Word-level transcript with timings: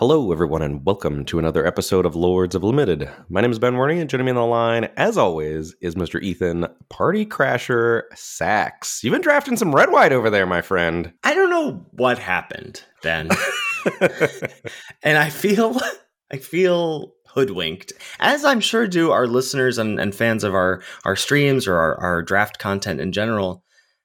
Hello, 0.00 0.32
everyone, 0.32 0.62
and 0.62 0.82
welcome 0.86 1.26
to 1.26 1.38
another 1.38 1.66
episode 1.66 2.06
of 2.06 2.16
Lords 2.16 2.54
of 2.54 2.64
Limited. 2.64 3.06
My 3.28 3.42
name 3.42 3.50
is 3.50 3.58
Ben 3.58 3.74
Warney, 3.74 4.00
and 4.00 4.08
joining 4.08 4.24
me 4.24 4.30
on 4.30 4.36
the 4.36 4.46
line, 4.46 4.84
as 4.96 5.18
always, 5.18 5.74
is 5.82 5.94
Mr. 5.94 6.22
Ethan 6.22 6.68
Party 6.88 7.26
Crasher 7.26 8.04
Sachs. 8.14 9.04
You've 9.04 9.12
been 9.12 9.20
drafting 9.20 9.58
some 9.58 9.74
red 9.74 9.92
white 9.92 10.12
over 10.12 10.30
there, 10.30 10.46
my 10.46 10.62
friend. 10.62 11.12
I 11.22 11.34
don't 11.34 11.50
know 11.50 11.84
what 11.90 12.18
happened, 12.18 12.82
Ben. 13.02 13.28
and 15.02 15.18
I 15.18 15.28
feel 15.28 15.78
I 16.32 16.38
feel 16.38 17.12
hoodwinked, 17.34 17.92
as 18.20 18.42
I'm 18.42 18.60
sure 18.60 18.88
do 18.88 19.10
our 19.10 19.26
listeners 19.26 19.76
and, 19.76 20.00
and 20.00 20.14
fans 20.14 20.44
of 20.44 20.54
our, 20.54 20.82
our 21.04 21.14
streams 21.14 21.68
or 21.68 21.76
our, 21.76 22.00
our 22.00 22.22
draft 22.22 22.58
content 22.58 23.02
in 23.02 23.12
general, 23.12 23.64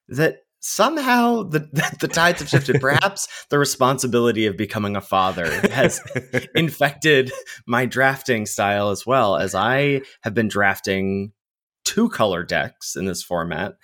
that 0.10 0.40
somehow 0.66 1.44
the 1.44 1.60
the 2.00 2.08
tides 2.08 2.40
have 2.42 2.50
shifted. 2.50 2.82
Perhaps 2.82 3.28
the 3.50 3.60
responsibility 3.60 4.48
of 4.48 4.58
becoming 4.58 4.96
a 4.96 5.02
father 5.02 5.50
has 5.70 6.02
infected 6.56 7.32
my 7.66 7.86
drafting 7.86 8.46
style 8.46 8.90
as 8.90 9.06
well, 9.06 9.38
as 9.38 9.56
I 9.56 10.02
have 10.24 10.34
been 10.34 10.48
drafting 10.48 11.32
two 11.84 12.10
color 12.10 12.44
decks 12.44 12.96
in 12.96 13.06
this 13.06 13.24
format. 13.24 13.76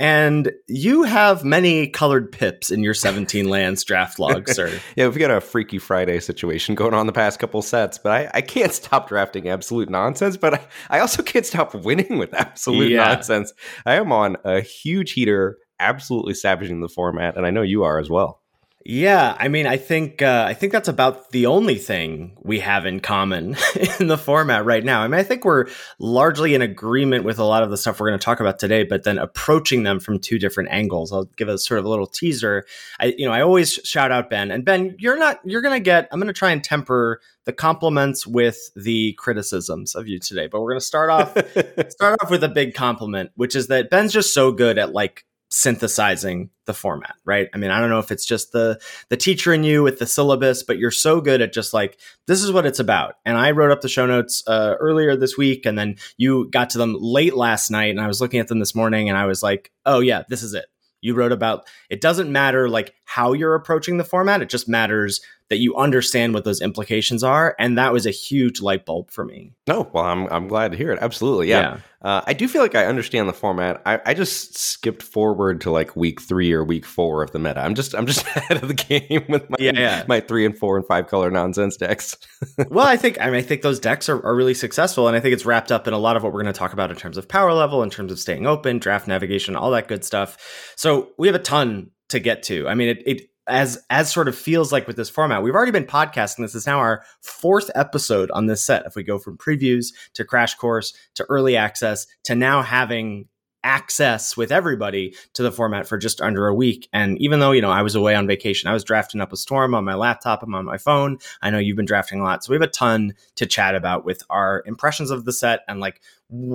And 0.00 0.50
you 0.66 1.04
have 1.04 1.44
many 1.44 1.86
colored 1.86 2.32
pips 2.32 2.72
in 2.72 2.82
your 2.82 2.94
17 2.94 3.48
lands 3.48 3.84
draft 3.84 4.18
log, 4.18 4.48
sir. 4.50 4.80
yeah, 4.96 5.06
we've 5.06 5.16
got 5.16 5.30
a 5.30 5.40
Freaky 5.40 5.78
Friday 5.78 6.18
situation 6.18 6.74
going 6.74 6.94
on 6.94 7.06
the 7.06 7.12
past 7.12 7.38
couple 7.38 7.62
sets, 7.62 7.96
but 7.96 8.10
I, 8.10 8.30
I 8.34 8.40
can't 8.40 8.72
stop 8.72 9.08
drafting 9.08 9.48
absolute 9.48 9.88
nonsense, 9.88 10.36
but 10.36 10.54
I, 10.54 10.66
I 10.90 10.98
also 10.98 11.22
can't 11.22 11.46
stop 11.46 11.76
winning 11.76 12.18
with 12.18 12.34
absolute 12.34 12.90
yeah. 12.90 13.04
nonsense. 13.04 13.52
I 13.86 13.94
am 13.94 14.10
on 14.10 14.36
a 14.44 14.60
huge 14.60 15.12
heater 15.12 15.58
absolutely 15.78 16.34
savaging 16.34 16.80
the 16.80 16.88
format, 16.88 17.36
and 17.36 17.46
I 17.46 17.50
know 17.50 17.62
you 17.62 17.84
are 17.84 17.98
as 17.98 18.10
well. 18.10 18.40
Yeah, 18.86 19.34
I 19.38 19.48
mean, 19.48 19.66
I 19.66 19.78
think 19.78 20.20
uh, 20.20 20.44
I 20.46 20.52
think 20.52 20.70
that's 20.70 20.88
about 20.88 21.30
the 21.30 21.46
only 21.46 21.76
thing 21.76 22.36
we 22.42 22.60
have 22.60 22.84
in 22.84 23.00
common 23.00 23.56
in 24.00 24.08
the 24.08 24.18
format 24.18 24.66
right 24.66 24.84
now. 24.84 25.00
I 25.00 25.08
mean, 25.08 25.18
I 25.18 25.22
think 25.22 25.46
we're 25.46 25.68
largely 25.98 26.54
in 26.54 26.60
agreement 26.60 27.24
with 27.24 27.38
a 27.38 27.44
lot 27.44 27.62
of 27.62 27.70
the 27.70 27.78
stuff 27.78 27.98
we're 27.98 28.10
going 28.10 28.18
to 28.18 28.24
talk 28.24 28.40
about 28.40 28.58
today, 28.58 28.84
but 28.84 29.04
then 29.04 29.16
approaching 29.16 29.84
them 29.84 30.00
from 30.00 30.18
two 30.18 30.38
different 30.38 30.68
angles. 30.70 31.14
I'll 31.14 31.24
give 31.24 31.48
a 31.48 31.56
sort 31.56 31.78
of 31.78 31.86
a 31.86 31.88
little 31.88 32.06
teaser. 32.06 32.66
I, 33.00 33.14
you 33.16 33.24
know, 33.24 33.32
I 33.32 33.40
always 33.40 33.72
shout 33.72 34.12
out 34.12 34.28
Ben, 34.28 34.50
and 34.50 34.66
Ben, 34.66 34.96
you're 34.98 35.18
not 35.18 35.40
you're 35.46 35.62
going 35.62 35.76
to 35.76 35.80
get. 35.80 36.06
I'm 36.12 36.20
going 36.20 36.26
to 36.26 36.38
try 36.38 36.50
and 36.50 36.62
temper 36.62 37.22
the 37.46 37.54
compliments 37.54 38.26
with 38.26 38.58
the 38.76 39.14
criticisms 39.14 39.94
of 39.94 40.08
you 40.08 40.18
today, 40.18 40.46
but 40.46 40.60
we're 40.60 40.72
going 40.72 40.80
to 40.80 40.86
start 40.86 41.08
off 41.08 41.30
start 41.88 42.18
off 42.20 42.30
with 42.30 42.44
a 42.44 42.50
big 42.50 42.74
compliment, 42.74 43.30
which 43.34 43.56
is 43.56 43.68
that 43.68 43.88
Ben's 43.88 44.12
just 44.12 44.34
so 44.34 44.52
good 44.52 44.76
at 44.76 44.92
like 44.92 45.24
synthesizing 45.54 46.50
the 46.66 46.74
format, 46.74 47.14
right? 47.24 47.48
I 47.54 47.58
mean, 47.58 47.70
I 47.70 47.78
don't 47.78 47.88
know 47.88 48.00
if 48.00 48.10
it's 48.10 48.26
just 48.26 48.50
the 48.50 48.80
the 49.08 49.16
teacher 49.16 49.52
in 49.54 49.62
you 49.62 49.84
with 49.84 50.00
the 50.00 50.06
syllabus, 50.06 50.64
but 50.64 50.78
you're 50.78 50.90
so 50.90 51.20
good 51.20 51.40
at 51.40 51.52
just 51.52 51.72
like 51.72 52.00
this 52.26 52.42
is 52.42 52.50
what 52.50 52.66
it's 52.66 52.80
about. 52.80 53.14
And 53.24 53.38
I 53.38 53.52
wrote 53.52 53.70
up 53.70 53.80
the 53.80 53.88
show 53.88 54.04
notes 54.04 54.42
uh, 54.48 54.74
earlier 54.80 55.14
this 55.14 55.38
week, 55.38 55.64
and 55.64 55.78
then 55.78 55.94
you 56.16 56.50
got 56.50 56.70
to 56.70 56.78
them 56.78 56.96
late 56.98 57.36
last 57.36 57.70
night, 57.70 57.90
and 57.90 58.00
I 58.00 58.08
was 58.08 58.20
looking 58.20 58.40
at 58.40 58.48
them 58.48 58.58
this 58.58 58.74
morning, 58.74 59.08
and 59.08 59.16
I 59.16 59.26
was 59.26 59.44
like, 59.44 59.70
oh 59.86 60.00
yeah, 60.00 60.24
this 60.28 60.42
is 60.42 60.54
it. 60.54 60.66
You 61.00 61.14
wrote 61.14 61.32
about 61.32 61.68
it 61.88 62.00
doesn't 62.00 62.32
matter 62.32 62.68
like 62.68 62.92
how 63.04 63.32
you're 63.32 63.54
approaching 63.54 63.96
the 63.96 64.04
format; 64.04 64.42
it 64.42 64.48
just 64.48 64.68
matters 64.68 65.20
that 65.50 65.58
you 65.58 65.76
understand 65.76 66.32
what 66.32 66.44
those 66.44 66.60
implications 66.60 67.22
are. 67.22 67.54
And 67.58 67.76
that 67.76 67.92
was 67.92 68.06
a 68.06 68.10
huge 68.10 68.62
light 68.62 68.86
bulb 68.86 69.10
for 69.10 69.24
me. 69.24 69.52
No, 69.68 69.90
well, 69.92 70.04
I'm, 70.04 70.26
I'm 70.28 70.48
glad 70.48 70.72
to 70.72 70.78
hear 70.78 70.90
it. 70.90 70.98
Absolutely. 71.02 71.50
Yeah. 71.50 71.60
yeah. 71.60 71.80
Uh, 72.00 72.22
I 72.26 72.32
do 72.32 72.48
feel 72.48 72.62
like 72.62 72.74
I 72.74 72.86
understand 72.86 73.28
the 73.28 73.34
format. 73.34 73.80
I, 73.86 74.00
I 74.04 74.14
just 74.14 74.58
skipped 74.58 75.02
forward 75.02 75.60
to 75.62 75.70
like 75.70 75.96
week 75.96 76.20
three 76.20 76.52
or 76.52 76.64
week 76.64 76.86
four 76.86 77.22
of 77.22 77.30
the 77.32 77.38
meta. 77.38 77.60
I'm 77.60 77.74
just 77.74 77.94
I'm 77.94 78.06
just 78.06 78.26
ahead 78.36 78.62
of 78.62 78.68
the 78.68 78.74
game 78.74 79.24
with 79.28 79.48
my 79.48 79.56
yeah, 79.58 79.72
yeah. 79.74 80.04
my 80.06 80.20
three 80.20 80.44
and 80.44 80.56
four 80.56 80.76
and 80.76 80.86
five 80.86 81.06
color 81.06 81.30
nonsense 81.30 81.76
decks. 81.76 82.16
well, 82.68 82.86
I 82.86 82.96
think 82.96 83.18
I 83.20 83.26
mean 83.26 83.36
I 83.36 83.42
think 83.42 83.62
those 83.62 83.80
decks 83.80 84.10
are, 84.10 84.22
are 84.24 84.34
really 84.34 84.52
successful, 84.52 85.08
and 85.08 85.16
I 85.16 85.20
think 85.20 85.32
it's 85.32 85.46
wrapped 85.46 85.72
up 85.72 85.86
in 85.86 85.94
a 85.94 85.98
lot 85.98 86.16
of 86.16 86.22
what 86.22 86.32
we're 86.32 86.42
going 86.42 86.52
to 86.52 86.58
talk 86.58 86.74
about 86.74 86.90
in 86.90 86.96
terms 86.96 87.16
of 87.16 87.26
power 87.26 87.54
level, 87.54 87.82
in 87.82 87.88
terms 87.88 88.12
of 88.12 88.18
staying 88.18 88.46
open, 88.46 88.78
draft 88.78 89.08
navigation, 89.08 89.56
all 89.56 89.70
that 89.70 89.88
good 89.88 90.04
stuff. 90.04 90.74
So 90.76 91.12
we 91.16 91.26
have 91.28 91.34
a 91.34 91.38
ton 91.38 91.90
to 92.14 92.20
get 92.20 92.42
to. 92.44 92.66
I 92.68 92.74
mean, 92.74 92.88
it, 92.88 93.02
it 93.06 93.30
as 93.46 93.84
as 93.90 94.10
sort 94.10 94.28
of 94.28 94.36
feels 94.36 94.72
like 94.72 94.86
with 94.86 94.96
this 94.96 95.10
format. 95.10 95.42
We've 95.42 95.54
already 95.54 95.72
been 95.72 95.84
podcasting. 95.84 96.38
This 96.38 96.54
is 96.54 96.66
now 96.66 96.78
our 96.78 97.04
fourth 97.20 97.70
episode 97.74 98.30
on 98.30 98.46
this 98.46 98.64
set. 98.64 98.86
If 98.86 98.96
we 98.96 99.02
go 99.02 99.18
from 99.18 99.36
previews 99.36 99.88
to 100.14 100.24
crash 100.24 100.54
course 100.54 100.94
to 101.16 101.26
early 101.28 101.56
access 101.56 102.06
to 102.24 102.34
now 102.34 102.62
having 102.62 103.28
access 103.62 104.36
with 104.36 104.52
everybody 104.52 105.14
to 105.32 105.42
the 105.42 105.50
format 105.50 105.88
for 105.88 105.96
just 105.96 106.20
under 106.20 106.46
a 106.46 106.54
week. 106.54 106.86
And 106.92 107.18
even 107.18 107.40
though, 107.40 107.52
you 107.52 107.62
know, 107.62 107.70
I 107.70 107.80
was 107.80 107.94
away 107.94 108.14
on 108.14 108.26
vacation, 108.26 108.68
I 108.68 108.74
was 108.74 108.84
drafting 108.84 109.22
up 109.22 109.32
a 109.32 109.38
storm 109.38 109.74
on 109.74 109.86
my 109.86 109.94
laptop, 109.94 110.42
I'm 110.42 110.54
on 110.54 110.66
my 110.66 110.76
phone. 110.76 111.16
I 111.40 111.48
know 111.48 111.58
you've 111.58 111.76
been 111.76 111.86
drafting 111.86 112.20
a 112.20 112.24
lot. 112.24 112.44
So 112.44 112.50
we 112.50 112.56
have 112.56 112.62
a 112.62 112.66
ton 112.66 113.14
to 113.36 113.46
chat 113.46 113.74
about 113.74 114.04
with 114.04 114.22
our 114.28 114.62
impressions 114.66 115.10
of 115.10 115.24
the 115.24 115.32
set 115.32 115.60
and 115.66 115.80
like 115.80 116.02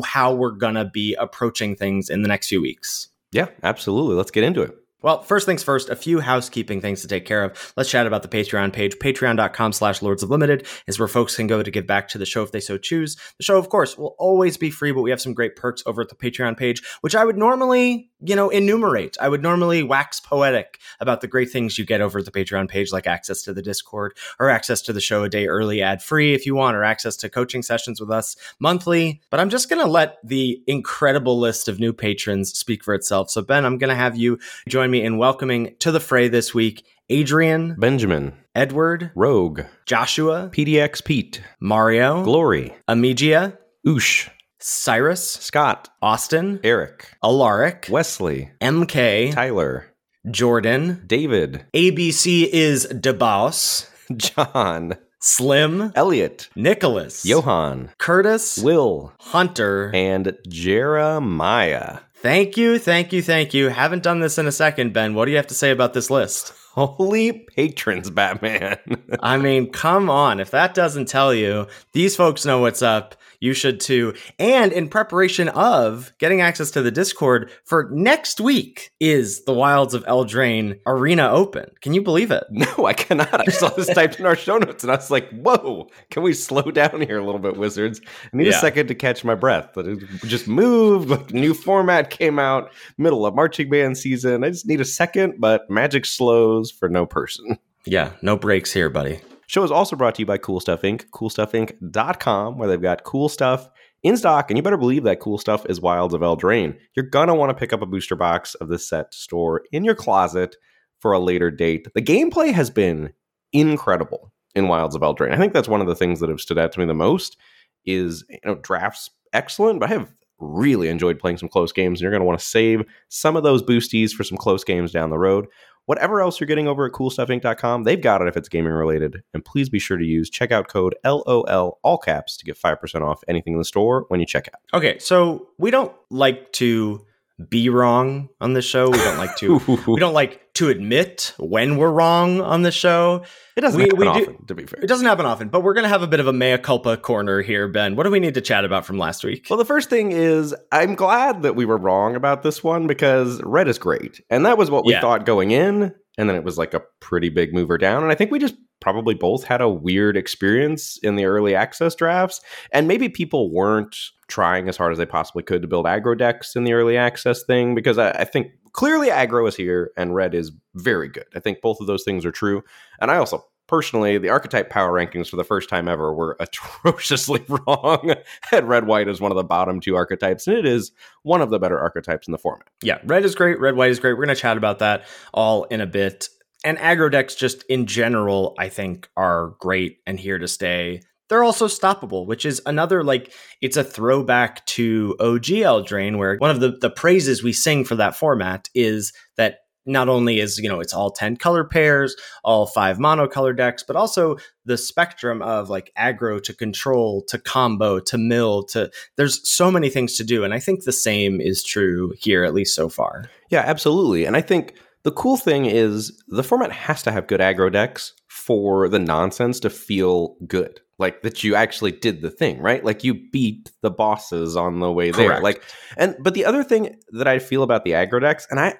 how 0.06 0.36
we're 0.36 0.52
going 0.52 0.76
to 0.76 0.86
be 0.86 1.16
approaching 1.16 1.76
things 1.76 2.12
in 2.12 2.22
the 2.22 2.28
next 2.28 2.48
few 2.48 2.62
weeks. 2.62 3.10
Yeah, 3.32 3.48
absolutely. 3.64 4.16
Let's 4.16 4.32
get 4.32 4.44
into 4.44 4.62
it. 4.62 4.78
Well, 5.02 5.22
first 5.22 5.46
things 5.46 5.64
first, 5.64 5.90
a 5.90 5.96
few 5.96 6.20
housekeeping 6.20 6.82
things 6.82 7.02
to 7.02 7.08
take 7.08 7.26
care 7.26 7.46
of. 7.46 7.74
Let's 7.78 7.90
chat 7.90 8.06
about 8.06 8.22
the 8.22 8.28
Patreon 8.28 8.74
page. 8.74 8.98
Patreon.com 8.98 9.72
slash 9.72 10.02
Lords 10.02 10.24
of 10.24 10.30
Limited 10.30 10.68
is 10.88 11.00
where 11.00 11.08
folks 11.08 11.38
can 11.38 11.48
go 11.48 11.64
to 11.64 11.72
give 11.72 11.88
back 11.88 12.10
to 12.10 12.18
the 12.18 12.26
show 12.26 12.44
if 12.44 12.52
they 12.52 12.60
so 12.60 12.78
choose. 12.78 13.16
The 13.38 13.44
show, 13.44 13.58
of 13.58 13.70
course, 13.70 13.98
will 13.98 14.16
always 14.20 14.58
be 14.58 14.70
free, 14.70 14.92
but 14.92 15.02
we 15.02 15.12
have 15.12 15.22
some 15.22 15.34
great 15.34 15.56
perks 15.56 15.84
over 15.86 16.02
at 16.02 16.10
the 16.10 16.16
Patreon 16.16 16.58
page, 16.58 16.84
which 17.00 17.16
I 17.16 17.24
would 17.24 17.38
normally, 17.38 18.09
you 18.22 18.36
know, 18.36 18.50
enumerate. 18.50 19.16
I 19.22 19.30
would 19.30 19.44
normally 19.44 19.84
wax 19.84 20.20
poetic 20.20 20.80
about 21.00 21.22
the 21.22 21.28
great 21.28 21.52
things 21.52 21.78
you 21.78 21.86
get 21.86 22.02
over 22.02 22.20
at 22.20 22.26
the 22.26 22.32
Patreon 22.32 22.68
page, 22.68 22.92
like 22.92 23.08
access 23.08 23.44
to 23.44 23.54
the 23.54 23.62
Discord 23.62 24.18
or 24.40 24.50
access 24.50 24.82
to 24.82 24.94
the 24.94 25.02
show 25.02 25.24
a 25.24 25.30
day 25.30 25.48
early 25.48 25.82
ad 25.82 26.02
free 26.02 26.34
if 26.34 26.46
you 26.46 26.56
want, 26.56 26.76
or 26.76 26.84
access 26.84 27.16
to 27.18 27.30
coaching 27.30 27.62
sessions 27.62 28.02
with 28.02 28.10
us 28.10 28.36
monthly. 28.60 29.22
But 29.30 29.40
I'm 29.40 29.50
just 29.50 29.70
going 29.70 29.84
to 29.84 29.90
let 29.90 30.18
the 30.24 30.62
incredible 30.68 31.40
list 31.40 31.68
of 31.68 31.80
new 31.80 31.94
patrons 31.94 32.58
speak 32.58 32.84
for 32.84 32.94
itself. 32.94 33.30
So, 33.30 33.42
Ben, 33.42 33.66
I'm 33.66 33.78
going 33.78 33.90
to 33.90 33.96
have 33.96 34.18
you 34.18 34.40
join 34.68 34.80
join 34.80 34.92
me 34.92 35.04
in 35.04 35.18
welcoming 35.18 35.76
to 35.80 35.92
the 35.92 36.00
fray 36.00 36.30
this 36.30 36.54
week 36.54 36.86
Adrian, 37.10 37.76
Benjamin, 37.78 38.34
Edward, 38.56 39.12
Rogue, 39.14 39.64
Joshua, 39.86 40.50
PDX 40.54 41.04
Pete, 41.04 41.42
Mario, 41.60 42.24
Glory, 42.24 42.74
Amigia, 42.88 43.58
Oosh, 43.86 44.30
Cyrus, 44.62 45.32
Scott, 45.36 45.88
Austin, 46.02 46.60
Eric, 46.66 47.08
Alaric, 47.24 47.88
Wesley, 47.90 48.52
MK, 48.60 49.34
Tyler, 49.34 49.94
Jordan, 50.30 51.02
David, 51.08 51.66
ABC 51.74 52.46
is 52.52 52.86
DeBoss, 52.88 53.90
John, 54.18 54.98
Slim, 55.22 55.94
Elliot, 55.96 56.50
Nicholas, 56.58 57.24
Johan, 57.24 57.92
Curtis, 58.00 58.58
Will, 58.58 59.14
Hunter, 59.22 59.92
and 59.94 60.38
Jeremiah. 60.50 62.00
Thank 62.16 62.58
you, 62.58 62.80
thank 62.80 63.14
you, 63.14 63.22
thank 63.22 63.54
you. 63.54 63.70
Haven't 63.70 64.04
done 64.04 64.20
this 64.20 64.38
in 64.38 64.46
a 64.46 64.52
second, 64.52 64.92
Ben. 64.92 65.14
What 65.14 65.24
do 65.24 65.32
you 65.32 65.38
have 65.38 65.48
to 65.48 65.54
say 65.54 65.72
about 65.72 65.94
this 65.94 66.10
list? 66.10 66.52
Holy 66.88 67.34
patrons, 67.34 68.10
Batman. 68.10 68.78
I 69.20 69.38
mean, 69.38 69.70
come 69.70 70.10
on. 70.10 70.40
If 70.40 70.52
that 70.52 70.74
doesn't 70.74 71.10
tell 71.10 71.34
you, 71.34 71.68
these 71.92 72.16
folks 72.16 72.46
know 72.46 72.60
what's 72.60 72.82
up 72.82 73.16
you 73.40 73.54
should 73.54 73.80
too. 73.80 74.14
And 74.38 74.72
in 74.72 74.90
preparation 74.90 75.50
of 75.50 76.12
getting 76.18 76.42
access 76.42 76.72
to 76.72 76.82
the 76.82 76.92
Discord 76.92 77.52
for 77.64 77.90
next 77.92 78.42
week 78.42 78.92
is 79.00 79.46
the 79.46 79.54
Wilds 79.54 79.94
of 79.94 80.04
Eldraine 80.06 80.80
Arena 80.86 81.30
Open. 81.30 81.72
Can 81.82 81.94
you 81.94 82.02
believe 82.02 82.32
it? 82.32 82.44
No, 82.60 82.86
I 82.86 82.94
cannot. 82.94 83.48
I 83.48 83.52
saw 83.52 83.70
this 83.70 83.88
typed 83.88 84.20
in 84.20 84.26
our 84.26 84.36
show 84.36 84.58
notes 84.58 84.84
and 84.84 84.92
I 84.92 84.96
was 84.98 85.10
like, 85.10 85.30
whoa, 85.30 85.88
can 86.12 86.24
we 86.24 86.34
slow 86.34 86.64
down 86.64 87.00
here 87.02 87.18
a 87.18 87.26
little 87.26 87.40
bit, 87.40 87.56
Wizards? 87.56 88.02
I 88.34 88.36
need 88.36 88.48
yeah. 88.48 88.58
a 88.58 88.60
second 88.60 88.88
to 88.88 88.96
catch 88.96 89.24
my 89.24 89.36
breath. 89.36 89.70
But 89.74 89.88
it 89.88 90.00
just 90.26 90.48
moved, 90.48 91.10
like 91.10 91.32
new 91.32 91.54
format 91.54 92.10
came 92.10 92.38
out, 92.38 92.72
middle 92.98 93.26
of 93.26 93.34
marching 93.34 93.70
band 93.70 93.98
season. 93.98 94.44
I 94.44 94.50
just 94.50 94.68
need 94.68 94.82
a 94.82 94.86
second, 94.86 95.36
but 95.40 95.70
magic 95.70 96.06
slows 96.06 96.69
for 96.72 96.90
no 96.90 97.06
person. 97.06 97.58
Yeah, 97.86 98.12
no 98.22 98.36
breaks 98.36 98.74
here, 98.74 98.90
buddy. 98.90 99.22
Show 99.48 99.64
is 99.64 99.72
also 99.72 99.96
brought 99.96 100.16
to 100.16 100.22
you 100.22 100.26
by 100.26 100.38
Cool 100.38 100.60
Stuff 100.60 100.84
Inc. 100.84 101.10
CoolStuffInc.com, 101.10 102.58
where 102.58 102.68
they've 102.68 102.82
got 102.82 103.04
cool 103.04 103.30
stuff 103.30 103.68
in 104.04 104.16
stock, 104.16 104.50
and 104.50 104.58
you 104.58 104.62
better 104.62 104.78
believe 104.78 105.04
that 105.04 105.20
cool 105.20 105.38
stuff 105.38 105.66
is 105.68 105.82
Wilds 105.82 106.14
of 106.14 106.22
Eldraine. 106.22 106.78
You're 106.96 107.08
gonna 107.08 107.36
want 107.36 107.50
to 107.50 107.56
pick 107.56 107.74
up 107.74 107.82
a 107.82 107.86
booster 107.86 108.16
box 108.16 108.56
of 108.56 108.70
this 108.70 108.88
set 108.88 109.12
to 109.12 109.18
store 109.18 109.64
in 109.72 109.84
your 109.84 109.96
closet 109.96 110.56
for 111.00 111.14
a 111.14 111.20
later 111.20 111.50
date. 111.50 111.88
The 111.96 112.02
gameplay 112.02 112.54
has 112.54 112.70
been 112.70 113.12
incredible 113.52 114.32
in 114.56 114.68
Wilds 114.68 114.96
of 114.96 115.02
Eldraine. 115.02 115.34
I 115.34 115.38
think 115.38 115.54
that's 115.54 115.68
one 115.68 115.82
of 115.82 115.88
the 115.88 115.96
things 115.96 116.20
that 116.20 116.30
have 116.30 116.42
stood 116.42 116.60
out 116.60 116.72
to 116.74 116.80
me 116.80 116.86
the 116.86 116.94
most. 116.94 117.38
Is 117.86 118.26
you 118.30 118.40
know 118.46 118.56
drafts 118.56 119.10
excellent, 119.34 119.80
but 119.80 119.90
I 119.90 119.94
have 119.94 120.14
really 120.40 120.88
enjoyed 120.88 121.20
playing 121.20 121.38
some 121.38 121.50
close 121.50 121.72
games. 121.72 122.00
And 122.00 122.04
you're 122.04 122.12
going 122.12 122.22
to 122.22 122.26
want 122.28 122.40
to 122.40 122.46
save 122.46 122.84
some 123.10 123.36
of 123.36 123.44
those 123.44 123.62
boosties 123.62 124.12
for 124.12 124.24
some 124.24 124.38
close 124.38 124.64
games 124.64 124.92
down 124.92 125.10
the 125.10 125.18
road. 125.18 125.48
Whatever 125.90 126.22
else 126.22 126.40
you're 126.40 126.46
getting 126.46 126.68
over 126.68 126.86
at 126.86 126.92
coolstuffinc.com, 126.92 127.82
they've 127.82 128.00
got 128.00 128.22
it 128.22 128.28
if 128.28 128.38
it's 128.38 128.48
gaming 128.48 128.74
related. 128.74 129.24
And 129.34 129.44
please 129.44 129.70
be 129.70 129.80
sure 129.80 129.98
to 129.98 130.06
use 130.06 130.30
checkout 130.30 130.68
code 130.68 130.94
LOL, 131.04 131.80
all 131.82 131.98
caps, 131.98 132.38
to 132.38 132.46
get 132.46 132.56
5% 132.62 133.02
off 133.02 133.24
anything 133.28 133.54
in 133.54 133.58
the 133.60 133.66
store 133.66 134.06
when 134.10 134.20
you 134.20 134.28
check 134.28 134.48
out. 134.54 134.78
Okay, 134.78 135.00
so 135.00 135.50
we 135.58 135.72
don't 135.72 135.92
like 136.12 136.52
to 136.54 137.04
be 137.48 137.70
wrong 137.70 138.30
on 138.42 138.54
the 138.54 138.62
show. 138.62 138.90
We 138.90 138.98
don't 138.98 139.18
like 139.18 139.36
to 139.38 139.62
we 139.88 140.00
don't 140.00 140.14
like 140.14 140.54
to 140.56 140.70
admit 140.70 141.34
when 141.38 141.78
we're 141.78 141.92
wrong 141.92 142.42
on 142.42 142.64
the 142.64 142.72
show. 142.72 143.24
It 143.56 143.62
doesn't 143.62 143.78
we, 143.78 143.84
happen 143.84 144.00
we 144.00 144.08
often, 144.08 144.46
to 144.48 144.56
be 144.56 144.66
fair. 144.66 144.82
It 144.82 144.88
doesn't 144.88 145.06
happen 145.06 145.26
often, 145.26 145.50
but 145.50 145.64
we're 145.64 145.74
going 145.74 145.84
to 145.84 145.90
have 145.90 146.02
a 146.02 146.08
bit 146.08 146.20
of 146.20 146.28
a 146.28 146.34
mea 146.34 146.58
culpa 146.58 146.98
corner 146.98 147.42
here, 147.42 147.68
Ben. 147.68 147.96
What 147.96 148.04
do 148.04 148.12
we 148.12 148.20
need 148.20 148.34
to 148.34 148.42
chat 148.42 148.66
about 148.66 148.86
from 148.86 148.98
last 148.98 149.24
week? 149.24 149.48
Well, 149.50 149.58
the 149.58 149.66
first 149.66 149.90
thing 149.90 150.12
is 150.12 150.54
I'm 150.72 150.96
glad 150.96 151.44
that 151.44 151.56
we 151.56 151.66
were 151.66 151.78
wrong 151.78 152.16
about 152.16 152.44
this 152.44 152.64
one 152.64 152.88
because 152.88 153.42
red 153.44 153.68
is 153.68 153.80
great. 153.80 154.20
And 154.30 154.46
that 154.46 154.58
was 154.58 154.70
what 154.70 154.86
we 154.86 154.94
Yeah. 154.94 155.02
thought 155.02 155.26
going 155.26 155.52
in. 155.52 155.94
And 156.18 156.30
then 156.30 156.36
it 156.36 156.44
was 156.44 156.58
like 156.58 156.74
a 156.74 156.82
pretty 157.00 157.30
big 157.30 157.54
mover 157.54 157.78
down. 157.78 158.04
And 158.04 158.12
I 158.12 158.16
think 158.16 158.32
we 158.32 158.40
just 158.40 158.56
probably 158.82 159.14
both 159.16 159.46
had 159.46 159.62
a 159.62 159.70
weird 159.70 160.18
experience 160.18 160.98
in 161.02 161.16
the 161.16 161.26
early 161.26 161.56
access 161.56 161.96
drafts. 161.96 162.42
And 162.74 162.88
maybe 162.88 163.08
people 163.08 163.52
weren't 163.54 163.96
trying 164.30 164.70
as 164.70 164.78
hard 164.78 164.92
as 164.92 164.98
they 164.98 165.06
possibly 165.06 165.44
could 165.44 165.62
to 165.62 165.68
build 165.68 165.86
aggro 165.86 166.18
decks 166.18 166.56
in 166.56 166.64
the 166.64 166.74
early 166.74 166.96
access 166.96 167.44
thing 167.44 167.76
because 167.76 167.98
I, 167.98 168.12
I 168.12 168.26
think 168.26 168.52
clearly 168.72 169.10
aggro 169.10 169.48
is 169.48 169.56
here 169.56 169.92
and 169.98 170.16
red 170.16 170.34
is 170.34 170.52
very 170.76 171.10
good. 171.10 171.26
I 171.36 171.40
think 171.40 171.62
both 171.62 171.82
of 171.82 171.88
those 171.88 172.04
things 172.04 172.26
are 172.26 172.32
true. 172.32 172.64
And 173.02 173.12
I 173.12 173.18
also 173.18 173.46
personally, 173.70 174.18
the 174.18 174.30
archetype 174.30 174.72
power 174.72 174.92
rankings 174.92 175.30
for 175.30 175.36
the 175.36 175.44
first 175.44 175.70
time 175.70 175.88
ever 175.88 176.12
were 176.12 176.36
atrociously 176.42 177.46
wrong. 177.50 178.16
Had 178.42 178.68
red 178.68 178.88
white 178.88 179.08
is 179.08 179.22
one 179.22 179.32
of 179.32 179.38
the 179.38 179.44
bottom 179.44 179.80
two 179.80 179.96
archetypes, 179.96 180.48
and 180.48 180.58
it 180.58 180.66
is 180.66 180.92
one 181.24 181.42
of 181.42 181.52
the 181.52 181.60
better 181.60 181.80
archetypes 181.80 182.28
in 182.28 182.32
the 182.32 182.38
format. 182.38 182.68
Yeah, 182.82 183.00
red 183.06 183.24
is 183.24 183.36
great, 183.36 183.60
red 183.60 183.76
white 183.76 183.92
is 183.92 184.00
great. 184.00 184.14
We're 184.14 184.26
going 184.26 184.36
to 184.36 184.42
chat 184.42 184.58
about 184.58 184.80
that 184.80 185.06
all 185.34 185.66
in 185.66 185.80
a 185.80 185.88
bit. 185.88 186.30
And 186.66 186.78
aggro 186.80 187.10
decks, 187.10 187.36
just 187.36 187.64
in 187.64 187.86
general, 187.86 188.54
I 188.58 188.68
think 188.68 189.08
are 189.16 189.56
great 189.60 190.00
and 190.06 190.20
here 190.20 190.38
to 190.38 190.48
stay. 190.48 191.02
They're 191.30 191.44
also 191.44 191.68
stoppable, 191.68 192.26
which 192.26 192.46
is 192.46 192.62
another 192.66 193.04
like 193.04 193.32
it's 193.62 193.78
a 193.78 193.84
throwback 193.84 194.66
to 194.68 195.16
OG 195.20 195.46
Eldraine, 195.46 196.18
where 196.18 196.38
one 196.38 196.52
of 196.52 196.60
the, 196.60 196.78
the 196.80 196.90
praises 196.90 197.44
we 197.44 197.54
sing 197.54 197.86
for 197.86 197.96
that 197.96 198.16
format 198.16 198.70
is 198.76 199.14
that 199.38 199.60
not 199.86 200.10
only 200.10 200.40
is 200.40 200.60
you 200.60 200.68
know 200.68 200.82
it's 200.82 200.94
all 200.94 201.10
10 201.10 201.38
color 201.38 201.64
pairs 201.64 202.16
all 202.44 202.68
five 202.68 202.98
monocolor 202.98 203.56
decks 203.56 203.82
but 203.82 203.96
also 203.96 204.36
the 204.66 204.78
spectrum 204.78 205.42
of 205.42 205.70
like 205.70 205.92
aggro 205.98 206.44
to 206.44 206.54
control 206.54 207.24
to 207.24 207.40
combo 207.40 207.98
to 207.98 208.18
mill 208.18 208.62
to 208.62 208.92
there's 209.16 209.50
so 209.50 209.72
many 209.72 209.90
things 209.90 210.18
to 210.18 210.24
do 210.24 210.44
and 210.44 210.54
i 210.54 210.60
think 210.60 210.84
the 210.84 210.92
same 210.92 211.40
is 211.40 211.64
true 211.64 212.14
here 212.20 212.44
at 212.44 212.54
least 212.54 212.76
so 212.76 212.90
far 212.90 213.30
Yeah, 213.50 213.64
absolutely. 213.66 214.26
And 214.26 214.38
I 214.38 214.42
think 214.42 214.76
the 215.04 215.12
cool 215.12 215.38
thing 215.38 215.66
is 215.66 216.22
the 216.28 216.44
format 216.44 216.72
has 216.72 217.04
to 217.04 217.12
have 217.12 217.28
good 217.28 217.40
aggro 217.40 217.72
decks 217.72 218.14
for 218.50 218.90
the 218.90 218.98
nonsense 218.98 219.60
to 219.60 219.70
feel 219.70 220.36
good. 220.48 220.80
Like 220.98 221.22
that 221.22 221.44
you 221.44 221.54
actually 221.54 221.92
did 221.92 222.24
the 222.24 222.32
thing, 222.32 222.60
right? 222.60 222.84
Like 222.84 223.04
you 223.04 223.30
beat 223.32 223.70
the 223.84 223.92
bosses 223.92 224.58
on 224.58 224.80
the 224.80 224.92
way 224.92 225.12
there. 225.12 225.40
Like 225.40 225.62
and 225.98 226.16
but 226.20 226.34
the 226.34 226.46
other 226.46 226.64
thing 226.64 226.96
that 227.12 227.28
I 227.28 227.38
feel 227.38 227.62
about 227.62 227.84
the 227.84 227.92
aggro 227.92 228.20
decks, 228.20 228.48
and 228.50 228.60
I, 228.60 228.74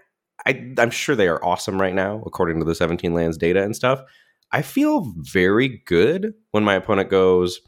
I 0.48 0.74
I'm 0.80 0.90
sure 0.90 1.16
they 1.16 1.28
are 1.28 1.46
awesome 1.46 1.80
right 1.80 1.94
now, 1.94 2.24
according 2.26 2.58
to 2.58 2.66
the 2.66 2.74
17 2.74 3.14
lands 3.14 3.38
data 3.38 3.62
and 3.62 3.76
stuff. 3.76 4.02
I 4.52 4.64
feel 4.64 5.14
very 5.18 5.84
good 5.86 6.34
when 6.50 6.64
my 6.64 6.74
opponent 6.74 7.12
goes, 7.12 7.62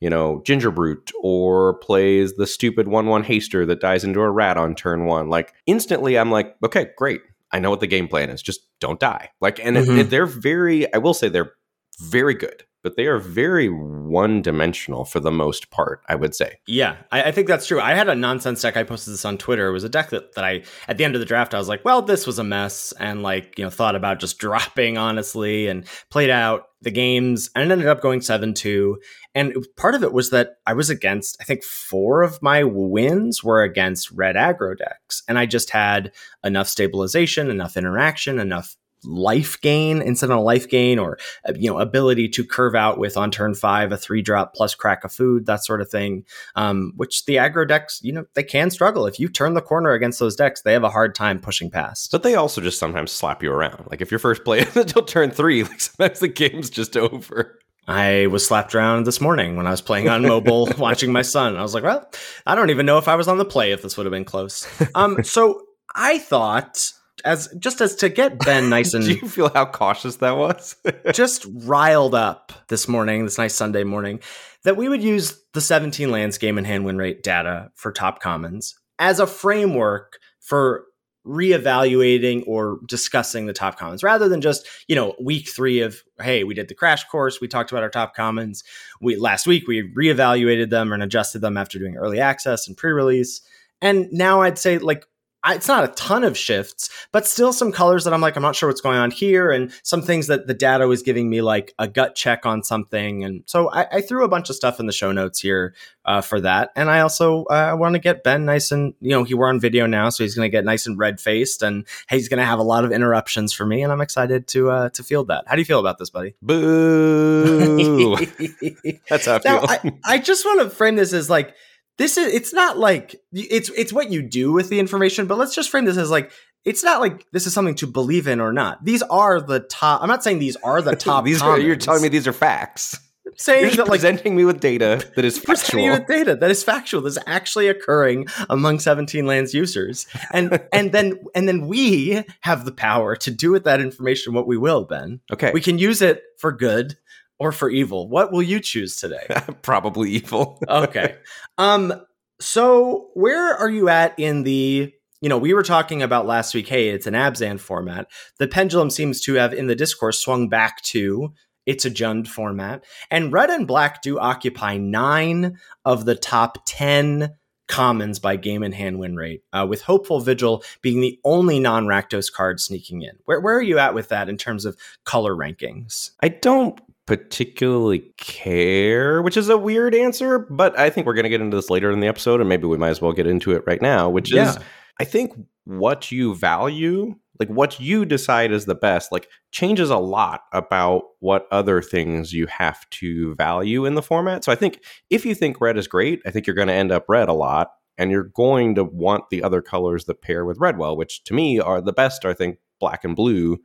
you 0.00 0.08
know, 0.08 0.40
Ginger 0.46 0.70
Brute 0.70 1.12
or 1.22 1.74
plays 1.80 2.32
the 2.36 2.46
stupid 2.46 2.88
1 2.88 3.08
1 3.08 3.24
haster 3.24 3.66
that 3.66 3.82
dies 3.82 4.04
into 4.04 4.22
a 4.22 4.30
rat 4.30 4.56
on 4.56 4.74
turn 4.74 5.04
one. 5.04 5.28
Like, 5.28 5.52
instantly, 5.66 6.18
I'm 6.18 6.30
like, 6.30 6.56
okay, 6.64 6.86
great. 6.96 7.20
I 7.52 7.58
know 7.58 7.70
what 7.70 7.80
the 7.80 7.86
game 7.86 8.08
plan 8.08 8.30
is. 8.30 8.40
Just 8.42 8.60
don't 8.80 8.98
die. 9.00 9.30
Like, 9.40 9.60
and 9.64 9.76
it- 9.76 9.86
Mhm. 9.86 9.98
it- 9.98 10.10
they're 10.10 10.26
very, 10.26 10.92
I 10.94 10.98
will 10.98 11.14
say 11.14 11.28
they're 11.28 11.52
very 12.00 12.34
good, 12.34 12.64
but 12.82 12.96
they 12.96 13.06
are 13.06 13.18
very 13.18 13.68
one 13.68 14.42
dimensional 14.42 15.04
for 15.04 15.20
the 15.20 15.30
most 15.30 15.70
part, 15.70 16.02
I 16.08 16.14
would 16.14 16.34
say. 16.34 16.58
Yeah, 16.66 16.96
I, 17.10 17.24
I 17.24 17.32
think 17.32 17.48
that's 17.48 17.66
true. 17.66 17.80
I 17.80 17.94
had 17.94 18.08
a 18.08 18.14
nonsense 18.14 18.62
deck. 18.62 18.76
I 18.76 18.82
posted 18.82 19.14
this 19.14 19.24
on 19.24 19.38
Twitter. 19.38 19.68
It 19.68 19.72
was 19.72 19.84
a 19.84 19.88
deck 19.88 20.10
that, 20.10 20.34
that 20.34 20.44
I, 20.44 20.62
at 20.88 20.98
the 20.98 21.04
end 21.04 21.14
of 21.14 21.20
the 21.20 21.26
draft, 21.26 21.54
I 21.54 21.58
was 21.58 21.68
like, 21.68 21.84
well, 21.84 22.02
this 22.02 22.26
was 22.26 22.38
a 22.38 22.44
mess. 22.44 22.92
And 22.98 23.22
like, 23.22 23.58
you 23.58 23.64
know, 23.64 23.70
thought 23.70 23.94
about 23.94 24.20
just 24.20 24.38
dropping, 24.42 24.98
honestly, 24.98 25.68
and 25.68 25.86
played 26.10 26.30
out 26.30 26.66
the 26.82 26.90
games 26.90 27.48
and 27.54 27.70
ended 27.70 27.86
up 27.86 28.00
going 28.00 28.20
7 28.20 28.54
2. 28.54 28.98
And 29.34 29.56
part 29.76 29.94
of 29.94 30.02
it 30.02 30.12
was 30.12 30.30
that 30.30 30.56
I 30.66 30.74
was 30.74 30.90
against, 30.90 31.36
I 31.40 31.44
think 31.44 31.62
four 31.62 32.22
of 32.22 32.42
my 32.42 32.64
wins 32.64 33.42
were 33.42 33.62
against 33.62 34.10
red 34.10 34.36
aggro 34.36 34.76
decks. 34.76 35.22
And 35.28 35.38
I 35.38 35.46
just 35.46 35.70
had 35.70 36.12
enough 36.44 36.68
stabilization, 36.68 37.50
enough 37.50 37.76
interaction, 37.76 38.38
enough 38.38 38.76
life 39.04 39.60
gain 39.60 40.00
incidental 40.00 40.44
life 40.44 40.68
gain 40.68 40.98
or 40.98 41.18
uh, 41.48 41.52
you 41.56 41.70
know 41.70 41.78
ability 41.78 42.28
to 42.28 42.44
curve 42.44 42.74
out 42.74 42.98
with 42.98 43.16
on 43.16 43.30
turn 43.30 43.54
five 43.54 43.92
a 43.92 43.96
three 43.96 44.22
drop 44.22 44.54
plus 44.54 44.74
crack 44.74 45.04
of 45.04 45.12
food 45.12 45.46
that 45.46 45.64
sort 45.64 45.80
of 45.80 45.90
thing 45.90 46.24
um, 46.56 46.92
which 46.96 47.24
the 47.24 47.36
aggro 47.36 47.66
decks 47.66 48.00
you 48.02 48.12
know 48.12 48.24
they 48.34 48.42
can 48.42 48.70
struggle 48.70 49.06
if 49.06 49.18
you 49.18 49.28
turn 49.28 49.54
the 49.54 49.60
corner 49.60 49.92
against 49.92 50.18
those 50.18 50.36
decks 50.36 50.62
they 50.62 50.72
have 50.72 50.84
a 50.84 50.90
hard 50.90 51.14
time 51.14 51.38
pushing 51.38 51.70
past 51.70 52.10
But 52.10 52.22
they 52.22 52.34
also 52.34 52.60
just 52.60 52.78
sometimes 52.78 53.12
slap 53.12 53.42
you 53.42 53.52
around. 53.52 53.86
Like, 53.90 54.00
if 54.00 54.10
your 54.10 54.18
first 54.18 54.44
play 54.44 54.60
until 54.74 55.02
turn 55.02 55.30
three, 55.30 55.62
like, 55.62 55.80
sometimes 55.80 56.20
the 56.20 56.28
game's 56.28 56.70
just 56.70 56.96
over. 56.96 57.58
I 57.88 58.28
was 58.28 58.46
slapped 58.46 58.74
around 58.74 59.06
this 59.06 59.20
morning 59.20 59.56
when 59.56 59.66
I 59.66 59.70
was 59.70 59.80
playing 59.80 60.08
on 60.08 60.22
mobile 60.22 60.68
watching 60.78 61.12
my 61.12 61.22
son. 61.22 61.56
I 61.56 61.62
was 61.62 61.74
like, 61.74 61.82
well, 61.82 62.08
I 62.46 62.54
don't 62.54 62.70
even 62.70 62.86
know 62.86 62.98
if 62.98 63.08
I 63.08 63.16
was 63.16 63.26
on 63.26 63.38
the 63.38 63.44
play 63.44 63.72
if 63.72 63.82
this 63.82 63.96
would 63.96 64.06
have 64.06 64.12
been 64.12 64.24
close. 64.24 64.66
Um, 64.94 65.24
so 65.24 65.62
I 65.94 66.18
thought 66.18 66.92
as 67.24 67.48
just 67.58 67.80
as 67.80 67.94
to 67.96 68.08
get 68.08 68.38
Ben 68.38 68.68
nice 68.68 68.94
and 68.94 69.04
Do 69.04 69.12
you 69.12 69.28
feel 69.28 69.50
how 69.52 69.66
cautious 69.66 70.16
that 70.16 70.36
was? 70.36 70.76
just 71.12 71.46
riled 71.64 72.14
up 72.14 72.52
this 72.68 72.88
morning, 72.88 73.24
this 73.24 73.38
nice 73.38 73.54
Sunday 73.54 73.84
morning, 73.84 74.20
that 74.64 74.76
we 74.76 74.88
would 74.88 75.02
use 75.02 75.40
the 75.54 75.60
17 75.60 76.10
lands 76.10 76.38
game 76.38 76.58
and 76.58 76.66
hand 76.66 76.84
win 76.84 76.98
rate 76.98 77.22
data 77.22 77.70
for 77.74 77.92
top 77.92 78.20
commons 78.20 78.74
as 78.98 79.20
a 79.20 79.26
framework 79.26 80.18
for 80.40 80.84
reevaluating 81.26 82.42
or 82.46 82.80
discussing 82.88 83.46
the 83.46 83.52
top 83.52 83.78
commons 83.78 84.02
rather 84.02 84.28
than 84.28 84.40
just, 84.40 84.66
you 84.88 84.96
know, 84.96 85.14
week 85.20 85.48
three 85.48 85.80
of, 85.80 86.02
hey, 86.20 86.42
we 86.42 86.54
did 86.54 86.68
the 86.68 86.74
crash 86.74 87.04
course, 87.04 87.40
we 87.40 87.46
talked 87.46 87.70
about 87.70 87.84
our 87.84 87.90
top 87.90 88.14
commons. 88.14 88.64
We 89.00 89.16
last 89.16 89.46
week 89.46 89.68
we 89.68 89.88
reevaluated 89.94 90.70
them 90.70 90.92
and 90.92 91.02
adjusted 91.02 91.40
them 91.40 91.56
after 91.56 91.78
doing 91.78 91.96
early 91.96 92.18
access 92.18 92.66
and 92.66 92.76
pre-release. 92.76 93.40
And 93.80 94.08
now 94.10 94.42
I'd 94.42 94.58
say 94.58 94.78
like 94.78 95.04
I, 95.44 95.54
it's 95.54 95.68
not 95.68 95.84
a 95.84 95.88
ton 95.88 96.24
of 96.24 96.38
shifts, 96.38 96.88
but 97.10 97.26
still 97.26 97.52
some 97.52 97.72
colors 97.72 98.04
that 98.04 98.14
I'm 98.14 98.20
like, 98.20 98.36
I'm 98.36 98.42
not 98.42 98.56
sure 98.56 98.68
what's 98.68 98.80
going 98.80 98.98
on 98.98 99.10
here, 99.10 99.50
and 99.50 99.72
some 99.82 100.00
things 100.00 100.28
that 100.28 100.46
the 100.46 100.54
data 100.54 100.86
was 100.86 101.02
giving 101.02 101.28
me 101.28 101.42
like 101.42 101.74
a 101.78 101.88
gut 101.88 102.14
check 102.14 102.46
on 102.46 102.62
something. 102.62 103.24
And 103.24 103.42
so 103.46 103.70
I, 103.70 103.86
I 103.96 104.00
threw 104.00 104.24
a 104.24 104.28
bunch 104.28 104.50
of 104.50 104.56
stuff 104.56 104.78
in 104.80 104.86
the 104.86 104.92
show 104.92 105.12
notes 105.12 105.40
here 105.40 105.74
uh, 106.04 106.20
for 106.20 106.40
that. 106.40 106.70
And 106.76 106.90
I 106.90 107.00
also 107.00 107.44
uh, 107.44 107.74
want 107.78 107.94
to 107.94 107.98
get 107.98 108.24
Ben 108.24 108.44
nice 108.44 108.70
and, 108.72 108.94
you 109.00 109.10
know, 109.10 109.24
he 109.24 109.34
we're 109.34 109.48
on 109.48 109.58
video 109.58 109.86
now, 109.86 110.08
so 110.08 110.22
he's 110.22 110.34
going 110.36 110.46
to 110.46 110.50
get 110.50 110.64
nice 110.64 110.86
and 110.86 110.98
red 110.98 111.20
faced, 111.20 111.62
and 111.62 111.86
he's 112.08 112.28
going 112.28 112.38
to 112.38 112.46
have 112.46 112.60
a 112.60 112.64
lot 112.64 112.84
of 112.84 112.92
interruptions 112.92 113.52
for 113.52 113.66
me, 113.66 113.82
and 113.82 113.92
I'm 113.92 114.00
excited 114.00 114.46
to 114.48 114.70
uh, 114.70 114.88
to 114.90 115.02
field 115.02 115.28
that. 115.28 115.44
How 115.48 115.56
do 115.56 115.60
you 115.60 115.64
feel 115.64 115.80
about 115.80 115.98
this, 115.98 116.10
buddy? 116.10 116.34
Boo. 116.40 118.16
That's 119.08 119.26
how 119.26 119.34
I 119.34 119.38
feel. 119.40 119.52
now, 119.52 119.62
I, 119.64 119.92
I 120.04 120.18
just 120.18 120.44
want 120.44 120.60
to 120.60 120.70
frame 120.70 120.94
this 120.96 121.12
as 121.12 121.28
like 121.28 121.54
this 122.02 122.16
is 122.16 122.34
it's 122.34 122.52
not 122.52 122.78
like 122.78 123.14
it's 123.32 123.70
it's 123.70 123.92
what 123.92 124.10
you 124.10 124.22
do 124.22 124.50
with 124.50 124.68
the 124.68 124.80
information, 124.80 125.26
but 125.26 125.38
let's 125.38 125.54
just 125.54 125.70
frame 125.70 125.84
this 125.84 125.96
as 125.96 126.10
like 126.10 126.32
it's 126.64 126.82
not 126.82 127.00
like 127.00 127.24
this 127.30 127.46
is 127.46 127.54
something 127.54 127.76
to 127.76 127.86
believe 127.86 128.26
in 128.26 128.40
or 128.40 128.52
not. 128.52 128.84
These 128.84 129.02
are 129.02 129.40
the 129.40 129.60
top. 129.60 130.02
I'm 130.02 130.08
not 130.08 130.24
saying 130.24 130.40
these 130.40 130.56
are 130.56 130.82
the 130.82 130.96
top. 131.08 131.24
these 131.24 131.40
are, 131.40 131.58
you're 131.60 131.76
telling 131.76 132.02
me 132.02 132.08
these 132.08 132.26
are 132.26 132.32
facts. 132.32 132.98
Saying 133.36 133.62
You're 133.62 133.70
that 133.76 133.82
like 133.82 134.00
presenting 134.00 134.36
me 134.36 134.44
with 134.44 134.60
data 134.60 135.08
that 135.16 135.24
is 135.24 135.38
factual. 135.46 135.88
with 135.88 136.06
data 136.06 136.34
that 136.34 136.50
is 136.50 136.62
factual 136.62 137.00
that's 137.00 137.18
actually 137.26 137.68
occurring 137.68 138.26
among 138.50 138.78
17 138.78 139.26
lands 139.26 139.54
users 139.54 140.06
and 140.32 140.60
and 140.72 140.92
then 140.92 141.18
and 141.34 141.48
then 141.48 141.66
we 141.66 142.24
have 142.40 142.66
the 142.66 142.72
power 142.72 143.16
to 143.16 143.30
do 143.30 143.50
with 143.50 143.64
that 143.64 143.80
information 143.80 144.34
what 144.34 144.46
we 144.46 144.58
will 144.58 144.84
ben 144.84 145.20
Okay, 145.32 145.50
we 145.54 145.62
can 145.62 145.78
use 145.78 146.02
it 146.02 146.22
for 146.36 146.52
good 146.52 146.98
or 147.42 147.50
for 147.52 147.68
evil 147.68 148.08
what 148.08 148.32
will 148.32 148.42
you 148.42 148.60
choose 148.60 148.96
today 148.96 149.26
probably 149.62 150.10
evil. 150.10 150.60
okay. 150.68 151.16
Um 151.58 151.92
so 152.40 153.08
where 153.14 153.56
are 153.56 153.70
you 153.70 153.88
at 153.88 154.18
in 154.18 154.44
the 154.44 154.92
you 155.20 155.28
know, 155.28 155.38
we 155.38 155.54
were 155.54 155.62
talking 155.62 156.02
about 156.02 156.26
last 156.26 156.52
week, 156.52 156.68
hey, 156.68 156.88
it's 156.88 157.06
an 157.06 157.14
Abzan 157.14 157.60
format. 157.60 158.08
The 158.38 158.48
pendulum 158.48 158.90
seems 158.90 159.20
to 159.22 159.34
have 159.34 159.54
in 159.54 159.68
the 159.68 159.76
discourse 159.76 160.18
swung 160.18 160.48
back 160.48 160.82
to 160.82 161.32
It's 161.64 161.84
a 161.84 161.90
Jund 161.90 162.26
format. 162.26 162.84
And 163.08 163.32
red 163.32 163.48
and 163.48 163.66
black 163.66 164.02
do 164.02 164.18
occupy 164.18 164.78
nine 164.78 165.58
of 165.84 166.06
the 166.06 166.16
top 166.16 166.58
10 166.66 167.36
commons 167.68 168.18
by 168.18 168.36
game 168.36 168.62
and 168.62 168.74
hand 168.74 168.98
win 168.98 169.16
rate, 169.16 169.42
uh, 169.52 169.66
with 169.68 169.82
Hopeful 169.82 170.20
Vigil 170.20 170.62
being 170.82 171.00
the 171.00 171.18
only 171.24 171.60
non 171.60 171.86
Rakdos 171.86 172.30
card 172.30 172.60
sneaking 172.60 173.02
in. 173.02 173.16
Where, 173.24 173.40
where 173.40 173.56
are 173.56 173.62
you 173.62 173.78
at 173.78 173.94
with 173.94 174.08
that 174.08 174.28
in 174.28 174.36
terms 174.36 174.64
of 174.64 174.76
color 175.04 175.34
rankings? 175.34 176.10
I 176.20 176.28
don't 176.28 176.80
particularly 177.12 177.98
care, 178.16 179.20
which 179.20 179.36
is 179.36 179.50
a 179.50 179.58
weird 179.58 179.94
answer, 179.94 180.38
but 180.38 180.78
I 180.78 180.88
think 180.88 181.06
we're 181.06 181.12
going 181.12 181.24
to 181.24 181.28
get 181.28 181.42
into 181.42 181.54
this 181.54 181.68
later 181.68 181.90
in 181.90 182.00
the 182.00 182.06
episode, 182.06 182.40
and 182.40 182.48
maybe 182.48 182.66
we 182.66 182.78
might 182.78 182.88
as 182.88 183.02
well 183.02 183.12
get 183.12 183.26
into 183.26 183.52
it 183.52 183.62
right 183.66 183.82
now, 183.82 184.08
which 184.08 184.32
yeah. 184.32 184.48
is 184.48 184.58
I 184.98 185.04
think 185.04 185.34
what 185.64 186.10
you 186.10 186.34
value, 186.34 187.14
like 187.38 187.50
what 187.50 187.78
you 187.78 188.06
decide 188.06 188.50
is 188.50 188.64
the 188.64 188.74
best, 188.74 189.12
like 189.12 189.28
changes 189.50 189.90
a 189.90 189.98
lot 189.98 190.44
about 190.54 191.02
what 191.18 191.46
other 191.50 191.82
things 191.82 192.32
you 192.32 192.46
have 192.46 192.88
to 192.88 193.34
value 193.34 193.84
in 193.84 193.94
the 193.94 194.00
format. 194.00 194.42
So 194.42 194.50
I 194.50 194.54
think 194.54 194.82
if 195.10 195.26
you 195.26 195.34
think 195.34 195.60
red 195.60 195.76
is 195.76 195.86
great, 195.86 196.22
I 196.24 196.30
think 196.30 196.46
you're 196.46 196.56
going 196.56 196.68
to 196.68 196.74
end 196.74 196.92
up 196.92 197.04
red 197.10 197.28
a 197.28 197.34
lot. 197.34 197.72
And 197.98 198.10
you're 198.10 198.24
going 198.24 198.74
to 198.76 198.84
want 198.84 199.24
the 199.28 199.42
other 199.42 199.60
colors 199.60 200.06
that 200.06 200.22
pair 200.22 200.46
with 200.46 200.56
red 200.58 200.78
well, 200.78 200.96
which 200.96 201.22
to 201.24 201.34
me 201.34 201.60
are 201.60 201.82
the 201.82 201.92
best, 201.92 202.24
I 202.24 202.32
think, 202.32 202.56
black 202.80 203.04
and 203.04 203.14
blue 203.14 203.58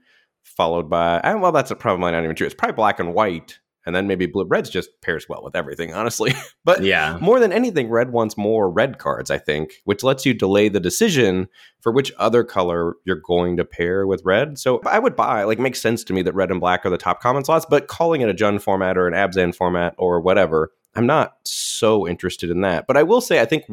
followed 0.48 0.90
by 0.90 1.20
and 1.24 1.42
well 1.42 1.52
that's 1.52 1.72
a 1.72 1.76
probably 1.76 2.12
not 2.12 2.24
even 2.24 2.36
true 2.36 2.46
it's 2.46 2.56
probably 2.56 2.76
black 2.76 3.00
and 3.00 3.14
white 3.14 3.60
and 3.86 3.96
then 3.96 4.06
maybe 4.06 4.26
blue 4.26 4.46
red's 4.46 4.70
just 4.70 4.90
pairs 5.02 5.28
well 5.30 5.42
with 5.42 5.56
everything 5.56 5.94
honestly. 5.94 6.34
But 6.66 6.84
yeah. 6.84 7.18
more 7.22 7.40
than 7.40 7.54
anything 7.54 7.90
red 7.90 8.12
wants 8.12 8.36
more 8.36 8.70
red 8.70 8.98
cards 8.98 9.32
i 9.32 9.38
think 9.38 9.76
which 9.86 10.04
lets 10.04 10.26
you 10.26 10.34
delay 10.34 10.68
the 10.68 10.82
decision 10.82 11.48
for 11.80 11.94
which 11.94 12.12
other 12.18 12.44
color 12.44 12.96
you're 13.06 13.22
going 13.26 13.56
to 13.56 13.64
pair 13.64 14.06
with 14.06 14.22
red. 14.26 14.60
So 14.60 14.82
i 14.86 15.00
would 15.00 15.16
buy 15.16 15.44
like 15.44 15.60
makes 15.60 15.82
sense 15.82 16.04
to 16.06 16.14
me 16.14 16.22
that 16.24 16.36
red 16.36 16.52
and 16.52 16.60
black 16.60 16.86
are 16.86 16.90
the 16.90 16.98
top 16.98 17.22
common 17.22 17.46
slots 17.46 17.66
but 17.70 17.88
calling 17.88 18.20
it 18.22 18.30
a 18.30 18.34
jund 18.34 18.62
format 18.62 18.98
or 18.98 19.08
an 19.08 19.14
abzan 19.14 19.56
format 19.56 19.96
or 19.98 20.20
whatever 20.20 20.72
i'm 20.96 21.08
not 21.08 21.38
so 21.44 22.06
interested 22.08 22.50
in 22.50 22.62
that. 22.62 22.86
But 22.86 22.98
i 22.98 23.04
will 23.04 23.22
say 23.22 23.40
i 23.40 23.46
think 23.46 23.64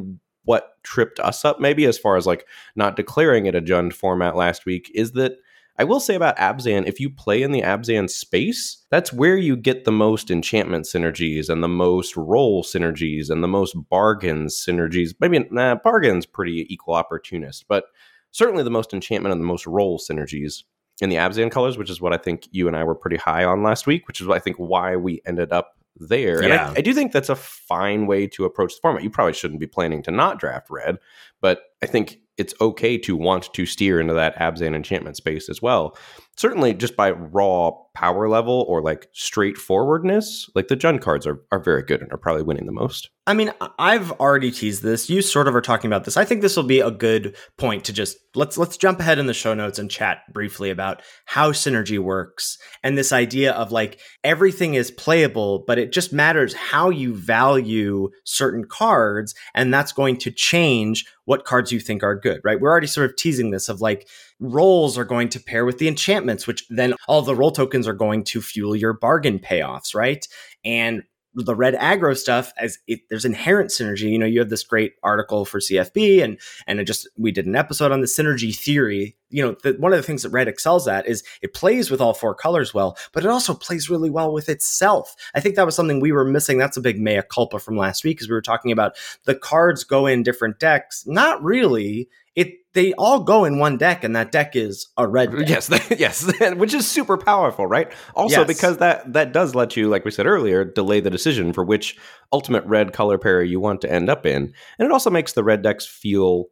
what 0.45 0.77
tripped 0.85 1.19
us 1.19 1.45
up 1.45 1.59
maybe 1.59 1.87
as 1.87 1.99
far 1.99 2.17
as 2.17 2.27
like 2.27 2.47
not 2.77 2.97
declaring 2.97 3.47
it 3.47 3.55
a 3.55 3.61
jund 3.61 3.93
format 3.93 4.37
last 4.37 4.67
week 4.67 4.91
is 4.95 5.13
that 5.13 5.39
I 5.77 5.85
will 5.85 6.01
say 6.01 6.15
about 6.15 6.37
Abzan, 6.37 6.87
if 6.87 7.01
you 7.01 7.11
play 7.11 7.43
in 7.43 7.51
the 7.51 7.63
Abzan 7.63 8.09
space, 8.09 8.85
that's 8.91 9.13
where 9.13 9.37
you 9.37 9.57
get 9.57 9.85
the 9.85 9.93
most 9.93 10.31
enchantment 10.31 10.85
synergies 10.85 11.49
and 11.49 11.63
the 11.63 11.69
most 11.69 12.17
role 12.17 12.63
synergies 12.63 13.29
and 13.29 13.43
the 13.43 13.49
most 13.49 13.75
bargains 13.89 14.55
synergies. 14.55 15.15
Maybe 15.19 15.45
nah, 15.51 15.75
bargains 15.75 16.27
pretty 16.27 16.67
equal 16.73 16.95
opportunist, 16.95 17.67
but 17.67 17.87
certainly 18.31 18.63
the 18.63 18.71
most 18.71 18.95
enchantment 18.95 19.33
and 19.33 19.41
the 19.41 19.47
most 19.47 19.67
role 19.67 19.99
synergies 19.99 20.63
in 21.01 21.09
the 21.09 21.17
Abzan 21.17 21.51
colors, 21.51 21.77
which 21.77 21.91
is 21.91 22.01
what 22.01 22.13
I 22.13 22.19
think 22.19 22.47
you 22.53 22.69
and 22.69 22.77
I 22.77 22.85
were 22.85 22.95
pretty 22.95 23.17
high 23.17 23.45
on 23.45 23.65
last 23.65 23.87
week, 23.87 24.07
which 24.07 24.21
is 24.21 24.29
what 24.29 24.37
I 24.37 24.41
think 24.41 24.57
why 24.57 24.95
we 24.95 25.21
ended 25.27 25.53
up 25.53 25.77
there. 25.97 26.43
Yeah. 26.43 26.69
And 26.69 26.77
I, 26.77 26.79
I, 26.79 26.81
do 26.83 26.93
think 26.93 27.13
that's 27.13 27.29
a 27.29 27.37
fine 27.37 28.07
way 28.07 28.27
to 28.29 28.45
approach 28.45 28.75
the 28.75 28.81
format. 28.81 29.03
You 29.03 29.11
probably 29.11 29.33
shouldn't 29.33 29.61
be 29.61 29.67
planning 29.67 30.03
to 30.05 30.11
not 30.11 30.39
draft 30.39 30.71
red, 30.71 30.99
but 31.41 31.63
I 31.83 31.87
think 31.87 32.21
it's 32.37 32.55
okay 32.61 32.99
to 32.99 33.17
want 33.17 33.53
to 33.55 33.67
steer 33.67 34.01
into 34.01 34.15
that 34.15 34.37
Abzan 34.37 34.75
enchantment 34.75 35.17
space 35.17 35.49
as 35.49 35.63
well. 35.63 35.97
Certainly, 36.37 36.75
just 36.75 36.97
by 36.97 37.13
raw 37.13 37.71
power 37.95 38.29
level 38.29 38.65
or 38.69 38.83
like 38.83 39.09
straightforwardness, 39.13 40.51
like 40.55 40.67
the 40.67 40.77
Jund 40.77 41.01
cards 41.01 41.27
are, 41.27 41.41
are 41.53 41.61
very 41.61 41.83
good 41.83 42.03
and 42.03 42.13
are 42.13 42.19
probably 42.19 42.43
winning 42.43 42.67
the 42.67 42.73
most. 42.73 43.09
I 43.27 43.33
mean, 43.33 43.53
I've 43.79 44.11
already 44.13 44.51
teased 44.51 44.83
this. 44.83 45.09
You 45.09 45.23
sort 45.23 45.49
of 45.49 45.55
are 45.55 45.63
talking 45.63 45.89
about 45.89 46.05
this. 46.05 46.17
I 46.17 46.27
think 46.27 46.43
this 46.43 46.57
will 46.57 46.65
be 46.65 46.81
a 46.81 46.91
good 46.91 47.37
point 47.57 47.85
to 47.85 47.93
just 47.93 48.19
let's 48.35 48.59
let's 48.59 48.77
jump 48.77 49.01
ahead 49.01 49.19
in 49.19 49.27
the 49.27 49.33
show 49.33 49.55
notes 49.55 49.79
and 49.79 49.91
chat 49.91 50.19
briefly 50.33 50.71
about 50.71 51.03
how 51.25 51.53
synergy 51.53 51.99
works 51.99 52.59
and 52.83 52.99
this 52.99 53.13
idea 53.13 53.53
of 53.53 53.73
like 53.73 54.01
everything 54.25 54.75
is 54.75 54.91
playable, 54.91 55.65
but 55.67 55.79
it 55.79 55.93
just 55.93 56.13
matters 56.13 56.53
how 56.53 56.91
you 56.91 57.15
value 57.15 58.11
certain 58.25 58.65
cards, 58.65 59.35
and 59.55 59.73
that's 59.73 59.93
going 59.93 60.19
to 60.19 60.31
change 60.31 61.07
what 61.25 61.47
cards 61.47 61.73
you 61.73 61.81
think 61.81 62.03
are 62.03 62.19
good, 62.19 62.41
right? 62.45 62.61
We're 62.61 62.71
already 62.71 62.89
sort 62.89 63.09
of 63.09 63.17
teasing 63.17 63.51
this 63.51 63.71
of 63.71 63.81
like 63.81 64.07
roles 64.41 64.99
are 64.99 65.05
going 65.05 65.29
to 65.31 65.41
pair 65.41 65.65
with 65.65 65.79
the 65.79 65.89
enchantments, 65.89 66.47
which 66.47 66.67
then 66.69 66.95
all 67.09 67.23
the 67.23 67.35
role 67.35 67.53
tokens 67.53 67.87
are 67.87 67.95
going 67.95 68.25
to 68.25 68.43
fuel 68.43 68.75
your 68.75 68.93
bargain 68.93 69.39
payoffs, 69.39 69.95
right? 69.95 70.27
And 70.65 71.05
the 71.35 71.55
red 71.55 71.75
aggro 71.75 72.17
stuff 72.17 72.53
as 72.59 72.79
it, 72.87 73.01
there's 73.11 73.25
inherent 73.25 73.71
synergy. 73.71 74.11
You 74.11 74.19
know, 74.19 74.27
you 74.27 74.39
have 74.39 74.51
this 74.51 74.63
great 74.63 74.93
article 75.03 75.45
for 75.45 75.59
CFB, 75.59 76.23
and 76.23 76.39
and 76.67 76.87
just 76.87 77.09
we 77.17 77.33
did 77.33 77.47
an 77.47 77.57
episode 77.57 77.93
on 77.93 78.01
the 78.01 78.07
synergy 78.07 78.55
theory. 78.55 79.17
You 79.31 79.43
know, 79.43 79.57
the, 79.63 79.73
one 79.73 79.93
of 79.93 79.97
the 79.97 80.05
things 80.05 80.23
that 80.23 80.31
red 80.31 80.47
excels 80.47 80.87
at 80.87 81.07
is 81.07 81.25
it 81.43 81.55
plays 81.55 81.91
with 81.91 82.01
all 82.01 82.15
four 82.15 82.35
colors 82.35 82.73
well, 82.73 82.97
but 83.13 83.25
it 83.25 83.31
also 83.31 83.55
plays 83.55 83.91
really 83.91 84.11
well 84.11 84.33
with 84.33 84.49
itself. 84.49 85.15
I 85.35 85.41
think 85.41 85.57
that 85.57 85.67
was 85.67 85.75
something 85.75 86.01
we 86.01 86.13
were 86.13 86.25
missing. 86.25 86.59
That's 86.59 86.77
a 86.77 86.83
big 86.83 87.01
mea 87.01 87.23
culpa 87.29 87.59
from 87.59 87.77
last 87.77 88.05
week 88.05 88.19
because 88.19 88.29
we 88.29 88.35
were 88.35 88.43
talking 88.43 88.71
about 88.71 88.97
the 89.25 89.35
cards 89.35 89.83
go 89.83 90.07
in 90.07 90.23
different 90.23 90.61
decks. 90.61 91.05
Not 91.07 91.43
really 91.43 92.09
it 92.37 92.55
they 92.75 92.93
all 92.95 93.21
go 93.21 93.45
in 93.45 93.59
one 93.59 93.79
deck 93.79 94.05
and 94.05 94.15
that 94.15 94.31
deck 94.31 94.55
is 94.55 94.89
a 94.97 95.07
red 95.09 95.31
deck. 95.47 95.49
yes 95.49 95.71
yes 95.99 96.33
which 96.57 96.75
is 96.75 96.87
super 96.87 97.17
powerful 97.17 97.67
right? 97.67 97.93
Also 98.15 98.41
yes. 98.41 98.47
because 98.47 98.77
that 98.79 99.11
that 99.13 99.33
does 99.33 99.55
let 99.55 99.77
you 99.77 99.89
like 99.89 100.05
we 100.05 100.11
said 100.11 100.27
earlier 100.27 100.65
delay 100.65 101.01
the 101.01 101.11
decision 101.11 101.53
for 101.53 101.65
which 101.65 101.97
ultimate 102.33 102.65
red 102.67 102.93
color 102.93 103.17
pair 103.17 103.43
you 103.43 103.61
want 103.61 103.81
to 103.81 103.91
end 103.91 104.11
up 104.11 104.27
in. 104.27 104.53
And 104.79 104.87
it 104.87 104.93
also 104.93 105.11
makes 105.11 105.33
the 105.33 105.45
red 105.45 105.63
decks 105.63 105.87
feel 105.87 106.47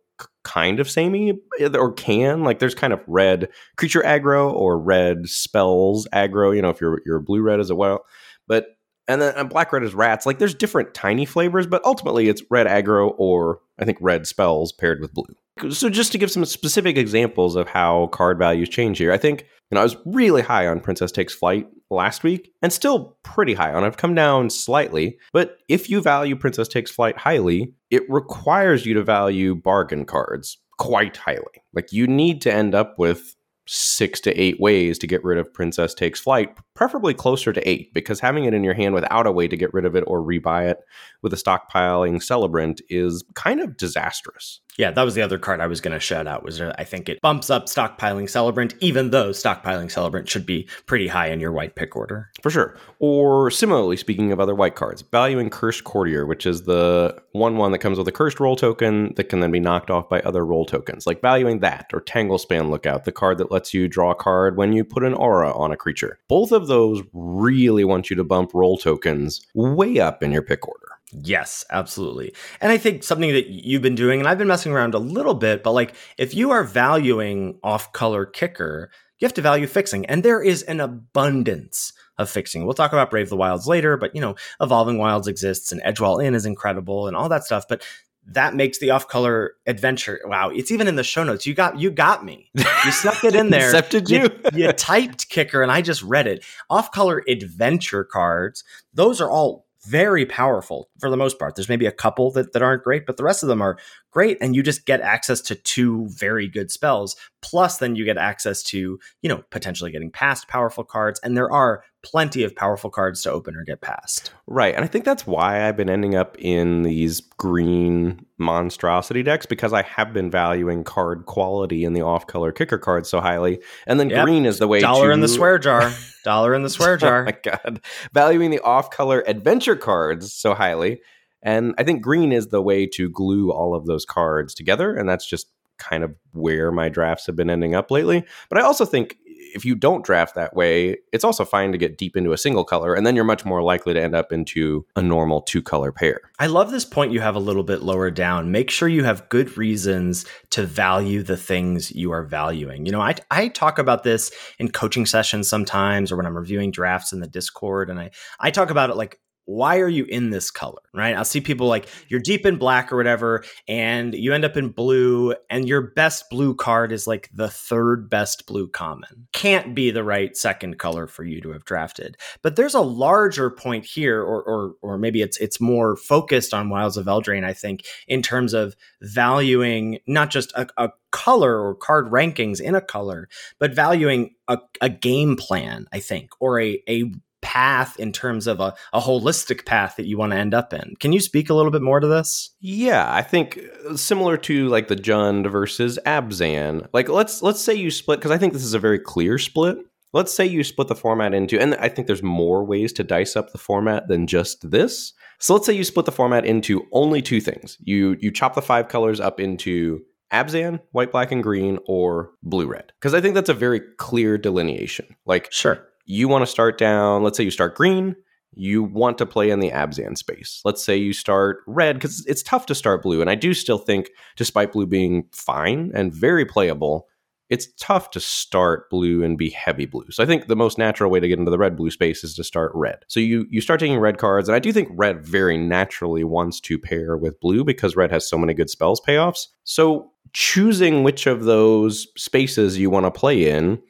kind 0.44 0.78
of 0.78 0.88
samey 0.88 1.40
eh, 1.60 1.68
or 1.74 1.92
can. 1.92 2.44
Like 2.44 2.60
there's 2.60 2.74
kind 2.74 2.92
of 2.92 3.00
red 3.06 3.48
creature 3.76 4.02
aggro 4.02 4.52
or 4.52 4.78
red 4.78 5.28
spells 5.28 6.08
aggro 6.14 6.54
you 6.54 6.62
know 6.62 6.70
if 6.70 6.80
you're 6.80 7.02
you're 7.04 7.20
blue 7.20 7.42
red 7.42 7.60
as 7.60 7.72
well. 7.72 8.04
But 8.46 8.66
and 9.08 9.20
then 9.20 9.34
and 9.36 9.48
black 9.48 9.72
red 9.72 9.82
is 9.82 9.94
rats. 9.94 10.26
Like 10.26 10.38
there's 10.38 10.54
different 10.54 10.94
tiny 10.94 11.26
flavors 11.26 11.66
but 11.66 11.84
ultimately 11.84 12.28
it's 12.28 12.42
red 12.50 12.68
aggro 12.68 13.12
or 13.18 13.58
i 13.78 13.84
think 13.84 13.98
red 14.00 14.26
spells 14.26 14.70
paired 14.72 15.00
with 15.00 15.12
blue 15.12 15.24
so 15.70 15.88
just 15.88 16.12
to 16.12 16.18
give 16.18 16.30
some 16.30 16.44
specific 16.44 16.96
examples 16.96 17.56
of 17.56 17.68
how 17.68 18.08
card 18.08 18.38
values 18.38 18.68
change 18.68 18.98
here, 18.98 19.12
I 19.12 19.18
think 19.18 19.42
you 19.70 19.74
know 19.74 19.80
I 19.80 19.84
was 19.84 19.96
really 20.06 20.42
high 20.42 20.66
on 20.66 20.80
Princess 20.80 21.12
Takes 21.12 21.34
Flight 21.34 21.66
last 21.90 22.24
week 22.24 22.52
and 22.62 22.72
still 22.72 23.18
pretty 23.22 23.54
high 23.54 23.72
on. 23.72 23.84
I've 23.84 23.96
come 23.96 24.14
down 24.14 24.50
slightly, 24.50 25.18
but 25.32 25.58
if 25.68 25.90
you 25.90 26.00
value 26.00 26.36
Princess 26.36 26.68
Takes 26.68 26.90
Flight 26.90 27.18
highly, 27.18 27.74
it 27.90 28.02
requires 28.08 28.86
you 28.86 28.94
to 28.94 29.02
value 29.02 29.54
bargain 29.54 30.04
cards 30.04 30.58
quite 30.78 31.16
highly. 31.16 31.62
Like 31.74 31.92
you 31.92 32.06
need 32.06 32.40
to 32.42 32.52
end 32.52 32.74
up 32.74 32.98
with 32.98 33.36
six 33.66 34.20
to 34.20 34.32
eight 34.40 34.60
ways 34.60 34.98
to 34.98 35.06
get 35.06 35.22
rid 35.22 35.38
of 35.38 35.52
Princess 35.52 35.94
Takes 35.94 36.20
Flight, 36.20 36.56
preferably 36.74 37.14
closer 37.14 37.52
to 37.52 37.68
eight, 37.68 37.94
because 37.94 38.20
having 38.20 38.44
it 38.44 38.54
in 38.54 38.64
your 38.64 38.74
hand 38.74 38.94
without 38.94 39.26
a 39.26 39.32
way 39.32 39.46
to 39.46 39.56
get 39.56 39.72
rid 39.72 39.84
of 39.84 39.94
it 39.94 40.04
or 40.06 40.20
rebuy 40.20 40.70
it 40.70 40.78
with 41.22 41.32
a 41.32 41.36
stockpiling 41.36 42.22
celebrant 42.22 42.80
is 42.88 43.24
kind 43.34 43.60
of 43.60 43.76
disastrous. 43.76 44.60
Yeah, 44.78 44.90
that 44.90 45.02
was 45.02 45.14
the 45.14 45.22
other 45.22 45.38
card 45.38 45.60
I 45.60 45.66
was 45.66 45.80
going 45.80 45.92
to 45.92 46.00
shout 46.00 46.26
out. 46.26 46.44
Was 46.44 46.60
uh, 46.60 46.74
I 46.78 46.84
think 46.84 47.08
it 47.08 47.20
bumps 47.20 47.50
up 47.50 47.66
stockpiling 47.66 48.28
celebrant, 48.28 48.74
even 48.80 49.10
though 49.10 49.30
stockpiling 49.30 49.90
celebrant 49.90 50.28
should 50.28 50.46
be 50.46 50.68
pretty 50.86 51.08
high 51.08 51.28
in 51.28 51.40
your 51.40 51.52
white 51.52 51.74
pick 51.74 51.94
order 51.94 52.30
for 52.42 52.50
sure. 52.50 52.76
Or 52.98 53.50
similarly, 53.50 53.96
speaking 53.96 54.32
of 54.32 54.40
other 54.40 54.54
white 54.54 54.74
cards, 54.74 55.02
valuing 55.02 55.50
cursed 55.50 55.84
courtier, 55.84 56.24
which 56.26 56.46
is 56.46 56.62
the 56.62 57.20
one 57.32 57.56
one 57.56 57.72
that 57.72 57.78
comes 57.78 57.98
with 57.98 58.08
a 58.08 58.12
cursed 58.12 58.40
role 58.40 58.56
token 58.56 59.12
that 59.16 59.24
can 59.24 59.40
then 59.40 59.52
be 59.52 59.60
knocked 59.60 59.90
off 59.90 60.08
by 60.08 60.20
other 60.20 60.44
role 60.44 60.64
tokens, 60.64 61.06
like 61.06 61.20
valuing 61.20 61.60
that 61.60 61.90
or 61.92 62.00
Tanglespan 62.00 62.70
Lookout, 62.70 63.04
the 63.04 63.12
card 63.12 63.38
that 63.38 63.52
lets 63.52 63.74
you 63.74 63.88
draw 63.88 64.10
a 64.12 64.14
card 64.14 64.56
when 64.56 64.72
you 64.72 64.84
put 64.84 65.04
an 65.04 65.14
aura 65.14 65.52
on 65.52 65.72
a 65.72 65.76
creature. 65.76 66.18
Both 66.28 66.52
of 66.52 66.66
those 66.66 67.02
really 67.12 67.84
want 67.84 68.08
you 68.08 68.16
to 68.16 68.24
bump 68.24 68.52
role 68.54 68.78
tokens 68.78 69.46
way 69.54 69.98
up 69.98 70.22
in 70.22 70.32
your 70.32 70.42
pick 70.42 70.66
order. 70.66 70.91
Yes, 71.12 71.64
absolutely. 71.70 72.34
And 72.60 72.72
I 72.72 72.78
think 72.78 73.02
something 73.02 73.32
that 73.32 73.48
you've 73.48 73.82
been 73.82 73.94
doing, 73.94 74.20
and 74.20 74.28
I've 74.28 74.38
been 74.38 74.48
messing 74.48 74.72
around 74.72 74.94
a 74.94 74.98
little 74.98 75.34
bit, 75.34 75.62
but 75.62 75.72
like 75.72 75.94
if 76.16 76.34
you 76.34 76.50
are 76.50 76.64
valuing 76.64 77.58
off 77.62 77.92
color 77.92 78.24
kicker, 78.24 78.90
you 79.18 79.26
have 79.26 79.34
to 79.34 79.42
value 79.42 79.66
fixing. 79.66 80.06
And 80.06 80.22
there 80.22 80.42
is 80.42 80.62
an 80.64 80.80
abundance 80.80 81.92
of 82.18 82.30
fixing. 82.30 82.64
We'll 82.64 82.74
talk 82.74 82.92
about 82.92 83.10
Brave 83.10 83.28
the 83.28 83.36
Wilds 83.36 83.66
later, 83.66 83.96
but 83.96 84.14
you 84.14 84.20
know, 84.20 84.36
Evolving 84.60 84.98
Wilds 84.98 85.28
exists 85.28 85.70
and 85.70 85.82
Edgewall 85.82 86.24
Inn 86.24 86.34
is 86.34 86.46
incredible 86.46 87.06
and 87.06 87.16
all 87.16 87.28
that 87.28 87.44
stuff. 87.44 87.66
But 87.68 87.84
that 88.26 88.54
makes 88.54 88.78
the 88.78 88.90
off 88.90 89.08
color 89.08 89.54
adventure. 89.66 90.20
Wow, 90.24 90.50
it's 90.50 90.70
even 90.70 90.88
in 90.88 90.96
the 90.96 91.04
show 91.04 91.24
notes. 91.24 91.46
You 91.46 91.54
got 91.54 91.78
you 91.78 91.90
got 91.90 92.24
me. 92.24 92.50
You 92.54 92.92
snuck 92.92 93.24
it 93.24 93.34
in 93.34 93.50
there. 93.50 93.66
Accepted 93.66 94.08
you. 94.08 94.22
you. 94.22 94.30
you 94.66 94.72
typed 94.72 95.28
kicker, 95.28 95.62
and 95.62 95.72
I 95.72 95.82
just 95.82 96.02
read 96.02 96.26
it. 96.26 96.44
Off 96.70 96.92
color 96.92 97.22
adventure 97.28 98.04
cards. 98.04 98.64
Those 98.94 99.20
are 99.20 99.30
all 99.30 99.66
very 99.84 100.24
powerful 100.24 100.88
for 101.00 101.10
the 101.10 101.16
most 101.16 101.38
part. 101.38 101.54
There's 101.54 101.68
maybe 101.68 101.86
a 101.86 101.92
couple 101.92 102.30
that, 102.32 102.52
that 102.52 102.62
aren't 102.62 102.84
great, 102.84 103.06
but 103.06 103.16
the 103.16 103.24
rest 103.24 103.42
of 103.42 103.48
them 103.48 103.60
are 103.60 103.78
great. 104.12 104.38
And 104.40 104.54
you 104.54 104.62
just 104.62 104.86
get 104.86 105.00
access 105.00 105.40
to 105.42 105.54
two 105.56 106.06
very 106.10 106.46
good 106.46 106.70
spells. 106.70 107.16
Plus, 107.40 107.78
then 107.78 107.96
you 107.96 108.04
get 108.04 108.18
access 108.18 108.62
to, 108.64 109.00
you 109.22 109.28
know, 109.28 109.42
potentially 109.50 109.90
getting 109.90 110.10
past 110.10 110.46
powerful 110.46 110.84
cards. 110.84 111.18
And 111.24 111.36
there 111.36 111.50
are 111.50 111.82
plenty 112.02 112.42
of 112.42 112.54
powerful 112.54 112.90
cards 112.90 113.22
to 113.22 113.30
open 113.30 113.56
or 113.56 113.64
get 113.64 113.80
past. 113.80 114.32
Right. 114.46 114.74
And 114.74 114.84
I 114.84 114.88
think 114.88 115.04
that's 115.04 115.26
why 115.26 115.66
I've 115.66 115.76
been 115.76 115.88
ending 115.88 116.14
up 116.14 116.36
in 116.38 116.82
these 116.82 117.20
green 117.20 118.26
monstrosity 118.38 119.22
decks 119.22 119.46
because 119.46 119.72
I 119.72 119.82
have 119.82 120.12
been 120.12 120.30
valuing 120.30 120.84
card 120.84 121.26
quality 121.26 121.84
in 121.84 121.92
the 121.92 122.02
off 122.02 122.26
color 122.26 122.52
kicker 122.52 122.78
cards 122.78 123.08
so 123.08 123.20
highly. 123.20 123.60
And 123.86 123.98
then 123.98 124.10
yep. 124.10 124.24
green 124.24 124.46
is 124.46 124.58
the 124.58 124.68
way 124.68 124.78
to 124.78 124.86
Dollar 124.86 125.08
to... 125.08 125.14
in 125.14 125.20
the 125.20 125.28
swear 125.28 125.58
jar. 125.58 125.92
Dollar 126.24 126.54
in 126.54 126.62
the 126.62 126.70
swear 126.70 126.96
jar. 126.96 127.22
oh 127.22 127.24
my 127.24 127.38
God. 127.42 127.80
Valuing 128.12 128.50
the 128.50 128.60
off 128.60 128.90
color 128.90 129.24
adventure 129.26 129.76
cards 129.76 130.32
so 130.32 130.54
highly. 130.54 131.00
And 131.42 131.74
I 131.78 131.84
think 131.84 132.02
green 132.02 132.32
is 132.32 132.48
the 132.48 132.62
way 132.62 132.86
to 132.86 133.08
glue 133.10 133.50
all 133.50 133.74
of 133.74 133.86
those 133.86 134.04
cards 134.04 134.54
together. 134.54 134.94
And 134.94 135.08
that's 135.08 135.26
just 135.26 135.48
kind 135.78 136.04
of 136.04 136.14
where 136.32 136.70
my 136.70 136.88
drafts 136.88 137.26
have 137.26 137.36
been 137.36 137.50
ending 137.50 137.74
up 137.74 137.90
lately. 137.90 138.24
But 138.48 138.58
I 138.58 138.62
also 138.62 138.84
think 138.84 139.16
if 139.54 139.64
you 139.64 139.74
don't 139.74 140.04
draft 140.04 140.34
that 140.34 140.54
way, 140.54 140.98
it's 141.12 141.24
also 141.24 141.44
fine 141.44 141.72
to 141.72 141.78
get 141.78 141.98
deep 141.98 142.16
into 142.16 142.32
a 142.32 142.38
single 142.38 142.64
color, 142.64 142.94
and 142.94 143.06
then 143.06 143.14
you're 143.14 143.24
much 143.24 143.44
more 143.44 143.62
likely 143.62 143.92
to 143.92 144.00
end 144.00 144.14
up 144.14 144.32
into 144.32 144.86
a 144.96 145.02
normal 145.02 145.42
two 145.42 145.62
color 145.62 145.92
pair. 145.92 146.20
I 146.38 146.46
love 146.46 146.70
this 146.70 146.84
point 146.84 147.12
you 147.12 147.20
have 147.20 147.36
a 147.36 147.40
little 147.40 147.62
bit 147.62 147.82
lower 147.82 148.10
down. 148.10 148.50
Make 148.50 148.70
sure 148.70 148.88
you 148.88 149.04
have 149.04 149.28
good 149.28 149.56
reasons 149.58 150.24
to 150.50 150.64
value 150.64 151.22
the 151.22 151.36
things 151.36 151.92
you 151.92 152.12
are 152.12 152.22
valuing. 152.22 152.86
You 152.86 152.92
know, 152.92 153.00
I, 153.00 153.16
I 153.30 153.48
talk 153.48 153.78
about 153.78 154.04
this 154.04 154.30
in 154.58 154.70
coaching 154.70 155.06
sessions 155.06 155.48
sometimes 155.48 156.10
or 156.10 156.16
when 156.16 156.26
I'm 156.26 156.36
reviewing 156.36 156.70
drafts 156.70 157.12
in 157.12 157.20
the 157.20 157.26
Discord, 157.26 157.90
and 157.90 158.00
I, 158.00 158.10
I 158.40 158.50
talk 158.50 158.70
about 158.70 158.90
it 158.90 158.96
like 158.96 159.18
why 159.44 159.78
are 159.78 159.88
you 159.88 160.04
in 160.04 160.30
this 160.30 160.50
color 160.50 160.80
right? 160.94 161.16
I'll 161.16 161.24
see 161.24 161.40
people 161.40 161.66
like 161.66 161.88
you're 162.08 162.20
deep 162.20 162.44
in 162.44 162.56
black 162.56 162.92
or 162.92 162.96
whatever 162.96 163.44
and 163.66 164.14
you 164.14 164.32
end 164.32 164.44
up 164.44 164.56
in 164.56 164.68
blue 164.68 165.34
and 165.50 165.66
your 165.66 165.80
best 165.80 166.28
blue 166.30 166.54
card 166.54 166.92
is 166.92 167.06
like 167.06 167.30
the 167.32 167.48
third 167.48 168.10
best 168.10 168.46
blue 168.46 168.68
common. 168.68 169.28
Can't 169.32 169.74
be 169.74 169.90
the 169.90 170.04
right 170.04 170.36
second 170.36 170.78
color 170.78 171.06
for 171.06 171.24
you 171.24 171.40
to 171.40 171.52
have 171.52 171.64
drafted. 171.64 172.16
But 172.42 172.56
there's 172.56 172.74
a 172.74 172.80
larger 172.80 173.50
point 173.50 173.84
here 173.84 174.22
or 174.22 174.42
or, 174.42 174.74
or 174.82 174.98
maybe 174.98 175.22
it's 175.22 175.38
it's 175.38 175.60
more 175.60 175.96
focused 175.96 176.52
on 176.52 176.68
Wilds 176.68 176.96
of 176.96 177.06
Eldraine 177.06 177.44
i 177.44 177.52
think 177.52 177.84
in 178.06 178.22
terms 178.22 178.52
of 178.52 178.76
valuing 179.00 179.98
not 180.06 180.30
just 180.30 180.52
a, 180.52 180.66
a 180.76 180.90
color 181.10 181.60
or 181.60 181.74
card 181.74 182.10
rankings 182.10 182.60
in 182.60 182.74
a 182.74 182.80
color 182.80 183.28
but 183.58 183.74
valuing 183.74 184.34
a, 184.48 184.58
a 184.80 184.88
game 184.88 185.36
plan 185.36 185.86
i 185.92 186.00
think 186.00 186.30
or 186.40 186.60
a 186.60 186.82
a 186.88 187.12
path 187.52 188.00
in 188.00 188.12
terms 188.12 188.46
of 188.46 188.60
a, 188.60 188.74
a 188.94 189.00
holistic 189.00 189.66
path 189.66 189.96
that 189.96 190.06
you 190.06 190.16
want 190.16 190.32
to 190.32 190.38
end 190.38 190.54
up 190.54 190.72
in. 190.72 190.94
Can 191.00 191.12
you 191.12 191.20
speak 191.20 191.50
a 191.50 191.54
little 191.54 191.70
bit 191.70 191.82
more 191.82 192.00
to 192.00 192.06
this? 192.06 192.50
Yeah, 192.60 193.12
I 193.12 193.20
think 193.20 193.60
uh, 193.88 193.94
similar 193.96 194.38
to 194.38 194.68
like 194.68 194.88
the 194.88 194.96
Jund 194.96 195.50
versus 195.50 195.98
Abzan. 196.06 196.88
Like 196.94 197.10
let's 197.10 197.42
let's 197.42 197.60
say 197.60 197.74
you 197.74 197.90
split 197.90 198.20
because 198.20 198.30
I 198.30 198.38
think 198.38 198.54
this 198.54 198.64
is 198.64 198.72
a 198.72 198.78
very 198.78 198.98
clear 198.98 199.38
split. 199.38 199.76
Let's 200.14 200.32
say 200.32 200.46
you 200.46 200.64
split 200.64 200.88
the 200.88 200.94
format 200.94 201.34
into, 201.34 201.58
and 201.58 201.74
I 201.76 201.88
think 201.88 202.06
there's 202.06 202.22
more 202.22 202.64
ways 202.64 202.92
to 202.94 203.04
dice 203.04 203.34
up 203.36 203.52
the 203.52 203.58
format 203.58 204.08
than 204.08 204.26
just 204.26 204.70
this. 204.70 205.12
So 205.38 205.54
let's 205.54 205.66
say 205.66 205.72
you 205.72 205.84
split 205.84 206.06
the 206.06 206.12
format 206.12 206.46
into 206.46 206.86
only 206.92 207.20
two 207.20 207.40
things. 207.40 207.76
You 207.82 208.16
you 208.20 208.30
chop 208.30 208.54
the 208.54 208.62
five 208.62 208.88
colors 208.88 209.20
up 209.20 209.40
into 209.40 210.02
Abzan, 210.32 210.80
white, 210.92 211.12
black, 211.12 211.30
and 211.30 211.42
green, 211.42 211.78
or 211.86 212.30
blue, 212.42 212.66
red. 212.66 212.92
Because 212.98 213.12
I 213.12 213.20
think 213.20 213.34
that's 213.34 213.50
a 213.50 213.54
very 213.54 213.80
clear 213.98 214.38
delineation. 214.38 215.14
Like, 215.26 215.52
sure, 215.52 215.86
you 216.12 216.28
want 216.28 216.42
to 216.42 216.50
start 216.50 216.76
down, 216.76 217.22
let's 217.22 217.38
say 217.38 217.44
you 217.44 217.50
start 217.50 217.74
green, 217.74 218.14
you 218.54 218.82
want 218.82 219.16
to 219.16 219.24
play 219.24 219.50
in 219.50 219.60
the 219.60 219.70
Abzan 219.70 220.18
space. 220.18 220.60
Let's 220.62 220.84
say 220.84 220.94
you 220.94 221.14
start 221.14 221.60
red, 221.66 221.96
because 221.96 222.26
it's 222.26 222.42
tough 222.42 222.66
to 222.66 222.74
start 222.74 223.02
blue. 223.02 223.22
And 223.22 223.30
I 223.30 223.34
do 223.34 223.54
still 223.54 223.78
think, 223.78 224.10
despite 224.36 224.72
blue 224.72 224.86
being 224.86 225.24
fine 225.32 225.90
and 225.94 226.12
very 226.12 226.44
playable, 226.44 227.08
it's 227.48 227.68
tough 227.78 228.10
to 228.10 228.20
start 228.20 228.90
blue 228.90 229.22
and 229.22 229.38
be 229.38 229.48
heavy 229.48 229.86
blue. 229.86 230.10
So 230.10 230.22
I 230.22 230.26
think 230.26 230.46
the 230.46 230.56
most 230.56 230.76
natural 230.76 231.10
way 231.10 231.18
to 231.18 231.28
get 231.28 231.38
into 231.38 231.50
the 231.50 231.58
red 231.58 231.76
blue 231.76 231.90
space 231.90 232.24
is 232.24 232.34
to 232.34 232.44
start 232.44 232.72
red. 232.74 233.04
So 233.08 233.18
you 233.18 233.46
you 233.50 233.62
start 233.62 233.80
taking 233.80 233.98
red 233.98 234.18
cards, 234.18 234.48
and 234.48 234.56
I 234.56 234.58
do 234.58 234.72
think 234.72 234.88
red 234.92 235.26
very 235.26 235.56
naturally 235.56 236.24
wants 236.24 236.60
to 236.60 236.78
pair 236.78 237.16
with 237.16 237.40
blue 237.40 237.64
because 237.64 237.96
red 237.96 238.10
has 238.10 238.28
so 238.28 238.38
many 238.38 238.54
good 238.54 238.70
spells 238.70 239.00
payoffs. 239.00 239.48
So 239.64 240.10
choosing 240.32 241.04
which 241.04 241.26
of 241.26 241.44
those 241.44 242.06
spaces 242.16 242.78
you 242.78 242.90
want 242.90 243.06
to 243.06 243.10
play 243.10 243.50
in 243.50 243.82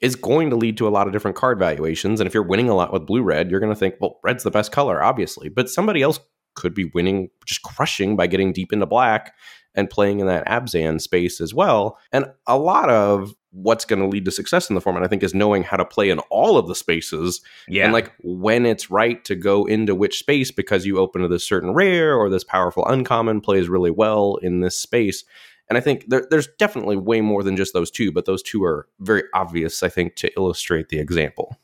is 0.00 0.14
going 0.14 0.50
to 0.50 0.56
lead 0.56 0.76
to 0.78 0.86
a 0.86 0.90
lot 0.90 1.06
of 1.06 1.12
different 1.12 1.36
card 1.36 1.58
valuations. 1.58 2.20
And 2.20 2.26
if 2.26 2.34
you're 2.34 2.42
winning 2.42 2.68
a 2.68 2.74
lot 2.74 2.92
with 2.92 3.06
blue 3.06 3.22
red, 3.22 3.50
you're 3.50 3.60
going 3.60 3.72
to 3.72 3.78
think, 3.78 3.94
well, 4.00 4.18
red's 4.22 4.44
the 4.44 4.50
best 4.50 4.72
color, 4.72 5.02
obviously. 5.02 5.48
But 5.48 5.70
somebody 5.70 6.02
else 6.02 6.20
could 6.54 6.74
be 6.74 6.90
winning, 6.94 7.28
just 7.46 7.62
crushing 7.62 8.16
by 8.16 8.26
getting 8.26 8.52
deep 8.52 8.72
into 8.72 8.86
black 8.86 9.34
and 9.74 9.90
playing 9.90 10.20
in 10.20 10.26
that 10.26 10.46
Abzan 10.46 11.00
space 11.00 11.40
as 11.40 11.54
well. 11.54 11.98
And 12.12 12.26
a 12.46 12.58
lot 12.58 12.90
of 12.90 13.34
what's 13.50 13.84
going 13.84 14.00
to 14.00 14.08
lead 14.08 14.24
to 14.26 14.30
success 14.30 14.68
in 14.68 14.74
the 14.74 14.80
format, 14.80 15.02
I 15.02 15.06
think, 15.06 15.22
is 15.22 15.34
knowing 15.34 15.62
how 15.62 15.76
to 15.76 15.84
play 15.84 16.10
in 16.10 16.18
all 16.30 16.58
of 16.58 16.68
the 16.68 16.74
spaces. 16.74 17.40
Yeah. 17.68 17.84
And 17.84 17.92
like 17.92 18.12
when 18.22 18.66
it's 18.66 18.90
right 18.90 19.24
to 19.24 19.34
go 19.34 19.64
into 19.64 19.94
which 19.94 20.18
space 20.18 20.50
because 20.50 20.84
you 20.84 20.98
open 20.98 21.22
to 21.22 21.28
this 21.28 21.44
certain 21.44 21.72
rare 21.72 22.14
or 22.16 22.28
this 22.28 22.44
powerful 22.44 22.86
uncommon 22.86 23.40
plays 23.40 23.68
really 23.68 23.90
well 23.90 24.36
in 24.42 24.60
this 24.60 24.78
space. 24.78 25.24
And 25.68 25.76
I 25.76 25.80
think 25.80 26.08
there, 26.08 26.26
there's 26.30 26.48
definitely 26.58 26.96
way 26.96 27.20
more 27.20 27.42
than 27.42 27.56
just 27.56 27.72
those 27.72 27.90
two, 27.90 28.12
but 28.12 28.24
those 28.24 28.42
two 28.42 28.62
are 28.64 28.88
very 29.00 29.24
obvious, 29.34 29.82
I 29.82 29.88
think, 29.88 30.14
to 30.16 30.30
illustrate 30.36 30.88
the 30.88 30.98
example. 30.98 31.56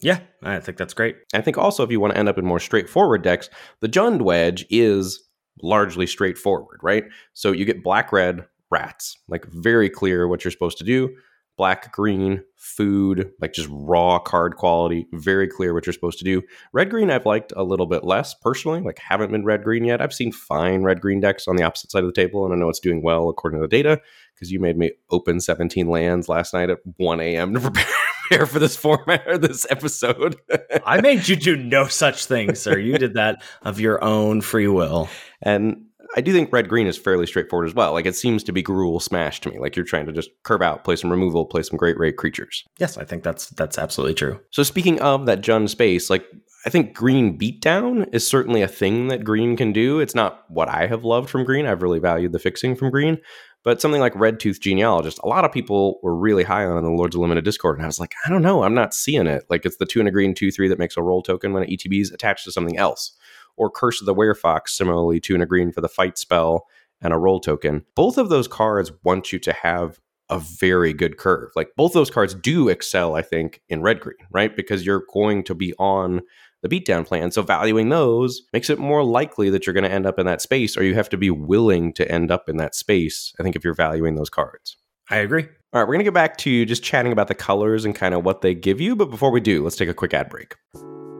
Yeah, 0.00 0.20
I 0.42 0.60
think 0.60 0.78
that's 0.78 0.94
great. 0.94 1.16
I 1.34 1.40
think 1.40 1.58
also 1.58 1.82
if 1.82 1.90
you 1.90 2.00
want 2.00 2.14
to 2.14 2.18
end 2.18 2.28
up 2.28 2.38
in 2.38 2.46
more 2.46 2.60
straightforward 2.60 3.22
decks, 3.22 3.50
the 3.80 3.88
Jund 3.88 4.22
Wedge 4.22 4.64
is 4.70 5.22
largely 5.62 6.06
straightforward, 6.06 6.78
right? 6.82 7.04
So 7.34 7.52
you 7.52 7.64
get 7.64 7.82
black 7.82 8.12
red 8.12 8.46
rats, 8.70 9.18
like 9.28 9.44
very 9.46 9.90
clear 9.90 10.26
what 10.26 10.44
you're 10.44 10.52
supposed 10.52 10.78
to 10.78 10.84
do 10.84 11.14
black, 11.60 11.92
green, 11.92 12.42
food, 12.56 13.30
like 13.38 13.52
just 13.52 13.68
raw 13.70 14.18
card 14.18 14.56
quality, 14.56 15.06
very 15.12 15.46
clear 15.46 15.74
what 15.74 15.84
you're 15.84 15.92
supposed 15.92 16.18
to 16.18 16.24
do. 16.24 16.40
Red 16.72 16.88
green, 16.88 17.10
I've 17.10 17.26
liked 17.26 17.52
a 17.54 17.62
little 17.62 17.84
bit 17.84 18.02
less 18.02 18.32
personally, 18.32 18.80
like 18.80 18.98
haven't 18.98 19.30
been 19.30 19.44
red 19.44 19.62
green 19.62 19.84
yet. 19.84 20.00
I've 20.00 20.14
seen 20.14 20.32
fine 20.32 20.84
red 20.84 21.02
green 21.02 21.20
decks 21.20 21.46
on 21.46 21.56
the 21.56 21.62
opposite 21.62 21.90
side 21.90 22.02
of 22.02 22.06
the 22.06 22.18
table, 22.18 22.46
and 22.46 22.54
I 22.54 22.56
know 22.56 22.70
it's 22.70 22.80
doing 22.80 23.02
well 23.02 23.28
according 23.28 23.60
to 23.60 23.66
the 23.66 23.76
data 23.76 24.00
because 24.34 24.50
you 24.50 24.58
made 24.58 24.78
me 24.78 24.92
open 25.10 25.38
17 25.38 25.86
lands 25.86 26.30
last 26.30 26.54
night 26.54 26.70
at 26.70 26.78
1 26.96 27.20
a.m. 27.20 27.52
to 27.52 27.60
prepare. 28.30 28.46
for 28.46 28.58
this 28.58 28.76
format 28.76 29.26
or 29.26 29.36
this 29.36 29.66
episode. 29.68 30.36
I 30.86 31.00
made 31.02 31.28
you 31.28 31.36
do 31.36 31.56
no 31.56 31.88
such 31.88 32.24
thing, 32.24 32.54
sir. 32.54 32.78
You 32.78 32.96
did 32.96 33.14
that 33.14 33.42
of 33.60 33.80
your 33.80 34.02
own 34.02 34.40
free 34.40 34.68
will. 34.68 35.10
And 35.42 35.89
I 36.16 36.20
do 36.20 36.32
think 36.32 36.52
red 36.52 36.68
green 36.68 36.86
is 36.86 36.98
fairly 36.98 37.26
straightforward 37.26 37.68
as 37.68 37.74
well. 37.74 37.92
Like 37.92 38.06
it 38.06 38.16
seems 38.16 38.42
to 38.44 38.52
be 38.52 38.62
Gruul 38.62 39.00
smash 39.00 39.40
to 39.42 39.50
me. 39.50 39.58
Like 39.58 39.76
you're 39.76 39.84
trying 39.84 40.06
to 40.06 40.12
just 40.12 40.30
curve 40.42 40.62
out, 40.62 40.84
play 40.84 40.96
some 40.96 41.10
removal, 41.10 41.46
play 41.46 41.62
some 41.62 41.76
great 41.76 41.98
rate 41.98 42.16
creatures. 42.16 42.64
Yes, 42.78 42.98
I 42.98 43.04
think 43.04 43.22
that's 43.22 43.48
that's 43.50 43.78
absolutely 43.78 44.14
true. 44.14 44.40
So 44.50 44.62
speaking 44.62 45.00
of 45.00 45.26
that 45.26 45.40
Jund 45.40 45.68
space, 45.68 46.10
like 46.10 46.26
I 46.66 46.70
think 46.70 46.94
green 46.94 47.38
beatdown 47.38 48.12
is 48.12 48.26
certainly 48.26 48.60
a 48.60 48.68
thing 48.68 49.08
that 49.08 49.24
green 49.24 49.56
can 49.56 49.72
do. 49.72 50.00
It's 50.00 50.14
not 50.14 50.44
what 50.48 50.68
I 50.68 50.86
have 50.86 51.04
loved 51.04 51.30
from 51.30 51.44
green. 51.44 51.66
I've 51.66 51.82
really 51.82 52.00
valued 52.00 52.32
the 52.32 52.38
fixing 52.38 52.76
from 52.76 52.90
green. 52.90 53.18
But 53.62 53.80
something 53.80 54.00
like 54.00 54.14
Redtooth 54.14 54.60
Genealogist, 54.60 55.20
a 55.22 55.28
lot 55.28 55.44
of 55.44 55.52
people 55.52 56.00
were 56.02 56.16
really 56.16 56.44
high 56.44 56.64
on 56.64 56.78
in 56.78 56.84
the 56.84 56.90
Lords 56.90 57.14
of 57.14 57.20
Limited 57.20 57.44
Discord. 57.44 57.76
And 57.76 57.84
I 57.84 57.88
was 57.88 58.00
like, 58.00 58.14
I 58.24 58.30
don't 58.30 58.42
know. 58.42 58.62
I'm 58.62 58.74
not 58.74 58.94
seeing 58.94 59.26
it. 59.26 59.44
Like 59.50 59.66
it's 59.66 59.76
the 59.76 59.84
two 59.84 60.00
and 60.00 60.08
a 60.08 60.12
green, 60.12 60.34
two, 60.34 60.50
three 60.50 60.68
that 60.68 60.78
makes 60.78 60.96
a 60.96 61.02
role 61.02 61.22
token 61.22 61.52
when 61.52 61.62
an 61.62 61.68
ETB 61.68 62.00
is 62.00 62.10
attached 62.10 62.44
to 62.44 62.52
something 62.52 62.78
else. 62.78 63.12
Or 63.60 63.70
Curse 63.70 64.00
of 64.00 64.06
the 64.06 64.14
Werefox, 64.14 64.70
similarly, 64.70 65.20
two 65.20 65.34
and 65.34 65.42
a 65.42 65.46
green 65.46 65.70
for 65.70 65.82
the 65.82 65.88
fight 65.88 66.16
spell 66.16 66.66
and 67.02 67.12
a 67.12 67.18
role 67.18 67.40
token. 67.40 67.84
Both 67.94 68.16
of 68.16 68.30
those 68.30 68.48
cards 68.48 68.90
want 69.04 69.32
you 69.32 69.38
to 69.40 69.52
have 69.52 70.00
a 70.30 70.38
very 70.38 70.92
good 70.94 71.18
curve. 71.18 71.50
Like 71.54 71.72
both 71.76 71.92
those 71.92 72.10
cards 72.10 72.34
do 72.34 72.68
excel, 72.68 73.16
I 73.16 73.22
think, 73.22 73.60
in 73.68 73.82
red 73.82 74.00
green, 74.00 74.16
right? 74.30 74.54
Because 74.56 74.86
you're 74.86 75.04
going 75.12 75.42
to 75.44 75.54
be 75.54 75.74
on 75.78 76.22
the 76.62 76.68
beatdown 76.68 77.06
plan. 77.06 77.32
So 77.32 77.42
valuing 77.42 77.88
those 77.90 78.42
makes 78.52 78.70
it 78.70 78.78
more 78.78 79.04
likely 79.04 79.50
that 79.50 79.66
you're 79.66 79.74
going 79.74 79.84
to 79.84 79.92
end 79.92 80.06
up 80.06 80.18
in 80.18 80.26
that 80.26 80.40
space, 80.40 80.76
or 80.76 80.84
you 80.84 80.94
have 80.94 81.08
to 81.10 81.16
be 81.18 81.30
willing 81.30 81.92
to 81.94 82.10
end 82.10 82.30
up 82.30 82.48
in 82.48 82.56
that 82.56 82.74
space, 82.74 83.34
I 83.38 83.42
think, 83.42 83.56
if 83.56 83.64
you're 83.64 83.74
valuing 83.74 84.14
those 84.14 84.30
cards. 84.30 84.76
I 85.10 85.16
agree. 85.16 85.48
All 85.72 85.80
right, 85.80 85.88
we're 85.88 85.94
going 85.94 86.00
to 86.00 86.04
get 86.04 86.14
back 86.14 86.36
to 86.38 86.64
just 86.64 86.82
chatting 86.82 87.12
about 87.12 87.28
the 87.28 87.34
colors 87.34 87.84
and 87.84 87.94
kind 87.94 88.14
of 88.14 88.24
what 88.24 88.40
they 88.40 88.54
give 88.54 88.80
you. 88.80 88.94
But 88.94 89.10
before 89.10 89.30
we 89.30 89.40
do, 89.40 89.64
let's 89.64 89.76
take 89.76 89.88
a 89.88 89.94
quick 89.94 90.14
ad 90.14 90.28
break. 90.28 90.54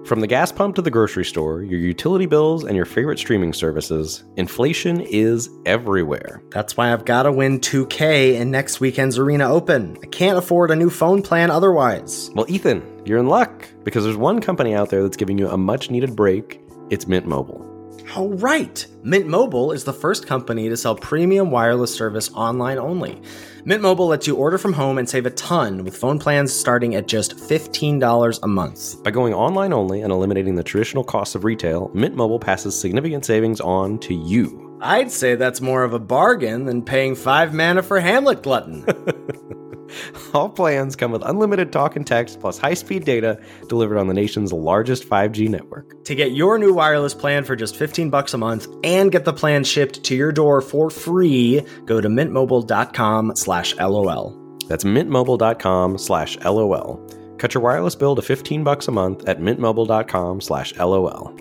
From 0.05 0.21
the 0.21 0.27
gas 0.27 0.51
pump 0.51 0.75
to 0.75 0.83
the 0.83 0.91
grocery 0.91 1.25
store, 1.25 1.63
your 1.63 1.79
utility 1.79 2.27
bills, 2.27 2.65
and 2.65 2.75
your 2.75 2.87
favorite 2.87 3.19
streaming 3.19 3.53
services, 3.53 4.25
inflation 4.37 5.01
is 5.03 5.49
everywhere. 5.67 6.43
That's 6.51 6.77
why 6.77 6.93
I've 6.93 7.05
got 7.05 7.25
to 7.25 7.33
win 7.33 7.61
2K 7.61 8.35
in 8.35 8.51
next 8.51 8.81
weekend's 8.81 9.19
Arena 9.19 9.49
Open. 9.49 9.97
I 10.03 10.07
can't 10.07 10.39
afford 10.39 10.71
a 10.71 10.77
new 10.77 10.91
phone 10.91 11.23
plan 11.23 11.51
otherwise. 11.51 12.31
Well, 12.35 12.47
Ethan, 12.49 12.83
you're 13.05 13.19
in 13.19 13.29
luck 13.29 13.69
because 13.85 14.03
there's 14.03 14.17
one 14.17 14.41
company 14.41 14.75
out 14.75 14.89
there 14.89 15.03
that's 15.03 15.17
giving 15.17 15.39
you 15.39 15.49
a 15.49 15.57
much 15.57 15.91
needed 15.91 16.17
break. 16.17 16.61
It's 16.89 17.07
Mint 17.07 17.27
Mobile. 17.27 17.70
Oh, 18.17 18.31
right. 18.31 18.87
Mint 19.05 19.29
Mobile 19.29 19.73
is 19.73 19.85
the 19.85 19.93
first 19.93 20.27
company 20.27 20.69
to 20.69 20.77
sell 20.77 20.97
premium 20.97 21.51
wireless 21.51 21.95
service 21.95 22.31
online 22.33 22.79
only. 22.79 23.21
Mint 23.65 23.83
Mobile 23.83 24.07
lets 24.07 24.27
you 24.27 24.37
order 24.37 24.59
from 24.59 24.73
home 24.73 24.99
and 24.99 25.09
save 25.09 25.27
a 25.27 25.31
ton 25.31 25.85
with 25.85 25.97
phone 25.97 26.19
plans 26.19 26.53
starting 26.53 26.95
at 26.95 27.07
just 27.07 27.37
$15 27.37 28.41
a 28.43 28.49
month. 28.49 29.03
By 29.05 29.11
going 29.11 29.35
online 29.35 29.73
only 29.73 30.01
and 30.01 30.13
eliminating 30.13 30.55
the 30.55 30.63
traditional 30.63 31.05
costs 31.05 31.35
of 31.35 31.45
retail, 31.45 31.91
Mint 31.95 32.17
Mobile 32.17 32.41
passes 32.41 32.79
significant 32.79 33.25
savings 33.25 33.61
on 33.61 33.99
to 34.01 34.15
you. 34.15 34.77
I'd 34.81 35.13
say 35.13 35.35
that's 35.35 35.61
more 35.61 35.85
of 35.85 35.93
a 35.93 35.99
bargain 35.99 36.65
than 36.65 36.83
paying 36.83 37.15
five 37.15 37.53
mana 37.53 37.83
for 37.83 38.01
Hamlet 38.01 38.43
Glutton. 38.43 38.87
All 40.35 40.49
plans 40.49 40.97
come 40.97 41.13
with 41.13 41.23
unlimited 41.25 41.73
talk 41.73 41.97
and 41.97 42.07
text 42.07 42.41
plus 42.41 42.59
high 42.59 42.75
speed 42.75 43.05
data 43.05 43.41
delivered 43.69 43.99
on 43.99 44.07
the 44.07 44.15
nation's 44.15 44.53
largest 44.53 45.09
5G 45.09 45.49
network. 45.49 46.05
To 46.05 46.15
get 46.15 46.33
your 46.33 46.59
new 46.59 46.73
wireless 46.75 47.15
plan 47.15 47.45
for 47.45 47.57
just 47.57 47.77
15 47.77 48.11
bucks 48.11 48.35
a 48.35 48.39
month 48.39 48.67
and 48.85 49.13
get 49.13 49.25
the 49.25 49.33
plan 49.33 49.65
shipped 49.65 50.05
to 50.05 50.15
your 50.15 50.33
door 50.33 50.61
for 50.61 50.91
free, 50.91 51.63
go 51.87 52.01
to 52.01 52.09
mintmobile.com 52.09 53.37
slash 53.37 53.77
LOL. 53.77 54.37
That's 54.69 54.85
mintmobile.com 54.85 55.99
slash 55.99 56.39
LOL. 56.39 57.05
Cut 57.39 57.55
your 57.55 57.63
wireless 57.63 57.97
bill 57.97 58.15
to 58.17 58.23
15 58.23 58.63
bucks 58.63 58.87
a 58.87 58.93
month 58.93 59.29
at 59.29 59.41
mintmobile.com 59.41 60.41
slash 60.41 60.77
LOL. 60.77 61.35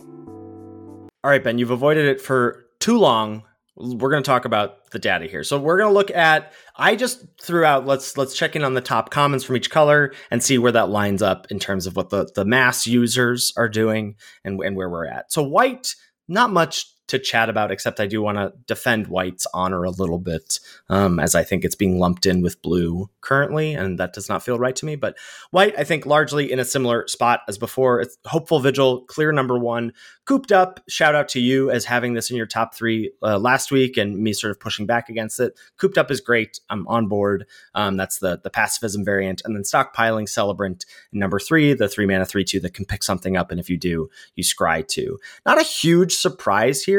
All 1.22 1.30
right, 1.30 1.44
Ben, 1.44 1.58
you've 1.58 1.72
avoided 1.72 2.06
it 2.06 2.22
for 2.22 2.66
too 2.80 2.98
long. 2.98 3.44
We're 3.80 4.10
going 4.10 4.24
to 4.24 4.28
talk 4.28 4.46
about 4.46 4.92
the 4.92 5.00
data 5.00 5.26
here. 5.26 5.44
So 5.44 5.58
we're 5.58 5.78
going 5.78 5.90
to 5.90 5.94
look 5.94 6.12
at 6.12 6.52
I 6.76 6.96
just 6.96 7.24
threw 7.42 7.64
out 7.64 7.86
let's 7.86 8.18
let's 8.18 8.36
check 8.36 8.56
in 8.56 8.64
on 8.64 8.74
the 8.74 8.82
top 8.82 9.10
comments 9.10 9.46
from 9.46 9.56
each 9.56 9.70
color 9.70 10.14
and 10.30 10.44
see 10.44 10.58
where 10.58 10.72
that 10.74 10.90
lines 10.90 11.22
up 11.22 11.48
in 11.50 11.60
terms 11.60 11.88
of 11.88 11.96
what 11.96 12.10
the 12.10 12.30
the 12.36 12.46
mass 12.46 12.86
users 12.86 13.54
are 13.56 13.70
doing 13.70 14.16
and 14.44 14.60
and 14.62 14.76
where 14.76 14.90
we're 14.90 15.06
at. 15.08 15.32
So 15.32 15.44
white 15.44 15.96
not 16.28 16.52
much 16.52 16.86
to 17.10 17.20
chat 17.20 17.50
about, 17.50 17.72
except 17.72 18.00
I 18.00 18.08
do 18.08 18.22
want 18.22 18.38
to 18.38 18.54
defend 18.66 19.08
White's 19.08 19.46
honor 19.54 19.84
a 19.84 19.92
little 19.92 20.20
bit, 20.20 20.60
um, 20.90 21.20
as 21.20 21.36
I 21.36 21.44
think 21.44 21.64
it's 21.64 21.76
being 21.76 22.00
lumped 22.00 22.26
in 22.26 22.42
with 22.42 22.62
Blue 22.62 23.10
currently, 23.22 23.74
and 23.74 24.00
that 24.00 24.14
does 24.14 24.30
not 24.30 24.44
feel 24.44 24.58
right 24.58 24.76
to 24.76 24.86
me. 24.86 24.96
But 24.96 25.18
White, 25.52 25.78
I 25.78 25.84
think, 25.84 26.06
largely 26.06 26.52
in 26.52 26.60
a 26.60 26.66
similar 26.66 27.08
spot 27.08 27.42
as 27.48 27.58
before. 27.58 28.02
It's 28.02 28.18
Hopeful 28.26 28.60
Vigil, 28.60 29.06
clear 29.06 29.32
number 29.32 29.58
one. 29.58 29.94
Cooped 30.26 30.52
up, 30.52 30.80
shout 30.88 31.16
out 31.16 31.28
to 31.30 31.40
you 31.40 31.72
as 31.72 31.86
having 31.86 32.14
this 32.14 32.30
in 32.30 32.38
your 32.38 32.46
top 32.46 32.76
three 32.76 33.12
uh, 33.24 33.40
last 33.40 33.72
week 33.72 33.98
and 33.98 34.20
me 34.20 34.32
sort 34.32 34.52
of 34.52 34.60
pushing 34.60 34.86
back 34.86 35.10
against 35.10 35.40
it. 35.40 35.58
Cooped 35.78 35.98
up 35.98 36.12
is 36.12 36.22
great. 36.22 36.60
I'm 36.70 36.88
on 36.88 37.08
board. 37.08 37.46
Um, 37.74 37.98
that's 37.98 38.20
the 38.20 38.40
the 38.44 38.52
pacifism 38.52 39.04
variant. 39.04 39.42
And 39.44 39.56
then 39.56 39.64
stockpiling 39.64 40.30
Celebrant 40.30 40.86
number 41.12 41.40
three, 41.40 41.74
the 41.74 41.88
three 41.88 42.06
mana, 42.06 42.26
three, 42.26 42.44
two 42.44 42.60
that 42.60 42.74
can 42.74 42.86
pick 42.86 43.04
something 43.04 43.36
up. 43.36 43.50
And 43.52 43.60
if 43.60 43.70
you 43.70 43.78
do, 43.78 44.10
you 44.36 44.44
scry 44.44 44.88
two. 44.88 45.18
Not 45.46 45.60
a 45.60 45.64
huge 45.64 46.16
surprise 46.16 46.84
here. 46.84 46.99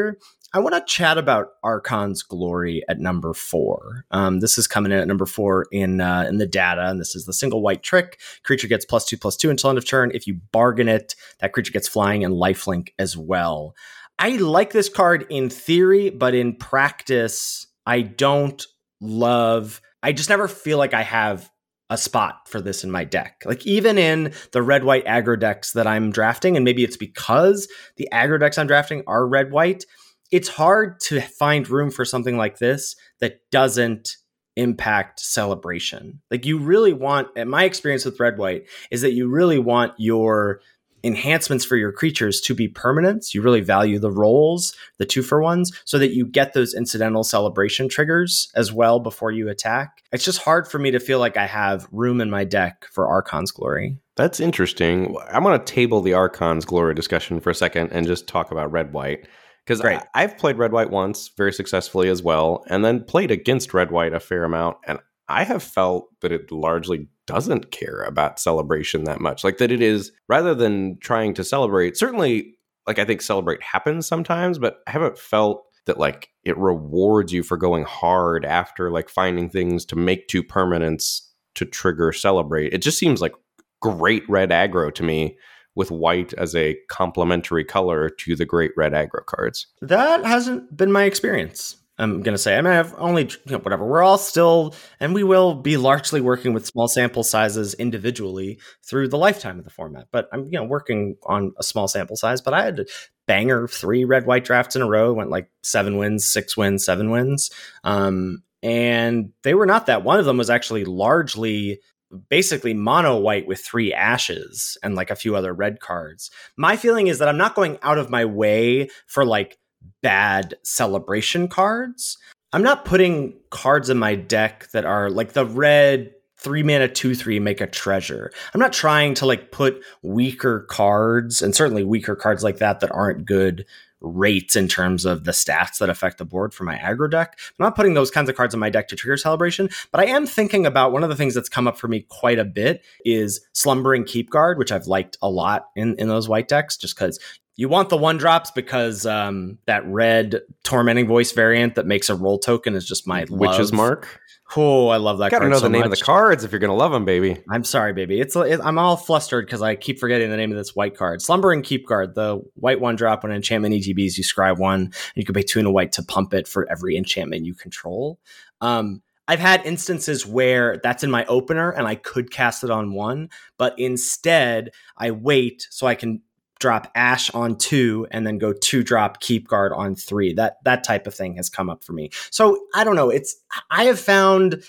I 0.53 0.59
want 0.59 0.75
to 0.75 0.93
chat 0.93 1.17
about 1.17 1.51
Archon's 1.63 2.23
Glory 2.23 2.83
at 2.89 2.99
number 2.99 3.33
four. 3.35 4.05
Um, 4.11 4.41
this 4.41 4.59
is 4.59 4.67
coming 4.67 4.91
in 4.91 4.99
at 4.99 5.07
number 5.07 5.27
four 5.27 5.67
in 5.71 6.01
uh, 6.01 6.27
in 6.29 6.39
the 6.39 6.47
data, 6.47 6.89
and 6.89 7.01
this 7.01 7.15
is 7.15 7.25
the 7.25 7.33
single 7.33 7.63
white 7.63 7.83
trick. 7.83 8.21
Creature 8.43 8.69
gets 8.69 8.85
plus 8.85 9.05
two 9.05 9.17
plus 9.17 9.37
two 9.37 9.51
until 9.51 9.71
end 9.71 9.79
of 9.79 9.87
turn. 9.87 10.11
If 10.15 10.27
you 10.27 10.41
bargain 10.53 10.89
it, 10.89 11.15
that 11.41 11.53
creature 11.53 11.73
gets 11.73 11.89
flying 11.89 12.25
and 12.25 12.35
lifelink 12.35 12.89
as 12.99 13.17
well. 13.17 13.75
I 14.19 14.37
like 14.37 14.73
this 14.73 14.89
card 14.89 15.27
in 15.31 15.51
theory, 15.51 16.11
but 16.11 16.35
in 16.35 16.57
practice, 16.57 17.67
I 17.87 18.03
don't 18.03 18.65
love. 19.01 19.81
I 20.03 20.13
just 20.13 20.29
never 20.29 20.49
feel 20.49 20.79
like 20.79 20.95
I 20.95 21.03
have 21.03 21.50
a 21.91 21.99
spot 21.99 22.49
for 22.49 22.61
this 22.61 22.85
in 22.85 22.91
my 22.91 23.05
deck. 23.05 23.43
Like 23.45 23.67
even 23.67 23.99
in 23.99 24.33
the 24.53 24.63
red 24.63 24.85
white 24.85 25.05
aggro 25.05 25.39
decks 25.39 25.73
that 25.73 25.87
I'm 25.87 26.11
drafting, 26.11 26.57
and 26.57 26.65
maybe 26.65 26.85
it's 26.85 26.97
because 26.97 27.69
the 27.97 28.09
aggro 28.13 28.41
decks 28.41 28.57
I'm 28.57 28.67
drafting 28.67 29.03
are 29.07 29.27
red 29.27 29.51
white 29.51 29.85
it's 30.31 30.49
hard 30.49 31.01
to 31.01 31.21
find 31.21 31.69
room 31.69 31.91
for 31.91 32.05
something 32.05 32.37
like 32.37 32.59
this 32.59 32.97
that 33.21 33.41
doesn't 33.51 34.17
impact 34.57 35.21
celebration. 35.21 36.21
Like 36.31 36.47
you 36.47 36.59
really 36.59 36.93
want, 36.93 37.29
and 37.37 37.51
my 37.51 37.65
experience 37.65 38.05
with 38.05 38.21
red 38.21 38.39
white 38.39 38.65
is 38.91 39.03
that 39.03 39.13
you 39.13 39.29
really 39.29 39.59
want 39.59 39.95
your 39.99 40.61
enhancements 41.03 41.65
for 41.65 41.77
your 41.77 41.93
creatures 41.93 42.41
to 42.43 42.55
be 42.55 42.69
permanents. 42.69 43.35
You 43.35 43.43
really 43.43 43.61
value 43.61 43.99
the 43.99 44.11
roles, 44.11 44.75
the 44.99 45.07
two 45.07 45.23
for 45.23 45.41
ones, 45.41 45.73
so 45.85 45.99
that 45.99 46.13
you 46.13 46.27
get 46.27 46.53
those 46.53 46.75
incidental 46.75 47.25
celebration 47.25 47.89
triggers 47.89 48.51
as 48.55 48.73
well 48.73 49.01
before 49.01 49.31
you 49.31 49.49
attack. 49.49 50.03
It's 50.13 50.25
just 50.25 50.43
hard 50.43 50.69
for 50.69 50.79
me 50.79 50.91
to 50.91 51.01
feel 51.01 51.19
like 51.19 51.37
I 51.37 51.47
have 51.47 51.87
room 51.93 52.21
in 52.21 52.31
my 52.31 52.45
deck 52.45 52.87
for 52.91 53.09
Archon's 53.09 53.51
Glory. 53.51 53.97
That's 54.17 54.41
interesting. 54.41 55.17
I'm 55.33 55.43
going 55.43 55.59
to 55.59 55.65
table 55.65 56.01
the 56.01 56.15
Archon's 56.15 56.65
Glory 56.65 56.95
discussion 56.95 57.41
for 57.41 57.51
a 57.51 57.55
second 57.55 57.91
and 57.93 58.07
just 58.07 58.27
talk 58.27 58.51
about 58.51 58.73
red 58.73 58.93
white. 58.93 59.27
Because 59.67 59.83
I've 60.15 60.37
played 60.37 60.59
red 60.59 60.73
white 60.73 60.91
once 60.91 61.29
very 61.37 61.53
successfully 61.53 62.09
as 62.09 62.23
well, 62.23 62.65
and 62.69 62.85
then 62.85 63.05
played 63.05 63.31
against 63.31 63.73
red 63.73 63.93
white 63.93 64.13
a 64.13 64.19
fair 64.19 64.43
amount. 64.43 64.79
And 64.87 64.99
I 65.31 65.45
have 65.45 65.63
felt 65.63 66.09
that 66.21 66.33
it 66.33 66.51
largely 66.51 67.09
doesn't 67.27 67.71
care 67.71 68.03
about 68.03 68.41
celebration 68.41 69.05
that 69.05 69.21
much. 69.21 69.45
Like 69.45 69.59
that 69.59 69.71
it 69.71 69.81
is, 69.81 70.13
rather 70.29 70.55
than 70.55 70.99
trying 70.99 71.35
to 71.35 71.45
celebrate, 71.45 71.97
certainly, 71.97 72.57
like 72.87 72.99
I 72.99 73.05
think 73.05 73.23
celebrate 73.23 73.63
happens 73.63 74.07
sometimes, 74.07 74.59
but 74.59 74.81
I 74.87 74.91
haven't 74.91 75.19
felt 75.19 75.65
that 75.87 75.99
like 75.99 76.29
it 76.45 76.59
rewards 76.59 77.33
you 77.33 77.43
for 77.43 77.57
going 77.57 77.85
hard 77.85 78.45
after 78.45 78.91
like 78.91 79.09
finding 79.09 79.49
things 79.49 79.85
to 79.87 79.97
make 79.97 80.29
two 80.29 80.43
permanents 80.43 81.21
to 81.55 81.65
trigger 81.65 82.13
celebrate. 82.13 82.73
It 82.73 82.83
just 82.83 82.99
seems 82.99 83.21
like 83.21 83.35
great 83.81 84.29
red 84.29 84.51
aggro 84.51 84.93
to 84.95 85.03
me 85.03 85.39
with 85.75 85.91
white 85.91 86.33
as 86.35 86.55
a 86.55 86.77
complementary 86.89 87.65
color 87.65 88.09
to 88.09 88.37
the 88.37 88.45
great 88.45 88.73
red 88.77 88.93
aggro 88.93 89.25
cards. 89.25 89.69
That 89.81 90.25
hasn't 90.25 90.77
been 90.77 90.93
my 90.93 91.05
experience. 91.05 91.77
I'm 92.01 92.23
going 92.23 92.35
to 92.35 92.39
say, 92.39 92.57
I 92.57 92.63
mean, 92.63 92.73
I've 92.73 92.95
only, 92.97 93.25
you 93.25 93.53
know, 93.53 93.59
whatever. 93.59 93.85
We're 93.85 94.03
all 94.03 94.17
still, 94.17 94.75
and 95.01 95.15
we 95.15 95.23
will 95.23 95.55
be 95.55 95.77
largely 95.77 96.21
working 96.21 96.55
with 96.55 96.67
small 96.67 96.89
sample 96.89 97.23
sizes 97.23 97.75
individually 97.75 98.59
through 98.83 99.09
the 99.09 99.19
lifetime 99.19 99.59
of 99.59 99.65
the 99.65 99.71
format. 99.71 100.09
But 100.11 100.29
I'm, 100.33 100.47
you 100.47 100.59
know, 100.59 100.65
working 100.65 101.17
on 101.25 101.53
a 101.59 101.63
small 101.63 101.89
sample 101.89 102.17
size. 102.17 102.41
But 102.41 102.55
I 102.55 102.65
had 102.65 102.81
a 102.81 102.87
banger 103.27 103.69
three 103.69 104.05
red 104.05 104.27
white 104.27 104.45
drafts 104.45 104.77
in 104.77 104.83
a 104.83 104.89
row, 104.89 105.13
went 105.13 105.31
like 105.31 105.51
seven 105.63 105.99
wins, 105.99 106.27
six 106.27 106.57
wins, 106.57 106.85
seven 106.85 107.11
wins. 107.11 107.51
Um, 107.85 108.43
and 108.63 109.33
they 109.43 109.55
were 109.55 109.67
not 109.67 109.87
that. 109.87 110.03
One 110.03 110.19
of 110.19 110.25
them 110.25 110.39
was 110.39 110.51
actually 110.51 110.85
largely 110.85 111.81
basically 112.29 112.75
mono 112.75 113.17
white 113.19 113.47
with 113.47 113.61
three 113.61 113.93
ashes 113.93 114.77
and 114.83 114.95
like 114.95 115.11
a 115.11 115.17
few 115.17 115.37
other 115.37 115.53
red 115.53 115.81
cards. 115.81 116.31
My 116.57 116.77
feeling 116.77 117.07
is 117.07 117.19
that 117.19 117.29
I'm 117.29 117.39
not 117.39 117.55
going 117.55 117.79
out 117.83 117.99
of 117.99 118.11
my 118.11 118.25
way 118.25 118.89
for 119.07 119.25
like 119.25 119.59
bad 120.03 120.55
celebration 120.63 121.49
cards. 121.49 122.19
I'm 122.53 122.63
not 122.63 122.85
putting 122.85 123.35
cards 123.51 123.91
in 123.91 123.99
my 123.99 124.15
deck 124.15 124.71
that 124.73 124.85
are 124.85 125.11
like 125.11 125.33
the 125.33 125.47
red 125.47 126.13
three 126.37 126.63
mana 126.63 126.89
two 126.89 127.15
three 127.15 127.39
make 127.39 127.61
a 127.61 127.67
treasure. 127.67 128.33
I'm 128.55 128.61
not 128.61 128.73
trying 128.73 129.15
to 129.15 129.27
like 129.27 129.53
put 129.53 129.85
weaker 130.03 130.61
cards 130.71 131.43
and 131.43 131.55
certainly 131.55 131.85
weaker 131.85 132.17
cards 132.17 132.43
like 132.43 132.59
that 132.59 132.81
that 132.81 132.93
aren't 132.93 133.27
good 133.27 133.67
rates 134.01 134.57
in 134.57 134.67
terms 134.67 135.05
of 135.05 135.25
the 135.25 135.33
stats 135.33 135.79
that 135.79 135.91
affect 135.91 136.19
the 136.19 136.25
board 136.25 136.55
for 136.55 136.65
my 136.65 136.77
aggro 136.77 137.11
deck. 137.11 137.39
I'm 137.39 137.65
not 137.65 137.77
putting 137.77 137.95
those 137.95 138.11
kinds 138.11 138.29
of 138.29 138.37
cards 138.37 138.55
in 138.55 138.61
my 138.61 138.71
deck 138.71 138.89
to 138.89 138.97
trigger 138.97 139.17
celebration, 139.17 139.69
but 139.93 140.01
I 140.01 140.07
am 140.07 140.27
thinking 140.27 140.65
about 140.65 140.93
one 140.93 141.03
of 141.03 141.11
the 141.11 141.17
things 141.17 141.35
that's 141.35 141.49
come 141.49 141.69
up 141.69 141.77
for 141.77 141.89
me 141.89 142.07
quite 142.09 142.39
a 142.39 142.45
bit 142.45 142.83
is 143.05 143.47
Slumbering 143.53 144.05
Keepguard, 144.05 144.57
which 144.57 144.73
I've 144.73 144.87
liked 144.87 145.19
a 145.21 145.29
lot 145.29 145.69
in, 145.77 145.97
in 145.99 146.09
those 146.09 146.29
white 146.29 146.49
decks, 146.49 146.77
just 146.77 146.97
because 146.97 147.19
you 147.61 147.69
want 147.69 147.91
the 147.91 147.97
one 147.99 148.17
drops 148.17 148.51
because 148.51 149.05
um, 149.05 149.59
that 149.67 149.85
red 149.85 150.41
tormenting 150.65 151.07
voice 151.07 151.33
variant 151.33 151.75
that 151.75 151.85
makes 151.85 152.09
a 152.09 152.15
role 152.15 152.39
token 152.39 152.75
is 152.75 152.89
just 152.89 153.07
my 153.07 153.27
witch's 153.29 153.71
mark. 153.71 154.19
Oh, 154.57 154.89
I 154.89 154.97
love 154.97 155.19
that. 155.19 155.29
Card. 155.29 155.33
You 155.33 155.39
Got 155.41 155.45
to 155.45 155.51
know 155.51 155.57
so 155.59 155.63
the 155.65 155.69
name 155.69 155.81
much. 155.81 155.93
of 155.93 155.99
the 155.99 156.03
cards 156.03 156.43
if 156.43 156.53
you're 156.53 156.59
going 156.59 156.71
to 156.71 156.75
love 156.75 156.91
them, 156.91 157.05
baby. 157.05 157.37
I'm 157.51 157.63
sorry, 157.65 157.93
baby. 157.93 158.19
It's 158.19 158.35
it, 158.35 158.61
I'm 158.65 158.79
all 158.79 158.97
flustered 158.97 159.45
because 159.45 159.61
I 159.61 159.77
keep 159.77 159.99
forgetting 159.99 160.31
the 160.31 160.39
name 160.39 160.51
of 160.51 160.57
this 160.57 160.75
white 160.75 160.97
card. 160.97 161.21
Slumbering 161.21 161.61
Keepguard, 161.61 162.15
the 162.15 162.41
white 162.55 162.81
one 162.81 162.97
drop 162.97 163.25
when 163.25 163.31
enchantment 163.31 163.75
ETBs, 163.75 164.17
you 164.17 164.25
scry 164.25 164.57
one, 164.57 164.81
and 164.81 164.95
you 165.15 165.27
can 165.27 165.35
pay 165.35 165.43
two 165.43 165.59
and 165.59 165.69
a 165.69 165.71
white 165.71 165.93
to 165.93 166.03
pump 166.03 166.33
it 166.33 166.49
for 166.49 166.67
every 166.71 166.97
enchantment 166.97 167.45
you 167.45 167.53
control. 167.53 168.19
Um, 168.63 169.03
I've 169.29 169.39
had 169.39 169.67
instances 169.67 170.27
where 170.27 170.81
that's 170.83 171.05
in 171.05 171.11
my 171.11 171.27
opener 171.27 171.71
and 171.71 171.87
I 171.87 171.95
could 171.95 172.31
cast 172.31 172.65
it 172.65 172.71
on 172.71 172.95
one, 172.95 173.29
but 173.59 173.79
instead 173.79 174.71
I 174.97 175.11
wait 175.11 175.69
so 175.71 175.87
I 175.87 175.95
can 175.95 176.23
drop 176.61 176.91
Ash 176.95 177.31
on 177.31 177.57
two 177.57 178.07
and 178.11 178.27
then 178.27 178.39
go 178.39 178.53
two 178.53 178.85
drop 178.85 179.21
Keepguard 179.21 179.77
on 179.77 179.97
three. 179.97 180.33
That 180.35 180.59
that 180.65 180.85
type 180.85 181.07
of 181.07 181.15
thing 181.15 181.35
has 181.37 181.49
come 181.49 181.69
up 181.69 181.83
for 181.83 181.93
me. 181.93 182.11
So 182.31 182.65
I 182.75 182.85
don't 182.85 182.97
know. 182.97 183.11
It's 183.11 183.35
I 183.71 183.85
have 183.85 183.99
found, 183.99 184.63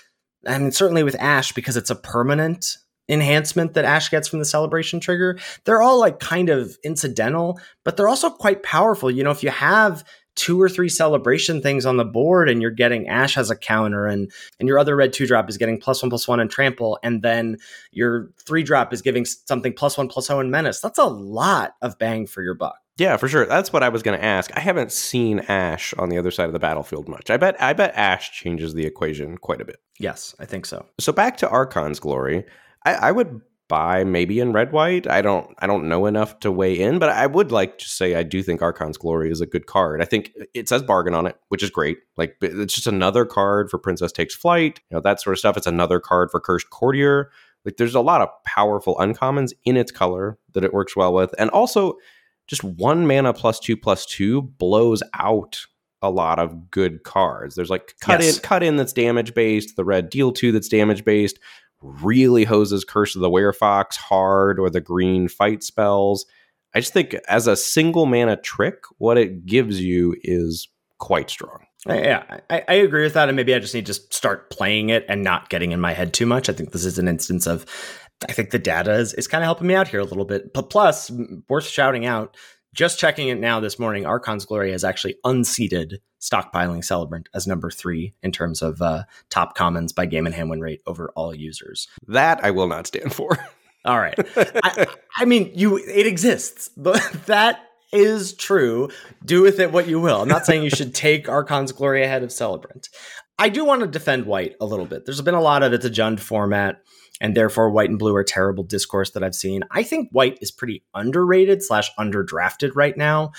I 0.46 0.58
mean, 0.58 0.72
certainly 0.72 1.04
with 1.04 1.16
Ash 1.20 1.52
because 1.52 1.76
it's 1.76 1.90
a 1.90 1.94
permanent 1.94 2.78
enhancement 3.08 3.74
that 3.74 3.84
Ash 3.84 4.08
gets 4.10 4.26
from 4.26 4.38
the 4.38 4.44
celebration 4.44 4.98
trigger. 4.98 5.38
They're 5.64 5.82
all 5.82 6.00
like 6.00 6.18
kind 6.18 6.48
of 6.48 6.76
incidental, 6.82 7.60
but 7.84 7.96
they're 7.96 8.08
also 8.08 8.30
quite 8.30 8.62
powerful. 8.62 9.10
You 9.10 9.22
know, 9.22 9.30
if 9.30 9.42
you 9.42 9.50
have 9.50 10.04
two 10.34 10.60
or 10.60 10.68
three 10.68 10.88
celebration 10.88 11.60
things 11.60 11.84
on 11.84 11.96
the 11.96 12.04
board 12.04 12.48
and 12.48 12.62
you're 12.62 12.70
getting 12.70 13.08
Ash 13.08 13.34
has 13.34 13.50
a 13.50 13.56
counter 13.56 14.06
and 14.06 14.30
and 14.58 14.68
your 14.68 14.78
other 14.78 14.96
red 14.96 15.12
two 15.12 15.26
drop 15.26 15.48
is 15.48 15.58
getting 15.58 15.78
plus 15.78 16.02
one 16.02 16.10
plus 16.10 16.26
one 16.26 16.40
and 16.40 16.50
trample 16.50 16.98
and 17.02 17.22
then 17.22 17.58
your 17.90 18.30
three 18.44 18.62
drop 18.62 18.92
is 18.92 19.02
giving 19.02 19.24
something 19.24 19.72
plus 19.72 19.98
one 19.98 20.08
plus 20.08 20.26
zero 20.26 20.40
and 20.40 20.50
menace. 20.50 20.80
That's 20.80 20.98
a 20.98 21.04
lot 21.04 21.74
of 21.82 21.98
bang 21.98 22.26
for 22.26 22.42
your 22.42 22.54
buck. 22.54 22.76
Yeah, 22.98 23.16
for 23.16 23.26
sure. 23.26 23.46
That's 23.46 23.72
what 23.72 23.82
I 23.82 23.88
was 23.88 24.02
going 24.02 24.18
to 24.18 24.24
ask. 24.24 24.50
I 24.54 24.60
haven't 24.60 24.92
seen 24.92 25.40
Ash 25.40 25.94
on 25.94 26.10
the 26.10 26.18
other 26.18 26.30
side 26.30 26.46
of 26.46 26.52
the 26.52 26.58
battlefield 26.58 27.08
much. 27.08 27.30
I 27.30 27.36
bet 27.36 27.60
I 27.60 27.72
bet 27.72 27.94
Ash 27.94 28.30
changes 28.32 28.74
the 28.74 28.84
equation 28.86 29.38
quite 29.38 29.60
a 29.60 29.64
bit. 29.64 29.80
Yes, 29.98 30.34
I 30.38 30.44
think 30.44 30.66
so. 30.66 30.86
So 31.00 31.12
back 31.12 31.36
to 31.38 31.48
Archon's 31.48 32.00
glory. 32.00 32.44
I, 32.84 32.94
I 32.94 33.12
would 33.12 33.40
buy 33.72 34.04
maybe 34.04 34.38
in 34.38 34.52
red 34.52 34.70
white. 34.70 35.06
I 35.08 35.22
don't 35.22 35.48
I 35.60 35.66
don't 35.66 35.88
know 35.88 36.04
enough 36.04 36.38
to 36.40 36.52
weigh 36.52 36.78
in, 36.78 36.98
but 36.98 37.08
I 37.08 37.26
would 37.26 37.50
like 37.50 37.78
to 37.78 37.88
say 37.88 38.14
I 38.14 38.22
do 38.22 38.42
think 38.42 38.60
Archon's 38.60 38.98
Glory 38.98 39.30
is 39.30 39.40
a 39.40 39.46
good 39.46 39.64
card. 39.64 40.02
I 40.02 40.04
think 40.04 40.30
it 40.52 40.68
says 40.68 40.82
bargain 40.82 41.14
on 41.14 41.26
it, 41.26 41.38
which 41.48 41.62
is 41.62 41.70
great. 41.70 41.96
Like 42.18 42.36
it's 42.42 42.74
just 42.74 42.86
another 42.86 43.24
card 43.24 43.70
for 43.70 43.78
Princess 43.78 44.12
Takes 44.12 44.34
Flight, 44.34 44.80
you 44.90 44.94
know, 44.94 45.00
that 45.00 45.22
sort 45.22 45.32
of 45.32 45.38
stuff. 45.38 45.56
It's 45.56 45.66
another 45.66 46.00
card 46.00 46.30
for 46.30 46.38
Cursed 46.38 46.68
Courtier. 46.68 47.30
Like 47.64 47.78
there's 47.78 47.94
a 47.94 48.02
lot 48.02 48.20
of 48.20 48.28
powerful 48.44 48.94
uncommons 48.96 49.54
in 49.64 49.78
its 49.78 49.90
color 49.90 50.38
that 50.52 50.64
it 50.64 50.74
works 50.74 50.94
well 50.94 51.14
with. 51.14 51.34
And 51.38 51.48
also 51.48 51.94
just 52.48 52.62
one 52.62 53.06
mana 53.06 53.32
plus 53.32 53.58
two 53.58 53.78
plus 53.78 54.04
two 54.04 54.42
blows 54.42 55.02
out 55.18 55.64
a 56.02 56.10
lot 56.10 56.38
of 56.38 56.70
good 56.70 57.04
cards. 57.04 57.54
There's 57.54 57.70
like 57.70 57.94
cut 58.02 58.20
yes. 58.20 58.36
in 58.36 58.42
cut 58.42 58.62
in 58.62 58.76
that's 58.76 58.92
damage 58.92 59.32
based, 59.32 59.76
the 59.76 59.84
red 59.84 60.10
deal 60.10 60.30
two 60.30 60.52
that's 60.52 60.68
damage 60.68 61.06
based, 61.06 61.38
really 61.82 62.44
hoses 62.44 62.84
Curse 62.84 63.14
of 63.14 63.22
the 63.22 63.30
Werefox 63.30 63.96
hard 63.96 64.58
or 64.58 64.70
the 64.70 64.80
green 64.80 65.28
fight 65.28 65.62
spells. 65.62 66.26
I 66.74 66.80
just 66.80 66.92
think 66.92 67.14
as 67.28 67.46
a 67.46 67.56
single 67.56 68.06
mana 68.06 68.36
trick, 68.36 68.76
what 68.98 69.18
it 69.18 69.44
gives 69.44 69.80
you 69.80 70.16
is 70.22 70.68
quite 70.98 71.28
strong. 71.28 71.66
Yeah, 71.86 72.22
I, 72.48 72.62
I, 72.68 72.74
agree 72.74 73.02
with 73.02 73.14
that. 73.14 73.28
And 73.28 73.34
maybe 73.34 73.54
I 73.54 73.58
just 73.58 73.74
need 73.74 73.86
to 73.86 73.94
start 73.94 74.50
playing 74.50 74.90
it 74.90 75.04
and 75.08 75.24
not 75.24 75.50
getting 75.50 75.72
in 75.72 75.80
my 75.80 75.92
head 75.92 76.14
too 76.14 76.26
much. 76.26 76.48
I 76.48 76.52
think 76.52 76.70
this 76.70 76.84
is 76.84 76.96
an 76.96 77.08
instance 77.08 77.46
of, 77.48 77.66
I 78.28 78.32
think 78.32 78.50
the 78.50 78.58
data 78.60 78.92
is, 78.92 79.12
is 79.14 79.26
kind 79.26 79.42
of 79.42 79.46
helping 79.46 79.66
me 79.66 79.74
out 79.74 79.88
here 79.88 79.98
a 79.98 80.04
little 80.04 80.24
bit. 80.24 80.54
But 80.54 80.70
plus, 80.70 81.10
worth 81.48 81.66
shouting 81.66 82.06
out, 82.06 82.36
just 82.72 83.00
checking 83.00 83.28
it 83.28 83.40
now 83.40 83.58
this 83.58 83.80
morning, 83.80 84.06
Archon's 84.06 84.44
Glory 84.44 84.70
has 84.70 84.84
actually 84.84 85.16
unseated 85.24 86.00
Stockpiling 86.22 86.84
Celebrant 86.84 87.28
as 87.34 87.46
number 87.46 87.70
three 87.70 88.14
in 88.22 88.30
terms 88.32 88.62
of 88.62 88.80
uh, 88.80 89.02
top 89.28 89.56
commons 89.56 89.92
by 89.92 90.06
game 90.06 90.24
and 90.24 90.34
hand 90.34 90.50
win 90.50 90.60
rate 90.60 90.80
over 90.86 91.10
all 91.16 91.34
users. 91.34 91.88
That 92.06 92.42
I 92.44 92.52
will 92.52 92.68
not 92.68 92.86
stand 92.86 93.12
for. 93.12 93.36
all 93.84 93.98
right. 93.98 94.14
I, 94.36 94.86
I, 95.16 95.24
mean, 95.24 95.50
you 95.54 95.78
it 95.78 96.06
exists. 96.06 96.70
But 96.76 97.02
that 97.26 97.60
is 97.92 98.34
true. 98.34 98.88
Do 99.24 99.42
with 99.42 99.58
it 99.58 99.72
what 99.72 99.88
you 99.88 100.00
will. 100.00 100.22
I'm 100.22 100.28
not 100.28 100.46
saying 100.46 100.62
you 100.62 100.70
should 100.70 100.94
take 100.94 101.28
Archon's 101.28 101.72
Glory 101.72 102.04
ahead 102.04 102.22
of 102.22 102.32
Celebrant. 102.32 102.88
I 103.38 103.48
do 103.48 103.64
want 103.64 103.80
to 103.80 103.88
defend 103.88 104.26
White 104.26 104.54
a 104.60 104.66
little 104.66 104.86
bit. 104.86 105.04
There's 105.04 105.20
been 105.20 105.34
a 105.34 105.40
lot 105.40 105.62
of 105.62 105.72
it's 105.72 105.84
a 105.84 105.90
Jund 105.90 106.20
format 106.20 106.80
and 107.22 107.36
therefore 107.36 107.70
white 107.70 107.88
and 107.88 108.00
blue 108.00 108.14
are 108.16 108.24
terrible 108.24 108.64
discourse 108.64 109.12
that 109.12 109.22
I've 109.22 109.34
seen. 109.34 109.62
I 109.70 109.84
think 109.84 110.10
white 110.10 110.38
is 110.42 110.50
pretty 110.50 110.82
underrated 110.92 111.62
slash 111.62 111.88
underdrafted 111.98 112.72
right 112.74 112.96
now. 112.96 113.30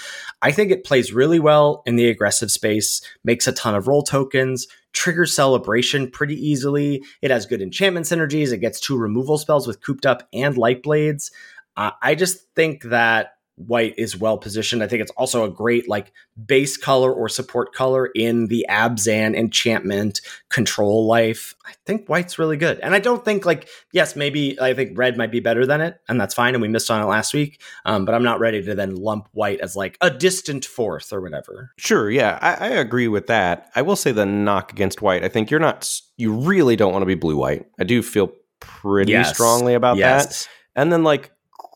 I 0.41 0.53
think 0.53 0.71
it 0.71 0.85
plays 0.85 1.13
really 1.13 1.39
well 1.39 1.83
in 1.85 1.97
the 1.97 2.09
aggressive 2.09 2.49
space, 2.49 3.01
makes 3.25 3.45
a 3.45 3.51
ton 3.51 3.75
of 3.75 3.89
role 3.89 4.01
tokens, 4.01 4.67
triggers 4.93 5.35
celebration 5.35 6.09
pretty 6.09 6.35
easily. 6.35 7.03
It 7.21 7.29
has 7.29 7.45
good 7.45 7.61
enchantment 7.61 8.05
synergies. 8.05 8.53
It 8.53 8.59
gets 8.59 8.79
two 8.79 8.97
removal 8.97 9.37
spells 9.37 9.67
with 9.67 9.83
cooped 9.83 10.05
up 10.05 10.27
and 10.31 10.57
light 10.57 10.81
blades. 10.81 11.29
Uh, 11.75 11.91
I 12.01 12.15
just 12.15 12.37
think 12.55 12.83
that 12.83 13.33
white 13.55 13.93
is 13.97 14.17
well 14.17 14.37
positioned. 14.37 14.83
I 14.83 14.87
think 14.87 15.01
it's 15.01 15.11
also 15.11 15.43
a 15.43 15.49
great 15.49 15.87
like 15.87 16.11
base 16.45 16.75
color 16.75 17.13
or 17.13 17.29
support 17.29 17.73
color 17.73 18.07
in 18.15 18.47
the 18.47 18.65
Abzan 18.69 19.35
enchantment 19.35 20.21
control 20.49 21.05
life. 21.05 21.55
I 21.65 21.73
think 21.85 22.07
white's 22.07 22.39
really 22.39 22.57
good. 22.57 22.79
And 22.79 22.95
I 22.95 22.99
don't 22.99 23.23
think 23.23 23.45
like 23.45 23.69
yes, 23.91 24.15
maybe 24.15 24.59
I 24.59 24.73
think 24.73 24.97
red 24.97 25.17
might 25.17 25.31
be 25.31 25.39
better 25.39 25.65
than 25.65 25.81
it, 25.81 25.99
and 26.07 26.19
that's 26.19 26.33
fine. 26.33 26.55
And 26.55 26.61
we 26.61 26.67
missed 26.67 26.89
on 26.89 27.01
it 27.01 27.05
last 27.05 27.33
week. 27.33 27.61
Um, 27.85 28.05
but 28.05 28.15
I'm 28.15 28.23
not 28.23 28.39
ready 28.39 28.63
to 28.63 28.75
then 28.75 28.95
lump 28.95 29.29
white 29.33 29.59
as 29.61 29.75
like 29.75 29.97
a 30.01 30.09
distant 30.09 30.65
fourth 30.65 31.13
or 31.13 31.21
whatever. 31.21 31.71
Sure, 31.77 32.09
yeah, 32.09 32.39
I, 32.41 32.53
I 32.53 32.69
agree 32.69 33.07
with 33.07 33.27
that. 33.27 33.69
I 33.75 33.81
will 33.81 33.95
say 33.95 34.11
the 34.11 34.25
knock 34.25 34.71
against 34.71 35.01
white. 35.01 35.23
I 35.23 35.29
think 35.29 35.51
you're 35.51 35.59
not 35.59 36.01
you 36.17 36.33
really 36.33 36.75
don't 36.75 36.91
want 36.91 37.03
to 37.03 37.07
be 37.07 37.15
blue 37.15 37.37
white. 37.37 37.67
I 37.79 37.83
do 37.83 38.01
feel 38.01 38.31
pretty 38.59 39.11
yes. 39.11 39.33
strongly 39.33 39.73
about 39.73 39.97
yes. 39.97 40.45
that. 40.45 40.49
And 40.75 40.91
then 40.91 41.03
like 41.03 41.31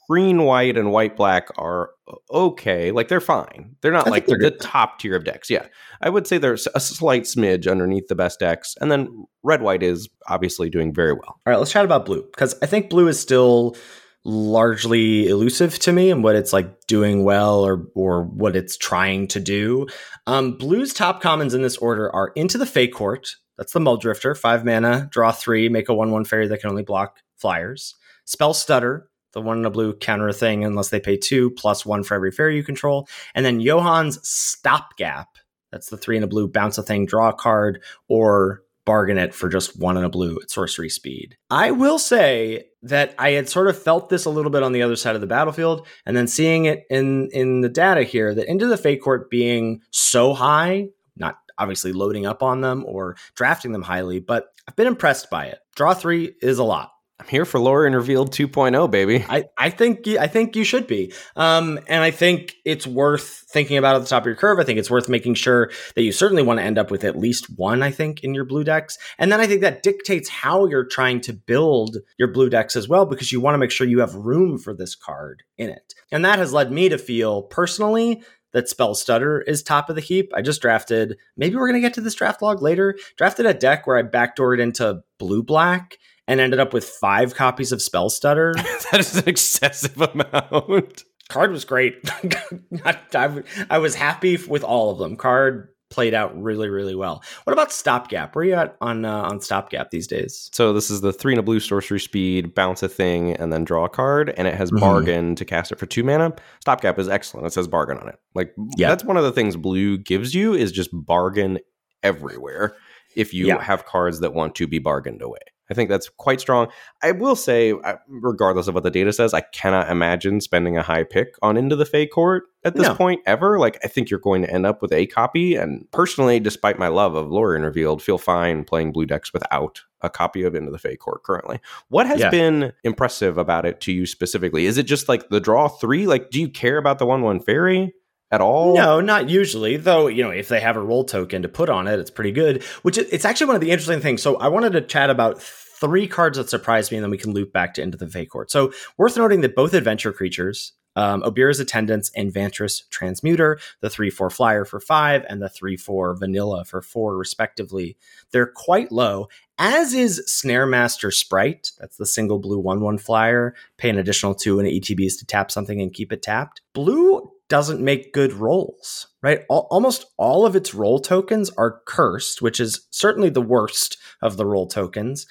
green 0.08 0.44
white 0.44 0.78
and 0.78 0.92
white 0.92 1.18
black 1.18 1.50
are 1.58 1.92
okay 2.32 2.92
like 2.92 3.08
they're 3.08 3.20
fine. 3.20 3.76
They're 3.82 3.92
not 3.92 4.08
I 4.08 4.12
like 4.12 4.26
they're 4.26 4.38
the 4.38 4.52
top 4.52 5.00
tier 5.00 5.16
of 5.16 5.24
decks 5.24 5.50
yeah. 5.50 5.68
I 6.02 6.10
would 6.10 6.28
say 6.28 6.38
there's 6.38 6.68
a 6.74 6.80
slight 6.80 7.24
smidge 7.24 7.70
underneath 7.70 8.08
the 8.08 8.16
best 8.16 8.40
decks 8.40 8.76
and 8.80 8.92
then 8.92 9.26
red 9.44 9.62
white 9.62 9.84
is 9.84 10.10
obviously 10.28 10.70
doing 10.70 10.94
very 10.94 11.14
well. 11.14 11.28
All 11.28 11.42
right 11.46 11.58
let's 11.58 11.72
chat 11.72 11.86
about 11.86 12.06
blue 12.06 12.24
because 12.24 12.56
i 12.62 12.66
think 12.66 12.90
blue 12.90 13.08
is 13.08 13.20
still 13.20 13.76
largely 14.24 15.28
elusive 15.28 15.80
to 15.80 15.94
me 15.94 16.12
and 16.12 16.24
what 16.24 16.36
it's 16.36 16.52
like 16.52 16.86
doing 16.88 17.24
well 17.24 17.66
or 17.66 17.88
or 17.96 18.24
what 18.24 18.56
it's 18.56 18.78
trying 18.78 19.28
to 19.28 19.40
do. 19.40 19.88
Um, 20.26 20.58
blue's 20.58 20.94
top 20.94 21.22
commons 21.22 21.54
in 21.54 21.62
this 21.62 21.78
order 21.78 22.14
are 22.14 22.34
Into 22.36 22.58
the 22.58 22.66
Fae 22.66 22.88
Court 22.88 23.30
that's 23.58 23.74
the 23.74 23.80
Muldrifter 23.80 24.38
five 24.38 24.66
mana 24.66 25.08
draw 25.12 25.32
three 25.32 25.70
make 25.70 25.90
a 25.90 25.94
one 25.94 26.12
one 26.12 26.26
fairy 26.26 26.48
that 26.48 26.60
can 26.60 26.70
only 26.70 26.84
block 26.84 27.18
flyers 27.38 27.96
spell 28.26 28.54
stutter 28.54 29.10
the 29.34 29.42
one 29.42 29.60
in 29.60 29.66
a 29.66 29.70
blue 29.70 29.94
counter 29.94 30.32
thing 30.32 30.64
unless 30.64 30.90
they 30.90 31.00
pay 31.00 31.18
two 31.18 31.52
plus 31.52 31.86
one 31.86 32.04
for 32.04 32.16
every 32.16 32.32
fairy 32.32 32.56
you 32.56 32.64
control. 32.64 33.08
And 33.36 33.46
then 33.46 33.62
Johann's 33.62 34.20
Stopgap. 34.28 35.28
That's 35.72 35.90
the 35.90 35.98
three 35.98 36.18
in 36.18 36.24
a 36.24 36.28
blue, 36.28 36.48
bounce 36.48 36.78
a 36.78 36.84
thing, 36.84 37.06
draw 37.06 37.30
a 37.30 37.34
card, 37.34 37.84
or 38.08 38.62
bargain 38.86 39.18
it 39.18 39.34
for 39.34 39.50
just 39.50 39.78
one 39.78 39.98
in 39.98 40.06
a 40.06 40.10
blue 40.10 40.40
at 40.42 40.50
sorcery 40.50 40.90
speed. 40.90 41.36
I 41.52 41.72
will 41.72 42.00
say 42.00 42.68
that 42.84 43.14
I 43.20 43.32
had 43.32 43.50
sort 43.50 43.68
of 43.68 43.78
felt 43.78 44.08
this 44.10 44.24
a 44.24 44.30
little 44.30 44.50
bit 44.50 44.64
on 44.64 44.72
the 44.72 44.82
other 44.82 44.96
side 44.96 45.14
of 45.14 45.22
the 45.22 45.28
battlefield, 45.28 45.86
and 46.06 46.16
then 46.16 46.28
seeing 46.28 46.66
it 46.66 46.86
in 46.90 47.30
in 47.34 47.62
the 47.62 47.70
data 47.70 48.04
here 48.04 48.34
that 48.34 48.50
into 48.50 48.66
the 48.66 48.78
Fae 48.78 48.96
Court 48.96 49.30
being 49.30 49.82
so 49.92 50.34
high, 50.34 50.88
not 51.18 51.38
obviously 51.58 51.92
loading 51.92 52.26
up 52.26 52.42
on 52.42 52.62
them 52.62 52.86
or 52.88 53.18
drafting 53.36 53.74
them 53.74 53.82
highly, 53.82 54.20
but 54.20 54.48
I've 54.68 54.76
been 54.76 54.88
impressed 54.88 55.30
by 55.30 55.48
it. 55.48 55.60
Draw 55.76 55.94
three 55.96 56.36
is 56.42 56.60
a 56.60 56.64
lot. 56.64 56.92
I'm 57.20 57.28
here 57.28 57.46
for 57.46 57.60
Lorien 57.60 57.96
Revealed 57.96 58.32
2.0, 58.32 58.92
baby. 58.92 59.26
I, 59.30 59.46
I 59.58 59.72
think 59.72 60.08
I 60.08 60.28
think 60.28 60.56
you 60.56 60.64
should 60.64 60.86
be, 60.86 61.14
um, 61.36 61.80
and 61.88 62.04
I 62.04 62.12
think 62.12 62.56
it's 62.64 62.86
worth 62.86 63.44
thinking 63.50 63.78
about 63.78 63.96
at 63.96 64.04
the 64.04 64.08
top 64.08 64.24
of 64.24 64.28
your 64.28 64.36
curve. 64.36 64.60
I 64.60 64.64
think 64.64 64.78
it's 64.78 64.92
worth 64.92 65.10
making 65.10 65.34
sure 65.34 65.72
that 65.96 66.04
you 66.04 66.12
certainly 66.12 66.44
want 66.44 66.60
to 66.60 66.64
end 66.64 66.78
up 66.78 66.92
with 66.92 67.04
at 67.04 67.18
least 67.18 67.48
one. 67.58 67.82
I 67.82 67.90
think 67.90 68.24
in 68.24 68.36
your 68.36 68.46
blue 68.46 68.64
decks, 68.64 69.00
and 69.18 69.32
then 69.32 69.40
I 69.40 69.48
think 69.48 69.62
that 69.62 69.82
dictates 69.82 70.30
how 70.30 70.68
you're 70.68 70.86
trying 70.86 71.22
to 71.22 71.34
build 71.34 71.98
your 72.20 72.28
blue 72.28 72.50
decks 72.50 72.76
as 72.76 72.88
well, 72.88 73.06
because 73.06 73.32
you 73.32 73.42
want 73.42 73.56
to 73.56 73.60
make 73.60 73.72
sure 73.72 73.88
you 73.88 74.00
have 74.00 74.14
room 74.14 74.60
for 74.60 74.76
this 74.76 74.94
card 74.96 75.42
in 75.58 75.70
it, 75.70 75.96
and 76.12 76.24
that 76.24 76.38
has 76.38 76.54
led 76.54 76.72
me 76.72 76.88
to 76.90 77.00
feel 77.00 77.44
personally 77.44 78.22
that 78.54 78.70
Spell 78.70 78.96
Stutter 78.96 79.42
is 79.42 79.62
top 79.62 79.90
of 79.90 79.96
the 79.96 80.02
heap. 80.02 80.32
I 80.36 80.42
just 80.42 80.62
drafted. 80.62 81.18
Maybe 81.36 81.56
we're 81.56 81.68
gonna 81.68 81.82
get 81.82 81.96
to 81.96 82.02
this 82.02 82.16
draft 82.16 82.44
log 82.44 82.62
later. 82.62 82.96
Drafted 83.18 83.48
a 83.48 83.56
deck 83.56 83.88
where 83.88 83.98
I 83.98 84.04
backdoored 84.04 84.60
into 84.60 85.02
blue 85.18 85.42
black 85.42 85.98
and 86.28 86.40
ended 86.40 86.60
up 86.60 86.74
with 86.74 86.86
five 86.86 87.36
copies 87.36 87.72
of 87.72 87.82
Spell 87.82 88.10
Stutter. 88.10 88.54
that 88.92 89.00
is 89.00 89.18
an 89.18 89.28
excessive 89.28 90.00
amount. 90.00 91.04
Card 91.30 91.52
was 91.52 91.66
great. 91.66 91.98
I, 92.86 93.44
I 93.70 93.78
was 93.78 93.96
happy 93.96 94.38
with 94.48 94.64
all 94.64 94.92
of 94.92 94.98
them. 94.98 95.16
Card 95.16 95.70
played 95.90 96.14
out 96.14 96.40
really, 96.42 96.70
really 96.70 96.96
well. 96.96 97.24
What 97.44 97.54
about 97.54 97.72
Stopgap? 97.72 98.36
Where 98.36 98.44
are 98.44 98.46
you 98.46 98.54
at 98.54 98.78
on 98.82 99.06
uh, 99.06 99.24
on 99.24 99.40
Stopgap 99.40 99.90
these 99.90 100.08
days? 100.08 100.50
So 100.54 100.74
this 100.74 100.90
is 100.90 101.02
the 101.02 101.14
three 101.14 101.34
and 101.34 101.40
a 101.40 101.44
blue 101.44 101.60
sorcery 101.60 102.00
speed, 102.00 102.54
bounce 102.56 102.84
a 102.84 102.90
thing, 102.90 103.34
and 103.34 103.52
then 103.52 103.64
draw 103.64 103.86
a 103.86 103.90
card, 103.90 104.34
and 104.38 104.48
it 104.48 104.56
has 104.56 104.70
mm-hmm. 104.70 104.80
bargain 104.80 105.36
to 105.36 105.46
cast 105.46 105.72
it 105.72 105.80
for 105.80 105.86
two 105.86 106.04
mana. 106.04 106.34
Stopgap 106.62 107.00
is 107.00 107.10
excellent. 107.10 107.48
It 107.48 107.54
says 107.54 107.68
bargain 107.68 107.98
on 107.98 108.10
it. 108.10 108.20
Like 108.36 108.54
yeah. 108.78 108.90
that's 108.90 109.04
one 109.04 109.18
of 109.18 109.24
the 109.24 109.32
things 109.32 109.56
blue 109.56 109.98
gives 109.98 110.34
you 110.34 110.54
is 110.54 110.72
just 110.72 110.90
bargain 110.94 111.60
everywhere 112.04 112.76
if 113.16 113.34
you 113.34 113.48
yeah. 113.48 113.62
have 113.62 113.86
cards 113.86 114.20
that 114.20 114.34
want 114.34 114.56
to 114.56 114.68
be 114.68 114.80
bargained 114.80 115.22
away. 115.22 115.40
I 115.70 115.74
think 115.74 115.90
that's 115.90 116.10
quite 116.10 116.40
strong. 116.40 116.68
I 117.04 117.12
will 117.12 117.36
say, 117.36 117.72
uh, 117.72 117.96
regardless 118.08 118.68
of 118.68 118.76
what 118.76 118.84
the 118.84 118.92
data 118.92 119.12
says, 119.12 119.34
I 119.34 119.42
cannot 119.42 119.90
imagine 119.90 120.42
spending 120.42 120.78
a 120.78 120.82
high 120.82 121.04
pick 121.04 121.36
on 121.42 121.58
Into 121.58 121.76
the 121.76 121.86
Fae 121.86 122.06
Court 122.06 122.44
at 122.64 122.76
this 122.76 122.88
no. 122.88 122.96
point 122.96 123.22
ever. 123.26 123.60
Like, 123.60 123.78
I 123.84 123.88
think 123.88 124.10
you're 124.10 124.20
going 124.20 124.42
to 124.44 124.54
end 124.54 124.66
up 124.66 124.82
with 124.82 124.94
a 124.94 125.08
copy. 125.08 125.56
And 125.56 125.90
personally, 125.92 126.40
despite 126.40 126.80
my 126.80 126.88
love 126.88 127.16
of 127.16 127.30
Lorien 127.30 127.64
Revealed, 127.64 128.02
feel 128.02 128.18
fine 128.18 128.64
playing 128.64 128.94
blue 128.94 129.06
decks 129.06 129.34
without 129.34 129.82
a 130.02 130.10
copy 130.10 130.44
of 130.44 130.56
Into 130.56 130.72
the 130.72 130.80
Fae 130.80 130.96
Court 130.96 131.24
currently. 131.24 131.60
What 131.90 132.08
has 132.08 132.20
yeah. 132.20 132.30
been 132.30 132.74
impressive 132.84 133.38
about 133.38 133.66
it 133.66 133.82
to 133.82 133.92
you 133.92 134.06
specifically? 134.06 134.66
Is 134.66 134.78
it 134.78 134.84
just 134.84 135.10
like 135.10 135.30
the 135.30 135.40
draw 135.40 135.68
three? 135.68 136.08
Like, 136.08 136.30
do 136.30 136.40
you 136.40 136.50
care 136.50 136.78
about 136.78 137.00
the 137.00 137.06
one 137.06 137.22
one 137.22 137.40
fairy? 137.40 137.94
At 138.30 138.42
all? 138.42 138.76
No, 138.76 139.00
not 139.00 139.30
usually. 139.30 139.78
Though, 139.78 140.08
you 140.08 140.22
know, 140.22 140.32
if 140.32 140.50
they 140.50 140.60
have 140.60 140.76
a 140.76 140.82
role 140.82 141.06
token 141.06 141.44
to 141.44 141.50
put 141.50 141.70
on 141.70 141.88
it, 141.88 142.00
it's 142.00 142.12
pretty 142.12 142.32
good. 142.32 142.62
Which 142.82 142.98
it's 142.98 143.24
actually 143.24 143.48
one 143.48 143.56
of 143.56 143.62
the 143.62 143.72
interesting 143.72 144.02
things. 144.02 144.22
So 144.22 144.36
I 144.36 144.50
wanted 144.50 144.74
to 144.74 144.82
chat 144.82 145.10
about 145.10 145.42
three 145.42 146.08
cards 146.08 146.38
that 146.38 146.50
surprised 146.50 146.92
me, 146.92 146.98
and 146.98 147.04
then 147.04 147.12
we 147.12 147.18
can 147.18 147.34
loop 147.34 147.54
back 147.54 147.74
to 147.76 147.82
Into 147.82 147.98
the 147.98 148.08
Fae 148.08 148.26
Court. 148.26 148.52
So 148.52 148.74
worth 148.98 149.16
noting 149.16 149.42
that 149.42 149.56
both 149.56 149.74
adventure 149.74 150.12
creatures, 150.12 150.74
um, 150.98 151.22
Obyra's 151.24 151.60
Attendants 151.60 152.12
and 152.16 152.34
Vantress 152.34 152.82
Transmuter, 152.90 153.60
the 153.82 153.90
3 153.90 154.10
4 154.10 154.30
flyer 154.30 154.66
for 154.66 154.80
5 154.80 155.26
and 155.30 155.42
the 155.42 155.48
3 155.48 155.78
4 155.78 156.16
vanilla 156.16 156.66
for 156.66 156.82
4, 156.82 157.16
respectively, 157.16 157.96
they're 158.32 158.48
quite 158.48 158.92
low, 158.92 159.28
as 159.60 159.94
is 159.94 160.24
Snaremaster 160.28 161.14
Sprite. 161.14 161.72
That's 161.80 161.98
the 161.98 162.06
single 162.06 162.40
blue 162.40 162.60
1 162.60 162.82
1 162.82 162.98
flyer. 162.98 163.54
Pay 163.78 163.92
an 163.92 164.00
additional 164.00 164.34
2 164.34 164.60
and 164.60 164.68
ETBs 164.68 165.20
to 165.20 165.26
tap 165.26 165.52
something 165.52 165.80
and 165.80 165.94
keep 165.94 166.12
it 166.12 166.24
tapped. 166.24 166.62
Blue 166.74 167.32
doesn't 167.50 167.82
make 167.82 168.14
good 168.14 168.34
roles, 168.34 169.08
right? 169.22 169.42
Al- 169.50 169.68
almost 169.70 170.06
all 170.18 170.46
of 170.46 170.56
its 170.56 170.74
role 170.74 171.00
tokens 171.00 171.50
are 171.52 171.82
cursed, 171.86 172.42
which 172.42 172.60
is 172.60 172.88
certainly 172.92 173.30
the 173.30 173.42
worst 173.42 173.98
of 174.22 174.38
the 174.38 174.46
role 174.46 174.68
tokens. 174.68 175.26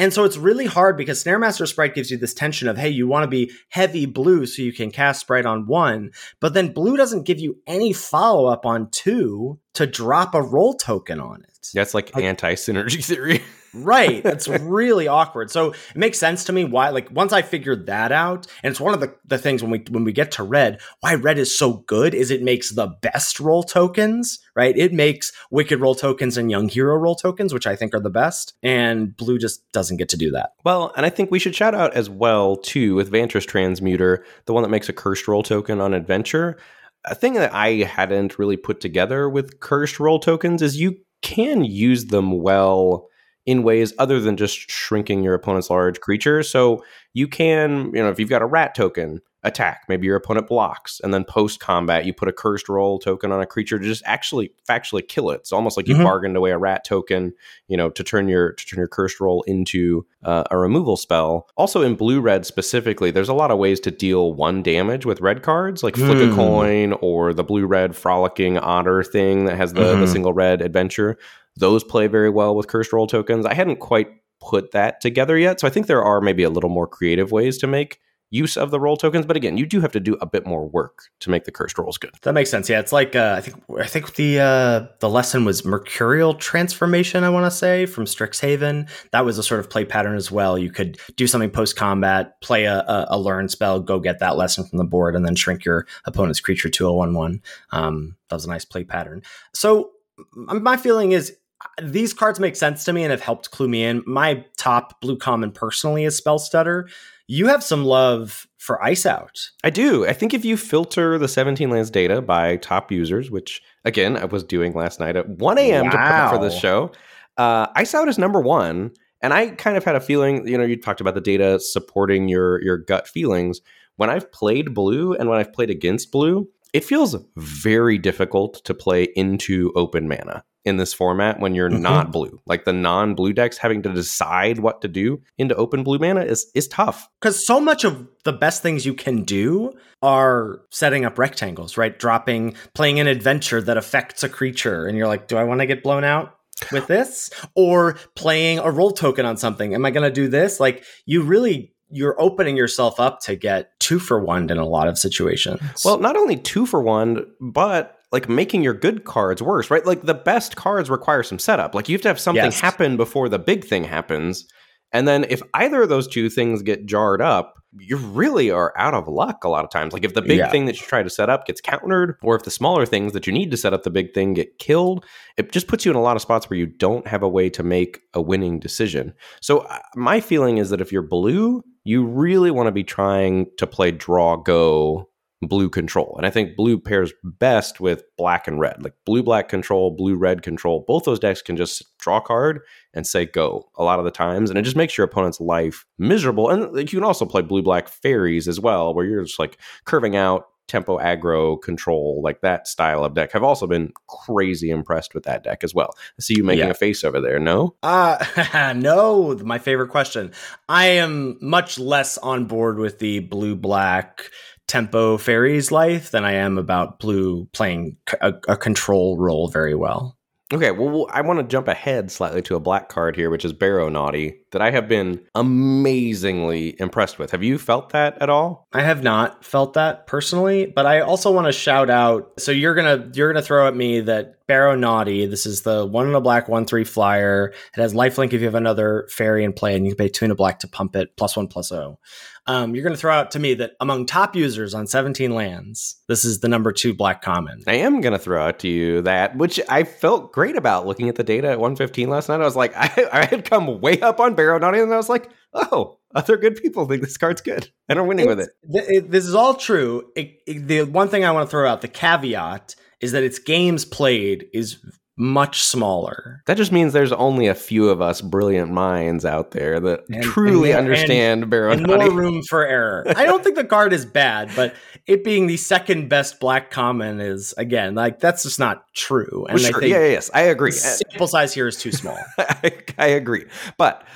And 0.00 0.12
so 0.12 0.22
it's 0.24 0.36
really 0.36 0.66
hard 0.66 0.96
because 0.96 1.22
Snaremaster 1.22 1.66
Sprite 1.66 1.94
gives 1.94 2.10
you 2.10 2.16
this 2.16 2.32
tension 2.32 2.68
of, 2.68 2.78
hey, 2.78 2.88
you 2.88 3.08
want 3.08 3.24
to 3.24 3.28
be 3.28 3.50
heavy 3.68 4.06
blue 4.06 4.46
so 4.46 4.62
you 4.62 4.72
can 4.72 4.92
cast 4.92 5.22
Sprite 5.22 5.44
on 5.44 5.66
one, 5.66 6.12
but 6.40 6.54
then 6.54 6.72
blue 6.72 6.96
doesn't 6.96 7.26
give 7.26 7.40
you 7.40 7.58
any 7.66 7.92
follow 7.92 8.46
up 8.46 8.64
on 8.64 8.90
two 8.90 9.58
to 9.74 9.86
drop 9.86 10.34
a 10.36 10.42
role 10.42 10.74
token 10.74 11.18
on 11.20 11.42
it. 11.42 11.68
That's 11.74 11.94
like, 11.94 12.14
like 12.14 12.24
anti 12.24 12.54
synergy 12.54 13.04
theory. 13.04 13.42
right. 13.74 14.24
It's 14.24 14.48
really 14.60 15.08
awkward. 15.08 15.50
So 15.50 15.72
it 15.72 15.96
makes 15.96 16.18
sense 16.18 16.44
to 16.44 16.52
me 16.52 16.64
why, 16.64 16.90
like, 16.90 17.10
once 17.10 17.32
I 17.32 17.42
figured 17.42 17.86
that 17.86 18.12
out, 18.12 18.46
and 18.62 18.70
it's 18.70 18.80
one 18.80 18.94
of 18.94 19.00
the, 19.00 19.14
the 19.24 19.38
things 19.38 19.62
when 19.62 19.70
we 19.70 19.84
when 19.90 20.04
we 20.04 20.12
get 20.12 20.32
to 20.32 20.42
red, 20.42 20.80
why 21.00 21.14
red 21.14 21.38
is 21.38 21.56
so 21.56 21.84
good 21.86 22.14
is 22.14 22.30
it 22.30 22.42
makes 22.42 22.70
the 22.70 22.86
best 22.86 23.40
role 23.40 23.62
tokens, 23.62 24.38
right? 24.54 24.76
It 24.76 24.92
makes 24.92 25.32
wicked 25.50 25.80
role 25.80 25.94
tokens 25.94 26.36
and 26.36 26.50
young 26.50 26.68
hero 26.68 26.96
role 26.96 27.14
tokens, 27.14 27.54
which 27.54 27.66
I 27.66 27.76
think 27.76 27.94
are 27.94 28.00
the 28.00 28.10
best. 28.10 28.54
And 28.62 29.16
blue 29.16 29.38
just 29.38 29.70
doesn't 29.72 29.96
get 29.96 30.08
to 30.10 30.16
do 30.16 30.30
that. 30.32 30.52
Well, 30.64 30.92
and 30.96 31.04
I 31.04 31.10
think 31.10 31.30
we 31.30 31.38
should 31.38 31.54
shout 31.54 31.74
out 31.74 31.94
as 31.94 32.10
well 32.10 32.56
too 32.56 32.94
with 32.94 33.12
Vantress 33.12 33.46
Transmuter, 33.46 34.24
the 34.46 34.52
one 34.52 34.62
that 34.62 34.70
makes 34.70 34.88
a 34.88 34.92
cursed 34.92 35.28
role 35.28 35.42
token 35.42 35.80
on 35.80 35.94
adventure. 35.94 36.58
A 37.04 37.14
thing 37.14 37.34
that 37.34 37.54
I 37.54 37.84
hadn't 37.84 38.38
really 38.38 38.56
put 38.56 38.80
together 38.80 39.28
with 39.28 39.60
cursed 39.60 40.00
role 40.00 40.18
tokens 40.18 40.62
is 40.62 40.80
you 40.80 40.98
can 41.22 41.64
use 41.64 42.06
them 42.06 42.40
well 42.40 43.08
in 43.48 43.62
ways 43.62 43.94
other 43.98 44.20
than 44.20 44.36
just 44.36 44.70
shrinking 44.70 45.22
your 45.22 45.32
opponent's 45.32 45.70
large 45.70 46.00
creature. 46.00 46.42
So 46.42 46.84
you 47.14 47.26
can, 47.26 47.86
you 47.94 48.02
know, 48.02 48.10
if 48.10 48.20
you've 48.20 48.28
got 48.28 48.42
a 48.42 48.46
rat 48.46 48.74
token, 48.74 49.22
attack. 49.44 49.84
Maybe 49.88 50.06
your 50.06 50.16
opponent 50.16 50.48
blocks, 50.48 51.00
and 51.02 51.14
then 51.14 51.24
post 51.24 51.60
combat, 51.60 52.04
you 52.04 52.12
put 52.12 52.28
a 52.28 52.32
cursed 52.32 52.68
role 52.68 52.98
token 52.98 53.30
on 53.30 53.40
a 53.40 53.46
creature 53.46 53.78
to 53.78 53.84
just 53.84 54.02
actually 54.04 54.52
factually 54.68 55.06
kill 55.06 55.30
it. 55.30 55.36
It's 55.36 55.52
almost 55.52 55.76
like 55.76 55.86
you 55.86 55.94
mm-hmm. 55.94 56.04
bargained 56.04 56.36
away 56.36 56.50
a 56.50 56.58
rat 56.58 56.84
token, 56.84 57.32
you 57.68 57.76
know, 57.76 57.88
to 57.90 58.02
turn 58.02 58.28
your 58.28 58.52
to 58.52 58.66
turn 58.66 58.78
your 58.78 58.88
cursed 58.88 59.20
role 59.20 59.42
into 59.42 60.04
uh, 60.24 60.44
a 60.50 60.58
removal 60.58 60.96
spell. 60.96 61.48
Also, 61.56 61.82
in 61.82 61.94
blue 61.94 62.20
red 62.20 62.46
specifically, 62.46 63.10
there's 63.10 63.28
a 63.28 63.34
lot 63.34 63.50
of 63.50 63.58
ways 63.58 63.80
to 63.80 63.90
deal 63.90 64.34
one 64.34 64.62
damage 64.62 65.06
with 65.06 65.20
red 65.20 65.42
cards, 65.42 65.82
like 65.82 65.94
flick 65.94 66.18
mm. 66.18 66.32
a 66.32 66.34
coin 66.34 66.92
or 67.00 67.32
the 67.32 67.44
blue 67.44 67.66
red 67.66 67.94
frolicking 67.94 68.58
otter 68.58 69.02
thing 69.04 69.44
that 69.44 69.56
has 69.56 69.72
the, 69.72 69.80
mm-hmm. 69.80 70.00
the 70.00 70.08
single 70.08 70.32
red 70.32 70.60
adventure. 70.60 71.16
Those 71.58 71.82
play 71.82 72.06
very 72.06 72.30
well 72.30 72.54
with 72.54 72.68
cursed 72.68 72.92
role 72.92 73.06
tokens. 73.06 73.44
I 73.44 73.54
hadn't 73.54 73.80
quite 73.80 74.08
put 74.40 74.70
that 74.70 75.00
together 75.00 75.36
yet, 75.36 75.60
so 75.60 75.66
I 75.66 75.70
think 75.70 75.86
there 75.86 76.02
are 76.02 76.20
maybe 76.20 76.44
a 76.44 76.50
little 76.50 76.70
more 76.70 76.86
creative 76.86 77.32
ways 77.32 77.58
to 77.58 77.66
make 77.66 78.00
use 78.30 78.56
of 78.56 78.70
the 78.70 78.78
role 78.78 78.96
tokens. 78.96 79.26
But 79.26 79.36
again, 79.36 79.56
you 79.56 79.66
do 79.66 79.80
have 79.80 79.92
to 79.92 80.00
do 80.00 80.16
a 80.20 80.26
bit 80.26 80.46
more 80.46 80.68
work 80.68 81.04
to 81.20 81.30
make 81.30 81.44
the 81.44 81.50
cursed 81.50 81.78
roles 81.78 81.98
good. 81.98 82.12
That 82.22 82.34
makes 82.34 82.50
sense. 82.50 82.68
Yeah, 82.68 82.78
it's 82.80 82.92
like 82.92 83.16
uh, 83.16 83.34
I 83.36 83.40
think 83.40 83.62
I 83.78 83.86
think 83.86 84.14
the 84.14 84.38
uh, 84.38 84.86
the 85.00 85.08
lesson 85.08 85.44
was 85.44 85.64
mercurial 85.64 86.34
transformation. 86.34 87.24
I 87.24 87.30
want 87.30 87.46
to 87.46 87.50
say 87.50 87.86
from 87.86 88.04
Strixhaven. 88.04 88.88
That 89.12 89.24
was 89.24 89.38
a 89.38 89.42
sort 89.42 89.60
of 89.60 89.70
play 89.70 89.84
pattern 89.84 90.16
as 90.16 90.30
well. 90.30 90.58
You 90.58 90.70
could 90.70 90.98
do 91.16 91.26
something 91.26 91.50
post 91.50 91.76
combat, 91.76 92.40
play 92.40 92.64
a, 92.64 92.78
a, 92.78 93.06
a, 93.10 93.18
learn 93.18 93.48
spell, 93.48 93.80
go 93.80 93.98
get 93.98 94.18
that 94.20 94.36
lesson 94.36 94.64
from 94.64 94.78
the 94.78 94.84
board, 94.84 95.16
and 95.16 95.24
then 95.24 95.34
shrink 95.34 95.64
your 95.64 95.86
opponent's 96.04 96.40
creature 96.40 96.68
to 96.68 96.86
a 96.86 96.92
one 96.92 97.14
one. 97.14 97.42
Um, 97.70 98.16
that 98.28 98.36
was 98.36 98.44
a 98.44 98.50
nice 98.50 98.64
play 98.64 98.84
pattern. 98.84 99.22
So 99.52 99.90
my 100.34 100.76
feeling 100.76 101.12
is 101.12 101.36
these 101.82 102.12
cards 102.12 102.40
make 102.40 102.56
sense 102.56 102.84
to 102.84 102.92
me 102.92 103.02
and 103.02 103.10
have 103.10 103.20
helped 103.20 103.50
clue 103.50 103.68
me 103.68 103.84
in. 103.84 104.02
My 104.06 104.44
top 104.56 105.00
blue 105.00 105.16
common 105.16 105.52
personally 105.52 106.04
is 106.04 106.16
Spell 106.16 106.38
Stutter 106.38 106.88
you 107.28 107.46
have 107.46 107.62
some 107.62 107.84
love 107.84 108.48
for 108.56 108.82
Ice 108.82 109.06
Out. 109.06 109.50
I 109.62 109.70
do. 109.70 110.06
I 110.06 110.14
think 110.14 110.32
if 110.32 110.44
you 110.44 110.56
filter 110.56 111.18
the 111.18 111.28
17 111.28 111.70
lands 111.70 111.90
data 111.90 112.22
by 112.22 112.56
top 112.56 112.90
users, 112.90 113.30
which 113.30 113.62
again 113.84 114.16
I 114.16 114.24
was 114.24 114.42
doing 114.42 114.72
last 114.72 114.98
night 114.98 115.14
at 115.14 115.28
1 115.28 115.58
a.m. 115.58 115.84
Wow. 115.84 115.90
to 115.90 115.96
prep 115.96 116.30
for 116.30 116.38
this 116.40 116.58
show, 116.58 116.90
uh, 117.36 117.68
Ice 117.76 117.94
Out 117.94 118.08
is 118.08 118.18
number 118.18 118.40
one. 118.40 118.90
And 119.20 119.34
I 119.34 119.48
kind 119.50 119.76
of 119.76 119.84
had 119.84 119.96
a 119.96 120.00
feeling, 120.00 120.46
you 120.46 120.56
know, 120.56 120.64
you 120.64 120.80
talked 120.80 121.00
about 121.00 121.14
the 121.14 121.20
data 121.20 121.60
supporting 121.60 122.28
your 122.28 122.62
your 122.62 122.78
gut 122.78 123.06
feelings. 123.06 123.60
When 123.96 124.10
I've 124.10 124.30
played 124.32 124.74
blue 124.74 125.12
and 125.14 125.28
when 125.28 125.38
I've 125.38 125.52
played 125.52 125.70
against 125.70 126.12
blue, 126.12 126.48
it 126.72 126.84
feels 126.84 127.16
very 127.36 127.98
difficult 127.98 128.64
to 128.64 128.74
play 128.74 129.08
into 129.16 129.72
open 129.74 130.08
mana 130.08 130.44
in 130.68 130.76
this 130.76 130.94
format 130.94 131.40
when 131.40 131.54
you're 131.54 131.70
mm-hmm. 131.70 131.82
not 131.82 132.12
blue. 132.12 132.40
Like 132.46 132.64
the 132.64 132.72
non-blue 132.72 133.32
decks 133.32 133.58
having 133.58 133.82
to 133.82 133.92
decide 133.92 134.60
what 134.60 134.80
to 134.82 134.88
do 134.88 135.22
into 135.36 135.54
open 135.56 135.82
blue 135.82 135.98
mana 135.98 136.20
is 136.20 136.50
is 136.54 136.68
tough. 136.68 137.08
Cuz 137.20 137.44
so 137.44 137.60
much 137.60 137.84
of 137.84 138.06
the 138.24 138.32
best 138.32 138.62
things 138.62 138.86
you 138.86 138.94
can 138.94 139.22
do 139.22 139.72
are 140.02 140.60
setting 140.70 141.04
up 141.04 141.18
rectangles, 141.18 141.76
right? 141.76 141.98
Dropping 141.98 142.54
playing 142.74 143.00
an 143.00 143.06
adventure 143.06 143.60
that 143.62 143.76
affects 143.76 144.22
a 144.22 144.28
creature 144.28 144.86
and 144.86 144.96
you're 144.96 145.08
like, 145.08 145.26
"Do 145.26 145.36
I 145.36 145.44
want 145.44 145.60
to 145.60 145.66
get 145.66 145.82
blown 145.82 146.04
out?" 146.04 146.34
with 146.72 146.88
this 146.88 147.30
or 147.54 147.96
playing 148.16 148.58
a 148.58 148.68
role 148.68 148.90
token 148.90 149.24
on 149.24 149.36
something 149.36 149.74
am 149.76 149.86
i 149.86 149.92
going 149.92 150.02
to 150.02 150.10
do 150.10 150.26
this 150.26 150.58
like 150.58 150.82
you 151.06 151.22
really 151.22 151.72
you're 151.90 152.20
opening 152.20 152.56
yourself 152.56 153.00
up 153.00 153.20
to 153.20 153.36
get 153.36 153.78
two 153.80 153.98
for 153.98 154.20
one 154.20 154.50
in 154.50 154.58
a 154.58 154.66
lot 154.66 154.88
of 154.88 154.98
situations. 154.98 155.84
Well, 155.84 155.98
not 155.98 156.16
only 156.16 156.36
two 156.36 156.66
for 156.66 156.82
one, 156.82 157.26
but 157.40 157.97
like 158.10 158.28
making 158.28 158.62
your 158.62 158.74
good 158.74 159.04
cards 159.04 159.42
worse, 159.42 159.70
right? 159.70 159.84
Like 159.84 160.02
the 160.02 160.14
best 160.14 160.56
cards 160.56 160.88
require 160.88 161.22
some 161.22 161.38
setup. 161.38 161.74
Like 161.74 161.88
you 161.88 161.94
have 161.94 162.02
to 162.02 162.08
have 162.08 162.20
something 162.20 162.44
yes. 162.44 162.60
happen 162.60 162.96
before 162.96 163.28
the 163.28 163.38
big 163.38 163.64
thing 163.64 163.84
happens. 163.84 164.46
And 164.92 165.06
then 165.06 165.26
if 165.28 165.42
either 165.54 165.82
of 165.82 165.90
those 165.90 166.08
two 166.08 166.30
things 166.30 166.62
get 166.62 166.86
jarred 166.86 167.20
up, 167.20 167.54
you 167.78 167.98
really 167.98 168.50
are 168.50 168.72
out 168.78 168.94
of 168.94 169.06
luck 169.06 169.44
a 169.44 169.48
lot 169.48 169.62
of 169.62 169.70
times. 169.70 169.92
Like 169.92 170.04
if 170.04 170.14
the 170.14 170.22
big 170.22 170.38
yeah. 170.38 170.50
thing 170.50 170.64
that 170.64 170.80
you 170.80 170.86
try 170.86 171.02
to 171.02 171.10
set 171.10 171.28
up 171.28 171.46
gets 171.46 171.60
countered, 171.60 172.16
or 172.22 172.34
if 172.34 172.44
the 172.44 172.50
smaller 172.50 172.86
things 172.86 173.12
that 173.12 173.26
you 173.26 173.32
need 173.32 173.50
to 173.50 173.58
set 173.58 173.74
up 173.74 173.82
the 173.82 173.90
big 173.90 174.14
thing 174.14 174.32
get 174.32 174.58
killed, 174.58 175.04
it 175.36 175.52
just 175.52 175.68
puts 175.68 175.84
you 175.84 175.90
in 175.90 175.96
a 175.96 176.00
lot 176.00 176.16
of 176.16 176.22
spots 176.22 176.48
where 176.48 176.58
you 176.58 176.66
don't 176.66 177.06
have 177.06 177.22
a 177.22 177.28
way 177.28 177.50
to 177.50 177.62
make 177.62 178.00
a 178.14 178.22
winning 178.22 178.58
decision. 178.58 179.12
So 179.42 179.58
uh, 179.58 179.78
my 179.94 180.20
feeling 180.20 180.56
is 180.56 180.70
that 180.70 180.80
if 180.80 180.92
you're 180.92 181.02
blue, 181.02 181.62
you 181.84 182.06
really 182.06 182.50
want 182.50 182.68
to 182.68 182.72
be 182.72 182.84
trying 182.84 183.46
to 183.58 183.66
play 183.66 183.90
draw 183.90 184.36
go 184.36 185.07
blue 185.42 185.68
control. 185.68 186.14
And 186.16 186.26
I 186.26 186.30
think 186.30 186.56
blue 186.56 186.78
pairs 186.78 187.12
best 187.22 187.80
with 187.80 188.02
black 188.16 188.48
and 188.48 188.58
red. 188.58 188.82
Like 188.82 188.94
blue 189.04 189.22
black 189.22 189.48
control, 189.48 189.90
blue 189.90 190.16
red 190.16 190.42
control. 190.42 190.84
Both 190.86 191.04
those 191.04 191.20
decks 191.20 191.42
can 191.42 191.56
just 191.56 191.84
draw 191.98 192.18
a 192.18 192.22
card 192.22 192.60
and 192.92 193.06
say 193.06 193.26
go 193.26 193.68
a 193.76 193.84
lot 193.84 193.98
of 193.98 194.04
the 194.04 194.10
times. 194.10 194.50
And 194.50 194.58
it 194.58 194.62
just 194.62 194.76
makes 194.76 194.98
your 194.98 195.04
opponent's 195.04 195.40
life 195.40 195.84
miserable. 195.98 196.50
And 196.50 196.76
you 196.76 196.98
can 196.98 197.04
also 197.04 197.24
play 197.26 197.42
blue 197.42 197.62
black 197.62 197.88
fairies 197.88 198.48
as 198.48 198.58
well, 198.58 198.94
where 198.94 199.04
you're 199.04 199.24
just 199.24 199.38
like 199.38 199.58
curving 199.84 200.16
out 200.16 200.46
tempo 200.68 200.98
aggro 200.98 201.60
control, 201.60 202.20
like 202.22 202.42
that 202.42 202.68
style 202.68 203.02
of 203.02 203.14
deck. 203.14 203.34
I've 203.34 203.42
also 203.42 203.66
been 203.66 203.92
crazy 204.06 204.70
impressed 204.70 205.14
with 205.14 205.24
that 205.24 205.42
deck 205.42 205.64
as 205.64 205.74
well. 205.74 205.94
I 205.96 206.20
see 206.20 206.36
you 206.36 206.44
making 206.44 206.66
yeah. 206.66 206.70
a 206.70 206.74
face 206.74 207.02
over 207.04 207.20
there. 207.20 207.38
No? 207.38 207.74
Uh 207.82 208.74
no, 208.76 209.34
my 209.42 209.58
favorite 209.58 209.88
question. 209.88 210.32
I 210.68 210.86
am 210.86 211.38
much 211.40 211.78
less 211.78 212.18
on 212.18 212.44
board 212.44 212.78
with 212.78 212.98
the 212.98 213.20
blue 213.20 213.56
black 213.56 214.30
tempo 214.68 215.16
fairies 215.18 215.72
life 215.72 216.12
than 216.12 216.24
I 216.24 216.34
am 216.34 216.58
about 216.58 217.00
blue 217.00 217.46
playing 217.52 217.96
a, 218.20 218.34
a 218.46 218.56
control 218.56 219.16
role 219.16 219.48
very 219.48 219.74
well. 219.74 220.16
Okay, 220.50 220.70
well, 220.70 221.06
I 221.10 221.20
want 221.20 221.40
to 221.40 221.42
jump 221.42 221.68
ahead 221.68 222.10
slightly 222.10 222.40
to 222.42 222.54
a 222.54 222.60
black 222.60 222.88
card 222.88 223.16
here, 223.16 223.28
which 223.28 223.44
is 223.44 223.52
Barrow-Naughty, 223.52 224.34
that 224.52 224.62
I 224.62 224.70
have 224.70 224.88
been 224.88 225.20
amazingly 225.34 226.74
impressed 226.80 227.18
with. 227.18 227.32
Have 227.32 227.42
you 227.42 227.58
felt 227.58 227.90
that 227.90 228.16
at 228.22 228.30
all? 228.30 228.66
I 228.72 228.80
have 228.80 229.02
not 229.02 229.44
felt 229.44 229.74
that 229.74 230.06
personally, 230.06 230.64
but 230.64 230.86
I 230.86 231.00
also 231.00 231.30
want 231.30 231.48
to 231.48 231.52
shout 231.52 231.90
out. 231.90 232.32
So 232.38 232.50
you're 232.50 232.74
gonna 232.74 233.10
you're 233.12 233.30
gonna 233.30 233.44
throw 233.44 233.68
at 233.68 233.76
me 233.76 234.00
that 234.00 234.37
Barrow-Naughty. 234.48 235.26
This 235.26 235.46
is 235.46 235.62
the 235.62 235.86
one 235.86 236.08
in 236.08 236.14
a 236.14 236.20
black 236.20 236.48
one 236.48 236.64
three 236.64 236.84
flyer. 236.84 237.52
It 237.76 237.80
has 237.80 237.94
lifelink 237.94 238.32
if 238.32 238.40
you 238.40 238.46
have 238.46 238.54
another 238.56 239.06
fairy 239.10 239.44
in 239.44 239.52
play, 239.52 239.76
and 239.76 239.86
you 239.86 239.92
can 239.92 240.04
pay 240.04 240.08
two 240.08 240.24
in 240.24 240.30
a 240.32 240.34
black 240.34 240.58
to 240.60 240.68
pump 240.68 240.96
it 240.96 241.16
plus 241.16 241.36
one 241.36 241.46
plus 241.46 241.70
O. 241.70 241.98
Oh 242.00 242.08
um, 242.48 242.74
you're 242.74 242.82
going 242.82 242.94
to 242.94 243.00
throw 243.00 243.12
out 243.12 243.30
to 243.32 243.38
me 243.38 243.52
that 243.54 243.72
among 243.78 244.06
top 244.06 244.34
users 244.34 244.72
on 244.72 244.86
17 244.86 245.34
lands, 245.34 245.96
this 246.08 246.24
is 246.24 246.40
the 246.40 246.48
number 246.48 246.72
two 246.72 246.94
black 246.94 247.20
common. 247.20 247.62
I 247.66 247.74
am 247.74 248.00
going 248.00 248.14
to 248.14 248.18
throw 248.18 248.42
out 248.42 248.58
to 248.60 248.68
you 248.68 249.02
that, 249.02 249.36
which 249.36 249.60
I 249.68 249.84
felt 249.84 250.32
great 250.32 250.56
about 250.56 250.86
looking 250.86 251.10
at 251.10 251.16
the 251.16 251.24
data 251.24 251.48
at 251.48 251.60
115 251.60 252.08
last 252.08 252.30
night. 252.30 252.40
I 252.40 252.44
was 252.44 252.56
like, 252.56 252.74
I, 252.74 253.08
I 253.12 253.26
had 253.26 253.44
come 253.44 253.82
way 253.82 254.00
up 254.00 254.18
on 254.18 254.34
Barrow-Naughty, 254.34 254.80
and 254.80 254.92
I 254.92 254.96
was 254.96 255.10
like, 255.10 255.30
oh, 255.52 255.98
other 256.14 256.38
good 256.38 256.56
people 256.56 256.86
think 256.86 257.02
this 257.02 257.18
card's 257.18 257.42
good 257.42 257.68
and 257.86 257.98
are 257.98 258.04
winning 258.04 258.30
it's, 258.30 258.36
with 258.36 258.80
it. 258.80 258.96
it. 258.96 259.10
This 259.10 259.26
is 259.26 259.34
all 259.34 259.54
true. 259.54 260.10
It, 260.16 260.38
it, 260.46 260.66
the 260.66 260.82
one 260.84 261.08
thing 261.08 261.26
I 261.26 261.32
want 261.32 261.48
to 261.48 261.50
throw 261.50 261.68
out, 261.68 261.82
the 261.82 261.88
caveat, 261.88 262.76
is 263.00 263.12
that 263.12 263.22
its 263.22 263.38
games 263.38 263.84
played 263.84 264.46
is 264.52 264.78
much 265.18 265.62
smaller. 265.62 266.42
That 266.46 266.56
just 266.56 266.70
means 266.70 266.92
there's 266.92 267.12
only 267.12 267.48
a 267.48 267.54
few 267.54 267.88
of 267.88 268.00
us 268.00 268.20
brilliant 268.20 268.70
minds 268.70 269.24
out 269.24 269.50
there 269.50 269.80
that 269.80 270.04
and, 270.08 270.22
truly 270.22 270.70
and, 270.70 270.78
understand 270.78 271.42
and, 271.42 271.50
Baron. 271.50 271.80
And 271.80 271.86
more 271.88 272.10
room 272.12 272.42
for 272.44 272.64
error. 272.64 273.04
I 273.16 273.26
don't 273.26 273.42
think 273.42 273.56
the 273.56 273.64
card 273.64 273.92
is 273.92 274.06
bad, 274.06 274.50
but 274.54 274.74
it 275.06 275.24
being 275.24 275.48
the 275.48 275.56
second 275.56 276.08
best 276.08 276.38
black 276.38 276.70
common 276.70 277.20
is 277.20 277.52
again 277.58 277.96
like 277.96 278.20
that's 278.20 278.44
just 278.44 278.60
not 278.60 278.84
true. 278.94 279.44
And 279.48 279.58
well, 279.58 279.70
sure. 279.72 279.84
yeah, 279.84 280.06
yes, 280.06 280.30
I 280.32 280.42
agree. 280.42 280.70
sample 280.70 281.26
size 281.26 281.52
here 281.52 281.66
is 281.66 281.76
too 281.76 281.92
small. 281.92 282.18
I, 282.38 282.72
I 282.96 283.06
agree, 283.08 283.46
but 283.76 284.06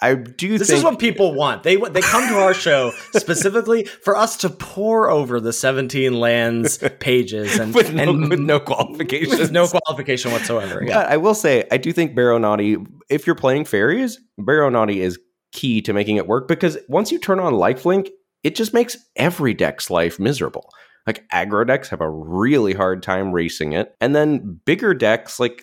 I 0.00 0.14
do. 0.14 0.58
This 0.58 0.68
think- 0.68 0.78
is 0.78 0.84
what 0.84 0.98
people 0.98 1.34
want. 1.34 1.62
They 1.62 1.76
they 1.76 2.00
come 2.00 2.28
to 2.28 2.38
our 2.38 2.54
show 2.54 2.90
specifically 3.12 3.84
for 3.84 4.16
us 4.16 4.36
to 4.38 4.50
pour 4.50 5.08
over 5.08 5.40
the 5.40 5.52
seventeen 5.52 6.20
lands 6.20 6.78
pages 7.00 7.58
and 7.58 7.74
with, 7.74 7.94
no, 7.94 8.02
and, 8.02 8.28
with 8.30 8.40
no 8.40 8.60
qualification, 8.60 9.38
with 9.38 9.52
no 9.52 9.66
qualification 9.66 10.32
whatsoever. 10.32 10.82
Yeah, 10.84 11.00
I 11.00 11.16
will 11.16 11.34
say 11.34 11.64
I 11.70 11.76
do 11.76 11.92
think 11.92 12.14
Barrow-Naughty. 12.14 12.76
If 13.08 13.26
you're 13.26 13.36
playing 13.36 13.66
fairies, 13.66 14.18
Barrow-Naughty 14.38 15.00
is 15.00 15.18
key 15.52 15.80
to 15.82 15.92
making 15.92 16.16
it 16.16 16.26
work 16.26 16.48
because 16.48 16.76
once 16.88 17.12
you 17.12 17.18
turn 17.18 17.38
on 17.38 17.54
lifelink, 17.54 18.08
it 18.42 18.54
just 18.56 18.74
makes 18.74 18.96
every 19.16 19.54
deck's 19.54 19.90
life 19.90 20.18
miserable. 20.18 20.68
Like 21.06 21.26
aggro 21.28 21.66
decks 21.66 21.88
have 21.90 22.00
a 22.00 22.10
really 22.10 22.72
hard 22.72 23.02
time 23.02 23.32
racing 23.32 23.72
it. 23.72 23.94
And 24.00 24.14
then 24.14 24.60
bigger 24.64 24.94
decks, 24.94 25.38
like 25.38 25.62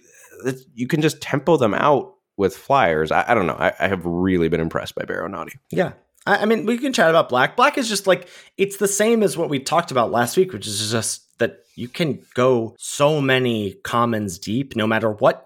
you 0.73 0.87
can 0.87 1.01
just 1.01 1.21
tempo 1.21 1.57
them 1.57 1.73
out 1.73 2.10
with 2.37 2.55
flyers. 2.55 3.11
I, 3.11 3.25
I 3.27 3.33
don't 3.33 3.47
know. 3.47 3.57
I, 3.57 3.73
I, 3.79 3.87
have 3.87 4.05
really 4.05 4.49
been 4.49 4.61
impressed 4.61 4.95
by 4.95 5.03
Barrow-Naughty. 5.05 5.53
Yeah. 5.69 5.93
I, 6.25 6.37
I 6.37 6.45
mean, 6.45 6.65
we 6.65 6.77
can 6.77 6.93
chat 6.93 7.09
about 7.09 7.29
black. 7.29 7.55
Black 7.55 7.77
is 7.77 7.89
just 7.89 8.07
like, 8.07 8.27
it's 8.57 8.77
the 8.77 8.87
same 8.87 9.23
as 9.23 9.37
what 9.37 9.49
we 9.49 9.59
talked 9.59 9.91
about 9.91 10.11
last 10.11 10.37
week, 10.37 10.53
which 10.53 10.67
is 10.67 10.91
just 10.91 11.37
that 11.39 11.63
you 11.75 11.87
can 11.87 12.23
go 12.35 12.75
so 12.77 13.19
many 13.19 13.73
commons 13.83 14.39
deep 14.39 14.75
no 14.75 14.85
matter 14.87 15.11
what 15.11 15.45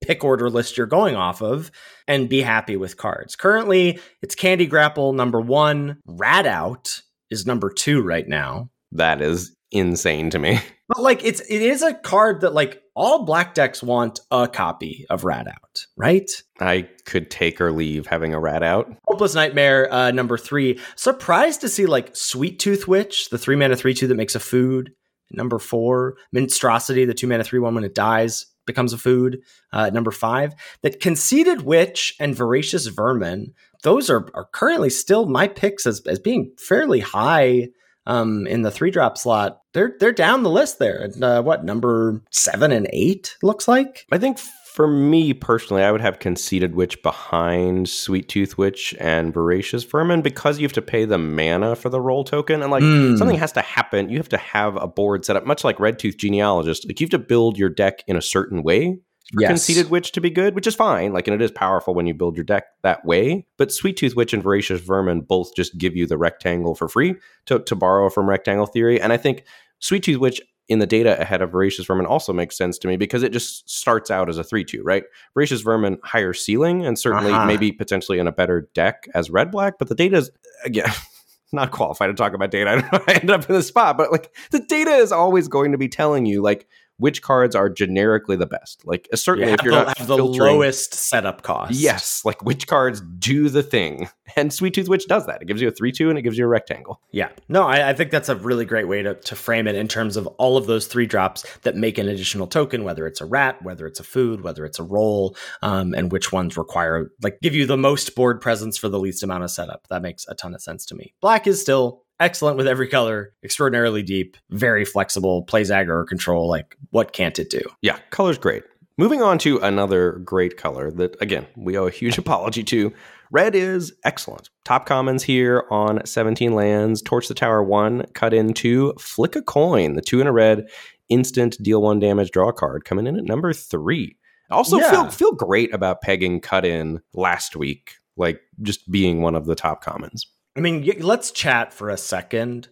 pick 0.00 0.24
order 0.24 0.48
list 0.48 0.76
you're 0.76 0.86
going 0.86 1.16
off 1.16 1.42
of 1.42 1.70
and 2.06 2.28
be 2.28 2.40
happy 2.40 2.76
with 2.76 2.96
cards. 2.96 3.36
Currently, 3.36 3.98
it's 4.22 4.34
Candy 4.34 4.66
Grapple 4.66 5.12
number 5.12 5.40
one, 5.40 5.98
Rat 6.06 6.46
Out 6.46 7.02
is 7.30 7.46
number 7.46 7.70
two 7.70 8.02
right 8.02 8.26
now. 8.26 8.70
That 8.92 9.20
is 9.20 9.54
insane 9.70 10.30
to 10.30 10.38
me. 10.38 10.60
But 10.88 11.04
like 11.04 11.24
it's 11.24 11.40
it 11.40 11.62
is 11.62 11.80
a 11.80 11.94
card 11.94 12.42
that 12.42 12.52
like 12.52 12.81
all 12.94 13.24
black 13.24 13.54
decks 13.54 13.82
want 13.82 14.20
a 14.30 14.46
copy 14.48 15.06
of 15.10 15.24
Rat 15.24 15.46
Out, 15.46 15.86
right? 15.96 16.30
I 16.60 16.88
could 17.04 17.30
take 17.30 17.60
or 17.60 17.72
leave 17.72 18.06
having 18.06 18.34
a 18.34 18.40
Rat 18.40 18.62
Out. 18.62 18.92
Hopeless 19.06 19.34
Nightmare, 19.34 19.92
uh, 19.92 20.10
number 20.10 20.36
three. 20.36 20.78
Surprised 20.96 21.60
to 21.62 21.68
see 21.68 21.86
like 21.86 22.14
Sweettooth 22.14 22.86
Witch, 22.86 23.30
the 23.30 23.38
three 23.38 23.56
mana 23.56 23.76
three 23.76 23.94
two 23.94 24.06
that 24.08 24.14
makes 24.16 24.34
a 24.34 24.40
food. 24.40 24.92
Number 25.30 25.58
four, 25.58 26.16
Mintstrosity, 26.34 27.06
the 27.06 27.14
two 27.14 27.26
mana 27.26 27.44
three 27.44 27.58
one 27.58 27.74
when 27.74 27.84
it 27.84 27.94
dies 27.94 28.46
becomes 28.66 28.92
a 28.92 28.98
food. 28.98 29.40
Uh, 29.72 29.90
number 29.90 30.10
five, 30.10 30.54
that 30.82 31.00
Conceited 31.00 31.62
Witch 31.62 32.14
and 32.20 32.36
Voracious 32.36 32.86
Vermin. 32.86 33.54
Those 33.82 34.10
are 34.10 34.28
are 34.34 34.46
currently 34.52 34.90
still 34.90 35.26
my 35.26 35.48
picks 35.48 35.86
as 35.86 36.02
as 36.06 36.18
being 36.18 36.52
fairly 36.58 37.00
high 37.00 37.68
um, 38.06 38.46
in 38.46 38.62
the 38.62 38.70
three 38.70 38.90
drop 38.90 39.18
slot, 39.18 39.60
they're 39.72 39.94
they're 39.98 40.12
down 40.12 40.42
the 40.42 40.50
list 40.50 40.78
there. 40.78 41.10
Uh, 41.20 41.42
what 41.42 41.64
number 41.64 42.22
seven 42.30 42.72
and 42.72 42.88
eight 42.92 43.36
looks 43.42 43.68
like? 43.68 44.06
I 44.10 44.18
think 44.18 44.38
for 44.72 44.88
me 44.88 45.34
personally, 45.34 45.82
I 45.82 45.92
would 45.92 46.00
have 46.00 46.18
Conceited 46.18 46.74
Witch 46.74 47.02
behind 47.02 47.86
Sweettooth 47.86 48.56
Witch 48.56 48.94
and 48.98 49.32
Voracious 49.32 49.84
Vermin 49.84 50.22
because 50.22 50.58
you 50.58 50.64
have 50.64 50.72
to 50.72 50.82
pay 50.82 51.04
the 51.04 51.18
mana 51.18 51.76
for 51.76 51.90
the 51.90 52.00
role 52.00 52.24
token. 52.24 52.62
And 52.62 52.70
like 52.70 52.82
mm. 52.82 53.18
something 53.18 53.36
has 53.36 53.52
to 53.52 53.60
happen. 53.60 54.08
You 54.08 54.16
have 54.16 54.30
to 54.30 54.38
have 54.38 54.76
a 54.76 54.88
board 54.88 55.26
set 55.26 55.36
up, 55.36 55.44
much 55.44 55.62
like 55.62 55.76
Redtooth 55.76 56.16
Genealogist. 56.16 56.86
Like 56.88 56.98
you 57.00 57.04
have 57.04 57.10
to 57.10 57.18
build 57.18 57.58
your 57.58 57.68
deck 57.68 58.02
in 58.06 58.16
a 58.16 58.22
certain 58.22 58.62
way 58.62 58.98
yes. 59.38 59.48
Conceited 59.48 59.90
Witch 59.90 60.12
to 60.12 60.20
be 60.20 60.30
good, 60.30 60.54
which 60.54 60.66
is 60.66 60.74
fine. 60.74 61.12
Like, 61.12 61.26
and 61.26 61.34
it 61.34 61.44
is 61.44 61.50
powerful 61.50 61.94
when 61.94 62.06
you 62.06 62.14
build 62.14 62.36
your 62.36 62.44
deck 62.44 62.64
that 62.82 63.04
way. 63.04 63.46
But 63.58 63.68
Sweettooth 63.68 64.14
Witch 64.14 64.32
and 64.32 64.42
Voracious 64.42 64.80
Vermin 64.80 65.22
both 65.22 65.54
just 65.54 65.78
give 65.78 65.96
you 65.96 66.06
the 66.06 66.18
rectangle 66.18 66.74
for 66.74 66.88
free 66.88 67.14
to, 67.46 67.60
to 67.60 67.74
borrow 67.74 68.10
from 68.10 68.28
Rectangle 68.28 68.66
Theory. 68.66 69.00
And 69.00 69.12
I 69.12 69.16
think 69.16 69.44
Sweettooth 69.80 70.18
Witch 70.18 70.40
in 70.68 70.78
the 70.78 70.86
data 70.86 71.20
ahead 71.20 71.42
of 71.42 71.50
Voracious 71.50 71.86
Vermin 71.86 72.06
also 72.06 72.32
makes 72.32 72.56
sense 72.56 72.78
to 72.78 72.88
me 72.88 72.96
because 72.96 73.22
it 73.22 73.32
just 73.32 73.68
starts 73.68 74.10
out 74.10 74.28
as 74.28 74.38
a 74.38 74.44
3 74.44 74.64
2, 74.64 74.82
right? 74.82 75.04
Voracious 75.34 75.60
Vermin, 75.60 75.98
higher 76.04 76.32
ceiling, 76.32 76.86
and 76.86 76.98
certainly 76.98 77.32
uh-huh. 77.32 77.46
maybe 77.46 77.72
potentially 77.72 78.18
in 78.18 78.26
a 78.26 78.32
better 78.32 78.68
deck 78.74 79.06
as 79.14 79.30
red 79.30 79.50
black. 79.50 79.74
But 79.78 79.88
the 79.88 79.94
data 79.94 80.18
is, 80.18 80.30
again, 80.64 80.88
not 81.52 81.72
qualified 81.72 82.10
to 82.10 82.14
talk 82.14 82.32
about 82.32 82.50
data. 82.50 82.70
I 82.70 82.80
don't 82.80 82.92
know 82.92 83.04
I 83.06 83.12
ended 83.12 83.30
up 83.30 83.48
in 83.48 83.54
the 83.54 83.62
spot, 83.62 83.96
but 83.96 84.12
like 84.12 84.34
the 84.50 84.60
data 84.60 84.92
is 84.92 85.12
always 85.12 85.48
going 85.48 85.72
to 85.72 85.78
be 85.78 85.88
telling 85.88 86.26
you, 86.26 86.42
like, 86.42 86.66
which 87.02 87.20
cards 87.20 87.56
are 87.56 87.68
generically 87.68 88.36
the 88.36 88.46
best. 88.46 88.86
Like 88.86 89.08
uh, 89.12 89.16
certainly 89.16 89.48
yeah, 89.48 89.54
if 89.54 89.64
you're 89.64 89.74
the, 89.74 89.84
not 89.84 89.98
have 89.98 90.06
the 90.06 90.16
lowest 90.16 90.94
setup 90.94 91.42
cost. 91.42 91.72
Yes, 91.72 92.24
like 92.24 92.44
which 92.44 92.68
cards 92.68 93.00
do 93.00 93.48
the 93.48 93.62
thing. 93.62 94.08
And 94.34 94.50
Sweettooth 94.50 94.88
Witch 94.88 95.06
does 95.08 95.26
that. 95.26 95.42
It 95.42 95.44
gives 95.44 95.60
you 95.60 95.68
a 95.68 95.72
3-2 95.72 96.08
and 96.08 96.18
it 96.18 96.22
gives 96.22 96.38
you 96.38 96.46
a 96.46 96.48
rectangle. 96.48 97.02
Yeah. 97.10 97.28
No, 97.50 97.64
I, 97.64 97.90
I, 97.90 97.92
think 97.92 98.10
that's 98.10 98.30
a 98.30 98.36
really 98.36 98.64
great 98.64 98.88
way 98.88 99.02
to, 99.02 99.14
to 99.14 99.36
frame 99.36 99.66
it 99.66 99.74
in 99.74 99.88
terms 99.88 100.16
of 100.16 100.26
all 100.38 100.56
of 100.56 100.64
those 100.64 100.86
three 100.86 101.04
drops 101.04 101.44
that 101.64 101.76
make 101.76 101.98
an 101.98 102.08
additional 102.08 102.46
token, 102.46 102.82
whether 102.82 103.06
it's 103.06 103.20
a 103.20 103.26
rat, 103.26 103.60
whether 103.62 103.86
it's 103.86 104.00
a 104.00 104.04
food, 104.04 104.40
whether 104.40 104.64
it's 104.64 104.78
a 104.78 104.82
role, 104.82 105.36
um, 105.60 105.92
and 105.92 106.12
which 106.12 106.32
ones 106.32 106.56
require 106.56 107.10
like 107.22 107.40
give 107.42 107.54
you 107.54 107.66
the 107.66 107.76
most 107.76 108.14
board 108.14 108.40
presence 108.40 108.78
for 108.78 108.88
the 108.88 108.98
least 108.98 109.22
amount 109.22 109.44
of 109.44 109.50
setup. 109.50 109.86
That 109.88 110.00
makes 110.00 110.26
a 110.28 110.34
ton 110.34 110.54
of 110.54 110.62
sense 110.62 110.86
to 110.86 110.94
me. 110.94 111.12
Black 111.20 111.46
is 111.46 111.60
still 111.60 112.02
excellent 112.22 112.56
with 112.56 112.66
every 112.66 112.88
color, 112.88 113.34
extraordinarily 113.44 114.02
deep, 114.02 114.36
very 114.50 114.84
flexible, 114.84 115.42
plays 115.42 115.70
aggro 115.70 115.88
or 115.88 116.04
control. 116.04 116.48
Like, 116.48 116.76
what 116.90 117.12
can't 117.12 117.38
it 117.38 117.50
do? 117.50 117.62
Yeah, 117.82 117.98
color's 118.10 118.38
great. 118.38 118.62
Moving 118.98 119.22
on 119.22 119.38
to 119.38 119.58
another 119.58 120.12
great 120.24 120.56
color 120.56 120.90
that, 120.92 121.20
again, 121.20 121.46
we 121.56 121.76
owe 121.76 121.86
a 121.86 121.90
huge 121.90 122.18
apology 122.18 122.62
to. 122.64 122.92
Red 123.30 123.54
is 123.54 123.94
excellent. 124.04 124.50
Top 124.64 124.84
commons 124.86 125.22
here 125.22 125.64
on 125.70 126.04
17 126.04 126.54
lands. 126.54 127.00
Torch 127.00 127.28
the 127.28 127.34
Tower 127.34 127.62
1, 127.62 128.04
cut 128.12 128.34
in 128.34 128.52
2, 128.52 128.94
Flick 128.98 129.34
a 129.36 129.42
Coin, 129.42 129.94
the 129.94 130.02
two 130.02 130.20
in 130.20 130.26
a 130.26 130.32
red, 130.32 130.68
instant 131.08 131.56
deal 131.62 131.82
one 131.82 131.98
damage, 131.98 132.30
draw 132.30 132.48
a 132.48 132.52
card, 132.52 132.84
coming 132.84 133.06
in 133.06 133.16
at 133.16 133.24
number 133.24 133.52
three. 133.52 134.16
Also, 134.50 134.78
yeah. 134.78 134.90
feel 134.90 135.10
feel 135.10 135.32
great 135.32 135.72
about 135.72 136.02
pegging 136.02 136.40
cut 136.40 136.66
in 136.66 137.00
last 137.14 137.56
week, 137.56 137.94
like 138.16 138.40
just 138.60 138.90
being 138.90 139.22
one 139.22 139.34
of 139.34 139.46
the 139.46 139.54
top 139.54 139.82
commons. 139.82 140.26
I 140.56 140.60
mean, 140.60 140.90
let's 141.00 141.30
chat 141.30 141.72
for 141.72 141.88
a 141.88 141.96
second 141.96 142.68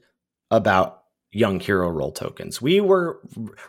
about 0.51 1.03
young 1.33 1.61
hero 1.61 1.89
role 1.89 2.13
tokens. 2.13 2.61
We 2.61 2.81
were 2.81 3.21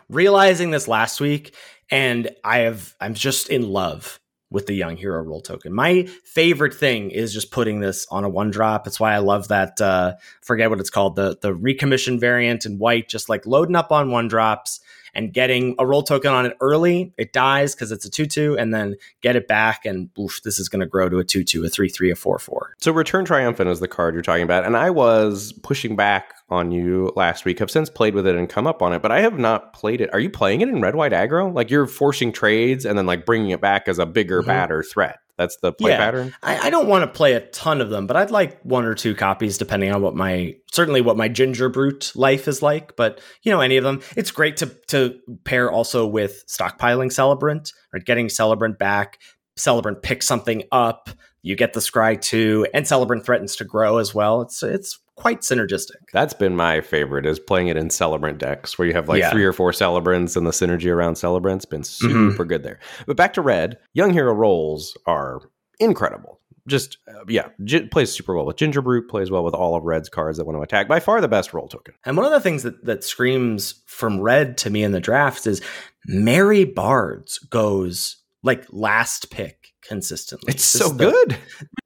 realizing 0.08 0.70
this 0.70 0.88
last 0.88 1.20
week 1.20 1.54
and 1.90 2.30
I 2.44 2.58
have 2.58 2.94
I'm 3.00 3.14
just 3.14 3.48
in 3.48 3.68
love 3.68 4.18
with 4.52 4.66
the 4.66 4.74
young 4.74 4.96
hero 4.96 5.22
role 5.22 5.40
token. 5.40 5.72
My 5.72 6.04
favorite 6.24 6.74
thing 6.74 7.10
is 7.10 7.32
just 7.32 7.50
putting 7.50 7.80
this 7.80 8.06
on 8.10 8.24
a 8.24 8.28
one 8.28 8.50
drop. 8.50 8.86
It's 8.86 9.00
why 9.00 9.14
I 9.14 9.18
love 9.18 9.48
that 9.48 9.80
uh 9.80 10.14
forget 10.40 10.70
what 10.70 10.80
it's 10.80 10.90
called, 10.90 11.16
the 11.16 11.36
the 11.40 11.54
recommission 11.54 12.20
variant 12.20 12.66
in 12.66 12.78
white 12.78 13.08
just 13.08 13.28
like 13.28 13.46
loading 13.46 13.76
up 13.76 13.92
on 13.92 14.10
one 14.10 14.28
drops 14.28 14.80
and 15.14 15.32
getting 15.32 15.74
a 15.78 15.86
role 15.86 16.02
token 16.02 16.32
on 16.32 16.46
it 16.46 16.56
early, 16.60 17.12
it 17.18 17.32
dies 17.32 17.74
because 17.74 17.92
it's 17.92 18.04
a 18.04 18.10
2 18.10 18.26
2, 18.26 18.58
and 18.58 18.72
then 18.72 18.96
get 19.20 19.36
it 19.36 19.46
back, 19.46 19.84
and 19.84 20.10
oof, 20.18 20.40
this 20.42 20.58
is 20.58 20.68
going 20.68 20.80
to 20.80 20.86
grow 20.86 21.08
to 21.08 21.18
a 21.18 21.24
2 21.24 21.44
2, 21.44 21.64
a 21.64 21.68
3 21.68 21.88
3, 21.88 22.10
a 22.10 22.16
4 22.16 22.38
4. 22.38 22.74
So, 22.78 22.92
Return 22.92 23.24
Triumphant 23.24 23.68
is 23.68 23.80
the 23.80 23.88
card 23.88 24.14
you're 24.14 24.22
talking 24.22 24.42
about. 24.42 24.64
And 24.64 24.76
I 24.76 24.90
was 24.90 25.52
pushing 25.62 25.96
back 25.96 26.34
on 26.52 26.70
you 26.70 27.10
last 27.16 27.44
week. 27.44 27.60
I've 27.60 27.70
since 27.70 27.88
played 27.88 28.14
with 28.14 28.26
it 28.26 28.36
and 28.36 28.48
come 28.48 28.66
up 28.66 28.82
on 28.82 28.92
it, 28.92 29.00
but 29.00 29.10
I 29.10 29.22
have 29.22 29.38
not 29.38 29.72
played 29.72 30.00
it. 30.00 30.10
Are 30.12 30.20
you 30.20 30.30
playing 30.30 30.60
it 30.60 30.68
in 30.68 30.80
red 30.80 30.94
white 30.94 31.12
aggro? 31.12 31.52
Like 31.52 31.70
you're 31.70 31.86
forcing 31.86 32.30
trades 32.30 32.84
and 32.84 32.96
then 32.96 33.06
like 33.06 33.24
bringing 33.24 33.50
it 33.50 33.60
back 33.60 33.88
as 33.88 33.98
a 33.98 34.06
bigger, 34.06 34.40
mm-hmm. 34.40 34.48
badder 34.48 34.82
threat. 34.82 35.18
That's 35.38 35.56
the 35.62 35.72
play 35.72 35.92
yeah, 35.92 35.96
pattern. 35.96 36.34
I, 36.42 36.66
I, 36.66 36.70
don't 36.70 36.86
want 36.86 37.02
to 37.02 37.06
play 37.08 37.32
a 37.32 37.40
ton 37.40 37.80
of 37.80 37.88
them, 37.88 38.06
but 38.06 38.16
I'd 38.16 38.30
like 38.30 38.60
one 38.62 38.84
or 38.84 38.94
two 38.94 39.14
copies 39.14 39.56
depending 39.56 39.90
on 39.90 40.02
what 40.02 40.14
my 40.14 40.54
certainly 40.70 41.00
what 41.00 41.16
my 41.16 41.28
Gingerbrute 41.28 42.14
life 42.14 42.46
is 42.46 42.62
like. 42.62 42.96
But 42.96 43.20
you 43.42 43.50
know, 43.50 43.60
any 43.60 43.78
of 43.78 43.82
them, 43.82 44.02
it's 44.14 44.30
great 44.30 44.58
to 44.58 44.66
to 44.88 45.18
pair 45.44 45.70
also 45.70 46.06
with 46.06 46.44
stockpiling 46.46 47.10
celebrant 47.10 47.72
or 47.94 47.98
getting 47.98 48.28
celebrant 48.28 48.78
back. 48.78 49.18
Celebrant 49.56 50.02
picks 50.02 50.26
something 50.26 50.64
up. 50.70 51.10
You 51.42 51.56
get 51.56 51.72
the 51.72 51.80
scry 51.80 52.20
too, 52.20 52.66
and 52.72 52.86
celebrant 52.86 53.24
threatens 53.24 53.56
to 53.56 53.64
grow 53.64 53.98
as 53.98 54.14
well. 54.14 54.42
It's 54.42 54.62
it's 54.62 54.98
quite 55.16 55.40
synergistic. 55.40 55.96
That's 56.12 56.34
been 56.34 56.56
my 56.56 56.80
favorite 56.80 57.26
is 57.26 57.38
playing 57.38 57.68
it 57.68 57.76
in 57.76 57.90
celebrant 57.90 58.38
decks 58.38 58.78
where 58.78 58.88
you 58.88 58.94
have 58.94 59.08
like 59.08 59.20
yeah. 59.20 59.30
three 59.30 59.44
or 59.44 59.52
four 59.52 59.72
celebrants 59.72 60.36
and 60.36 60.46
the 60.46 60.50
synergy 60.50 60.90
around 60.90 61.16
celebrants 61.16 61.64
been 61.64 61.84
super 61.84 62.14
mm-hmm. 62.14 62.42
good 62.44 62.62
there. 62.62 62.78
But 63.06 63.16
back 63.16 63.34
to 63.34 63.42
red, 63.42 63.78
young 63.92 64.12
hero 64.12 64.32
roles 64.32 64.96
are 65.06 65.40
incredible. 65.78 66.40
Just 66.68 66.98
uh, 67.08 67.24
yeah, 67.26 67.48
plays 67.90 68.12
super 68.12 68.36
well 68.36 68.46
with 68.46 68.56
Gingerbrute. 68.56 69.08
Plays 69.08 69.32
well 69.32 69.42
with 69.42 69.54
all 69.54 69.74
of 69.74 69.82
Red's 69.82 70.08
cards 70.08 70.38
that 70.38 70.44
want 70.44 70.56
to 70.56 70.62
attack. 70.62 70.86
By 70.86 71.00
far 71.00 71.20
the 71.20 71.26
best 71.26 71.52
role 71.52 71.66
token. 71.66 71.94
And 72.04 72.16
one 72.16 72.24
of 72.24 72.30
the 72.30 72.40
things 72.40 72.62
that 72.62 72.84
that 72.84 73.02
screams 73.02 73.82
from 73.86 74.20
Red 74.20 74.56
to 74.58 74.70
me 74.70 74.84
in 74.84 74.92
the 74.92 75.00
drafts 75.00 75.48
is 75.48 75.60
Merry 76.06 76.64
Bards 76.64 77.38
goes 77.38 78.21
like 78.42 78.66
last 78.70 79.30
pick 79.30 79.72
consistently. 79.82 80.52
It's 80.52 80.72
this 80.72 80.82
so 80.82 80.88
the, 80.88 81.10
good. 81.10 81.38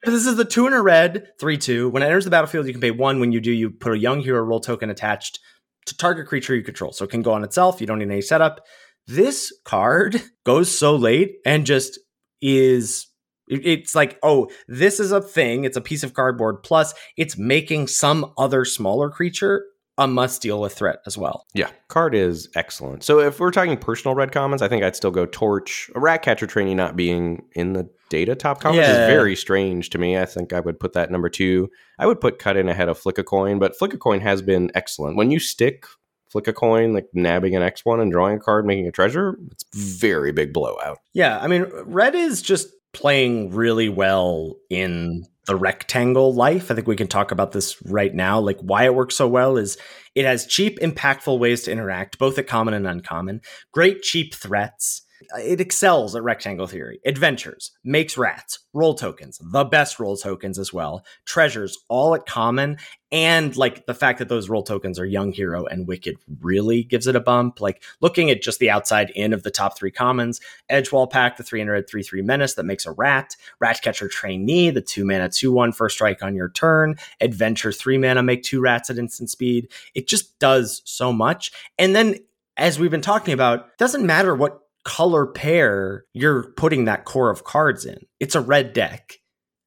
This 0.03 0.25
is 0.25 0.35
the 0.35 0.45
two 0.45 0.67
in 0.67 0.73
a 0.73 0.81
red, 0.81 1.27
three 1.39 1.57
two. 1.57 1.89
When 1.89 2.03
it 2.03 2.07
enters 2.07 2.25
the 2.25 2.31
battlefield, 2.31 2.67
you 2.67 2.73
can 2.73 2.81
pay 2.81 2.91
one. 2.91 3.19
When 3.19 3.31
you 3.31 3.39
do, 3.39 3.51
you 3.51 3.69
put 3.69 3.93
a 3.93 3.97
young 3.97 4.21
hero 4.21 4.41
role 4.41 4.59
token 4.59 4.89
attached 4.89 5.39
to 5.85 5.97
target 5.97 6.27
creature 6.27 6.55
you 6.55 6.63
control. 6.63 6.91
So 6.91 7.05
it 7.05 7.11
can 7.11 7.21
go 7.21 7.33
on 7.33 7.43
itself. 7.43 7.81
You 7.81 7.87
don't 7.87 7.99
need 7.99 8.09
any 8.09 8.21
setup. 8.21 8.61
This 9.05 9.53
card 9.65 10.21
goes 10.45 10.77
so 10.77 10.95
late 10.95 11.37
and 11.45 11.65
just 11.65 11.99
is 12.41 13.07
it's 13.49 13.95
like, 13.95 14.19
oh, 14.23 14.49
this 14.67 14.99
is 14.99 15.13
a 15.13 15.21
thing. 15.21 15.63
It's 15.63 15.77
a 15.77 15.81
piece 15.81 16.03
of 16.03 16.13
cardboard. 16.13 16.63
Plus, 16.63 16.93
it's 17.15 17.37
making 17.37 17.87
some 17.87 18.33
other 18.37 18.65
smaller 18.65 19.09
creature 19.09 19.63
a 19.97 20.07
must 20.07 20.41
deal 20.41 20.61
with 20.61 20.73
threat 20.73 20.99
as 21.05 21.17
well. 21.17 21.45
Yeah, 21.53 21.69
card 21.87 22.13
is 22.13 22.49
excellent. 22.55 23.03
So 23.03 23.19
if 23.19 23.39
we're 23.39 23.51
talking 23.51 23.77
personal 23.77 24.15
red 24.15 24.31
commons, 24.31 24.61
I 24.61 24.67
think 24.67 24.83
I'd 24.83 24.95
still 24.95 25.11
go 25.11 25.25
torch. 25.25 25.89
A 25.95 25.99
Ratcatcher 25.99 26.47
Trainee 26.47 26.75
not 26.75 26.95
being 26.95 27.43
in 27.53 27.73
the 27.73 27.89
data 28.09 28.35
top 28.35 28.61
commons 28.61 28.87
yeah. 28.87 29.03
is 29.03 29.07
very 29.07 29.35
strange 29.35 29.89
to 29.91 29.97
me. 29.97 30.17
I 30.17 30.25
think 30.25 30.53
I 30.53 30.59
would 30.59 30.79
put 30.79 30.93
that 30.93 31.11
number 31.11 31.29
two. 31.29 31.69
I 31.99 32.05
would 32.05 32.21
put 32.21 32.39
cut 32.39 32.57
in 32.57 32.69
ahead 32.69 32.89
of 32.89 32.97
flick 32.97 33.17
a 33.17 33.23
coin, 33.23 33.59
but 33.59 33.77
flick 33.77 33.93
a 33.93 33.97
coin 33.97 34.21
has 34.21 34.41
been 34.41 34.71
excellent. 34.75 35.17
When 35.17 35.31
you 35.31 35.39
stick 35.39 35.85
flick 36.29 36.47
a 36.47 36.53
coin, 36.53 36.93
like 36.93 37.07
nabbing 37.13 37.55
an 37.55 37.63
X 37.63 37.85
one 37.85 37.99
and 37.99 38.11
drawing 38.11 38.37
a 38.37 38.39
card, 38.39 38.65
making 38.65 38.87
a 38.87 38.91
treasure, 38.91 39.37
it's 39.51 39.65
very 39.73 40.31
big 40.31 40.53
blowout. 40.53 40.99
Yeah, 41.13 41.39
I 41.39 41.47
mean, 41.47 41.65
red 41.85 42.15
is 42.15 42.41
just 42.41 42.67
playing 42.93 43.51
really 43.51 43.89
well 43.89 44.55
in 44.69 45.23
the 45.45 45.55
rectangle 45.55 46.33
life. 46.33 46.69
I 46.69 46.75
think 46.75 46.87
we 46.87 46.95
can 46.95 47.07
talk 47.07 47.31
about 47.31 47.53
this 47.53 47.81
right 47.85 48.13
now. 48.13 48.39
Like 48.39 48.59
why 48.59 48.85
it 48.85 48.95
works 48.95 49.15
so 49.15 49.27
well 49.27 49.57
is 49.57 49.77
it 50.13 50.25
has 50.25 50.45
cheap, 50.45 50.79
impactful 50.79 51.39
ways 51.39 51.63
to 51.63 51.71
interact, 51.71 52.19
both 52.19 52.37
at 52.37 52.47
common 52.47 52.73
and 52.73 52.85
uncommon, 52.85 53.41
great 53.71 54.01
cheap 54.01 54.35
threats 54.35 55.06
it 55.37 55.61
excels 55.61 56.15
at 56.15 56.23
rectangle 56.23 56.67
theory. 56.67 56.99
Adventures, 57.05 57.71
makes 57.83 58.17
rats, 58.17 58.59
role 58.73 58.93
tokens, 58.93 59.39
the 59.41 59.63
best 59.63 59.99
role 59.99 60.17
tokens 60.17 60.59
as 60.59 60.71
well, 60.71 61.03
treasures, 61.25 61.77
all 61.89 62.15
at 62.15 62.25
common, 62.25 62.77
and 63.11 63.55
like 63.55 63.85
the 63.85 63.93
fact 63.93 64.19
that 64.19 64.27
those 64.27 64.49
role 64.49 64.63
tokens 64.63 64.99
are 64.99 65.05
Young 65.05 65.31
Hero 65.31 65.65
and 65.65 65.87
Wicked 65.87 66.17
really 66.41 66.83
gives 66.83 67.07
it 67.07 67.15
a 67.15 67.21
bump. 67.21 67.61
Like 67.61 67.83
looking 68.01 68.29
at 68.29 68.41
just 68.41 68.59
the 68.59 68.69
outside 68.69 69.11
in 69.11 69.33
of 69.33 69.43
the 69.43 69.51
top 69.51 69.77
three 69.77 69.91
commons, 69.91 70.41
Edgewall 70.69 71.09
Pack, 71.09 71.37
the 71.37 71.43
300 71.43 71.89
3 71.89 72.03
3 72.03 72.21
menace 72.21 72.55
that 72.55 72.63
makes 72.63 72.85
a 72.85 72.91
rat, 72.91 73.35
Ratcatcher 73.59 74.09
Trainee, 74.09 74.69
the 74.69 74.81
2 74.81 75.05
mana 75.05 75.29
2 75.29 75.51
1 75.51 75.71
first 75.71 75.95
strike 75.95 76.21
on 76.21 76.35
your 76.35 76.49
turn, 76.49 76.95
Adventure 77.21 77.71
3 77.71 77.97
mana, 77.97 78.23
make 78.23 78.43
two 78.43 78.59
rats 78.59 78.89
at 78.89 78.97
instant 78.97 79.29
speed. 79.29 79.69
It 79.95 80.07
just 80.07 80.37
does 80.39 80.81
so 80.85 81.13
much. 81.13 81.51
And 81.77 81.95
then 81.95 82.19
as 82.57 82.79
we've 82.79 82.91
been 82.91 83.01
talking 83.01 83.33
about, 83.33 83.77
doesn't 83.77 84.05
matter 84.05 84.35
what 84.35 84.66
color 84.87 85.27
pair 85.27 86.05
you're 86.13 86.53
putting 86.53 86.85
that 86.85 87.03
core 87.03 87.29
of 87.29 87.43
cards 87.43 87.83
in. 87.83 87.97
It's 88.21 88.35
a 88.35 88.41
red 88.41 88.71
deck. 88.71 89.17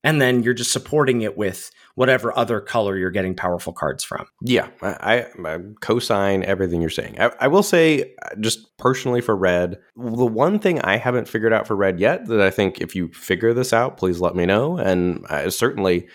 And 0.03 0.19
then 0.19 0.43
you're 0.43 0.55
just 0.55 0.73
supporting 0.73 1.21
it 1.21 1.37
with 1.37 1.71
whatever 1.95 2.35
other 2.35 2.59
color 2.59 2.97
you're 2.97 3.11
getting 3.11 3.37
powerful 3.37 3.75
cards 3.75 4.03
from. 4.03 4.25
Yeah, 4.41 4.69
I, 4.81 5.27
I, 5.45 5.59
co-sign 5.83 6.43
everything 6.43 6.81
you're 6.81 6.89
saying. 6.89 7.21
I, 7.21 7.33
I, 7.39 7.49
will 7.49 7.63
say, 7.63 8.15
uh, 8.23 8.37
just 8.41 8.75
personally 8.79 9.21
for 9.21 9.37
red, 9.37 9.77
the 9.95 10.25
one 10.25 10.59
thing 10.59 10.81
I 10.81 10.97
haven't 10.97 11.29
figured 11.29 11.53
out 11.53 11.67
for 11.67 11.77
red 11.77 12.01
yet 12.01 12.27
that 12.29 12.41
I 12.41 12.49
think 12.49 12.81
if 12.81 12.97
you 12.97 13.09
figure 13.09 13.53
this 13.53 13.75
out, 13.75 13.99
please 13.99 14.23
let 14.23 14.35
me 14.35 14.47
know, 14.47 14.79
and 14.79 15.27
I 15.29 15.51
certainly 15.51 16.09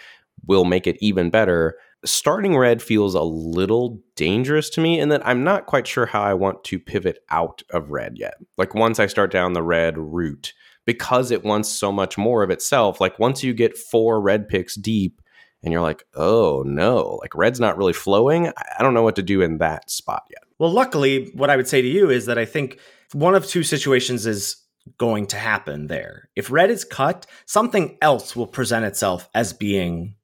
will 0.47 0.65
make 0.65 0.87
it 0.87 0.97
even 0.99 1.29
better 1.29 1.77
starting 2.05 2.55
red 2.55 2.81
feels 2.81 3.15
a 3.15 3.21
little 3.21 4.01
dangerous 4.15 4.69
to 4.71 4.81
me 4.81 4.99
in 4.99 5.09
that 5.09 5.25
I'm 5.25 5.43
not 5.43 5.65
quite 5.65 5.87
sure 5.87 6.05
how 6.05 6.21
I 6.21 6.33
want 6.33 6.63
to 6.65 6.79
pivot 6.79 7.19
out 7.29 7.63
of 7.71 7.91
red 7.91 8.17
yet. 8.17 8.35
Like 8.57 8.73
once 8.73 8.99
I 8.99 9.07
start 9.07 9.31
down 9.31 9.53
the 9.53 9.63
red 9.63 9.97
route, 9.97 10.53
because 10.85 11.31
it 11.31 11.43
wants 11.43 11.69
so 11.69 11.91
much 11.91 12.17
more 12.17 12.43
of 12.43 12.49
itself, 12.49 13.01
like 13.01 13.19
once 13.19 13.43
you 13.43 13.53
get 13.53 13.77
four 13.77 14.21
red 14.21 14.47
picks 14.47 14.75
deep 14.75 15.21
and 15.63 15.73
you're 15.73 15.81
like, 15.81 16.03
oh 16.13 16.63
no, 16.65 17.17
like 17.21 17.35
red's 17.35 17.59
not 17.59 17.77
really 17.77 17.93
flowing, 17.93 18.47
I 18.47 18.83
don't 18.83 18.93
know 18.93 19.03
what 19.03 19.15
to 19.15 19.23
do 19.23 19.41
in 19.41 19.57
that 19.57 19.89
spot 19.89 20.23
yet. 20.29 20.43
Well, 20.59 20.71
luckily, 20.71 21.31
what 21.33 21.49
I 21.49 21.55
would 21.55 21.67
say 21.67 21.81
to 21.81 21.87
you 21.87 22.09
is 22.09 22.27
that 22.27 22.37
I 22.37 22.45
think 22.45 22.79
one 23.13 23.35
of 23.35 23.45
two 23.45 23.63
situations 23.63 24.25
is 24.25 24.57
going 24.97 25.25
to 25.27 25.37
happen 25.37 25.87
there. 25.87 26.29
If 26.35 26.51
red 26.51 26.69
is 26.69 26.83
cut, 26.83 27.25
something 27.45 27.97
else 28.01 28.35
will 28.35 28.47
present 28.47 28.85
itself 28.85 29.27
as 29.33 29.51
being 29.51 30.15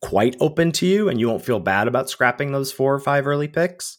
quite 0.00 0.36
open 0.40 0.72
to 0.72 0.86
you 0.86 1.08
and 1.08 1.20
you 1.20 1.28
won't 1.28 1.44
feel 1.44 1.60
bad 1.60 1.88
about 1.88 2.10
scrapping 2.10 2.52
those 2.52 2.72
four 2.72 2.94
or 2.94 3.00
five 3.00 3.26
early 3.26 3.48
picks. 3.48 3.98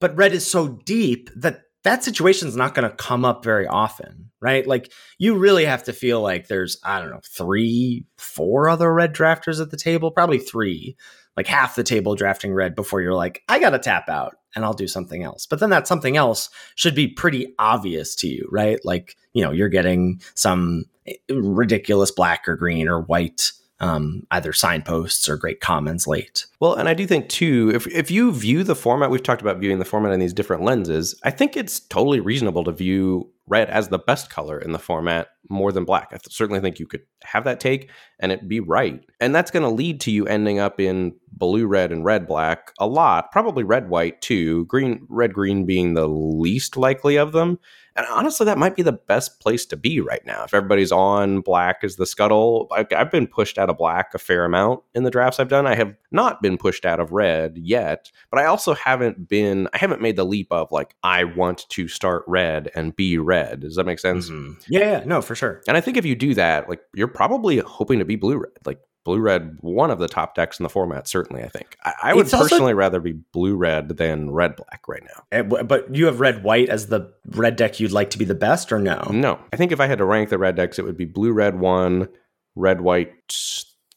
But 0.00 0.16
red 0.16 0.32
is 0.32 0.46
so 0.46 0.68
deep 0.84 1.30
that 1.36 1.62
that 1.84 2.02
situation 2.02 2.48
is 2.48 2.56
not 2.56 2.74
going 2.74 2.88
to 2.88 2.96
come 2.96 3.24
up 3.24 3.44
very 3.44 3.66
often, 3.66 4.30
right? 4.40 4.66
Like 4.66 4.92
you 5.18 5.36
really 5.36 5.64
have 5.64 5.84
to 5.84 5.92
feel 5.92 6.20
like 6.20 6.48
there's, 6.48 6.78
I 6.82 7.00
don't 7.00 7.10
know, 7.10 7.20
three, 7.24 8.06
four 8.18 8.68
other 8.68 8.92
red 8.92 9.14
drafters 9.14 9.60
at 9.60 9.70
the 9.70 9.76
table, 9.76 10.10
probably 10.10 10.38
three, 10.38 10.96
like 11.36 11.46
half 11.46 11.76
the 11.76 11.84
table 11.84 12.16
drafting 12.16 12.52
red 12.52 12.74
before 12.74 13.02
you're 13.02 13.14
like, 13.14 13.42
I 13.48 13.60
got 13.60 13.70
to 13.70 13.78
tap 13.78 14.08
out 14.08 14.34
and 14.56 14.64
I'll 14.64 14.74
do 14.74 14.88
something 14.88 15.22
else. 15.22 15.46
But 15.46 15.60
then 15.60 15.70
that 15.70 15.86
something 15.86 16.16
else 16.16 16.50
should 16.74 16.94
be 16.94 17.06
pretty 17.06 17.54
obvious 17.58 18.16
to 18.16 18.26
you, 18.26 18.48
right? 18.50 18.80
Like, 18.84 19.16
you 19.32 19.44
know, 19.44 19.52
you're 19.52 19.68
getting 19.68 20.20
some 20.34 20.86
ridiculous 21.30 22.10
black 22.10 22.48
or 22.48 22.56
green 22.56 22.88
or 22.88 23.02
white 23.02 23.52
um, 23.80 24.22
either 24.30 24.52
signposts 24.52 25.28
or 25.28 25.36
great 25.36 25.60
comments 25.60 26.06
late. 26.06 26.46
Well, 26.60 26.74
and 26.74 26.88
I 26.88 26.94
do 26.94 27.06
think 27.06 27.28
too, 27.28 27.70
if 27.74 27.86
if 27.88 28.10
you 28.10 28.32
view 28.32 28.64
the 28.64 28.74
format, 28.74 29.10
we've 29.10 29.22
talked 29.22 29.42
about 29.42 29.58
viewing 29.58 29.78
the 29.78 29.84
format 29.84 30.12
in 30.12 30.20
these 30.20 30.32
different 30.32 30.62
lenses. 30.62 31.18
I 31.24 31.30
think 31.30 31.56
it's 31.56 31.80
totally 31.80 32.20
reasonable 32.20 32.64
to 32.64 32.72
view 32.72 33.30
red 33.46 33.68
as 33.70 33.88
the 33.88 33.98
best 33.98 34.30
color 34.30 34.58
in 34.58 34.72
the 34.72 34.78
format 34.78 35.28
more 35.48 35.70
than 35.70 35.84
black. 35.84 36.08
I 36.12 36.18
certainly 36.28 36.60
think 36.60 36.80
you 36.80 36.86
could 36.86 37.02
have 37.22 37.44
that 37.44 37.60
take 37.60 37.90
and 38.18 38.32
it 38.32 38.48
be 38.48 38.60
right, 38.60 39.04
and 39.20 39.34
that's 39.34 39.50
going 39.50 39.62
to 39.62 39.68
lead 39.68 40.00
to 40.02 40.10
you 40.10 40.26
ending 40.26 40.58
up 40.58 40.80
in 40.80 41.14
blue 41.32 41.66
red 41.66 41.92
and 41.92 42.04
red 42.04 42.26
black 42.26 42.72
a 42.78 42.86
lot, 42.86 43.30
probably 43.30 43.62
red 43.62 43.90
white 43.90 44.22
too. 44.22 44.64
Green 44.66 45.06
red 45.08 45.34
green 45.34 45.66
being 45.66 45.94
the 45.94 46.08
least 46.08 46.76
likely 46.76 47.16
of 47.16 47.32
them. 47.32 47.58
And 47.96 48.06
honestly, 48.10 48.44
that 48.44 48.58
might 48.58 48.76
be 48.76 48.82
the 48.82 48.92
best 48.92 49.40
place 49.40 49.64
to 49.66 49.76
be 49.76 50.00
right 50.00 50.24
now. 50.26 50.44
If 50.44 50.52
everybody's 50.52 50.92
on 50.92 51.40
black 51.40 51.78
as 51.82 51.96
the 51.96 52.06
scuttle, 52.06 52.68
I, 52.70 52.86
I've 52.94 53.10
been 53.10 53.26
pushed 53.26 53.58
out 53.58 53.70
of 53.70 53.78
black 53.78 54.12
a 54.14 54.18
fair 54.18 54.44
amount 54.44 54.82
in 54.94 55.04
the 55.04 55.10
drafts 55.10 55.40
I've 55.40 55.48
done. 55.48 55.66
I 55.66 55.74
have 55.74 55.94
not 56.10 56.42
been 56.42 56.58
pushed 56.58 56.84
out 56.84 57.00
of 57.00 57.12
red 57.12 57.56
yet, 57.56 58.10
but 58.30 58.38
I 58.38 58.44
also 58.44 58.74
haven't 58.74 59.28
been, 59.28 59.68
I 59.72 59.78
haven't 59.78 60.02
made 60.02 60.16
the 60.16 60.24
leap 60.24 60.48
of 60.50 60.70
like, 60.70 60.94
I 61.02 61.24
want 61.24 61.68
to 61.70 61.88
start 61.88 62.24
red 62.26 62.70
and 62.74 62.94
be 62.94 63.18
red. 63.18 63.60
Does 63.60 63.76
that 63.76 63.86
make 63.86 63.98
sense? 63.98 64.28
Mm-hmm. 64.28 64.60
Yeah, 64.68 64.80
yeah, 64.80 65.04
no, 65.04 65.22
for 65.22 65.34
sure. 65.34 65.62
And 65.66 65.76
I 65.76 65.80
think 65.80 65.96
if 65.96 66.04
you 66.04 66.14
do 66.14 66.34
that, 66.34 66.68
like, 66.68 66.82
you're 66.94 67.08
probably 67.08 67.58
hoping 67.58 67.98
to 67.98 68.04
be 68.04 68.16
blue 68.16 68.38
red. 68.38 68.52
Like, 68.64 68.80
blue 69.06 69.20
red 69.20 69.56
one 69.60 69.92
of 69.92 70.00
the 70.00 70.08
top 70.08 70.34
decks 70.34 70.58
in 70.58 70.64
the 70.64 70.68
format 70.68 71.06
certainly 71.06 71.44
i 71.44 71.48
think. 71.48 71.78
I, 71.84 71.92
I 72.02 72.14
would 72.14 72.28
personally 72.28 72.74
rather 72.74 72.98
be 72.98 73.12
blue 73.12 73.56
red 73.56 73.96
than 73.96 74.30
red 74.32 74.56
black 74.56 74.82
right 74.88 75.02
now. 75.04 75.22
Eh, 75.30 75.42
but 75.42 75.94
you 75.94 76.06
have 76.06 76.18
red 76.18 76.42
white 76.42 76.68
as 76.68 76.88
the 76.88 77.12
red 77.28 77.54
deck 77.54 77.78
you'd 77.78 77.92
like 77.92 78.10
to 78.10 78.18
be 78.18 78.24
the 78.24 78.34
best 78.34 78.72
or 78.72 78.80
no? 78.80 79.08
No. 79.12 79.38
I 79.52 79.56
think 79.56 79.70
if 79.70 79.80
i 79.80 79.86
had 79.86 79.98
to 79.98 80.04
rank 80.04 80.28
the 80.28 80.38
red 80.38 80.56
decks 80.56 80.78
it 80.78 80.84
would 80.84 80.96
be 80.96 81.04
blue 81.04 81.32
red 81.32 81.58
one 81.58 82.08
red 82.56 82.80
white 82.80 83.14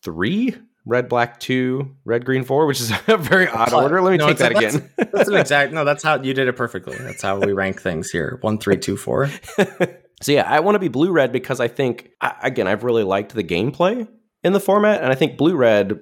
three 0.03 0.55
red 0.85 1.09
black 1.09 1.39
two 1.39 1.95
red 2.05 2.23
green 2.23 2.43
four 2.43 2.67
which 2.67 2.79
is 2.79 2.91
a 3.07 3.17
very 3.17 3.47
odd 3.47 3.73
order. 3.73 4.01
Let 4.01 4.11
me 4.11 4.17
no, 4.17 4.27
take 4.27 4.37
that 4.37 4.51
again. 4.51 4.91
that's, 4.95 5.11
that's 5.13 5.29
an 5.29 5.35
exact 5.35 5.73
no 5.73 5.83
that's 5.85 6.03
how 6.03 6.21
you 6.21 6.35
did 6.35 6.47
it 6.47 6.55
perfectly. 6.55 6.97
That's 6.99 7.23
how 7.23 7.39
we 7.39 7.51
rank 7.51 7.81
things 7.81 8.11
here. 8.11 8.37
One 8.41 8.59
three 8.59 8.77
two 8.77 8.95
four. 8.95 9.29
So 10.21 10.33
yeah 10.33 10.43
i 10.45 10.59
want 10.59 10.75
to 10.75 10.79
be 10.79 10.89
blue 10.89 11.11
red 11.13 11.31
because 11.31 11.61
i 11.61 11.69
think 11.69 12.11
again 12.41 12.67
i've 12.67 12.83
really 12.83 13.03
liked 13.03 13.33
the 13.33 13.43
gameplay 13.43 14.05
in 14.43 14.53
the 14.53 14.59
format. 14.59 15.01
And 15.01 15.11
I 15.11 15.15
think 15.15 15.37
Blue 15.37 15.55
Red 15.55 15.99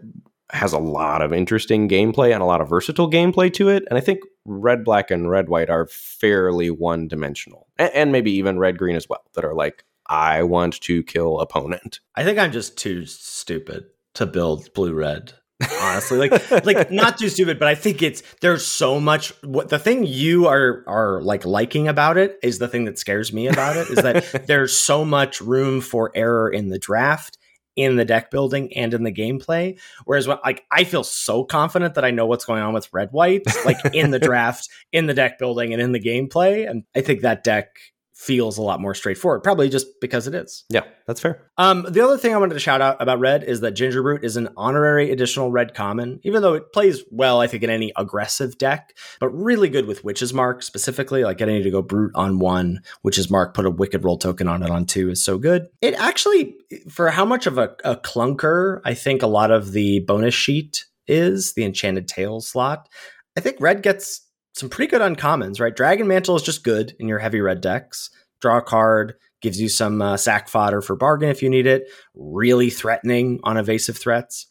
has 0.52 0.74
a 0.74 0.80
lot 0.80 1.22
of 1.22 1.34
interesting 1.34 1.90
gameplay 1.90 2.34
and 2.34 2.42
a 2.42 2.46
lot 2.46 2.62
of 2.62 2.70
versatile 2.70 3.12
gameplay 3.12 3.52
to 3.54 3.70
it. 3.70 3.84
And 3.90 3.98
I 3.98 4.02
think 4.02 4.20
Red 4.46 4.84
Black 4.84 5.12
and 5.12 5.30
Red 5.30 5.50
White 5.50 5.70
are 5.70 5.88
fairly 5.88 6.70
one 6.70 7.08
dimensional, 7.08 7.68
and, 7.78 7.92
and 7.94 8.12
maybe 8.12 8.32
even 8.32 8.60
Red 8.60 8.78
Green 8.78 8.96
as 8.96 9.10
well, 9.10 9.24
that 9.34 9.44
are 9.44 9.56
like, 9.56 9.84
I 10.10 10.44
want 10.44 10.80
to 10.82 11.04
kill 11.04 11.40
opponent. 11.40 12.00
I 12.16 12.24
think 12.24 12.40
I'm 12.40 12.54
just 12.54 12.78
too 12.78 13.06
stupid 13.06 13.86
to 14.14 14.26
build 14.26 14.74
Blue 14.74 14.94
Red. 14.94 15.34
honestly 15.82 16.20
like 16.20 16.66
like 16.66 16.92
not 16.92 17.18
too 17.18 17.30
stupid 17.30 17.58
but 17.58 17.68
i 17.68 17.74
think 17.74 18.04
it's 18.04 18.22
there's 18.42 18.64
so 18.64 19.00
much 19.00 19.34
what 19.44 19.70
the 19.70 19.80
thing 19.80 20.06
you 20.06 20.46
are 20.46 20.84
are 20.86 21.20
like 21.24 21.44
liking 21.48 21.88
about 21.88 22.16
it 22.16 22.38
is 22.44 22.60
the 22.60 22.68
thing 22.68 22.86
that 22.86 23.00
scares 23.00 23.34
me 23.34 23.48
about 23.48 23.76
it 23.76 23.90
is 23.90 23.96
that 23.96 24.24
there's 24.48 24.78
so 24.78 25.04
much 25.04 25.42
room 25.42 25.82
for 25.82 26.12
error 26.14 26.48
in 26.48 26.70
the 26.70 26.78
draft 26.78 27.40
in 27.78 27.96
the 27.96 28.04
deck 28.04 28.30
building 28.32 28.74
and 28.76 28.94
in 28.94 29.04
the 29.04 29.12
gameplay. 29.12 29.80
Whereas 30.04 30.28
when, 30.28 30.40
like 30.44 30.66
I 30.72 30.84
feel 30.84 31.04
so 31.04 31.46
confident 31.46 31.94
that 31.96 32.04
I 32.04 32.12
know 32.12 32.26
what's 32.26 32.46
going 32.46 32.62
on 32.62 32.74
with 32.74 32.92
red 32.92 33.12
white, 33.12 33.44
like 33.66 33.78
in 33.94 34.12
the 34.12 34.20
draft, 34.28 34.68
in 34.92 35.06
the 35.06 35.14
deck 35.14 35.40
building, 35.40 35.72
and 35.72 35.82
in 35.82 35.94
the 35.94 36.00
gameplay. 36.00 36.70
And 36.70 36.84
I 36.96 37.02
think 37.02 37.22
that 37.22 37.44
deck 37.44 37.70
feels 38.18 38.57
a 38.57 38.61
lot 38.63 38.82
more 38.82 38.95
straightforward, 38.95 39.43
probably 39.43 39.70
just 39.70 39.88
because 40.01 40.28
it 40.28 40.34
is. 40.34 40.65
Yeah, 40.70 40.82
that's 41.05 41.22
fair. 41.22 41.49
Um, 41.57 41.86
the 41.88 42.03
other 42.03 42.18
thing 42.18 42.34
I 42.34 42.38
wanted 42.38 42.55
to 42.55 42.59
shout 42.59 42.82
out 42.82 42.99
about 42.99 43.20
red 43.20 43.43
is 43.43 43.61
that 43.61 43.76
Gingerbrute 43.76 44.24
is 44.24 44.36
an 44.36 44.49
honorary 44.57 45.11
additional 45.11 45.51
red 45.51 45.76
common, 45.76 46.20
even 46.24 46.41
though 46.41 46.55
it 46.55 46.74
plays 46.74 47.03
well, 47.11 47.39
I 47.39 47.47
think, 47.47 47.61
in 47.61 47.70
any 47.70 47.93
aggressive 47.95 48.57
deck, 48.57 48.97
but 49.20 49.30
really 49.30 49.70
good 49.70 49.86
with 49.86 50.03
Witch's 50.03 50.34
Mark 50.34 50.63
specifically, 50.63 51.24
like 51.24 51.38
getting 51.38 51.61
to 51.61 51.72
go 51.72 51.84
brute 51.84 52.11
on 52.15 52.39
one, 52.39 52.82
Witch's 53.03 53.30
Mark, 53.30 53.53
put 53.53 53.68
a 53.68 53.72
wicked 53.72 54.03
Role 54.03 54.18
token 54.18 54.47
on 54.47 54.63
it 54.63 54.72
on 54.72 54.86
two 54.86 55.11
is 55.11 55.24
so 55.24 55.38
good. 55.38 55.68
It 55.82 55.93
actually, 55.93 56.55
for 56.89 57.09
how 57.11 57.24
much 57.24 57.45
of 57.45 57.59
a, 57.59 57.76
a 57.84 57.95
clunker 57.95 58.82
I 58.84 58.95
think 58.95 59.22
a 59.22 59.28
lot 59.28 59.51
of 59.51 59.74
the 59.74 59.99
bonus 59.99 60.34
sheet 60.34 60.86
is, 61.07 61.53
the 61.53 61.63
Enchanting 61.63 62.05
Tale 62.05 62.41
slot, 62.41 62.89
I 63.38 63.41
think 63.41 63.57
red 63.59 63.84
gets 63.84 64.27
some 64.58 64.70
pretty 64.70 64.89
good 64.89 65.01
uncommons, 65.01 65.60
right? 65.60 65.76
Dragon 65.76 66.08
Mantle 66.08 66.36
is 66.36 66.41
just 66.41 66.64
good 66.64 66.95
in 66.99 67.08
your 67.08 67.20
heavy 67.20 67.41
red 67.41 67.62
decks. 67.62 68.10
Draw 68.41 68.58
a 68.58 68.62
card, 68.62 69.14
gives 69.41 69.62
you 69.62 69.70
some 69.70 70.01
uh, 70.01 70.18
sack 70.18 70.49
fodder 70.49 70.82
for 70.82 70.95
bargain 70.95 71.30
if 71.30 71.41
you 71.41 71.49
need 71.49 71.68
it. 71.68 71.88
Really 72.16 72.70
threatening 72.70 73.39
on 73.43 73.58
evasive 73.58 73.97
threats. 73.97 74.47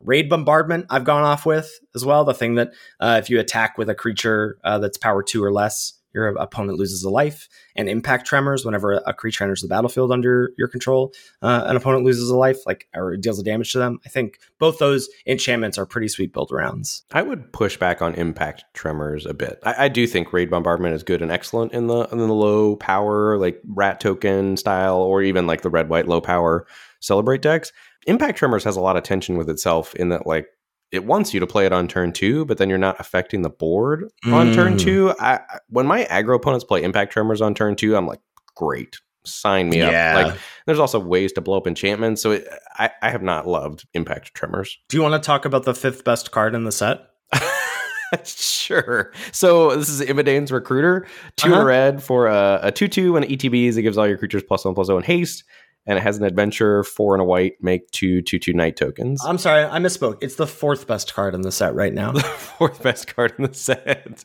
Raid 0.00 0.30
Bombardment, 0.30 0.86
I've 0.88 1.04
gone 1.04 1.24
off 1.24 1.44
with 1.44 1.70
as 1.94 2.04
well. 2.04 2.24
The 2.24 2.32
thing 2.32 2.54
that 2.54 2.72
uh, 3.00 3.20
if 3.22 3.28
you 3.28 3.38
attack 3.38 3.76
with 3.76 3.90
a 3.90 3.94
creature 3.94 4.56
uh, 4.64 4.78
that's 4.78 4.96
power 4.96 5.22
two 5.22 5.44
or 5.44 5.52
less, 5.52 5.92
your 6.12 6.28
opponent 6.28 6.78
loses 6.78 7.02
a 7.02 7.10
life, 7.10 7.48
and 7.76 7.88
impact 7.88 8.26
tremors 8.26 8.64
whenever 8.64 8.92
a 8.92 9.14
creature 9.14 9.44
enters 9.44 9.62
the 9.62 9.68
battlefield 9.68 10.12
under 10.12 10.52
your 10.58 10.68
control, 10.68 11.12
uh, 11.42 11.64
an 11.66 11.76
opponent 11.76 12.04
loses 12.04 12.30
a 12.30 12.36
life, 12.36 12.58
like 12.66 12.88
or 12.94 13.16
deals 13.16 13.38
a 13.38 13.42
damage 13.42 13.72
to 13.72 13.78
them. 13.78 14.00
I 14.04 14.08
think 14.08 14.38
both 14.58 14.78
those 14.78 15.08
enchantments 15.26 15.78
are 15.78 15.86
pretty 15.86 16.08
sweet 16.08 16.32
build 16.32 16.50
rounds. 16.50 17.04
I 17.12 17.22
would 17.22 17.52
push 17.52 17.76
back 17.76 18.02
on 18.02 18.14
impact 18.14 18.64
tremors 18.74 19.26
a 19.26 19.34
bit. 19.34 19.58
I, 19.64 19.86
I 19.86 19.88
do 19.88 20.06
think 20.06 20.32
raid 20.32 20.50
bombardment 20.50 20.94
is 20.94 21.02
good 21.02 21.22
and 21.22 21.30
excellent 21.30 21.72
in 21.72 21.86
the 21.86 22.04
in 22.12 22.18
the 22.18 22.26
low 22.26 22.76
power 22.76 23.38
like 23.38 23.60
rat 23.66 24.00
token 24.00 24.56
style, 24.56 24.98
or 24.98 25.22
even 25.22 25.46
like 25.46 25.62
the 25.62 25.70
red 25.70 25.88
white 25.88 26.08
low 26.08 26.20
power 26.20 26.66
celebrant 27.00 27.42
decks. 27.42 27.72
Impact 28.06 28.38
Tremors 28.38 28.64
has 28.64 28.76
a 28.76 28.80
lot 28.80 28.96
of 28.96 29.02
tension 29.02 29.36
with 29.36 29.50
itself 29.50 29.94
in 29.94 30.08
that 30.08 30.26
like 30.26 30.48
it 30.92 31.04
wants 31.04 31.32
you 31.32 31.40
to 31.40 31.46
play 31.46 31.66
it 31.66 31.72
on 31.72 31.88
turn 31.88 32.12
two, 32.12 32.44
but 32.46 32.58
then 32.58 32.68
you're 32.68 32.78
not 32.78 32.98
affecting 32.98 33.42
the 33.42 33.50
board 33.50 34.10
mm. 34.24 34.32
on 34.32 34.52
turn 34.52 34.74
mm. 34.74 34.80
two. 34.80 35.14
I, 35.20 35.40
when 35.68 35.86
my 35.86 36.04
aggro 36.04 36.34
opponents 36.36 36.64
play 36.64 36.82
Impact 36.82 37.12
Tremors 37.12 37.40
on 37.40 37.54
turn 37.54 37.76
two, 37.76 37.96
I'm 37.96 38.06
like, 38.06 38.20
great, 38.56 38.98
sign 39.24 39.70
me 39.70 39.78
yeah. 39.78 40.16
up. 40.18 40.26
Like, 40.26 40.40
there's 40.66 40.78
also 40.78 40.98
ways 40.98 41.32
to 41.32 41.40
blow 41.40 41.56
up 41.56 41.66
enchantments, 41.66 42.22
so 42.22 42.32
it, 42.32 42.48
I, 42.78 42.90
I 43.02 43.10
have 43.10 43.22
not 43.22 43.46
loved 43.46 43.86
Impact 43.94 44.34
Tremors. 44.34 44.78
Do 44.88 44.96
you 44.96 45.02
want 45.02 45.20
to 45.20 45.24
talk 45.24 45.44
about 45.44 45.64
the 45.64 45.74
fifth 45.74 46.04
best 46.04 46.32
card 46.32 46.54
in 46.54 46.64
the 46.64 46.72
set? 46.72 47.06
sure. 48.24 49.12
So 49.30 49.76
this 49.76 49.88
is 49.88 50.00
Imodane's 50.00 50.50
Recruiter, 50.50 51.06
2 51.36 51.52
uh-huh. 51.52 51.64
red 51.64 52.02
for 52.02 52.26
a, 52.26 52.58
a 52.64 52.72
two 52.72 52.88
two 52.88 53.16
and 53.16 53.24
ETBs. 53.24 53.76
It 53.76 53.82
gives 53.82 53.96
all 53.96 54.08
your 54.08 54.18
creatures 54.18 54.42
plus 54.42 54.64
one 54.64 54.74
plus 54.74 54.88
zero 54.88 54.96
and 54.96 55.06
haste 55.06 55.44
and 55.86 55.98
it 55.98 56.02
has 56.02 56.18
an 56.18 56.24
adventure 56.24 56.84
four 56.84 57.14
and 57.14 57.22
a 57.22 57.24
white 57.24 57.54
make 57.60 57.90
two 57.90 58.22
two 58.22 58.38
two 58.38 58.52
knight 58.52 58.76
tokens. 58.76 59.24
I'm 59.24 59.38
sorry, 59.38 59.64
I 59.64 59.78
misspoke. 59.78 60.18
It's 60.22 60.36
the 60.36 60.46
fourth 60.46 60.86
best 60.86 61.14
card 61.14 61.34
in 61.34 61.42
the 61.42 61.52
set 61.52 61.74
right 61.74 61.92
now. 61.92 62.12
the 62.12 62.20
fourth 62.20 62.82
best 62.82 63.14
card 63.14 63.34
in 63.38 63.44
the 63.44 63.54
set. 63.54 64.24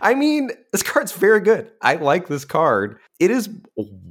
I 0.00 0.14
mean, 0.14 0.50
this 0.72 0.82
card's 0.82 1.12
very 1.12 1.40
good. 1.40 1.70
I 1.82 1.96
like 1.96 2.28
this 2.28 2.44
card. 2.44 2.98
It 3.18 3.30
is 3.30 3.48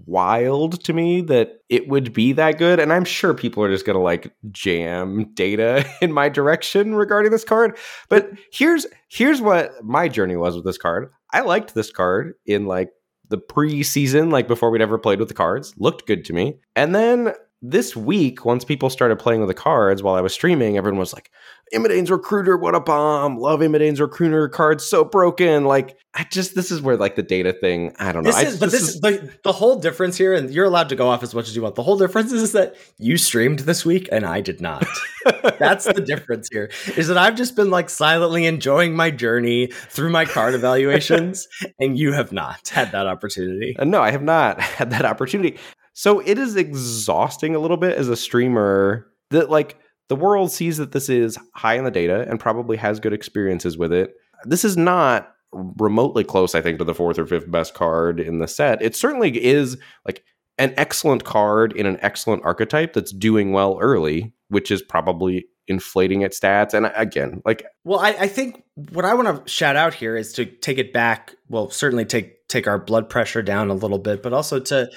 wild 0.05 0.83
to 0.83 0.93
me 0.93 1.21
that 1.21 1.61
it 1.69 1.87
would 1.87 2.13
be 2.13 2.33
that 2.33 2.57
good, 2.57 2.79
and 2.79 2.91
I'm 2.91 3.05
sure 3.05 3.33
people 3.33 3.63
are 3.63 3.71
just 3.71 3.85
gonna 3.85 4.01
like 4.01 4.33
jam 4.51 5.31
data 5.33 5.85
in 6.01 6.11
my 6.11 6.29
direction 6.29 6.95
regarding 6.95 7.31
this 7.31 7.45
card. 7.45 7.77
But 8.09 8.31
here's 8.51 8.85
here's 9.07 9.41
what 9.41 9.83
my 9.83 10.07
journey 10.07 10.35
was 10.35 10.55
with 10.55 10.65
this 10.65 10.77
card. 10.77 11.11
I 11.31 11.41
liked 11.41 11.73
this 11.73 11.91
card 11.91 12.33
in 12.45 12.65
like 12.65 12.91
the 13.29 13.37
preseason, 13.37 14.31
like 14.31 14.47
before 14.47 14.69
we'd 14.69 14.81
ever 14.81 14.97
played 14.97 15.19
with 15.19 15.27
the 15.27 15.33
cards, 15.33 15.73
looked 15.77 16.07
good 16.07 16.25
to 16.25 16.33
me. 16.33 16.59
And 16.75 16.93
then 16.93 17.33
this 17.61 17.95
week, 17.95 18.43
once 18.43 18.65
people 18.65 18.89
started 18.89 19.17
playing 19.17 19.39
with 19.39 19.47
the 19.47 19.53
cards 19.53 20.03
while 20.03 20.15
I 20.15 20.21
was 20.21 20.33
streaming, 20.33 20.77
everyone 20.77 20.99
was 20.99 21.13
like, 21.13 21.31
Imodane's 21.73 22.11
Recruiter, 22.11 22.55
what 22.55 22.75
a 22.75 22.79
bomb. 22.79 23.37
Love 23.37 23.61
Imodane's 23.61 23.99
Recruiter 23.99 24.47
cards, 24.47 24.85
so 24.85 25.03
broken. 25.03 25.65
Like, 25.65 25.97
I 26.13 26.25
just, 26.25 26.53
this 26.55 26.71
is 26.71 26.81
where 26.81 26.95
like 26.95 27.15
the 27.15 27.23
data 27.23 27.51
thing, 27.51 27.95
I 27.99 28.11
don't 28.11 28.23
know. 28.23 28.31
This 28.31 28.41
is, 28.41 28.55
I, 28.55 28.59
but 28.59 28.71
this, 28.71 28.81
this 28.81 28.89
is 28.95 29.01
the, 29.01 29.33
the 29.43 29.51
whole 29.51 29.79
difference 29.79 30.15
here, 30.15 30.33
and 30.33 30.51
you're 30.51 30.65
allowed 30.65 30.89
to 30.89 30.95
go 30.95 31.09
off 31.09 31.23
as 31.23 31.33
much 31.33 31.47
as 31.47 31.55
you 31.55 31.63
want. 31.63 31.75
The 31.75 31.83
whole 31.83 31.97
difference 31.97 32.31
is 32.31 32.51
that 32.51 32.75
you 32.97 33.17
streamed 33.17 33.59
this 33.59 33.85
week 33.85 34.07
and 34.11 34.25
I 34.25 34.41
did 34.41 34.61
not. 34.61 34.85
That's 35.59 35.85
the 35.85 36.03
difference 36.05 36.49
here, 36.51 36.69
is 36.95 37.07
that 37.07 37.17
I've 37.17 37.35
just 37.35 37.55
been 37.55 37.71
like 37.71 37.89
silently 37.89 38.45
enjoying 38.45 38.95
my 38.95 39.09
journey 39.09 39.67
through 39.89 40.11
my 40.11 40.25
card 40.25 40.53
evaluations, 40.53 41.47
and 41.79 41.97
you 41.97 42.13
have 42.13 42.31
not 42.31 42.69
had 42.69 42.91
that 42.91 43.07
opportunity. 43.07 43.75
Uh, 43.77 43.85
no, 43.85 44.01
I 44.01 44.11
have 44.11 44.23
not 44.23 44.61
had 44.61 44.91
that 44.91 45.05
opportunity. 45.05 45.57
So 45.93 46.19
it 46.19 46.37
is 46.37 46.55
exhausting 46.55 47.55
a 47.55 47.59
little 47.59 47.77
bit 47.77 47.97
as 47.97 48.09
a 48.09 48.15
streamer 48.15 49.07
that 49.29 49.49
like 49.49 49.77
the 50.09 50.15
world 50.15 50.51
sees 50.51 50.77
that 50.77 50.91
this 50.91 51.09
is 51.09 51.37
high 51.55 51.75
in 51.75 51.83
the 51.83 51.91
data 51.91 52.25
and 52.29 52.39
probably 52.39 52.77
has 52.77 52.99
good 52.99 53.13
experiences 53.13 53.77
with 53.77 53.93
it. 53.93 54.13
This 54.45 54.65
is 54.65 54.77
not 54.77 55.33
remotely 55.53 56.23
close, 56.23 56.55
I 56.55 56.61
think, 56.61 56.79
to 56.79 56.83
the 56.83 56.95
fourth 56.95 57.19
or 57.19 57.25
fifth 57.25 57.49
best 57.49 57.73
card 57.73 58.19
in 58.19 58.39
the 58.39 58.47
set. 58.47 58.81
It 58.81 58.95
certainly 58.95 59.43
is 59.43 59.77
like 60.05 60.23
an 60.57 60.73
excellent 60.77 61.23
card 61.23 61.73
in 61.73 61.85
an 61.85 61.97
excellent 62.01 62.43
archetype 62.45 62.93
that's 62.93 63.11
doing 63.11 63.51
well 63.51 63.77
early, 63.81 64.33
which 64.49 64.71
is 64.71 64.81
probably 64.81 65.45
inflating 65.67 66.21
its 66.21 66.39
stats. 66.39 66.73
And 66.73 66.85
uh, 66.85 66.91
again, 66.95 67.41
like, 67.45 67.65
well, 67.83 67.99
I, 67.99 68.09
I 68.11 68.27
think 68.27 68.63
what 68.91 69.05
I 69.05 69.13
want 69.13 69.45
to 69.45 69.51
shout 69.51 69.75
out 69.75 69.93
here 69.93 70.15
is 70.15 70.33
to 70.33 70.45
take 70.45 70.77
it 70.77 70.93
back. 70.93 71.35
Well, 71.49 71.69
certainly 71.69 72.05
take 72.05 72.47
take 72.47 72.67
our 72.67 72.77
blood 72.77 73.09
pressure 73.09 73.41
down 73.41 73.69
a 73.69 73.73
little 73.73 73.99
bit, 73.99 74.21
but 74.21 74.33
also 74.33 74.59
to 74.59 74.89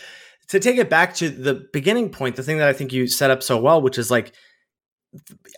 to 0.49 0.61
take 0.61 0.79
it 0.79 0.91
back 0.91 1.15
to 1.17 1.29
the 1.29 1.67
beginning 1.73 2.11
point, 2.11 2.37
the 2.37 2.43
thing 2.43 2.59
that 2.59 2.69
I 2.69 2.73
think 2.73 2.93
you 2.93 3.07
set 3.07 3.31
up 3.31 3.43
so 3.43 3.61
well, 3.61 3.81
which 3.83 3.99
is 3.99 4.11
like 4.11 4.33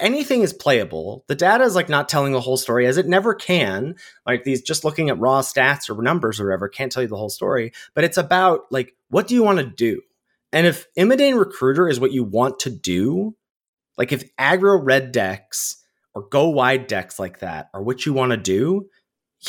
anything 0.00 0.42
is 0.42 0.52
playable. 0.52 1.24
The 1.28 1.34
data 1.34 1.64
is 1.64 1.74
like 1.74 1.88
not 1.88 2.08
telling 2.08 2.32
the 2.32 2.40
whole 2.40 2.56
story 2.56 2.86
as 2.86 2.96
it 2.96 3.06
never 3.06 3.34
can. 3.34 3.96
Like 4.26 4.44
these 4.44 4.62
just 4.62 4.84
looking 4.84 5.10
at 5.10 5.18
raw 5.18 5.40
stats 5.40 5.88
or 5.88 6.00
numbers 6.02 6.40
or 6.40 6.46
whatever 6.46 6.68
can't 6.68 6.90
tell 6.90 7.02
you 7.02 7.08
the 7.08 7.16
whole 7.16 7.28
story, 7.28 7.72
but 7.94 8.04
it's 8.04 8.16
about 8.16 8.70
like 8.70 8.94
what 9.10 9.26
do 9.26 9.34
you 9.34 9.42
want 9.42 9.58
to 9.58 9.64
do? 9.64 10.02
And 10.52 10.66
if 10.66 10.86
Imodane 10.94 11.38
Recruiter 11.38 11.88
is 11.88 12.00
what 12.00 12.12
you 12.12 12.24
want 12.24 12.60
to 12.60 12.70
do, 12.70 13.36
like 13.96 14.12
if 14.12 14.34
aggro 14.36 14.80
red 14.82 15.12
decks 15.12 15.84
or 16.14 16.22
go 16.28 16.48
wide 16.48 16.86
decks 16.86 17.18
like 17.18 17.40
that 17.40 17.68
are 17.74 17.82
what 17.82 18.06
you 18.06 18.12
want 18.12 18.30
to 18.30 18.36
do, 18.36 18.88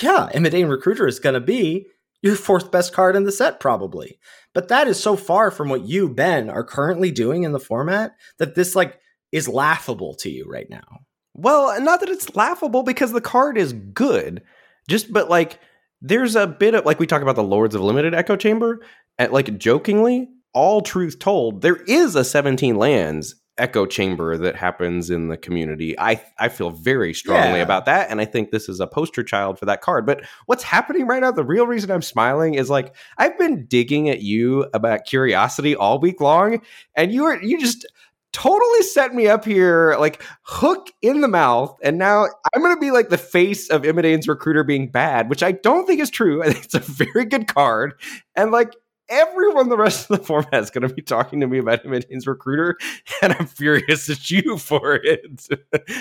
yeah, 0.02 0.30
Imodane 0.34 0.70
Recruiter 0.70 1.08
is 1.08 1.20
going 1.20 1.36
to 1.36 1.40
be 1.40 1.88
your 2.22 2.36
fourth 2.36 2.72
best 2.72 2.94
card 2.94 3.16
in 3.16 3.24
the 3.24 3.32
set, 3.32 3.60
probably. 3.60 4.20
But 4.54 4.68
that 4.68 4.88
is 4.88 5.00
so 5.00 5.16
far 5.16 5.52
from 5.52 5.70
what 5.70 5.86
you, 5.86 6.10
Ben, 6.10 6.50
are 6.50 6.64
currently 6.64 7.12
doing 7.12 7.44
in 7.44 7.54
the 7.54 7.60
format 7.60 8.12
that 8.38 8.56
this 8.56 8.76
like 8.76 9.00
is 9.32 9.48
laughable 9.48 10.14
to 10.16 10.30
you 10.30 10.46
right 10.48 10.70
now. 10.70 11.02
Well, 11.34 11.80
not 11.82 12.00
that 12.02 12.10
it's 12.10 12.36
laughable 12.36 12.84
because 12.84 13.12
the 13.12 13.22
card 13.22 13.58
is 13.58 13.74
good. 13.74 14.42
Just 14.88 15.14
but 15.14 15.30
like 15.30 15.60
there's 16.02 16.36
a 16.36 16.48
bit 16.48 16.74
of 16.74 16.86
like 16.86 17.00
we 17.00 17.08
talk 17.08 17.22
about 17.22 17.36
the 17.36 17.44
Lords 17.44 17.76
of 17.76 17.82
Limited 17.82 18.14
Echo 18.14 18.36
Chamber, 18.36 18.82
at 19.18 19.34
like 19.34 19.58
jokingly, 19.58 20.30
all 20.54 20.82
truth 20.82 21.20
told, 21.20 21.62
there 21.62 21.76
is 21.76 22.16
a 22.16 22.24
17 22.24 22.76
lands 22.76 23.36
echo 23.58 23.86
chamber 23.86 24.38
that 24.38 24.56
happens 24.56 25.10
in 25.10 25.28
the 25.28 25.36
community. 25.38 26.00
I 26.00 26.24
I 26.38 26.48
feel 26.48 26.70
very 26.70 27.14
strongly 27.14 27.58
yeah. 27.58 27.64
about 27.64 27.86
that 27.86 28.10
and 28.10 28.22
I 28.22 28.26
think 28.26 28.52
this 28.52 28.70
is 28.70 28.80
a 28.80 28.88
poster 28.88 29.22
child 29.22 29.60
for 29.60 29.66
that 29.66 29.82
card. 29.82 30.06
But 30.06 30.24
what's 30.46 30.64
happening 30.64 31.06
right 31.06 31.22
now, 31.22 31.32
the 31.32 31.44
real 31.44 31.68
reason 31.68 31.92
I'm 31.92 32.02
smiling 32.02 32.54
is 32.54 32.70
like 32.70 32.96
I've 33.18 33.38
been 33.38 33.66
digging 33.66 34.10
at 34.10 34.22
you 34.22 34.66
about 34.74 35.06
curiosity 35.06 35.76
all 35.76 36.00
week 36.00 36.22
long 36.22 36.62
and 36.96 37.12
you 37.12 37.26
are 37.26 37.44
you 37.44 37.60
just 37.60 37.86
totally 38.32 38.84
set 38.84 39.14
me 39.14 39.28
up 39.28 39.44
here 39.44 39.96
like 40.00 40.24
hook 40.44 40.92
in 41.02 41.22
the 41.22 41.28
mouth 41.28 41.76
and 41.82 41.98
now 41.98 42.26
i'm 42.56 42.62
going 42.62 42.76
to 42.76 42.80
be 42.80 42.92
like 42.92 43.10
the 43.10 43.18
face 43.18 43.70
of 43.70 43.84
Imodane's 43.84 44.28
recruiter 44.28 44.64
being 44.64 44.90
bad 44.90 45.30
which 45.30 45.42
i 45.42 45.52
don't 45.52 45.88
think 45.88 46.00
is 46.00 46.10
true 46.10 46.44
i 46.44 46.52
think 46.52 46.66
it's 46.66 46.76
a 46.76 46.80
very 46.80 47.26
good 47.26 47.48
card 47.48 47.94
and 48.36 48.52
like 48.52 48.76
everyone 49.10 49.70
the 49.70 49.78
rest 49.78 50.10
of 50.10 50.18
the 50.18 50.24
format 50.24 50.62
is 50.62 50.70
going 50.70 50.88
to 50.88 50.94
be 50.94 51.02
talking 51.02 51.40
to 51.42 51.48
me 51.48 51.58
about 51.58 51.84
Imodane's 51.84 52.28
recruiter, 52.28 52.78
and 53.22 53.34
I'm 53.34 53.48
furious 53.48 54.10
at 54.10 54.30
you 54.30 54.58
for 54.60 54.96
it. 54.96 55.48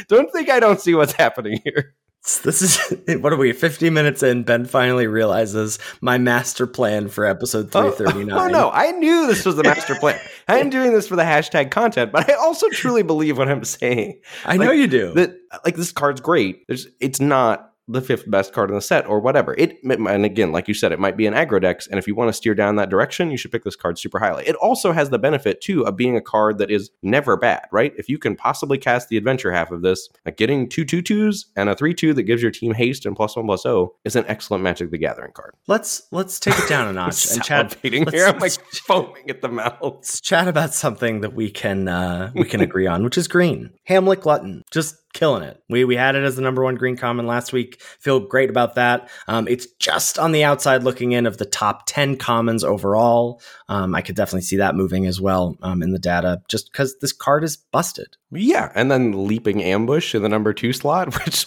don't 0.09 0.33
think 0.33 0.51
I 0.51 0.61
don't 0.61 0.81
see 0.81 0.95
what's 0.95 1.13
happening 1.13 1.61
here. 1.65 1.95
This 2.43 2.63
is 2.63 2.79
what 3.21 3.33
are 3.33 3.37
we? 3.37 3.53
50 3.53 3.91
minutes 3.91 4.23
in, 4.23 4.43
Ben 4.43 4.65
finally 4.67 5.07
realizes 5.07 5.79
my 6.01 6.19
master 6.19 6.67
plan 6.67 7.09
for 7.09 7.25
episode 7.25 7.73
339. 7.73 8.31
Oh, 8.31 8.45
oh 8.45 8.49
no, 8.49 8.71
I 8.71 8.93
knew 8.93 9.27
this 9.27 9.45
was 9.45 9.57
the 9.57 9.63
master 9.63 9.95
plan. 9.95 10.21
I 10.47 10.59
am 10.59 10.71
doing 10.71 10.93
this 10.93 11.09
for 11.09 11.17
the 11.17 11.23
hashtag 11.23 11.71
content, 11.71 12.13
but 12.13 12.31
I 12.31 12.35
also 12.35 12.69
truly 12.69 13.03
believe 13.03 13.39
what 13.39 13.49
I'm 13.49 13.65
saying. 13.65 14.21
I 14.45 14.57
like, 14.57 14.67
know 14.67 14.73
you 14.73 14.87
do. 14.87 15.13
That 15.15 15.37
like 15.65 15.77
this 15.77 15.93
card's 15.93 16.21
great. 16.21 16.67
There's 16.69 16.87
it's 17.01 17.21
not 17.21 17.68
the 17.89 18.03
fifth 18.03 18.31
best 18.31 18.53
card 18.53 18.71
in 18.71 18.77
the 18.77 18.83
set 18.83 19.07
or 19.07 19.19
whatever. 19.19 19.55
It 19.55 19.79
and 19.83 20.25
again, 20.25 20.53
like 20.53 20.69
you 20.69 20.75
said, 20.75 20.93
it 20.93 21.01
might 21.01 21.17
be 21.17 21.27
an 21.27 21.35
aggro 21.35 21.61
dex, 21.61 21.87
and 21.87 21.99
if 21.99 22.07
you 22.07 22.15
want 22.15 22.29
to 22.29 22.33
steer 22.33 22.55
down 22.55 22.77
that 22.77 22.91
direction, 22.91 23.31
you 23.31 23.37
should 23.37 23.51
pick 23.51 23.65
this 23.65 23.77
card 23.77 23.99
super 23.99 24.19
highly. 24.19 24.47
It 24.47 24.57
also 24.57 24.93
has 24.93 25.11
the 25.11 25.19
benefit 25.19 25.61
too 25.61 25.87
of 25.87 25.97
being 25.97 26.17
a 26.17 26.21
card 26.21 26.59
that 26.59 26.71
is 26.71 26.91
never 27.03 27.37
bad, 27.37 27.67
right? 27.73 27.93
If 27.97 28.09
you 28.09 28.19
can 28.19 28.37
possibly 28.37 28.79
cast 28.79 29.09
the 29.09 29.17
adventure 29.17 29.53
half 29.53 29.71
of 29.71 29.83
this, 29.83 30.09
like 30.27 30.37
getting 30.37 30.69
two 30.69 30.85
two 30.85 31.03
twos 31.03 31.47
and 31.57 31.69
a 31.69 31.75
three 31.75 31.95
two 31.95 32.15
that 32.15 32.25
gives 32.25 32.43
your 32.43 32.51
team 32.51 32.75
haste 32.75 33.07
and 33.07 33.17
plus 33.17 33.37
one 33.37 33.47
plus 33.47 33.65
O 33.65 33.95
is 34.05 34.17
an 34.17 34.25
excellent 34.29 34.63
Magic 34.63 34.91
the 34.91 34.99
Gathering 34.99 35.33
card. 35.33 35.55
Let's 35.67 36.03
let's 36.13 36.39
take 36.39 36.59
it 36.59 36.69
down 36.69 36.89
a 36.89 36.93
notch 36.99 37.31
and 37.33 37.43
chat. 37.43 37.77
Here, 37.83 38.27
I'm 38.27 38.39
like 38.39 38.53
foaming 38.73 39.31
at 39.31 39.41
the 39.41 39.49
mouth. 39.49 39.79
Let's 39.81 40.21
chat 40.21 40.49
about 40.49 40.75
something 40.75 41.23
that 41.23 41.35
we 41.35 41.51
can 41.51 41.89
uh, 41.89 42.33
we 42.35 42.45
can 42.45 42.61
agree 42.69 42.87
on, 42.87 43.03
which 43.05 43.17
is 43.17 43.29
green. 43.29 43.71
Hamlet 43.85 44.21
Glutton, 44.21 44.63
just 44.71 44.97
killing 45.13 45.43
it. 45.43 45.63
We 45.69 45.85
we 45.85 45.97
had 45.97 46.15
it 46.15 46.25
as 46.25 46.37
the 46.37 46.43
number 46.43 46.63
one 46.63 46.75
green 46.75 46.97
common 46.97 47.27
last 47.27 47.53
week. 47.53 47.81
Feel 47.99 48.21
great 48.21 48.51
about 48.51 48.75
that. 48.75 49.11
Um, 49.27 49.49
it's 49.49 49.67
just 49.79 50.19
on 50.19 50.33
the 50.33 50.45
outside 50.45 50.85
looking 50.85 51.13
in 51.13 51.27
of 51.27 51.39
the 51.39 51.45
top 51.45 51.85
ten 51.87 52.17
commons 52.17 52.65
overall. 52.65 53.41
Um, 53.69 53.95
I 53.95 54.03
could 54.03 54.17
definitely 54.17 54.43
see 54.43 54.57
that 54.57 54.75
moving 54.75 55.07
as 55.07 55.21
well 55.21 55.57
um, 55.63 55.83
in 55.83 55.93
the 55.93 55.99
data, 55.99 56.43
just 56.49 56.71
because 56.71 56.97
this 57.01 57.13
card 57.13 57.45
is 57.45 57.57
busted. 57.57 58.17
Yeah, 58.31 58.71
and 58.75 58.91
then 58.91 59.27
leaping 59.27 59.63
ambush 59.63 60.15
in 60.15 60.23
the 60.23 60.29
number 60.29 60.53
two 60.53 60.73
slot, 60.73 61.15
which 61.25 61.47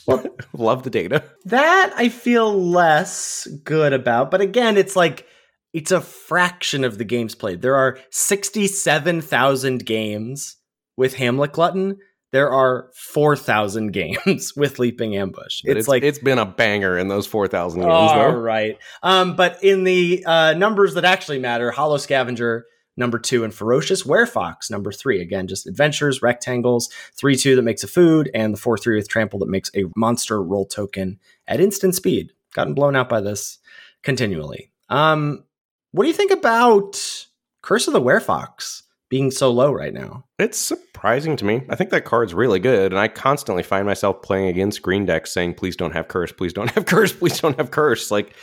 love 0.53 0.83
the 0.83 0.89
data. 0.89 1.23
That 1.45 1.93
I 1.95 2.09
feel 2.09 2.53
less 2.53 3.47
good 3.63 3.93
about, 3.93 4.31
but 4.31 4.41
again, 4.41 4.77
it's 4.77 4.95
like 4.95 5.25
it's 5.73 5.91
a 5.91 6.01
fraction 6.01 6.83
of 6.83 6.97
the 6.97 7.05
games 7.05 7.35
played. 7.35 7.61
There 7.61 7.75
are 7.75 7.99
sixty-seven 8.09 9.21
thousand 9.21 9.85
games 9.85 10.57
with 10.97 11.15
Hamlet 11.15 11.53
Glutton 11.53 11.97
there 12.31 12.51
are 12.51 12.89
4,000 12.95 13.91
games 13.91 14.53
with 14.57 14.79
Leaping 14.79 15.15
Ambush. 15.15 15.61
It's, 15.63 15.79
It's, 15.79 15.87
like 15.87 16.03
it's 16.03 16.19
been 16.19 16.39
a 16.39 16.45
banger 16.45 16.97
in 16.97 17.07
those 17.07 17.27
four 17.27 17.47
thousand 17.47 17.81
games, 17.81 17.91
all 17.91 18.31
though. 18.31 18.37
right. 18.37 18.77
Um, 19.03 19.35
but 19.35 19.63
in 19.63 19.83
the 19.83 20.23
uh, 20.25 20.53
numbers 20.53 20.93
that 20.95 21.05
actually 21.05 21.39
matter, 21.39 21.71
Hollow 21.71 21.97
Scavenger 21.97 22.65
number 22.97 23.17
two 23.19 23.43
and 23.43 23.53
Ferocious 23.53 24.03
Werefox 24.03 24.69
number 24.69 24.91
three. 24.91 25.21
Again, 25.21 25.47
just 25.47 25.67
adventures, 25.67 26.21
rectangles, 26.21 26.89
three 27.17 27.35
two 27.35 27.55
that 27.55 27.61
makes 27.63 27.83
a 27.83 27.87
food, 27.87 28.29
and 28.33 28.53
the 28.53 28.59
four 28.59 28.77
three 28.77 28.95
with 28.95 29.07
Trample 29.09 29.39
that 29.39 29.49
makes 29.49 29.71
a 29.75 29.85
monster 29.95 30.41
role 30.41 30.65
token 30.65 31.19
at 31.47 31.59
instant 31.61 31.95
speed. 31.95 32.31
Gotten 32.53 32.73
blown 32.73 32.95
out 32.95 33.07
by 33.09 33.21
this 33.21 33.59
continually. 34.03 34.71
Um, 34.89 35.45
what 35.91 36.03
do 36.03 36.07
you 36.09 36.13
think 36.15 36.31
about 36.31 37.25
Curse 37.61 37.87
of 37.87 37.93
the 37.93 38.01
Werefox 38.01 38.83
being 39.11 39.29
so 39.29 39.51
low 39.51 39.71
right 39.73 39.93
now? 39.93 40.23
It's 40.39 40.57
surprising 40.57 41.35
to 41.35 41.45
me. 41.45 41.63
I 41.69 41.75
think 41.75 41.89
that 41.89 42.05
card's 42.05 42.33
really 42.33 42.59
good, 42.59 42.93
and 42.93 42.99
I 42.99 43.09
constantly 43.09 43.61
find 43.61 43.85
myself 43.85 44.21
playing 44.21 44.47
against 44.47 44.81
green 44.81 45.05
decks 45.05 45.33
saying, 45.33 45.55
please 45.55 45.75
don't 45.75 45.91
have 45.91 46.07
curse, 46.07 46.31
please 46.31 46.53
don't 46.53 46.71
have 46.71 46.85
curse, 46.87 47.11
please 47.11 47.39
don't 47.39 47.57
have 47.57 47.69
curse. 47.69 48.09
Like, 48.09 48.33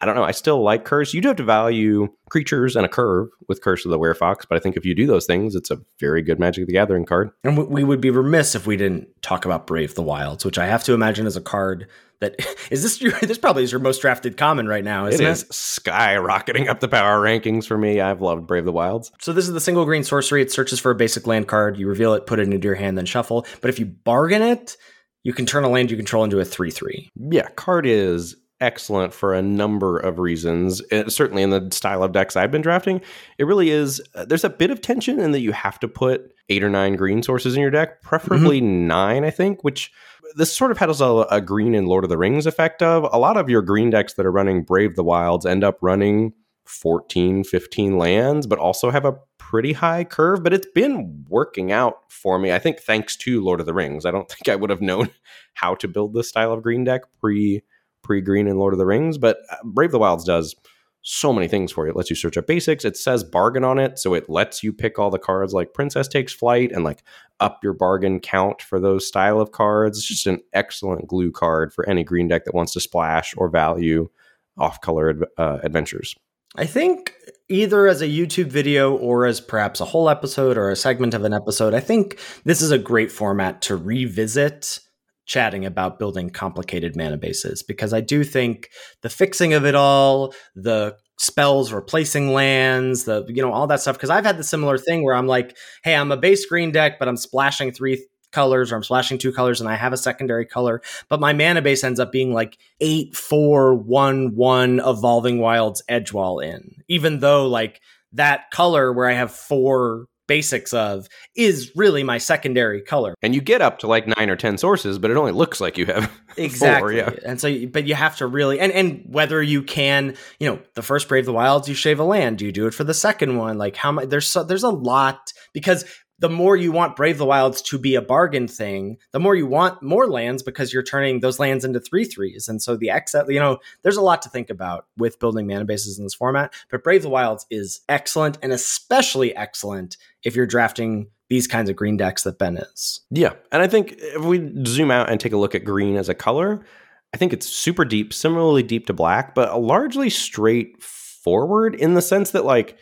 I 0.00 0.06
don't 0.06 0.14
know. 0.16 0.24
I 0.24 0.32
still 0.32 0.62
like 0.62 0.84
curse. 0.84 1.14
You 1.14 1.20
do 1.20 1.28
have 1.28 1.36
to 1.36 1.44
value 1.44 2.08
creatures 2.30 2.74
and 2.76 2.84
a 2.84 2.88
curve 2.88 3.28
with 3.48 3.60
Curse 3.62 3.84
of 3.84 3.90
the 3.90 3.98
Werefox, 3.98 4.46
but 4.48 4.56
I 4.56 4.58
think 4.58 4.76
if 4.76 4.84
you 4.84 4.94
do 4.94 5.06
those 5.06 5.26
things, 5.26 5.54
it's 5.54 5.70
a 5.70 5.78
very 6.00 6.22
good 6.22 6.40
Magic 6.40 6.66
the 6.66 6.72
Gathering 6.72 7.04
card. 7.04 7.30
And 7.44 7.68
we- 7.68 7.84
would 7.84 8.00
be 8.00 8.10
remiss 8.10 8.54
if 8.54 8.66
we 8.66 8.76
didn't 8.76 9.08
talk 9.22 9.44
about 9.44 9.66
Brave 9.66 9.94
the 9.94 10.02
Wilds, 10.02 10.44
which 10.44 10.58
I 10.58 10.66
have 10.66 10.82
to 10.84 10.94
imagine 10.94 11.26
is 11.26 11.36
a 11.36 11.40
card 11.42 11.88
that 12.20 12.34
is 12.70 12.82
this. 12.82 13.00
Your, 13.00 13.12
this 13.20 13.38
probably 13.38 13.64
is 13.64 13.70
your 13.70 13.80
most 13.80 14.00
drafted 14.00 14.36
common 14.36 14.66
right 14.66 14.82
now, 14.82 15.06
It 15.06 15.14
isn't 15.14 15.26
it? 15.26 15.30
is 15.30 15.44
skyrocketing 15.44 16.68
up 16.68 16.80
the 16.80 16.88
power 16.88 17.20
rankings 17.20 17.66
for 17.66 17.76
me. 17.78 18.00
I've 18.00 18.20
loved 18.22 18.46
Brave 18.46 18.64
the 18.64 18.72
Wilds. 18.72 19.12
So 19.20 19.32
this 19.32 19.46
is 19.46 19.52
the 19.54 19.60
single 19.60 19.84
green 19.84 20.04
sorcery. 20.04 20.42
It 20.42 20.50
searches 20.52 20.80
for 20.80 20.90
a 20.90 20.94
basic 20.94 21.26
land 21.26 21.48
card. 21.48 21.76
You 21.76 21.86
reveal 21.86 22.14
it, 22.14 22.26
put 22.26 22.38
it 22.40 22.48
into 22.48 22.66
your 22.66 22.74
hand, 22.76 22.96
then 22.98 23.06
shuffle. 23.06 23.46
But 23.60 23.68
if 23.70 23.78
you 23.78 23.86
bargain 23.86 24.42
it, 24.42 24.76
you 25.22 25.32
can 25.32 25.46
turn 25.46 25.64
a 25.64 25.68
land 25.68 25.90
you 25.90 25.96
control 25.96 26.24
into 26.24 26.40
a 26.40 26.44
three-three. 26.44 27.10
Yeah, 27.30 27.48
card 27.50 27.86
is 27.86 28.34
excellent 28.62 29.12
for 29.12 29.34
a 29.34 29.42
number 29.42 29.98
of 29.98 30.18
reasons. 30.18 30.80
Uh, 30.90 31.08
certainly 31.08 31.42
in 31.42 31.50
the 31.50 31.68
style 31.72 32.02
of 32.02 32.12
decks 32.12 32.36
I've 32.36 32.50
been 32.50 32.62
drafting, 32.62 33.02
it 33.36 33.44
really 33.44 33.70
is. 33.70 34.00
Uh, 34.14 34.24
there's 34.24 34.44
a 34.44 34.50
bit 34.50 34.70
of 34.70 34.80
tension 34.80 35.20
in 35.20 35.32
that 35.32 35.40
you 35.40 35.52
have 35.52 35.78
to 35.80 35.88
put 35.88 36.32
eight 36.48 36.62
or 36.62 36.70
nine 36.70 36.96
green 36.96 37.22
sources 37.22 37.54
in 37.54 37.60
your 37.60 37.70
deck, 37.70 38.00
preferably 38.02 38.60
nine, 38.60 39.24
I 39.24 39.30
think, 39.30 39.62
which 39.62 39.92
this 40.36 40.56
sort 40.56 40.70
of 40.70 40.78
has 40.78 41.00
a, 41.00 41.26
a 41.30 41.40
green 41.40 41.74
and 41.74 41.88
Lord 41.88 42.04
of 42.04 42.10
the 42.10 42.16
Rings 42.16 42.46
effect 42.46 42.82
of. 42.82 43.06
A 43.12 43.18
lot 43.18 43.36
of 43.36 43.50
your 43.50 43.62
green 43.62 43.90
decks 43.90 44.14
that 44.14 44.24
are 44.24 44.32
running 44.32 44.62
Brave 44.62 44.96
the 44.96 45.04
Wilds 45.04 45.44
end 45.44 45.64
up 45.64 45.78
running 45.82 46.32
14, 46.64 47.44
15 47.44 47.98
lands, 47.98 48.46
but 48.46 48.58
also 48.58 48.90
have 48.90 49.04
a 49.04 49.16
pretty 49.38 49.72
high 49.72 50.04
curve. 50.04 50.42
But 50.42 50.52
it's 50.52 50.68
been 50.74 51.24
working 51.28 51.72
out 51.72 51.98
for 52.08 52.38
me, 52.38 52.52
I 52.52 52.58
think, 52.58 52.78
thanks 52.78 53.16
to 53.18 53.42
Lord 53.42 53.60
of 53.60 53.66
the 53.66 53.74
Rings. 53.74 54.06
I 54.06 54.10
don't 54.10 54.28
think 54.30 54.48
I 54.48 54.56
would 54.56 54.70
have 54.70 54.80
known 54.80 55.10
how 55.54 55.74
to 55.76 55.88
build 55.88 56.14
this 56.14 56.28
style 56.28 56.52
of 56.52 56.62
green 56.62 56.84
deck 56.84 57.02
pre 57.20 57.62
pre 58.02 58.20
green 58.20 58.46
and 58.46 58.58
Lord 58.58 58.74
of 58.74 58.78
the 58.78 58.86
Rings, 58.86 59.18
but 59.18 59.38
uh, 59.50 59.56
Brave 59.64 59.92
the 59.92 59.98
Wilds 59.98 60.24
does 60.24 60.54
so 61.02 61.32
many 61.32 61.48
things 61.48 61.72
for 61.72 61.84
you. 61.84 61.90
It 61.90 61.96
lets 61.96 62.10
you 62.10 62.16
search 62.16 62.36
up 62.36 62.46
basics. 62.46 62.84
It 62.84 62.96
says 62.96 63.24
bargain 63.24 63.64
on 63.64 63.78
it, 63.78 63.98
so 63.98 64.14
it 64.14 64.30
lets 64.30 64.62
you 64.62 64.72
pick 64.72 64.98
all 64.98 65.10
the 65.10 65.18
cards 65.18 65.52
like 65.52 65.74
Princess 65.74 66.06
Takes 66.06 66.32
Flight 66.32 66.70
and 66.70 66.84
like 66.84 67.02
up 67.40 67.62
your 67.62 67.72
bargain 67.72 68.20
count 68.20 68.62
for 68.62 68.78
those 68.78 69.06
style 69.06 69.40
of 69.40 69.50
cards. 69.50 69.98
It's 69.98 70.06
just 70.06 70.26
an 70.26 70.40
excellent 70.52 71.08
glue 71.08 71.32
card 71.32 71.72
for 71.72 71.88
any 71.88 72.04
green 72.04 72.28
deck 72.28 72.44
that 72.44 72.54
wants 72.54 72.72
to 72.74 72.80
splash 72.80 73.34
or 73.36 73.48
value 73.48 74.08
off 74.56 74.80
color 74.80 75.26
uh, 75.38 75.58
adventures. 75.62 76.14
I 76.54 76.66
think 76.66 77.14
either 77.48 77.86
as 77.86 78.02
a 78.02 78.06
YouTube 78.06 78.48
video 78.48 78.94
or 78.94 79.24
as 79.26 79.40
perhaps 79.40 79.80
a 79.80 79.86
whole 79.86 80.08
episode 80.08 80.58
or 80.58 80.70
a 80.70 80.76
segment 80.76 81.14
of 81.14 81.24
an 81.24 81.32
episode, 81.32 81.74
I 81.74 81.80
think 81.80 82.18
this 82.44 82.60
is 82.60 82.70
a 82.70 82.78
great 82.78 83.10
format 83.10 83.62
to 83.62 83.76
revisit 83.76 84.80
chatting 85.26 85.64
about 85.64 85.98
building 85.98 86.30
complicated 86.30 86.96
mana 86.96 87.16
bases 87.16 87.62
because 87.62 87.92
I 87.92 88.00
do 88.00 88.24
think 88.24 88.70
the 89.02 89.08
fixing 89.08 89.54
of 89.54 89.64
it 89.64 89.74
all, 89.74 90.34
the 90.54 90.96
spells 91.18 91.72
replacing 91.72 92.32
lands, 92.32 93.04
the 93.04 93.24
you 93.28 93.42
know 93.42 93.52
all 93.52 93.66
that 93.68 93.80
stuff 93.80 93.96
because 93.96 94.10
I've 94.10 94.24
had 94.24 94.38
the 94.38 94.44
similar 94.44 94.78
thing 94.78 95.04
where 95.04 95.14
I'm 95.14 95.26
like, 95.26 95.56
"Hey, 95.84 95.94
I'm 95.94 96.12
a 96.12 96.16
base 96.16 96.46
green 96.46 96.72
deck, 96.72 96.98
but 96.98 97.08
I'm 97.08 97.16
splashing 97.16 97.72
three 97.72 98.04
colors 98.32 98.72
or 98.72 98.76
I'm 98.76 98.82
splashing 98.82 99.18
two 99.18 99.32
colors 99.32 99.60
and 99.60 99.68
I 99.70 99.76
have 99.76 99.92
a 99.92 99.98
secondary 99.98 100.46
color, 100.46 100.82
but 101.08 101.20
my 101.20 101.32
mana 101.32 101.62
base 101.62 101.84
ends 101.84 102.00
up 102.00 102.10
being 102.10 102.32
like 102.32 102.58
eight, 102.80 103.14
four, 103.14 103.74
one, 103.74 104.34
one 104.34 104.80
evolving 104.84 105.38
wilds 105.38 105.82
Edgewall 105.88 106.44
Inn, 106.44 106.82
even 106.88 107.20
though 107.20 107.46
like 107.46 107.80
that 108.12 108.50
color 108.50 108.92
where 108.92 109.08
I 109.08 109.12
have 109.12 109.32
four 109.32 110.06
basics 110.32 110.72
of 110.72 111.10
is 111.36 111.70
really 111.76 112.02
my 112.02 112.16
secondary 112.16 112.80
color. 112.80 113.14
And 113.20 113.34
you 113.34 113.42
get 113.42 113.60
up 113.60 113.78
to 113.80 113.86
like 113.86 114.06
nine 114.06 114.30
or 114.30 114.36
ten 114.36 114.56
sources, 114.56 114.98
but 114.98 115.10
it 115.10 115.18
only 115.18 115.32
looks 115.32 115.60
like 115.60 115.76
you 115.76 115.84
have 115.84 116.10
Exactly. 116.38 116.80
Four, 116.80 116.92
yeah. 116.92 117.10
And 117.26 117.38
so, 117.38 117.66
but 117.66 117.86
you 117.86 117.94
have 117.94 118.16
to 118.16 118.26
really, 118.26 118.58
and, 118.58 118.72
and 118.72 119.02
whether 119.04 119.42
you 119.42 119.62
can, 119.62 120.16
you 120.40 120.48
know, 120.48 120.58
the 120.74 120.80
first 120.80 121.06
Brave 121.06 121.26
the 121.26 121.34
Wilds, 121.34 121.68
you 121.68 121.74
shave 121.74 122.00
a 122.00 122.04
land. 122.04 122.38
Do 122.38 122.46
you 122.46 122.52
do 122.52 122.66
it 122.66 122.72
for 122.72 122.82
the 122.82 122.94
second 122.94 123.36
one? 123.36 123.58
Like 123.58 123.76
how 123.76 123.92
much, 123.92 124.08
there's, 124.08 124.26
so, 124.26 124.42
there's 124.42 124.62
a 124.62 124.70
lot 124.70 125.34
because 125.52 125.84
the 126.22 126.30
more 126.30 126.56
you 126.56 126.70
want 126.70 126.94
Brave 126.94 127.18
the 127.18 127.26
Wilds 127.26 127.60
to 127.62 127.76
be 127.76 127.96
a 127.96 128.00
bargain 128.00 128.46
thing, 128.46 128.96
the 129.10 129.18
more 129.18 129.34
you 129.34 129.44
want 129.44 129.82
more 129.82 130.06
lands 130.06 130.40
because 130.40 130.72
you're 130.72 130.84
turning 130.84 131.18
those 131.18 131.40
lands 131.40 131.64
into 131.64 131.80
three 131.80 132.04
threes. 132.04 132.46
And 132.46 132.62
so 132.62 132.76
the 132.76 132.90
exit, 132.90 133.28
you 133.28 133.40
know, 133.40 133.58
there's 133.82 133.96
a 133.96 134.02
lot 134.02 134.22
to 134.22 134.28
think 134.28 134.48
about 134.48 134.86
with 134.96 135.18
building 135.18 135.48
mana 135.48 135.64
bases 135.64 135.98
in 135.98 136.04
this 136.04 136.14
format. 136.14 136.54
But 136.70 136.84
Brave 136.84 137.02
the 137.02 137.08
Wilds 137.08 137.44
is 137.50 137.80
excellent 137.88 138.38
and 138.40 138.52
especially 138.52 139.34
excellent 139.34 139.96
if 140.22 140.36
you're 140.36 140.46
drafting 140.46 141.08
these 141.28 141.48
kinds 141.48 141.68
of 141.68 141.74
green 141.74 141.96
decks 141.96 142.22
that 142.22 142.38
Ben 142.38 142.56
is. 142.56 143.00
Yeah. 143.10 143.32
And 143.50 143.60
I 143.60 143.66
think 143.66 143.96
if 143.98 144.24
we 144.24 144.48
zoom 144.64 144.92
out 144.92 145.10
and 145.10 145.18
take 145.18 145.32
a 145.32 145.36
look 145.38 145.56
at 145.56 145.64
green 145.64 145.96
as 145.96 146.08
a 146.08 146.14
color, 146.14 146.64
I 147.12 147.16
think 147.16 147.32
it's 147.32 147.48
super 147.48 147.84
deep, 147.84 148.14
similarly 148.14 148.62
deep 148.62 148.86
to 148.86 148.92
black, 148.92 149.34
but 149.34 149.60
largely 149.60 150.08
straightforward 150.08 151.74
in 151.74 151.94
the 151.94 152.02
sense 152.02 152.30
that, 152.30 152.44
like, 152.44 152.78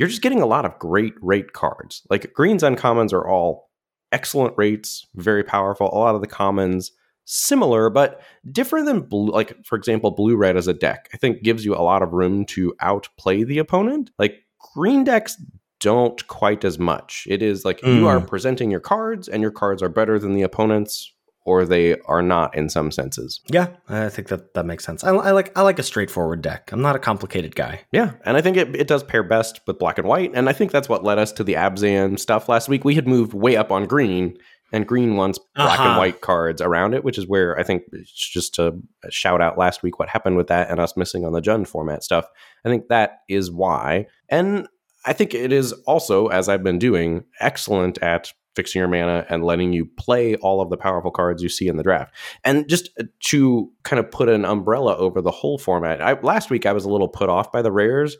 you're 0.00 0.08
just 0.08 0.22
getting 0.22 0.40
a 0.40 0.46
lot 0.46 0.64
of 0.64 0.78
great 0.78 1.12
rate 1.20 1.52
cards. 1.52 2.02
Like, 2.08 2.32
greens 2.32 2.62
uncommons 2.62 3.12
are 3.12 3.28
all 3.28 3.68
excellent 4.12 4.54
rates, 4.56 5.06
very 5.14 5.44
powerful. 5.44 5.90
A 5.92 5.98
lot 5.98 6.14
of 6.14 6.22
the 6.22 6.26
commons 6.26 6.90
similar, 7.26 7.90
but 7.90 8.22
different 8.50 8.86
than 8.86 9.02
blue. 9.02 9.30
Like, 9.30 9.62
for 9.64 9.76
example, 9.76 10.10
blue 10.10 10.36
red 10.36 10.56
as 10.56 10.66
a 10.66 10.72
deck, 10.72 11.10
I 11.12 11.18
think 11.18 11.42
gives 11.42 11.66
you 11.66 11.74
a 11.74 11.84
lot 11.84 12.02
of 12.02 12.14
room 12.14 12.46
to 12.46 12.74
outplay 12.80 13.44
the 13.44 13.58
opponent. 13.58 14.10
Like, 14.18 14.36
green 14.74 15.04
decks 15.04 15.36
don't 15.80 16.26
quite 16.28 16.64
as 16.64 16.78
much. 16.78 17.26
It 17.30 17.42
is 17.42 17.66
like 17.66 17.82
you 17.82 18.04
Mm. 18.04 18.06
are 18.06 18.20
presenting 18.22 18.70
your 18.70 18.80
cards, 18.80 19.28
and 19.28 19.42
your 19.42 19.50
cards 19.50 19.82
are 19.82 19.88
better 19.90 20.18
than 20.18 20.32
the 20.32 20.42
opponent's, 20.42 21.12
or 21.46 21.64
they 21.64 21.98
are 22.00 22.22
not 22.22 22.54
in 22.56 22.68
some 22.68 22.90
senses. 22.90 23.40
Yeah, 23.48 23.68
I 23.88 24.08
think 24.08 24.28
that 24.28 24.54
that 24.54 24.66
makes 24.66 24.84
sense. 24.84 25.02
I, 25.04 25.10
I 25.10 25.30
like 25.30 25.56
I 25.56 25.62
like 25.62 25.78
a 25.78 25.82
straightforward 25.82 26.42
deck. 26.42 26.70
I'm 26.72 26.82
not 26.82 26.96
a 26.96 27.00
complicated 27.00 27.54
guy. 27.56 27.80
Yeah, 27.92 28.12
and 28.24 28.36
I 28.36 28.40
think 28.42 28.56
it, 28.56 28.74
it 28.76 28.86
does 28.88 29.02
pair 29.02 29.22
best 29.22 29.60
with 29.66 29.78
black 29.78 29.98
and 29.98 30.06
white, 30.06 30.32
and 30.34 30.48
I 30.48 30.52
think 30.52 30.70
that's 30.72 30.88
what 30.88 31.04
led 31.04 31.18
us 31.18 31.32
to 31.32 31.44
the 31.44 31.54
Abzan 31.54 32.18
stuff 32.18 32.48
last 32.48 32.68
week. 32.68 32.84
We 32.84 32.94
had 32.94 33.08
moved 33.08 33.32
way 33.32 33.56
up 33.56 33.72
on 33.72 33.86
green, 33.86 34.36
and 34.72 34.86
green 34.86 35.16
wants 35.16 35.38
black 35.56 35.78
and 35.80 35.88
Uh-huh. 35.90 35.98
white 35.98 36.20
cards 36.20 36.60
around 36.60 36.94
it, 36.94 37.04
which 37.04 37.18
is 37.18 37.26
where 37.26 37.58
I 37.58 37.62
think 37.62 37.82
it's 37.92 38.12
just 38.30 38.54
to 38.56 38.74
shout 39.08 39.40
out 39.40 39.58
last 39.58 39.82
week 39.82 39.98
what 39.98 40.08
happened 40.10 40.36
with 40.36 40.48
that 40.48 40.70
and 40.70 40.78
us 40.78 40.96
missing 40.96 41.24
on 41.24 41.32
the 41.32 41.40
Jund 41.42 41.66
format 41.66 42.04
stuff. 42.04 42.26
I 42.64 42.68
think 42.68 42.88
that 42.88 43.20
is 43.28 43.50
why, 43.50 44.06
and 44.28 44.68
I 45.06 45.14
think 45.14 45.32
it 45.32 45.50
is 45.50 45.72
also, 45.86 46.26
as 46.26 46.48
I've 46.50 46.62
been 46.62 46.78
doing, 46.78 47.24
excellent 47.40 47.96
at 48.02 48.32
fixing 48.56 48.80
your 48.80 48.88
mana 48.88 49.24
and 49.28 49.44
letting 49.44 49.72
you 49.72 49.86
play 49.86 50.34
all 50.36 50.60
of 50.60 50.70
the 50.70 50.76
powerful 50.76 51.10
cards 51.10 51.42
you 51.42 51.48
see 51.48 51.68
in 51.68 51.76
the 51.76 51.82
draft. 51.82 52.14
And 52.44 52.68
just 52.68 52.90
uh, 52.98 53.04
to 53.20 53.70
kind 53.84 54.00
of 54.00 54.10
put 54.10 54.28
an 54.28 54.44
umbrella 54.44 54.96
over 54.96 55.20
the 55.20 55.30
whole 55.30 55.58
format, 55.58 56.00
I, 56.00 56.20
last 56.20 56.50
week 56.50 56.66
I 56.66 56.72
was 56.72 56.84
a 56.84 56.90
little 56.90 57.08
put 57.08 57.28
off 57.28 57.52
by 57.52 57.62
the 57.62 57.72
rares, 57.72 58.16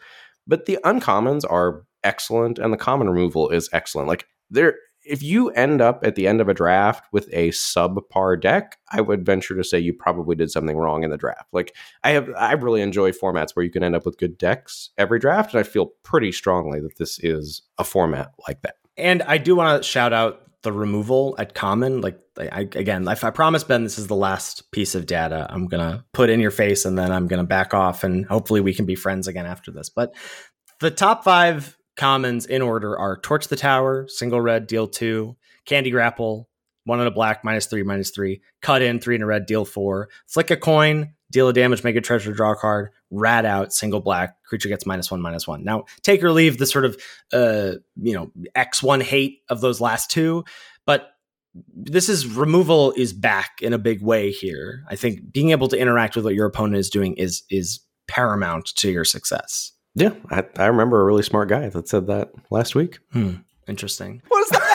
but 0.47 0.67
the 0.67 0.79
uncommons 0.85 1.45
are 1.49 1.85
excellent 2.05 2.59
and 2.59 2.73
the 2.73 2.79
common 2.79 3.09
removal 3.09 3.51
is 3.51 3.69
excellent. 3.73 4.09
Like 4.09 4.27
there, 4.51 4.77
if 5.03 5.23
you 5.23 5.49
end 5.51 5.81
up 5.81 6.05
at 6.05 6.15
the 6.15 6.27
end 6.27 6.41
of 6.41 6.49
a 6.49 6.55
draft 6.55 7.05
with 7.13 7.29
a 7.33 7.49
subpar 7.49 8.41
deck, 8.41 8.77
I 8.91 9.01
would 9.01 9.25
venture 9.25 9.57
to 9.57 9.65
say 9.65 9.79
you 9.79 9.93
probably 9.93 10.37
did 10.37 10.51
something 10.51 10.77
wrong 10.77 11.05
in 11.05 11.11
the 11.11 11.17
draft. 11.17 11.49
Like 11.53 11.75
I 12.05 12.11
have, 12.11 12.31
I 12.37 12.53
really 12.53 12.83
enjoy 12.83 13.13
formats 13.13 13.57
where 13.57 13.65
you 13.65 13.71
can 13.71 13.83
end 13.83 13.97
up 13.97 14.05
with 14.05 14.19
good 14.19 14.37
decks 14.37 14.91
every 14.99 15.19
draft, 15.19 15.55
and 15.55 15.61
I 15.61 15.63
feel 15.63 15.93
pretty 16.03 16.33
strongly 16.33 16.81
that 16.81 16.99
this 16.99 17.19
is 17.23 17.63
a 17.79 17.85
format 17.85 18.33
like 18.47 18.63
that. 18.63 18.77
And 19.01 19.23
I 19.23 19.39
do 19.39 19.57
want 19.57 19.83
to 19.83 19.89
shout 19.89 20.13
out 20.13 20.43
the 20.63 20.73
removal 20.73 21.35
at 21.39 21.55
common. 21.55 22.01
Like 22.01 22.19
I, 22.39 22.61
again, 22.61 23.09
I 23.09 23.15
promise 23.15 23.65
Ben, 23.65 23.83
this 23.83 23.99
is 23.99 24.07
the 24.07 24.17
last 24.17 24.71
piece 24.73 24.95
of 24.95 25.07
data 25.07 25.47
I'm 25.51 25.67
gonna 25.67 26.05
put 26.13 26.31
in 26.31 26.41
your 26.41 26.51
face, 26.51 26.85
and 26.85 26.99
then 26.99 27.11
I'm 27.13 27.27
gonna 27.27 27.45
back 27.45 27.75
off, 27.75 28.05
and 28.05 28.27
hopefully 28.27 28.61
we 28.61 28.75
can 28.75 28.87
be 28.87 28.95
friends 28.95 29.29
again 29.29 29.47
after 29.47 29.71
this. 29.71 29.89
But 29.89 30.15
the 30.81 30.91
top 30.91 31.25
five 31.25 31.77
commons 31.97 32.47
in 32.47 32.63
order 32.63 32.99
are 32.99 33.19
Torch 33.19 33.49
the 33.49 33.57
Tower, 33.57 34.07
single 34.09 34.41
red, 34.41 34.67
deal 34.67 34.87
two, 34.87 35.37
Candy 35.67 35.91
Grapple, 35.91 36.49
one 36.85 37.01
in 37.01 37.07
a 37.07 37.11
black, 37.11 37.45
minus 37.45 37.67
three, 37.67 37.83
minus 37.83 38.11
three, 38.11 38.41
cut 38.63 38.83
in, 38.83 39.01
three 39.01 39.17
in 39.17 39.23
a 39.23 39.27
red, 39.27 39.47
deal 39.47 39.65
four, 39.65 40.09
flick 40.27 40.51
a 40.51 40.57
coin, 40.57 41.15
deal 41.31 41.49
a 41.49 41.53
damage, 41.53 41.85
make 41.85 41.97
a 41.97 42.01
treasure, 42.01 42.33
draw 42.33 42.53
a 42.53 42.57
card, 42.57 42.91
rat 43.11 43.45
out, 43.45 43.73
single 43.73 44.01
black, 44.01 44.43
creature 44.45 44.69
gets 44.69 44.87
minus 44.87 45.11
one, 45.11 45.21
minus 45.21 45.47
one. 45.47 45.65
Now, 45.65 45.85
take 46.03 46.23
or 46.23 46.33
leave 46.33 46.59
the 46.59 46.67
sort 46.67 46.85
of, 46.85 47.01
uh, 47.33 47.73
you 47.97 48.15
know, 48.15 48.33
X1 48.57 49.03
hate 49.03 49.41
of 49.49 49.61
those 49.61 49.81
last 49.81 50.11
two, 50.11 50.45
but 50.87 51.11
this 51.75 52.09
is 52.09 52.27
removal 52.27 52.93
is 52.93 53.13
back 53.13 53.61
in 53.61 53.73
a 53.73 53.79
big 53.79 54.03
way 54.03 54.31
here. 54.31 54.85
I 54.89 54.97
think 54.97 55.33
being 55.33 55.51
able 55.51 55.69
to 55.69 55.79
interact 55.79 56.17
with 56.17 56.25
what 56.25 56.35
your 56.35 56.47
opponent 56.47 56.77
is 56.77 56.91
doing 56.91 57.15
is 57.15 57.43
is 57.51 57.81
paramount 58.07 58.67
to 58.77 58.91
your 58.91 59.05
success. 59.05 59.73
Yeah, 59.95 60.15
I, 60.31 60.45
I 60.57 60.67
remember 60.67 61.01
a 61.01 61.05
really 61.05 61.23
smart 61.23 61.49
guy 61.49 61.69
that 61.69 61.89
said 61.89 62.07
that 62.07 62.31
last 62.51 62.75
week. 62.75 62.99
Hmm. 63.13 63.37
Interesting. 63.67 64.23
What 64.29 64.43
is 64.45 64.51
that? 64.51 64.70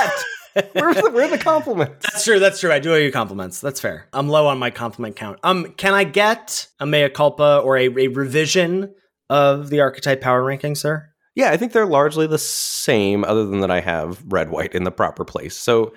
Where's 0.74 0.95
the, 0.95 1.12
where 1.12 1.26
are 1.26 1.30
the 1.30 1.38
compliments? 1.38 2.06
That's 2.12 2.24
true. 2.24 2.39
That's 2.39 2.60
true. 2.60 2.72
I 2.72 2.80
do 2.80 2.93
owe 2.93 2.97
you 2.97 3.12
compliments. 3.12 3.60
That's 3.60 3.80
fair. 3.80 4.08
I'm 4.14 4.30
low 4.30 4.47
on 4.47 4.58
my 4.58 4.70
compliment 4.70 5.16
count. 5.16 5.39
Um, 5.43 5.74
can 5.74 5.93
I 5.93 6.06
get 6.06 6.68
a 6.80 6.86
mea 6.86 7.10
culpa 7.10 7.60
or 7.60 7.78
a, 7.78 7.88
a 7.88 8.08
revision 8.08 8.93
of 9.30 9.70
the 9.70 9.82
archetype 9.82 10.22
power 10.22 10.43
ranking, 10.43 10.76
sir? 10.76 11.10
Yeah, 11.36 11.51
I 11.51 11.58
think 11.58 11.74
they're 11.74 11.86
largely 11.86 12.28
the 12.28 12.38
same, 12.38 13.26
other 13.26 13.45
than 13.45 13.60
that 13.60 13.72
I 13.72 13.82
have 13.82 14.24
red 14.28 14.49
white 14.49 14.74
in 14.74 14.86
the 14.86 14.91
proper 14.91 15.26
place. 15.26 15.58
So 15.58 15.93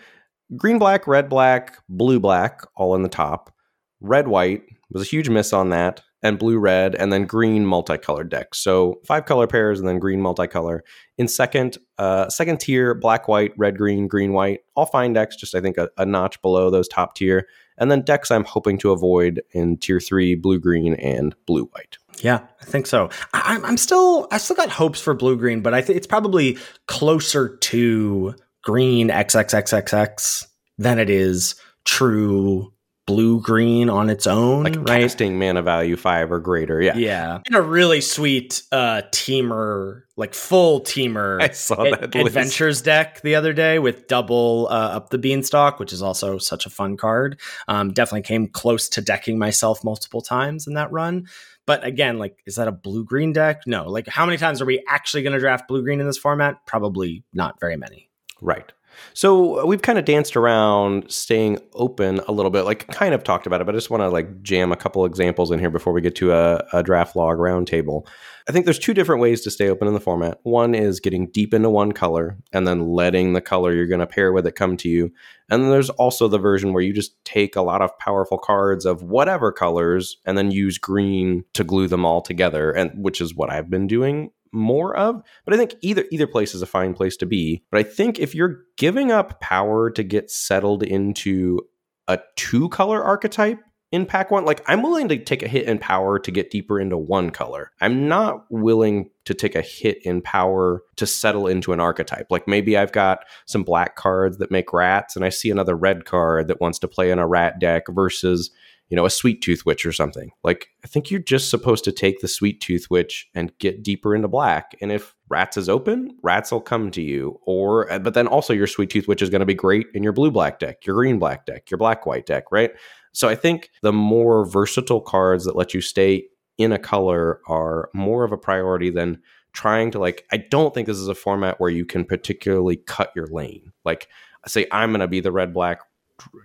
green 0.56 0.78
black, 0.78 1.06
red 1.06 1.28
black, 1.28 1.78
blue 1.88 2.18
black, 2.18 2.62
all 2.76 2.96
in 2.96 3.02
the 3.02 3.08
top. 3.08 3.54
Red 4.00 4.26
white 4.26 4.62
was 4.90 5.02
a 5.02 5.10
huge 5.10 5.28
miss 5.28 5.52
on 5.52 5.68
that 5.68 6.02
and 6.22 6.38
blue 6.38 6.58
red 6.58 6.94
and 6.94 7.12
then 7.12 7.24
green 7.26 7.64
multicolored 7.64 8.28
decks. 8.28 8.58
So 8.58 9.00
five 9.04 9.24
color 9.24 9.46
pairs 9.46 9.78
and 9.78 9.88
then 9.88 9.98
green 9.98 10.20
multicolor. 10.20 10.80
In 11.16 11.28
second, 11.28 11.78
uh, 11.98 12.28
second 12.28 12.60
tier, 12.60 12.94
black 12.94 13.28
white, 13.28 13.52
red 13.56 13.78
green, 13.78 14.08
green 14.08 14.32
white, 14.32 14.60
all 14.74 14.86
fine 14.86 15.12
decks. 15.12 15.36
Just 15.36 15.54
I 15.54 15.60
think 15.60 15.76
a, 15.78 15.88
a, 15.96 16.04
notch 16.04 16.40
below 16.42 16.70
those 16.70 16.88
top 16.88 17.14
tier. 17.14 17.46
And 17.76 17.90
then 17.90 18.02
decks 18.02 18.30
I'm 18.30 18.44
hoping 18.44 18.78
to 18.78 18.90
avoid 18.90 19.42
in 19.52 19.76
tier 19.76 20.00
three, 20.00 20.34
blue 20.34 20.58
green 20.58 20.94
and 20.94 21.34
blue 21.46 21.66
white. 21.66 21.98
Yeah, 22.20 22.40
I 22.60 22.64
think 22.64 22.88
so. 22.88 23.10
I, 23.32 23.60
I'm 23.62 23.76
still 23.76 24.26
I 24.32 24.38
still 24.38 24.56
got 24.56 24.70
hopes 24.70 25.00
for 25.00 25.14
blue 25.14 25.36
green, 25.36 25.60
but 25.60 25.74
I 25.74 25.82
think 25.82 25.96
it's 25.96 26.06
probably 26.06 26.58
closer 26.86 27.56
to 27.56 28.34
green 28.62 29.08
XXXXX 29.08 30.46
than 30.78 30.98
it 30.98 31.10
is 31.10 31.54
true 31.84 32.72
blue 33.08 33.40
green 33.40 33.88
on 33.88 34.10
its 34.10 34.26
own, 34.26 34.64
like 34.64 34.76
right? 34.76 35.00
Casting 35.00 35.38
mana 35.38 35.62
value 35.62 35.96
five 35.96 36.30
or 36.30 36.38
greater. 36.38 36.80
Yeah, 36.82 36.94
yeah. 36.94 37.40
And 37.46 37.56
a 37.56 37.62
really 37.62 38.02
sweet 38.02 38.62
uh 38.70 39.00
Temur, 39.10 40.02
like 40.18 40.34
full 40.34 40.82
Temur. 40.82 41.42
I 41.42 41.48
saw 41.48 41.84
that 41.84 42.14
a- 42.14 42.20
adventures 42.20 42.82
deck 42.82 43.22
the 43.22 43.34
other 43.34 43.54
day 43.54 43.78
with 43.78 44.08
double 44.08 44.68
uh, 44.70 44.90
up 44.96 45.08
the 45.08 45.16
beanstalk, 45.16 45.80
which 45.80 45.94
is 45.94 46.02
also 46.02 46.36
such 46.36 46.66
a 46.66 46.70
fun 46.70 46.98
card. 46.98 47.40
Um, 47.66 47.94
definitely 47.94 48.22
came 48.22 48.46
close 48.46 48.90
to 48.90 49.00
decking 49.00 49.38
myself 49.38 49.82
multiple 49.82 50.20
times 50.20 50.66
in 50.66 50.74
that 50.74 50.92
run. 50.92 51.28
But 51.64 51.84
again, 51.84 52.18
like, 52.18 52.38
is 52.44 52.56
that 52.56 52.68
a 52.68 52.72
blue 52.72 53.04
green 53.04 53.32
deck? 53.32 53.62
No. 53.66 53.88
Like, 53.88 54.06
how 54.06 54.26
many 54.26 54.36
times 54.36 54.60
are 54.60 54.66
we 54.66 54.84
actually 54.86 55.22
going 55.22 55.32
to 55.32 55.38
draft 55.38 55.66
blue 55.66 55.82
green 55.82 56.00
in 56.00 56.06
this 56.06 56.18
format? 56.18 56.64
Probably 56.66 57.24
not 57.32 57.58
very 57.58 57.76
many. 57.76 58.10
Right. 58.40 58.70
So 59.14 59.60
uh, 59.60 59.66
we've 59.66 59.82
kind 59.82 59.98
of 59.98 60.04
danced 60.04 60.36
around 60.36 61.10
staying 61.10 61.58
open 61.74 62.20
a 62.28 62.32
little 62.32 62.50
bit, 62.50 62.62
like 62.62 62.86
kind 62.88 63.14
of 63.14 63.24
talked 63.24 63.46
about 63.46 63.60
it, 63.60 63.64
but 63.64 63.74
I 63.74 63.78
just 63.78 63.90
want 63.90 64.02
to 64.02 64.08
like 64.08 64.42
jam 64.42 64.72
a 64.72 64.76
couple 64.76 65.04
examples 65.04 65.50
in 65.50 65.58
here 65.58 65.70
before 65.70 65.92
we 65.92 66.00
get 66.00 66.14
to 66.16 66.32
a, 66.32 66.64
a 66.72 66.82
draft 66.82 67.16
log 67.16 67.38
roundtable. 67.38 68.06
I 68.48 68.52
think 68.52 68.64
there's 68.64 68.78
two 68.78 68.94
different 68.94 69.20
ways 69.20 69.42
to 69.42 69.50
stay 69.50 69.68
open 69.68 69.88
in 69.88 69.94
the 69.94 70.00
format. 70.00 70.38
One 70.42 70.74
is 70.74 71.00
getting 71.00 71.30
deep 71.30 71.52
into 71.52 71.68
one 71.68 71.92
color 71.92 72.38
and 72.52 72.66
then 72.66 72.88
letting 72.88 73.34
the 73.34 73.42
color 73.42 73.74
you're 73.74 73.86
going 73.86 74.00
to 74.00 74.06
pair 74.06 74.32
with 74.32 74.46
it 74.46 74.54
come 74.54 74.76
to 74.78 74.88
you. 74.88 75.12
And 75.50 75.62
then 75.62 75.70
there's 75.70 75.90
also 75.90 76.28
the 76.28 76.38
version 76.38 76.72
where 76.72 76.82
you 76.82 76.94
just 76.94 77.22
take 77.24 77.56
a 77.56 77.62
lot 77.62 77.82
of 77.82 77.98
powerful 77.98 78.38
cards 78.38 78.86
of 78.86 79.02
whatever 79.02 79.52
colors 79.52 80.16
and 80.24 80.38
then 80.38 80.50
use 80.50 80.78
green 80.78 81.44
to 81.54 81.64
glue 81.64 81.88
them 81.88 82.06
all 82.06 82.22
together, 82.22 82.70
and 82.70 82.90
which 82.94 83.20
is 83.20 83.34
what 83.34 83.50
I've 83.50 83.68
been 83.68 83.86
doing 83.86 84.30
more 84.52 84.96
of. 84.96 85.22
But 85.44 85.54
I 85.54 85.56
think 85.56 85.74
either 85.82 86.04
either 86.10 86.26
place 86.26 86.54
is 86.54 86.62
a 86.62 86.66
fine 86.66 86.94
place 86.94 87.16
to 87.18 87.26
be. 87.26 87.64
But 87.70 87.80
I 87.80 87.82
think 87.82 88.18
if 88.18 88.34
you're 88.34 88.60
giving 88.76 89.10
up 89.10 89.40
power 89.40 89.90
to 89.90 90.02
get 90.02 90.30
settled 90.30 90.82
into 90.82 91.60
a 92.06 92.18
two 92.36 92.68
color 92.70 93.02
archetype 93.02 93.60
in 93.90 94.04
pack 94.04 94.30
one, 94.30 94.44
like 94.44 94.62
I'm 94.66 94.82
willing 94.82 95.08
to 95.08 95.18
take 95.18 95.42
a 95.42 95.48
hit 95.48 95.66
in 95.66 95.78
power 95.78 96.18
to 96.18 96.30
get 96.30 96.50
deeper 96.50 96.78
into 96.78 96.98
one 96.98 97.30
color. 97.30 97.72
I'm 97.80 98.06
not 98.06 98.44
willing 98.50 99.10
to 99.24 99.34
take 99.34 99.54
a 99.54 99.62
hit 99.62 100.04
in 100.04 100.20
power 100.20 100.82
to 100.96 101.06
settle 101.06 101.46
into 101.46 101.72
an 101.72 101.80
archetype. 101.80 102.26
Like 102.30 102.46
maybe 102.46 102.76
I've 102.76 102.92
got 102.92 103.24
some 103.46 103.62
black 103.62 103.96
cards 103.96 104.38
that 104.38 104.50
make 104.50 104.72
rats, 104.72 105.16
and 105.16 105.24
I 105.24 105.30
see 105.30 105.50
another 105.50 105.76
red 105.76 106.04
card 106.04 106.48
that 106.48 106.60
wants 106.60 106.78
to 106.80 106.88
play 106.88 107.10
in 107.10 107.18
a 107.18 107.26
rat 107.26 107.58
deck 107.60 107.84
versus 107.88 108.50
you 108.88 108.96
know, 108.96 109.04
a 109.04 109.10
sweettooth 109.10 109.66
witch 109.66 109.84
or 109.84 109.92
something. 109.92 110.30
Like, 110.42 110.68
I 110.84 110.88
think 110.88 111.10
you're 111.10 111.20
just 111.20 111.50
supposed 111.50 111.84
to 111.84 111.92
take 111.92 112.20
the 112.20 112.26
sweettooth 112.26 112.88
witch 112.90 113.28
and 113.34 113.56
get 113.58 113.82
deeper 113.82 114.14
into 114.14 114.28
black. 114.28 114.76
And 114.80 114.90
if 114.90 115.14
rats 115.28 115.56
is 115.56 115.68
open, 115.68 116.16
rats 116.22 116.50
will 116.50 116.60
come 116.60 116.90
to 116.92 117.02
you. 117.02 117.38
Or, 117.42 117.90
uh, 117.92 117.98
but 117.98 118.14
then 118.14 118.26
also 118.26 118.54
your 118.54 118.66
sweettooth 118.66 119.06
witch 119.06 119.22
is 119.22 119.30
going 119.30 119.40
to 119.40 119.46
be 119.46 119.54
great 119.54 119.86
in 119.94 120.02
your 120.02 120.12
blue 120.12 120.30
black 120.30 120.58
deck, 120.58 120.86
your 120.86 120.96
green 120.96 121.18
black 121.18 121.44
deck, 121.44 121.70
your 121.70 121.78
black 121.78 122.06
white 122.06 122.26
deck, 122.26 122.44
right? 122.50 122.70
So 123.12 123.28
I 123.28 123.34
think 123.34 123.70
the 123.82 123.92
more 123.92 124.46
versatile 124.46 125.00
cards 125.00 125.44
that 125.44 125.56
let 125.56 125.74
you 125.74 125.80
stay 125.80 126.24
in 126.56 126.72
a 126.72 126.78
color 126.78 127.40
are 127.46 127.90
more 127.94 128.24
of 128.24 128.32
a 128.32 128.38
priority 128.38 128.90
than 128.90 129.20
trying 129.52 129.90
to 129.90 129.98
like, 129.98 130.24
I 130.32 130.38
don't 130.38 130.72
think 130.72 130.86
this 130.86 130.98
is 130.98 131.08
a 131.08 131.14
format 131.14 131.60
where 131.60 131.70
you 131.70 131.84
can 131.84 132.04
particularly 132.04 132.76
cut 132.76 133.12
your 133.14 133.26
lane. 133.26 133.72
Like, 133.84 134.08
say, 134.46 134.66
I'm 134.72 134.90
going 134.90 135.00
to 135.00 135.08
be 135.08 135.20
the 135.20 135.32
red 135.32 135.52
black 135.52 135.80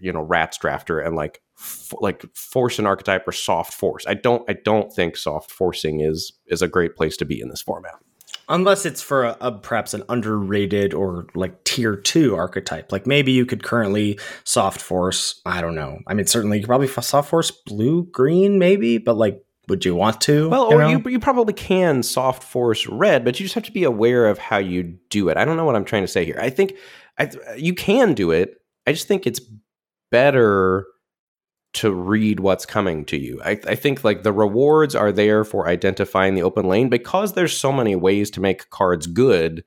you 0.01 0.11
know 0.11 0.21
rats 0.21 0.57
drafter 0.57 1.05
and 1.05 1.15
like 1.15 1.41
f- 1.57 1.93
like 1.99 2.23
force 2.35 2.79
an 2.79 2.85
archetype 2.85 3.27
or 3.27 3.31
soft 3.31 3.73
force. 3.73 4.05
I 4.07 4.13
don't 4.13 4.47
I 4.49 4.53
don't 4.53 4.93
think 4.93 5.17
soft 5.17 5.51
forcing 5.51 6.01
is 6.01 6.33
is 6.47 6.61
a 6.61 6.67
great 6.67 6.95
place 6.95 7.17
to 7.17 7.25
be 7.25 7.41
in 7.41 7.49
this 7.49 7.61
format. 7.61 7.95
Unless 8.49 8.85
it's 8.85 9.01
for 9.01 9.23
a, 9.23 9.37
a, 9.39 9.51
perhaps 9.53 9.93
an 9.93 10.03
underrated 10.09 10.93
or 10.93 11.27
like 11.33 11.63
tier 11.63 11.95
two 11.95 12.35
archetype. 12.35 12.91
Like 12.91 13.07
maybe 13.07 13.31
you 13.31 13.45
could 13.45 13.63
currently 13.63 14.19
soft 14.43 14.81
force. 14.81 15.41
I 15.45 15.61
don't 15.61 15.75
know. 15.75 15.99
I 16.07 16.13
mean, 16.13 16.25
certainly 16.25 16.57
you 16.57 16.63
could 16.63 16.67
probably 16.67 16.87
soft 16.87 17.29
force 17.29 17.51
blue 17.51 18.03
green, 18.03 18.59
maybe, 18.59 18.97
but 18.97 19.15
like 19.15 19.41
would 19.69 19.85
you 19.85 19.95
want 19.95 20.19
to? 20.21 20.49
Well, 20.49 20.69
you 20.69 20.75
or 20.75 20.81
know? 20.81 20.89
you, 20.89 21.01
you 21.09 21.19
probably 21.19 21.53
can 21.53 22.03
soft 22.03 22.43
force 22.43 22.85
red, 22.87 23.23
but 23.23 23.39
you 23.39 23.45
just 23.45 23.55
have 23.55 23.63
to 23.63 23.71
be 23.71 23.85
aware 23.85 24.27
of 24.27 24.37
how 24.37 24.57
you 24.57 24.97
do 25.09 25.29
it. 25.29 25.37
I 25.37 25.45
don't 25.45 25.55
know 25.55 25.63
what 25.65 25.75
I'm 25.75 25.85
trying 25.85 26.03
to 26.03 26.07
say 26.07 26.25
here. 26.25 26.37
I 26.39 26.49
think 26.49 26.73
I, 27.17 27.29
you 27.55 27.73
can 27.73 28.13
do 28.13 28.31
it. 28.31 28.61
I 28.85 28.91
just 28.91 29.07
think 29.07 29.25
it's 29.25 29.39
better 30.13 30.85
to 31.73 31.91
read 31.91 32.39
what's 32.39 32.67
coming 32.67 33.03
to 33.05 33.17
you. 33.17 33.41
I, 33.43 33.59
I, 33.67 33.73
think 33.73 34.03
like 34.03 34.21
the 34.21 34.31
rewards 34.31 34.93
are 34.93 35.11
there 35.11 35.43
for 35.43 35.67
identifying 35.67 36.35
the 36.35 36.43
open 36.43 36.67
lane 36.67 36.87
because 36.87 37.33
there's 37.33 37.57
so 37.57 37.71
many 37.71 37.95
ways 37.95 38.29
to 38.31 38.41
make 38.41 38.69
cards 38.69 39.07
good 39.07 39.63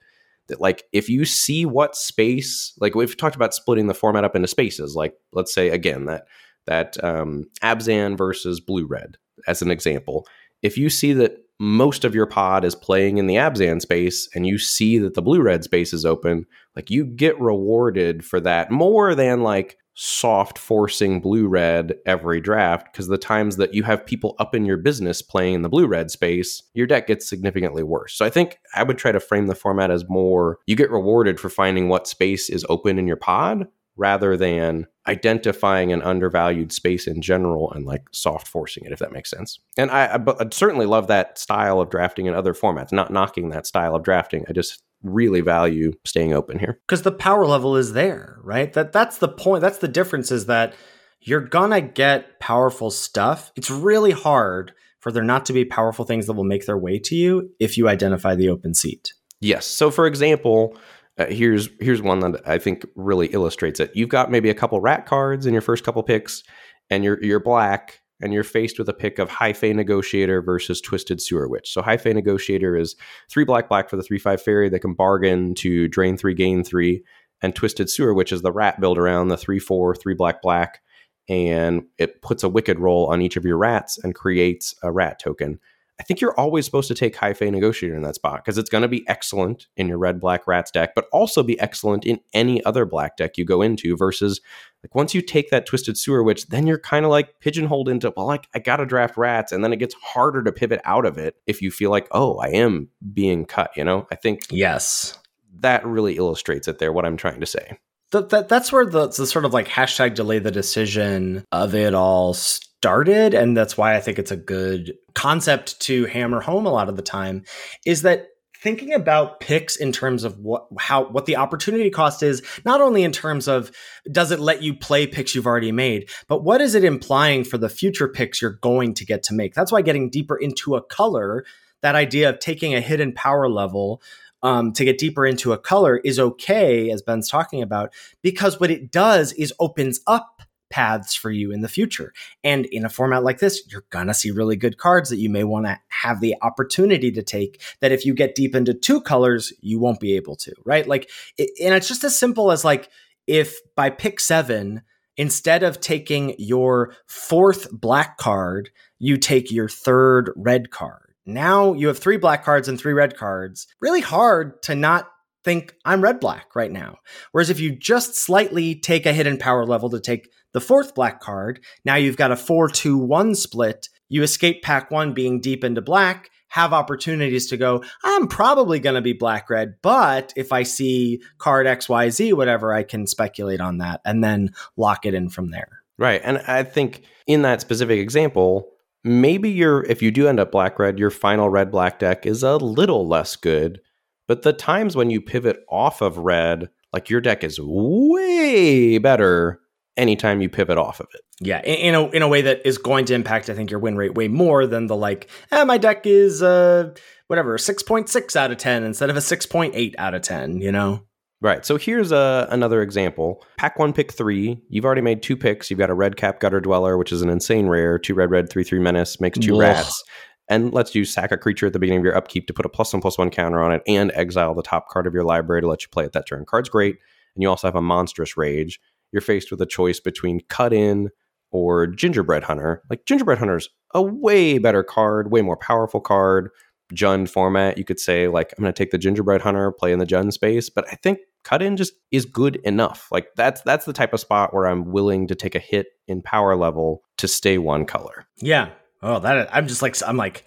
that 0.47 0.61
like 0.61 0.85
if 0.93 1.09
you 1.09 1.25
see 1.25 1.67
what 1.67 1.97
space 1.97 2.73
like 2.79 2.95
we've 2.95 3.17
talked 3.17 3.35
about 3.35 3.55
splitting 3.55 3.89
the 3.89 3.95
format 3.95 4.23
up 4.23 4.37
into 4.37 4.47
spaces 4.47 4.95
like 4.95 5.15
let's 5.33 5.53
say 5.53 5.71
again 5.71 6.05
that 6.05 6.27
that 6.67 7.03
um, 7.03 7.47
Abzan 7.63 8.17
versus 8.17 8.61
blue 8.61 8.87
red 8.87 9.17
as 9.49 9.63
an 9.63 9.71
example. 9.73 10.27
If 10.63 10.77
you 10.77 10.91
see 10.91 11.13
that 11.15 11.39
most 11.59 12.05
of 12.05 12.15
your 12.15 12.27
pod 12.27 12.65
is 12.65 12.75
playing 12.75 13.19
in 13.19 13.27
the 13.27 13.37
Abzan 13.37 13.81
space 13.81 14.29
and 14.35 14.47
you 14.47 14.59
see 14.59 14.99
that 14.99 15.15
the 15.15 15.23
blue 15.23 15.41
red 15.41 15.65
space 15.65 15.93
is 15.93 16.05
open, 16.05 16.47
like 16.75 16.91
you 16.91 17.05
get 17.05 17.41
rewarded 17.41 18.25
for 18.25 18.41
that 18.41 18.71
more 18.71 19.15
than 19.15 19.43
like 19.43 19.77
soft 19.97 20.59
forcing 20.59 21.21
blue 21.21 21.49
red 21.49 21.95
every 22.05 22.39
draft 22.39 22.93
because 22.93 23.09
the 23.09 23.17
times 23.17 23.57
that 23.57 23.73
you 23.73 23.83
have 23.83 24.05
people 24.05 24.37
up 24.39 24.55
in 24.55 24.67
your 24.67 24.77
business 24.77 25.23
playing 25.23 25.55
in 25.55 25.63
the 25.63 25.71
blue 25.71 25.87
red 25.87 26.11
space, 26.11 26.63
your 26.75 26.87
deck 26.87 27.07
gets 27.07 27.27
significantly 27.27 27.83
worse. 27.83 28.15
So 28.15 28.25
I 28.25 28.31
think 28.31 28.59
I 28.75 28.83
would 28.83 28.99
try 28.99 29.11
to 29.11 29.19
frame 29.19 29.47
the 29.47 29.55
format 29.55 29.91
as 29.91 30.09
more 30.09 30.59
you 30.67 30.77
get 30.77 30.91
rewarded 30.91 31.41
for 31.41 31.49
finding 31.49 31.89
what 31.89 32.07
space 32.07 32.51
is 32.51 32.65
open 32.69 32.99
in 32.99 33.07
your 33.07 33.17
pod 33.17 33.67
rather 33.97 34.37
than 34.37 34.87
identifying 35.09 35.91
an 35.91 36.03
undervalued 36.03 36.71
space 36.73 37.07
in 37.07 37.23
general 37.23 37.73
and 37.73 37.87
like 37.87 38.03
soft 38.13 38.47
forcing 38.47 38.85
it, 38.85 38.93
if 38.93 38.99
that 38.99 39.13
makes 39.13 39.31
sense. 39.31 39.59
And 39.79 39.91
I, 39.91 40.07
I, 40.07 40.19
I 40.41 40.49
certainly 40.53 40.85
love 40.85 41.07
that 41.07 41.39
style 41.39 41.81
of 41.81 41.89
drafting 41.89 42.27
in 42.27 42.35
other 42.35 42.53
formats, 42.53 42.93
not 42.93 43.11
knocking 43.11 43.49
that 43.51 43.67
style 43.67 43.95
of 43.95 44.03
drafting. 44.03 44.45
I 44.49 44.53
just 44.53 44.83
really 45.11 45.41
value 45.41 45.93
staying 46.05 46.33
open 46.33 46.59
here. 46.59 46.81
Because 46.87 47.03
the 47.03 47.13
power 47.13 47.47
level 47.47 47.77
is 47.77 47.93
there 47.93 48.37
right? 48.47 48.73
That 48.73 48.93
that's 48.93 49.19
the 49.19 49.29
point 49.29 49.61
that's 49.61 49.79
the 49.79 49.89
difference 49.89 50.31
is 50.31 50.47
that 50.47 50.75
you're 51.21 51.41
gonna 51.41 51.81
get 51.81 52.39
powerful 52.41 52.91
stuff. 52.91 53.53
It's 53.57 53.71
really 53.71 54.13
hard 54.13 54.73
for 55.01 55.11
there 55.13 55.25
not 55.25 55.45
to 55.47 55.53
be 55.53 55.65
powerful 55.65 56.05
things 56.05 56.27
that 56.27 56.35
will 56.35 56.45
make 56.45 56.65
their 56.65 56.79
way 56.79 56.99
to 57.01 57.15
you 57.15 57.51
if 57.61 57.77
you 57.77 57.89
identify 57.89 58.35
the 58.35 58.49
open 58.49 58.73
seat. 58.75 59.13
Yes. 59.41 59.67
So 59.67 59.91
for 59.91 60.07
example 60.07 60.77
uh, 61.19 61.27
here's 61.27 61.69
here's 61.81 62.03
one 62.03 62.21
that 62.21 62.47
I 62.47 62.59
think 62.59 62.87
really 62.95 63.27
illustrates 63.29 63.81
it. 63.81 63.91
You've 63.95 64.09
got 64.09 64.31
maybe 64.31 64.49
a 64.49 64.55
couple 64.55 64.81
rat 64.81 65.07
cards 65.07 65.47
in 65.47 65.53
your 65.53 65.63
first 65.63 65.83
couple 65.83 66.03
picks, 66.03 66.43
and 66.91 67.03
you're 67.03 67.23
you're 67.23 67.41
black, 67.41 68.01
and 68.21 68.33
you're 68.33 68.45
faced 68.45 68.79
with 68.79 68.89
a 68.89 68.95
pick 68.95 69.19
of 69.19 69.29
High 69.29 69.53
Fae 69.53 69.73
Negotiator 69.73 70.41
versus 70.43 70.81
Twisted 70.81 71.21
Sewer 71.21 71.49
Witch. 71.49 71.73
So 71.73 71.83
High 71.83 71.97
Fae 71.97 72.13
Negotiator 72.13 72.77
is 72.77 72.97
three 73.31 73.45
black 73.45 73.69
black 73.69 73.91
for 73.91 73.97
the 73.97 74.03
three 74.03 74.19
five 74.19 74.41
fairy 74.41 74.69
that 74.69 74.81
can 74.81 74.95
bargain 74.95 75.55
to 75.57 75.89
drain 75.89 76.17
three, 76.17 76.35
gain 76.35 76.65
three, 76.65 77.03
and 77.43 77.55
Twisted 77.55 77.91
Sewer 77.91 78.15
Witch 78.15 78.33
is 78.33 78.43
the 78.43 78.53
rat 78.53 78.81
build 78.81 78.99
around 78.99 79.29
the 79.29 79.37
three 79.37 79.59
four 79.59 79.95
three 79.95 80.15
black 80.15 80.41
black, 80.43 80.81
and 81.29 81.85
it 81.99 82.23
puts 82.23 82.43
a 82.43 82.49
wicked 82.49 82.79
role 82.79 83.07
on 83.07 83.21
each 83.21 83.37
of 83.37 83.45
your 83.45 83.59
rats 83.59 83.99
and 84.03 84.15
creates 84.15 84.75
a 84.83 84.91
rat 84.91 85.19
token. 85.19 85.59
I 85.99 86.03
think 86.03 86.21
you're 86.21 86.39
always 86.39 86.67
supposed 86.67 86.89
to 86.89 86.95
take 86.95 87.17
High 87.17 87.35
Negotiator 87.41 87.97
in 87.97 88.03
that 88.03 88.17
spot 88.17 88.45
because 88.45 88.59
it's 88.59 88.69
going 88.69 88.83
to 88.83 88.89
be 88.89 89.09
excellent 89.09 89.67
in 89.77 89.89
your 89.89 89.97
red 89.97 90.21
black 90.21 90.47
rats 90.47 90.71
deck, 90.71 90.95
but 90.95 91.07
also 91.11 91.43
be 91.43 91.59
excellent 91.59 92.05
in 92.05 92.21
any 92.35 92.63
other 92.65 92.85
black 92.85 93.17
deck 93.17 93.39
you 93.39 93.47
go 93.47 93.63
into 93.63 93.97
versus 93.97 94.41
like 94.83 94.95
once 94.95 95.15
you 95.15 95.23
take 95.23 95.51
that 95.51 95.65
Twisted 95.65 95.97
Sewer 95.97 96.23
Witch, 96.23 96.49
then 96.49 96.67
you're 96.67 96.79
kind 96.79 97.05
of 97.05 97.11
like 97.11 97.41
pigeonholed 97.41 97.89
into, 97.89 98.13
well, 98.15 98.27
like 98.27 98.47
I 98.55 98.59
got 98.59 98.77
to 98.77 98.87
draft 98.87 99.17
rats. 99.17 99.53
And 99.53 99.65
then 99.65 99.73
it 99.73 99.79
gets 99.79 99.95
harder 99.95 100.43
to 100.43 100.53
pivot 100.53 100.81
out 100.85 101.07
of 101.07 101.17
it 101.17 101.37
if 101.47 101.63
you 101.63 101.71
feel 101.71 101.91
like, 101.91 102.09
oh, 102.11 102.37
I 102.39 102.49
am 102.49 102.91
being 103.13 103.47
cut, 103.47 103.71
you 103.75 103.83
know? 103.83 104.07
I 104.11 104.17
think. 104.17 104.43
Yes. 104.51 105.19
That 105.61 105.87
really 105.87 106.19
illustrates 106.19 106.69
it 106.69 106.79
there, 106.79 106.93
what 106.93 107.07
I'm 107.07 107.17
trying 107.17 107.41
to 107.41 107.47
say. 107.47 107.79
That, 108.13 108.29
that, 108.29 108.49
that's 108.49 108.71
where 108.71 108.87
the, 108.87 109.09
the 109.09 109.27
sort 109.27 109.45
of 109.45 109.53
like 109.53 109.67
hashtag 109.67 110.15
delay 110.15 110.39
the 110.39 110.51
decision 110.51 111.45
of 111.51 111.75
it 111.75 111.95
all 111.95 112.35
started. 112.81 113.35
And 113.35 113.57
that's 113.57 113.77
why 113.77 113.97
I 113.97 114.01
think 114.01 114.19
it's 114.19 114.31
a 114.31 114.37
good 114.37 114.95
concept 115.15 115.81
to 115.81 116.05
hammer 116.07 116.41
home 116.41 116.67
a 116.67 116.73
lot 116.73 116.89
of 116.89 116.97
the 116.97 117.03
time 117.03 117.43
is 117.85 118.03
that 118.03 118.29
thinking 118.63 118.93
about 118.93 119.41
picks 119.41 119.77
in 119.77 119.93
terms 119.93 120.25
of 120.25 120.39
what 120.39 120.67
how 120.79 121.05
what 121.05 121.27
the 121.27 121.37
opportunity 121.37 121.91
cost 121.91 122.23
is 122.23 122.43
not 122.65 122.81
only 122.81 123.03
in 123.03 123.13
terms 123.13 123.49
of 123.49 123.71
does 124.11 124.31
it 124.31 124.41
let 124.41 124.63
you 124.63 124.75
play 124.75 125.07
picks 125.07 125.35
you've 125.35 125.47
already 125.47 125.73
made 125.73 126.09
but 126.27 126.43
what 126.43 126.61
is 126.61 126.75
it 126.75 126.83
implying 126.83 127.45
for 127.45 127.59
the 127.59 127.69
future 127.69 128.09
picks 128.09 128.41
you're 128.41 128.59
going 128.63 128.95
to 128.95 129.05
get 129.05 129.23
to 129.23 129.35
make 129.35 129.55
that's 129.55 129.71
why 129.71 129.83
getting 129.83 130.09
deeper 130.09 130.37
into 130.37 130.75
a 130.75 130.83
color 130.83 131.45
that 131.83 131.95
idea 131.95 132.31
of 132.31 132.39
taking 132.39 132.75
a 132.75 132.81
hidden 132.81 133.13
power 133.13 133.49
level 133.49 134.01
um, 134.43 134.73
to 134.73 134.85
get 134.85 134.99
deeper 134.99 135.27
into 135.27 135.53
a 135.53 135.59
color 135.59 135.99
is 135.99 136.19
okay 136.19 136.91
as 136.91 137.03
ben's 137.03 137.29
talking 137.29 137.63
about 137.63 137.93
because 138.23 138.59
what 138.59 138.71
it 138.71 138.91
does 138.91 139.33
is 139.35 139.53
opens 139.61 140.01
up 140.07 140.36
paths 140.71 141.15
for 141.15 141.31
you 141.31 141.53
in 141.53 141.61
the 141.61 141.69
future. 141.69 142.13
And 142.43 142.67
in 142.67 142.85
a 142.85 142.89
format 142.89 143.25
like 143.25 143.39
this, 143.39 143.63
you're 143.71 143.85
going 143.91 144.09
to 144.09 144.15
see 144.15 144.31
really 144.31 144.57
good 144.57 144.79
cards 144.79 145.11
that 145.11 145.19
you 145.19 145.31
may 145.31 145.45
want 145.45 145.67
to 145.67 145.79
have 145.89 146.21
the 146.21 146.35
opportunity 146.43 147.11
to 147.13 147.23
take 147.23 147.63
that 147.81 147.93
if 147.93 148.05
you 148.05 148.15
get 148.15 148.35
deep 148.35 148.55
into 148.55 148.75
two 148.75 149.01
colors, 149.01 149.53
you 149.61 149.79
won't 149.79 150.01
be 150.01 150.17
able 150.17 150.37
to, 150.37 150.53
right? 150.65 150.87
Like, 150.87 151.11
and 151.39 151.75
it's 151.75 151.89
just 151.89 152.05
as 152.05 152.19
simple 152.19 152.51
as 152.51 152.65
like, 152.65 152.91
if 153.27 153.59
by 153.75 153.91
pick 153.91 154.21
seven, 154.21 154.83
instead 155.17 155.63
of 155.63 155.81
taking 155.81 156.35
your 156.39 156.95
fourth 157.07 157.71
black 157.73 158.19
card, 158.19 158.71
you 158.99 159.17
take 159.17 159.51
your 159.51 159.69
third 159.69 160.31
red 160.37 160.71
card. 160.71 161.15
Now 161.25 161.73
you 161.73 161.89
have 161.89 161.99
three 161.99 162.19
black 162.19 162.45
cards 162.45 162.69
and 162.69 162.79
three 162.79 162.93
red 162.93 163.17
cards. 163.17 163.67
Really 163.81 164.01
hard 164.01 164.63
to 164.63 164.75
not 164.75 165.11
think 165.45 165.75
I'm 165.85 166.03
red 166.03 166.21
black 166.21 166.55
right 166.55 166.71
now. 166.71 166.99
Whereas 167.33 167.51
if 167.51 167.61
you 167.61 167.75
just 167.75 168.17
slightly 168.17 168.75
take 168.75 169.07
a 169.07 169.13
hidden 169.13 169.39
power 169.39 169.65
level 169.65 169.91
to 169.91 170.01
take 170.01 170.29
the 170.57 170.61
fourth 170.63 170.95
black 170.95 171.21
card, 171.21 171.63
now 171.85 171.97
you've 171.97 172.17
got 172.17 172.33
a 172.33 172.37
4 172.37 172.71
2 172.71 172.97
1 172.97 173.35
split. 173.35 173.91
You 174.09 174.23
escape 174.23 174.63
pack 174.63 174.91
one 174.91 175.13
being 175.13 175.39
deep 175.39 175.63
into 175.63 175.83
black, 175.83 176.31
have 176.49 176.73
opportunities 176.73 177.49
to 177.49 177.59
go, 177.59 177.85
I'm 178.03 178.27
probably 178.27 178.81
going 178.81 178.95
to 178.95 179.03
be 179.03 179.13
black 179.13 179.51
red, 179.51 179.75
but 179.83 180.33
if 180.35 180.55
I 180.55 180.63
see 180.63 181.21
card 181.37 181.67
XYZ, 181.67 182.33
whatever, 182.33 182.73
I 182.73 182.85
can 182.85 183.07
speculate 183.07 183.61
on 183.61 183.77
that 183.79 184.01
and 184.07 184.25
then 184.25 184.55
lock 184.79 185.05
it 185.05 185.13
in 185.13 185.29
from 185.29 185.51
there. 185.51 185.83
Right. 185.99 186.23
And 186.25 186.39
I 186.39 186.63
think 186.63 187.03
in 187.27 187.43
that 187.43 187.61
specific 187.61 188.01
example, 188.01 188.73
maybe 189.05 189.51
your 189.51 189.85
if 189.85 190.01
you 190.01 190.11
do 190.11 190.27
end 190.27 190.41
up 190.41 190.53
black 190.53 190.79
red, 190.79 190.99
your 190.99 191.11
final 191.11 191.51
red 191.51 191.71
black 191.71 191.99
deck 191.99 192.25
is 192.25 192.43
a 192.43 192.57
little 192.57 193.07
less 193.07 193.37
good. 193.37 193.83
But 194.27 194.41
the 194.41 194.55
times 194.55 194.97
when 194.97 195.11
you 195.11 195.21
pivot 195.21 195.63
off 195.69 196.01
of 196.01 196.17
red, 196.17 196.71
like 196.95 197.11
your 197.11 197.21
deck 197.21 197.45
is 197.45 197.61
way 197.61 198.97
better 198.97 199.61
anytime 199.97 200.41
you 200.41 200.49
pivot 200.49 200.79
off 200.79 201.01
of 201.01 201.07
it. 201.15 201.21
Yeah, 201.41 201.61
in, 201.63 201.75
in, 201.75 201.95
a 201.95 202.09
in 202.11 202.23
a 202.23 202.29
way 202.29 202.43
that 202.43 202.67
is 202.67 202.79
going 202.79 203.05
to 203.07 203.15
impact, 203.15 203.51
I 203.51 203.55
think, 203.55 203.71
your 203.71 203.81
win 203.81 203.97
rate 203.97 204.15
way 204.15 204.29
more 204.29 204.67
than 204.67 204.87
the 204.87 204.97
like, 204.97 205.29
eh, 205.53 205.65
my 205.65 205.79
deck 205.79 206.07
is 206.07 206.43
uh 206.43 206.95
whatever 207.29 207.59
six 207.59 207.83
point 207.83 208.09
six 208.09 208.37
out 208.37 208.51
of 208.51 208.59
ten 208.59 208.85
instead 208.85 209.11
of 209.11 209.17
a 209.17 209.21
six 209.21 209.47
point 209.47 209.75
eight 209.75 209.95
out 209.99 210.15
of 210.15 210.23
ten. 210.23 210.61
You 210.61 210.73
know. 210.73 211.03
Right. 211.43 211.67
So 211.67 211.77
here's 211.77 212.13
a, 212.13 212.17
uh, 212.17 212.47
another 212.49 212.81
example. 212.81 213.45
Pack 213.59 213.79
one, 213.79 213.93
pick 213.93 214.11
three. 214.11 214.59
You've 214.71 214.87
already 214.87 215.03
made 215.03 215.23
two 215.23 215.37
picks. 215.37 215.71
You've 215.71 215.79
got 215.79 215.91
a 215.91 215.95
Redcap 215.95 216.41
Gutter-Dweller, 216.41 216.97
which 216.97 217.13
is 217.13 217.21
an 217.21 217.29
insane 217.29 217.67
rare. 217.67 217.99
Two 217.99 218.15
red, 218.15 218.31
red, 218.31 218.49
three, 218.49 218.65
three 218.65 218.79
menace 218.79 219.21
makes 219.21 219.39
two 219.39 219.55
Ugh. 219.57 219.61
rats. 219.61 220.03
And 220.49 220.73
lets 220.73 220.95
you 220.95 221.05
sack 221.05 221.33
a 221.33 221.37
creature 221.37 221.67
at 221.67 221.75
the 221.75 221.79
beginning 221.79 221.99
of 221.99 222.05
your 222.07 222.17
upkeep 222.17 222.47
to 222.47 222.55
put 222.55 222.65
a 222.65 222.71
plus 222.71 222.93
one 222.95 223.03
plus 223.03 223.19
one 223.19 223.29
counter 223.29 223.61
on 223.61 223.71
it 223.71 223.83
and 223.87 224.13
exile 224.15 224.55
the 224.55 224.63
top 224.63 224.89
card 224.89 225.07
of 225.07 225.13
your 225.13 225.25
library 225.25 225.61
to 225.61 225.69
let 225.69 225.83
you 225.83 225.89
play 225.91 226.05
it 226.05 226.13
that 226.13 226.27
turn. 226.27 226.47
Card's 226.47 226.71
great. 226.71 226.97
And 227.35 227.43
you 227.43 227.51
also 227.51 227.67
have 227.67 227.77
a 227.77 227.83
monstrous 227.83 228.39
rage 228.39 228.81
you're 229.17 229.23
faced 229.23 229.51
with 229.51 229.63
a 229.63 229.67
choice 229.67 229.99
between 229.99 230.41
Cut 230.51 230.75
In 230.75 231.09
or 231.51 231.87
Gingerbread 231.87 232.43
Hunter. 232.43 232.83
Like 232.91 233.07
Gingerbread 233.07 233.39
Hunter's 233.39 233.71
a 233.95 234.03
way 234.03 234.59
better 234.59 234.83
card, 234.83 235.31
way 235.31 235.41
more 235.41 235.57
powerful 235.57 236.01
card. 236.01 236.51
Jund 236.95 237.31
format, 237.31 237.79
you 237.79 237.85
could 237.85 237.99
say 237.99 238.29
like 238.29 238.53
I'm 238.57 238.63
going 238.63 238.73
to 238.73 238.79
take 238.79 238.91
the 238.91 238.99
Gingerbread 238.99 239.41
Hunter, 239.41 239.73
play 239.73 239.91
in 239.91 239.99
the 239.99 240.05
Jund 240.05 240.35
space, 240.35 240.69
but 240.69 240.87
I 240.93 240.97
think 240.97 241.19
Cut 241.43 241.63
In 241.63 241.79
just 241.79 241.95
is 242.11 242.27
good 242.27 242.57
enough. 242.57 243.09
Like 243.11 243.29
that's 243.37 243.63
that's 243.63 243.87
the 243.87 243.95
type 243.95 244.13
of 244.13 244.21
spot 244.21 244.53
where 244.53 244.67
I'm 244.67 244.93
willing 244.93 245.27
to 245.29 245.35
take 245.35 245.55
a 245.55 245.61
hit 245.61 245.87
in 246.07 246.21
power 246.21 246.55
level 246.55 247.03
to 247.17 247.27
stay 247.27 247.57
one 247.57 247.87
color. 247.87 248.27
Yeah. 248.37 248.71
Oh, 249.03 249.19
that 249.21 249.49
I'm 249.55 249.67
just 249.67 249.81
like 249.81 249.97
I'm 250.07 250.19
like 250.19 250.45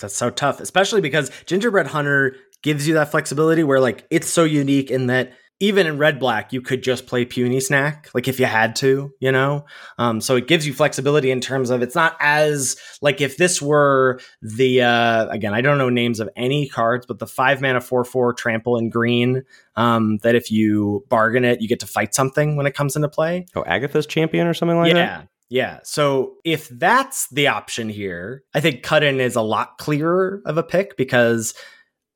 that's 0.00 0.14
so 0.14 0.30
tough, 0.30 0.60
especially 0.60 1.00
because 1.00 1.30
Gingerbread 1.46 1.86
Hunter 1.86 2.36
gives 2.62 2.86
you 2.86 2.94
that 2.94 3.10
flexibility 3.10 3.64
where 3.64 3.80
like 3.80 4.06
it's 4.10 4.28
so 4.28 4.44
unique 4.44 4.90
in 4.90 5.06
that 5.06 5.32
even 5.60 5.86
in 5.86 5.98
red 5.98 6.18
black 6.18 6.52
you 6.52 6.60
could 6.60 6.82
just 6.82 7.06
play 7.06 7.24
puny 7.24 7.60
snack 7.60 8.08
like 8.14 8.28
if 8.28 8.38
you 8.38 8.46
had 8.46 8.76
to 8.76 9.12
you 9.20 9.32
know 9.32 9.64
um, 9.98 10.20
so 10.20 10.36
it 10.36 10.46
gives 10.46 10.66
you 10.66 10.72
flexibility 10.72 11.30
in 11.30 11.40
terms 11.40 11.70
of 11.70 11.82
it's 11.82 11.94
not 11.94 12.16
as 12.20 12.76
like 13.00 13.20
if 13.20 13.36
this 13.36 13.62
were 13.62 14.20
the 14.42 14.82
uh, 14.82 15.26
again 15.28 15.54
i 15.54 15.60
don't 15.60 15.78
know 15.78 15.88
names 15.88 16.20
of 16.20 16.28
any 16.36 16.68
cards 16.68 17.06
but 17.06 17.18
the 17.18 17.26
five 17.26 17.60
mana 17.60 17.80
four 17.80 18.04
four 18.04 18.32
trample 18.32 18.76
in 18.76 18.90
green 18.90 19.42
um, 19.76 20.18
that 20.18 20.34
if 20.34 20.50
you 20.50 21.04
bargain 21.08 21.44
it 21.44 21.60
you 21.60 21.68
get 21.68 21.80
to 21.80 21.86
fight 21.86 22.14
something 22.14 22.56
when 22.56 22.66
it 22.66 22.74
comes 22.74 22.96
into 22.96 23.08
play 23.08 23.46
oh 23.54 23.64
agatha's 23.64 24.06
champion 24.06 24.46
or 24.46 24.54
something 24.54 24.76
like 24.76 24.88
yeah. 24.88 24.94
that 24.94 25.20
yeah 25.20 25.26
yeah. 25.48 25.78
So 25.84 26.34
if 26.44 26.68
that's 26.68 27.28
the 27.28 27.46
option 27.48 27.88
here, 27.88 28.42
I 28.52 28.60
think 28.60 28.82
cut 28.82 29.04
in 29.04 29.20
is 29.20 29.36
a 29.36 29.42
lot 29.42 29.78
clearer 29.78 30.42
of 30.44 30.58
a 30.58 30.62
pick 30.62 30.96
because 30.96 31.54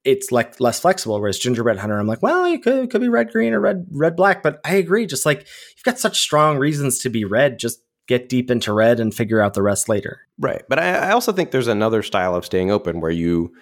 it's 0.05 0.33
like 0.33 0.61
less 0.61 0.81
flexible. 0.81 1.21
Whereas 1.21 1.39
gingerbread 1.39 1.79
hunter, 1.79 1.99
I'm 1.99 2.07
like, 2.07 2.23
well, 2.23 2.45
it 2.45 2.63
could, 2.63 2.85
it 2.85 2.91
could 2.91 3.01
be 3.01 3.09
red 3.09 3.31
green 3.31 3.53
or 3.53 3.61
red 3.61 3.87
red 3.91 4.17
black. 4.17 4.43
But 4.43 4.61
I 4.65 4.75
agree. 4.75 5.07
Just 5.07 5.27
like 5.27 5.41
you've 5.41 5.85
got 5.85 5.99
such 5.99 6.21
strong 6.21 6.59
reasons 6.59 6.99
to 7.01 7.11
be 7.11 7.25
red, 7.25 7.59
just 7.59 7.81
get 8.07 8.29
deep 8.29 8.51
into 8.51 8.73
red 8.73 8.99
and 8.99 9.15
figure 9.15 9.41
out 9.41 9.55
the 9.55 9.63
rest 9.63 9.89
later. 9.89 10.23
Right. 10.39 10.63
But 10.69 10.79
I, 10.79 10.95
I 10.95 11.11
also 11.13 11.33
think 11.33 11.51
there's 11.51 11.69
another 11.69 12.03
style 12.03 12.35
of 12.35 12.45
staying 12.45 12.71
open 12.71 13.01
where 13.01 13.11
you 13.11 13.53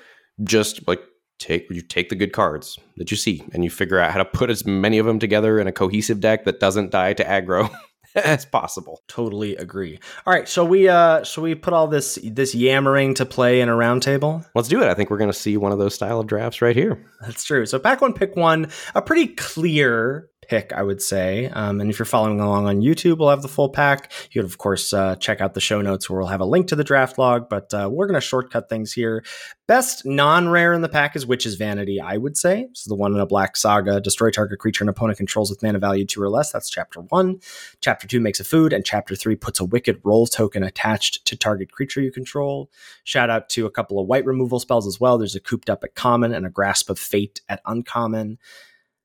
just 0.44 0.86
like 0.88 1.02
take 1.38 1.66
you 1.70 1.80
take 1.80 2.08
the 2.08 2.16
good 2.16 2.32
cards 2.32 2.78
that 2.96 3.10
you 3.10 3.16
see 3.16 3.44
and 3.52 3.62
you 3.62 3.70
figure 3.70 3.98
out 3.98 4.10
how 4.10 4.18
to 4.18 4.24
put 4.24 4.50
as 4.50 4.66
many 4.66 4.98
of 4.98 5.06
them 5.06 5.18
together 5.18 5.58
in 5.58 5.66
a 5.66 5.72
cohesive 5.72 6.20
deck 6.20 6.44
that 6.44 6.60
doesn't 6.60 6.90
die 6.90 7.12
to 7.12 7.24
aggro 7.24 7.70
as 8.24 8.44
possible. 8.44 9.02
Totally 9.08 9.56
agree. 9.56 9.98
All 10.26 10.32
right, 10.32 10.48
so 10.48 10.64
we 10.64 10.88
uh 10.88 11.24
so 11.24 11.42
we 11.42 11.54
put 11.54 11.72
all 11.72 11.88
this 11.88 12.18
this 12.22 12.54
yammering 12.54 13.14
to 13.14 13.26
play 13.26 13.60
in 13.60 13.68
a 13.68 13.72
roundtable. 13.72 14.44
Let's 14.54 14.68
do 14.68 14.82
it. 14.82 14.88
I 14.88 14.94
think 14.94 15.10
we're 15.10 15.18
going 15.18 15.32
to 15.32 15.38
see 15.38 15.56
one 15.56 15.72
of 15.72 15.78
those 15.78 15.94
style 15.94 16.20
of 16.20 16.26
drafts 16.26 16.62
right 16.62 16.76
here. 16.76 17.04
That's 17.20 17.44
true. 17.44 17.66
So 17.66 17.78
pack 17.78 18.00
one, 18.00 18.12
pick 18.12 18.36
one, 18.36 18.70
a 18.94 19.02
pretty 19.02 19.28
clear 19.28 20.28
pick, 20.48 20.72
I 20.72 20.82
would 20.82 21.02
say. 21.02 21.46
Um, 21.46 21.80
and 21.80 21.90
if 21.90 21.98
you're 21.98 22.06
following 22.06 22.40
along 22.40 22.66
on 22.66 22.80
YouTube, 22.80 23.18
we'll 23.18 23.28
have 23.28 23.42
the 23.42 23.48
full 23.48 23.68
pack. 23.68 24.12
You 24.30 24.40
could, 24.40 24.50
of 24.50 24.58
course, 24.58 24.92
uh, 24.92 25.16
check 25.16 25.40
out 25.40 25.54
the 25.54 25.60
show 25.60 25.80
notes 25.82 26.08
where 26.08 26.18
we'll 26.18 26.28
have 26.28 26.40
a 26.40 26.46
link 26.46 26.68
to 26.68 26.76
the 26.76 26.84
draft 26.84 27.18
log, 27.18 27.48
but 27.48 27.72
uh, 27.74 27.88
we're 27.92 28.06
going 28.06 28.20
to 28.20 28.26
shortcut 28.26 28.68
things 28.68 28.92
here. 28.92 29.22
Best 29.66 30.06
non 30.06 30.48
rare 30.48 30.72
in 30.72 30.80
the 30.80 30.88
pack 30.88 31.14
is 31.14 31.26
Witch's 31.26 31.56
Vanity, 31.56 32.00
I 32.00 32.16
would 32.16 32.38
say. 32.38 32.68
So 32.72 32.88
the 32.88 32.94
one 32.94 33.12
in 33.12 33.20
a 33.20 33.26
black 33.26 33.56
saga. 33.56 34.00
Destroy 34.00 34.30
target 34.30 34.58
creature 34.58 34.82
an 34.82 34.88
opponent 34.88 35.18
controls 35.18 35.50
with 35.50 35.62
mana 35.62 35.78
value 35.78 36.06
two 36.06 36.22
or 36.22 36.30
less. 36.30 36.50
That's 36.50 36.70
chapter 36.70 37.00
one. 37.00 37.40
Chapter 37.82 38.08
two 38.08 38.20
makes 38.20 38.40
a 38.40 38.44
food, 38.44 38.72
and 38.72 38.84
chapter 38.84 39.14
three 39.14 39.36
puts 39.36 39.60
a 39.60 39.66
wicked 39.66 40.00
role 40.04 40.26
token 40.26 40.62
attached 40.62 41.26
to 41.26 41.36
target 41.36 41.70
creature 41.70 42.00
you 42.00 42.10
control. 42.10 42.70
Shout 43.04 43.28
out 43.28 43.50
to 43.50 43.66
a 43.66 43.70
couple 43.70 44.00
of 44.00 44.06
white 44.06 44.24
removal 44.24 44.58
spells 44.58 44.86
as 44.86 44.98
well. 44.98 45.18
There's 45.18 45.36
a 45.36 45.40
cooped 45.40 45.68
up 45.68 45.84
at 45.84 45.94
common 45.94 46.32
and 46.32 46.46
a 46.46 46.50
grasp 46.50 46.88
of 46.88 46.98
fate 46.98 47.42
at 47.50 47.60
uncommon. 47.66 48.38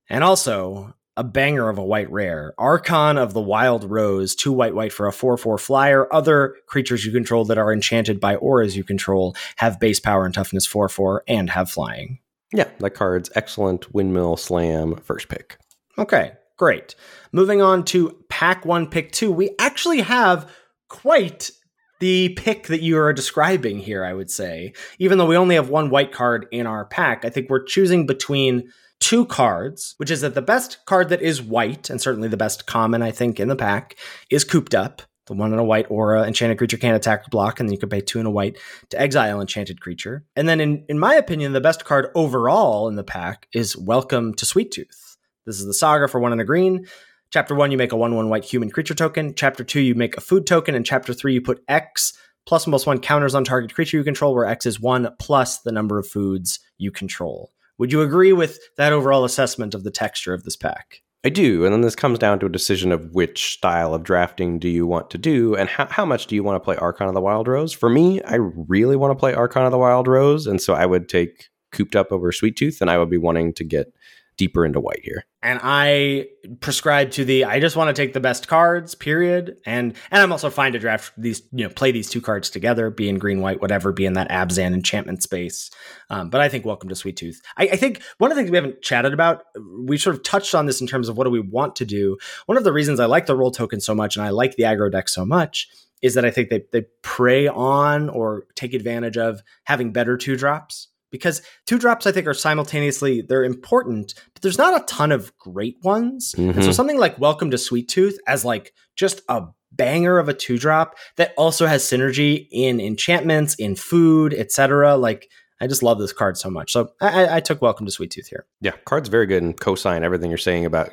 And 0.09 0.23
also, 0.23 0.93
a 1.15 1.23
banger 1.23 1.69
of 1.69 1.77
a 1.77 1.83
white 1.83 2.09
rare. 2.11 2.53
Archon 2.57 3.17
of 3.17 3.33
the 3.33 3.41
Wild 3.41 3.83
Rose, 3.83 4.35
two 4.35 4.51
white 4.51 4.75
white 4.75 4.93
for 4.93 5.07
a 5.07 5.13
4 5.13 5.37
4 5.37 5.57
flyer. 5.57 6.11
Other 6.13 6.55
creatures 6.67 7.05
you 7.05 7.11
control 7.11 7.45
that 7.45 7.57
are 7.57 7.71
enchanted 7.71 8.19
by 8.19 8.35
auras 8.35 8.75
you 8.75 8.83
control 8.83 9.35
have 9.57 9.79
base 9.79 9.99
power 9.99 10.25
and 10.25 10.33
toughness 10.33 10.65
4 10.65 10.89
4 10.89 11.23
and 11.27 11.49
have 11.51 11.69
flying. 11.69 12.19
Yeah, 12.51 12.69
that 12.79 12.91
card's 12.91 13.31
excellent 13.35 13.93
windmill 13.93 14.37
slam 14.37 14.95
first 14.97 15.27
pick. 15.27 15.57
Okay, 15.97 16.33
great. 16.57 16.95
Moving 17.31 17.61
on 17.61 17.83
to 17.85 18.17
pack 18.29 18.65
one, 18.65 18.87
pick 18.87 19.11
two, 19.11 19.31
we 19.31 19.55
actually 19.59 20.01
have 20.01 20.49
quite 20.87 21.51
the 21.99 22.29
pick 22.29 22.67
that 22.67 22.81
you 22.81 22.97
are 22.99 23.13
describing 23.13 23.79
here, 23.79 24.03
I 24.03 24.13
would 24.13 24.29
say. 24.29 24.73
Even 24.99 25.17
though 25.17 25.25
we 25.25 25.37
only 25.37 25.55
have 25.55 25.69
one 25.69 25.89
white 25.89 26.11
card 26.11 26.47
in 26.51 26.67
our 26.67 26.85
pack, 26.85 27.25
I 27.25 27.29
think 27.29 27.49
we're 27.49 27.63
choosing 27.63 28.05
between 28.05 28.69
two 29.03 29.25
cards, 29.25 29.95
which 29.97 30.09
is 30.09 30.21
that 30.21 30.33
the 30.33 30.41
best 30.41 30.77
card 30.85 31.09
that 31.09 31.21
is 31.21 31.41
white, 31.41 31.89
and 31.89 31.99
certainly 31.99 32.29
the 32.29 32.37
best 32.37 32.65
common, 32.65 33.01
I 33.01 33.11
think, 33.11 33.37
in 33.37 33.49
the 33.49 33.55
pack, 33.55 33.97
is 34.29 34.45
cooped 34.45 34.73
up. 34.73 35.01
The 35.27 35.33
one 35.33 35.51
in 35.51 35.59
a 35.59 35.63
white 35.63 35.91
aura, 35.91 36.23
enchanted 36.23 36.57
creature 36.57 36.77
can't 36.77 36.95
attack 36.95 37.27
or 37.27 37.29
block, 37.29 37.59
and 37.59 37.67
then 37.67 37.73
you 37.73 37.79
can 37.79 37.89
pay 37.89 37.99
two 37.99 38.21
in 38.21 38.25
a 38.25 38.31
white 38.31 38.57
to 38.91 38.99
exile 38.99 39.41
enchanted 39.41 39.81
creature. 39.81 40.23
And 40.37 40.47
then, 40.47 40.61
in, 40.61 40.85
in 40.87 40.99
my 40.99 41.15
opinion, 41.15 41.51
the 41.51 41.59
best 41.59 41.83
card 41.83 42.11
overall 42.15 42.87
in 42.87 42.95
the 42.95 43.03
pack 43.03 43.49
is 43.53 43.75
Welcome 43.75 44.33
to 44.35 44.45
Sweettooth. 44.45 45.17
This 45.45 45.59
is 45.59 45.65
the 45.65 45.73
saga 45.73 46.07
for 46.07 46.21
one 46.21 46.31
and 46.31 46.39
a 46.39 46.45
green. 46.45 46.85
Chapter 47.29 47.55
one, 47.55 47.71
you 47.71 47.77
make 47.77 47.91
a 47.91 47.97
one 47.97 48.15
one 48.15 48.29
white 48.29 48.45
human 48.45 48.69
creature 48.69 48.95
token. 48.95 49.33
Chapter 49.35 49.65
two, 49.65 49.81
you 49.81 49.95
make 49.95 50.15
a 50.15 50.21
food 50.21 50.47
token. 50.47 50.75
And 50.75 50.85
chapter 50.85 51.13
three, 51.13 51.33
you 51.33 51.41
put 51.41 51.61
X 51.67 52.13
plus 52.45 52.63
plus 52.63 52.85
one 52.85 52.99
counters 52.99 53.35
on 53.35 53.43
target 53.43 53.73
creature 53.75 53.97
you 53.97 54.03
control, 54.05 54.33
where 54.33 54.45
X 54.45 54.65
is 54.65 54.79
one 54.79 55.09
plus 55.19 55.59
the 55.59 55.73
number 55.73 55.99
of 55.99 56.07
foods 56.07 56.61
you 56.77 56.91
control. 56.91 57.51
Would 57.77 57.91
you 57.91 58.01
agree 58.01 58.33
with 58.33 58.59
that 58.77 58.93
overall 58.93 59.25
assessment 59.25 59.73
of 59.73 59.83
the 59.83 59.91
texture 59.91 60.33
of 60.33 60.43
this 60.43 60.55
pack? 60.55 61.01
I 61.25 61.29
do. 61.29 61.63
And 61.63 61.73
then 61.73 61.81
this 61.81 61.95
comes 61.95 62.19
down 62.19 62.39
to 62.39 62.47
a 62.47 62.51
decision 62.51 62.91
of 62.91 63.13
which 63.13 63.53
style 63.53 63.93
of 63.93 64.03
drafting 64.03 64.59
do 64.59 64.67
you 64.67 64.85
want 64.85 65.09
to 65.11 65.17
do 65.17 65.55
and 65.55 65.69
how, 65.69 65.87
how 65.87 66.05
much 66.05 66.27
do 66.27 66.35
you 66.35 66.43
want 66.43 66.57
to 66.57 66.63
play 66.63 66.75
Archon 66.75 67.07
of 67.07 67.13
the 67.13 67.21
Wild 67.21 67.47
Rose? 67.47 67.71
For 67.71 67.89
me, 67.89 68.21
I 68.23 68.35
really 68.35 68.97
want 68.97 69.11
to 69.11 69.19
play 69.19 69.33
Archon 69.33 69.65
of 69.65 69.71
the 69.71 69.77
Wild 69.77 70.07
Rose. 70.07 70.47
And 70.47 70.61
so 70.61 70.73
I 70.73 70.85
would 70.85 71.07
take 71.07 71.47
Cooped 71.71 71.95
Up 71.95 72.11
over 72.11 72.31
Sweettooth 72.31 72.81
and 72.81 72.89
I 72.89 72.97
would 72.97 73.09
be 73.09 73.17
wanting 73.17 73.53
to 73.53 73.63
get 73.63 73.93
deeper 74.37 74.65
into 74.65 74.79
white 74.79 75.01
here. 75.03 75.25
And 75.41 75.59
I 75.61 76.27
prescribe 76.61 77.11
to 77.11 77.25
the 77.25 77.45
I 77.45 77.59
just 77.59 77.75
want 77.75 77.93
to 77.93 78.01
take 78.01 78.13
the 78.13 78.19
best 78.19 78.47
cards, 78.47 78.95
period. 78.95 79.57
And 79.65 79.93
and 80.09 80.21
I'm 80.21 80.31
also 80.31 80.49
fine 80.49 80.71
to 80.73 80.79
draft 80.79 81.11
these, 81.17 81.41
you 81.51 81.65
know, 81.65 81.69
play 81.69 81.91
these 81.91 82.09
two 82.09 82.21
cards 82.21 82.49
together, 82.49 82.89
be 82.89 83.09
in 83.09 83.19
green, 83.19 83.41
white, 83.41 83.61
whatever, 83.61 83.91
be 83.91 84.05
in 84.05 84.13
that 84.13 84.29
Abzan 84.29 84.73
enchantment 84.73 85.21
space. 85.21 85.69
Um, 86.09 86.29
but 86.29 86.41
I 86.41 86.49
think 86.49 86.65
Welcome 86.65 86.89
to 86.89 86.95
Sweettooth. 86.95 87.37
I, 87.57 87.63
I 87.63 87.75
think 87.75 88.01
one 88.19 88.31
of 88.31 88.37
the 88.37 88.41
things 88.41 88.51
we 88.51 88.57
haven't 88.57 88.81
chatted 88.81 89.13
about, 89.13 89.43
we 89.85 89.97
sort 89.97 90.15
of 90.15 90.23
touched 90.23 90.55
on 90.55 90.65
this 90.65 90.79
in 90.79 90.87
terms 90.87 91.09
of 91.09 91.17
what 91.17 91.25
do 91.25 91.29
we 91.29 91.41
want 91.41 91.75
to 91.77 91.85
do. 91.85 92.17
One 92.45 92.57
of 92.57 92.63
the 92.63 92.73
reasons 92.73 92.99
I 92.99 93.05
like 93.05 93.25
the 93.25 93.35
role 93.35 93.51
token 93.51 93.81
so 93.81 93.93
much 93.93 94.15
and 94.15 94.25
I 94.25 94.29
like 94.29 94.55
the 94.55 94.63
aggro 94.63 94.91
deck 94.91 95.09
so 95.09 95.25
much 95.25 95.67
is 96.01 96.13
that 96.13 96.25
I 96.25 96.31
think 96.31 96.49
they 96.49 96.63
they 96.71 96.85
prey 97.01 97.47
on 97.47 98.09
or 98.09 98.45
take 98.55 98.73
advantage 98.73 99.17
of 99.17 99.41
having 99.63 99.91
better 99.91 100.17
two 100.17 100.35
drops 100.35 100.89
because 101.13 101.43
two 101.67 101.77
drops 101.77 102.07
I 102.07 102.11
think 102.11 102.25
are 102.25 102.33
simultaneously 102.33 103.21
they're 103.21 103.43
important, 103.45 104.15
but 104.33 104.41
there's 104.41 104.57
not 104.57 104.81
a 104.81 104.83
ton 104.85 105.11
of 105.11 105.37
great 105.37 105.77
ones. 105.83 106.33
Mm-hmm. 106.35 106.49
And 106.49 106.55
so 106.55 106.61
mm-hmm. 106.61 106.71
something 106.71 106.97
like 106.97 107.19
Welcome 107.19 107.51
to 107.51 107.57
Sweettooth 107.57 108.15
as 108.27 108.43
like 108.43 108.73
just 108.95 109.21
a 109.29 109.43
banger 109.71 110.17
of 110.17 110.27
a 110.27 110.33
two 110.33 110.57
drop 110.57 110.97
that 111.17 111.33
also 111.37 111.67
has 111.67 111.83
synergy 111.83 112.47
in 112.51 112.81
enchantments, 112.81 113.53
in 113.55 113.75
food, 113.75 114.33
etc. 114.33 114.97
Like 114.97 115.29
I 115.61 115.67
just 115.67 115.83
love 115.83 115.99
this 115.99 116.11
card 116.11 116.35
so 116.35 116.49
much. 116.49 116.71
So 116.71 116.89
I, 116.99 117.37
I 117.37 117.39
took 117.41 117.61
Welcome 117.61 117.85
to 117.85 117.91
Sweettooth 117.91 118.27
here. 118.27 118.47
Yeah, 118.59 118.73
card's 118.85 119.07
very 119.07 119.27
good 119.27 119.43
and 119.43 119.57
co-sign 119.57 120.03
everything 120.03 120.31
you're 120.31 120.37
saying 120.39 120.65
about 120.65 120.89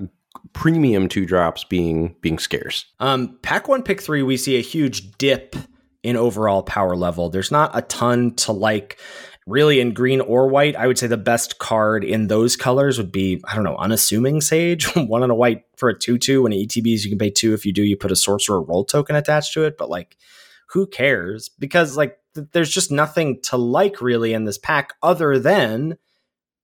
premium 0.53 1.09
two 1.09 1.25
drops 1.25 1.65
being 1.65 2.15
being 2.21 2.39
scarce. 2.39 2.85
Um, 3.01 3.39
pack 3.41 3.69
one, 3.69 3.83
pick 3.83 4.03
three, 4.03 4.23
we 4.23 4.37
see 4.37 4.59
a 4.59 4.63
huge 4.63 5.13
dip 5.13 5.57
in 6.03 6.17
overall 6.17 6.63
power 6.63 6.97
level. 6.97 7.29
There's 7.31 7.51
not 7.51 7.71
a 7.75 7.83
ton 7.83 8.35
to 8.37 8.53
like 8.53 8.99
really 9.51 9.81
in 9.81 9.93
green 9.93 10.21
or 10.21 10.49
white, 10.49 10.77
I 10.77 10.87
would 10.87 10.99
say 10.99 11.07
the 11.07 11.17
best 11.17 11.59
card 11.59 12.05
in 12.05 12.29
those 12.29 12.57
colors 12.57 12.99
would 12.99 13.13
be, 13.13 13.43
I 13.45 13.55
don't 13.55 13.65
know, 13.65 13.77
unassuming 13.77 14.41
Sage. 14.41 14.87
One 14.97 15.23
on 15.23 15.31
a 15.31 15.35
white 15.35 15.65
for 15.77 15.89
a 15.89 15.99
2 15.99 16.19
2. 16.19 16.43
When 16.43 16.53
ETBs, 16.53 17.05
you 17.05 17.11
can 17.11 17.19
pay 17.19 17.31
two. 17.31 17.53
If 17.53 17.67
you 17.67 17.73
do, 17.73 17.83
you 17.83 17.97
put 17.97 18.13
a 18.13 18.17
sorcerer 18.17 18.63
role 18.63 18.85
token 18.85 19.17
attached 19.17 19.53
to 19.55 19.65
it. 19.65 19.77
But 19.77 19.91
like, 19.91 20.17
who 20.69 20.87
cares? 20.87 21.49
Because 21.49 21.97
like, 21.97 22.19
th- 22.35 22.49
there's 22.53 22.71
just 22.71 22.91
nothing 22.91 23.41
to 23.43 23.57
like 23.57 24.01
really 24.01 24.33
in 24.33 24.45
this 24.45 24.59
pack 24.59 24.95
other 25.03 25.39
than 25.39 25.99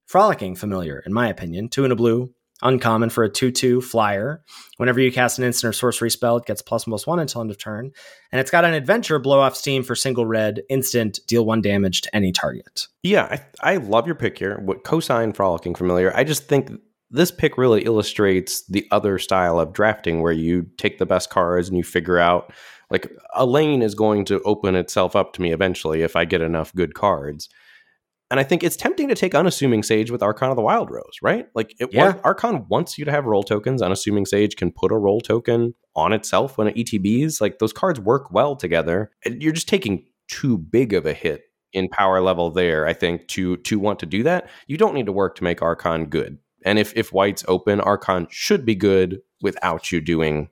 frolicking 0.07 0.55
familiar, 0.55 1.03
in 1.05 1.13
my 1.13 1.29
opinion. 1.29 1.69
Two 1.69 1.85
in 1.85 1.93
a 1.93 1.97
blue, 1.97 2.33
uncommon 2.63 3.11
for 3.11 3.25
a 3.25 3.31
2-2 3.31 3.83
flyer. 3.83 4.43
Whenever 4.79 5.01
you 5.01 5.13
cast 5.13 5.39
an 5.39 5.45
instant 5.45 5.71
or 5.71 5.73
sorcery 5.73 6.11
spell, 6.11 6.37
it 6.37 6.47
gets 6.47 6.63
plus 6.63 6.85
plus 6.85 7.07
one 7.07 7.19
until 7.19 7.41
end 7.41 7.51
of 7.51 7.59
turn. 7.59 7.93
And 8.33 8.41
it's 8.41 8.51
got 8.51 8.65
an 8.65 8.75
adventure 8.75 9.19
blow 9.19 9.41
off 9.41 9.57
steam 9.57 9.83
for 9.83 9.95
single 9.95 10.27
red, 10.27 10.63
instant, 10.69 11.21
deal 11.27 11.45
one 11.45 11.61
damage 11.61 12.03
to 12.03 12.17
any 12.17 12.33
target. 12.33 12.87
Yeah, 13.03 13.41
I, 13.63 13.75
I 13.75 13.77
love 13.77 14.07
your 14.07 14.15
pick 14.15 14.39
here. 14.39 14.59
What 14.59 14.85
cosine 14.85 15.33
frolicking 15.33 15.75
familiar. 15.75 16.15
I 16.17 16.25
just 16.25 16.49
think 16.49 16.71
this 17.11 17.31
pick 17.31 17.57
really 17.57 17.83
illustrates 17.83 18.67
the 18.67 18.87
other 18.91 19.19
style 19.19 19.61
of 19.61 19.73
drafting 19.73 20.23
where 20.23 20.33
you 20.33 20.67
take 20.77 20.99
the 20.99 21.07
best 21.07 21.31
cards 21.31 21.69
and 21.69 21.77
you 21.77 21.85
figure 21.85 22.19
out 22.19 22.53
like 22.91 23.11
a 23.35 23.47
lane 23.47 23.83
is 23.83 23.95
going 23.95 24.25
to 24.25 24.41
open 24.43 24.75
itself 24.75 25.17
up 25.17 25.33
to 25.33 25.43
me 25.43 25.53
eventually 25.53 26.03
if 26.03 26.17
I 26.17 26.25
get 26.25 26.41
enough 26.41 26.75
good 26.75 26.95
cards. 26.95 27.49
And 28.31 28.41
I 28.41 28.43
think 28.43 28.65
it's 28.65 28.77
tempting 28.77 29.09
to 29.09 29.15
take 29.15 29.35
unassuming 29.35 29.83
Sage 29.83 30.11
with 30.11 30.23
Archon 30.23 30.51
of 30.51 30.57
the 30.57 30.63
Wild 30.63 30.91
Rose, 30.91 31.19
right? 31.23 31.47
Like 31.55 31.75
it 31.79 31.93
yeah. 31.93 32.17
Archon 32.25 32.67
wants 32.69 32.99
you 32.99 33.05
to 33.05 33.13
have 33.13 33.25
role 33.25 33.45
tokens. 33.45 33.83
Unassuming 33.83 34.27
Sage 34.27 34.57
can 34.57 34.73
put 34.73 34.91
a 34.91 34.97
role 34.97 35.21
token 35.21 35.75
on 35.95 36.13
itself 36.13 36.59
when 36.59 36.67
it 36.67 36.75
ETBs. 36.75 37.41
Like 37.41 37.59
those 37.59 37.73
cards 37.73 38.01
work 38.01 38.33
well 38.33 38.57
together. 38.57 39.13
You're 39.25 39.53
just 39.53 39.69
taking 39.69 40.05
too 40.29 40.59
big 40.59 40.93
of 40.93 41.07
a 41.07 41.13
hit 41.13 41.43
in 41.73 41.89
power 41.89 42.21
level 42.21 42.51
there, 42.51 42.87
I 42.87 42.95
think, 42.95 43.29
to 43.29 43.59
to 43.59 43.79
want 43.79 44.01
to 44.01 44.07
do 44.07 44.25
that. 44.25 44.49
You 44.67 44.77
don't 44.77 44.95
need 44.95 45.07
to 45.07 45.13
work 45.13 45.37
to 45.37 45.45
make 45.45 45.63
Archon 45.63 46.07
good. 46.07 46.39
And 46.65 46.81
if 46.81 46.97
if 46.97 47.13
white's 47.13 47.45
open, 47.47 47.81
Archon 47.81 48.27
should 48.31 48.65
be 48.65 48.75
good 48.75 49.21
without 49.41 49.93
you 49.93 50.01
doing 50.01 50.49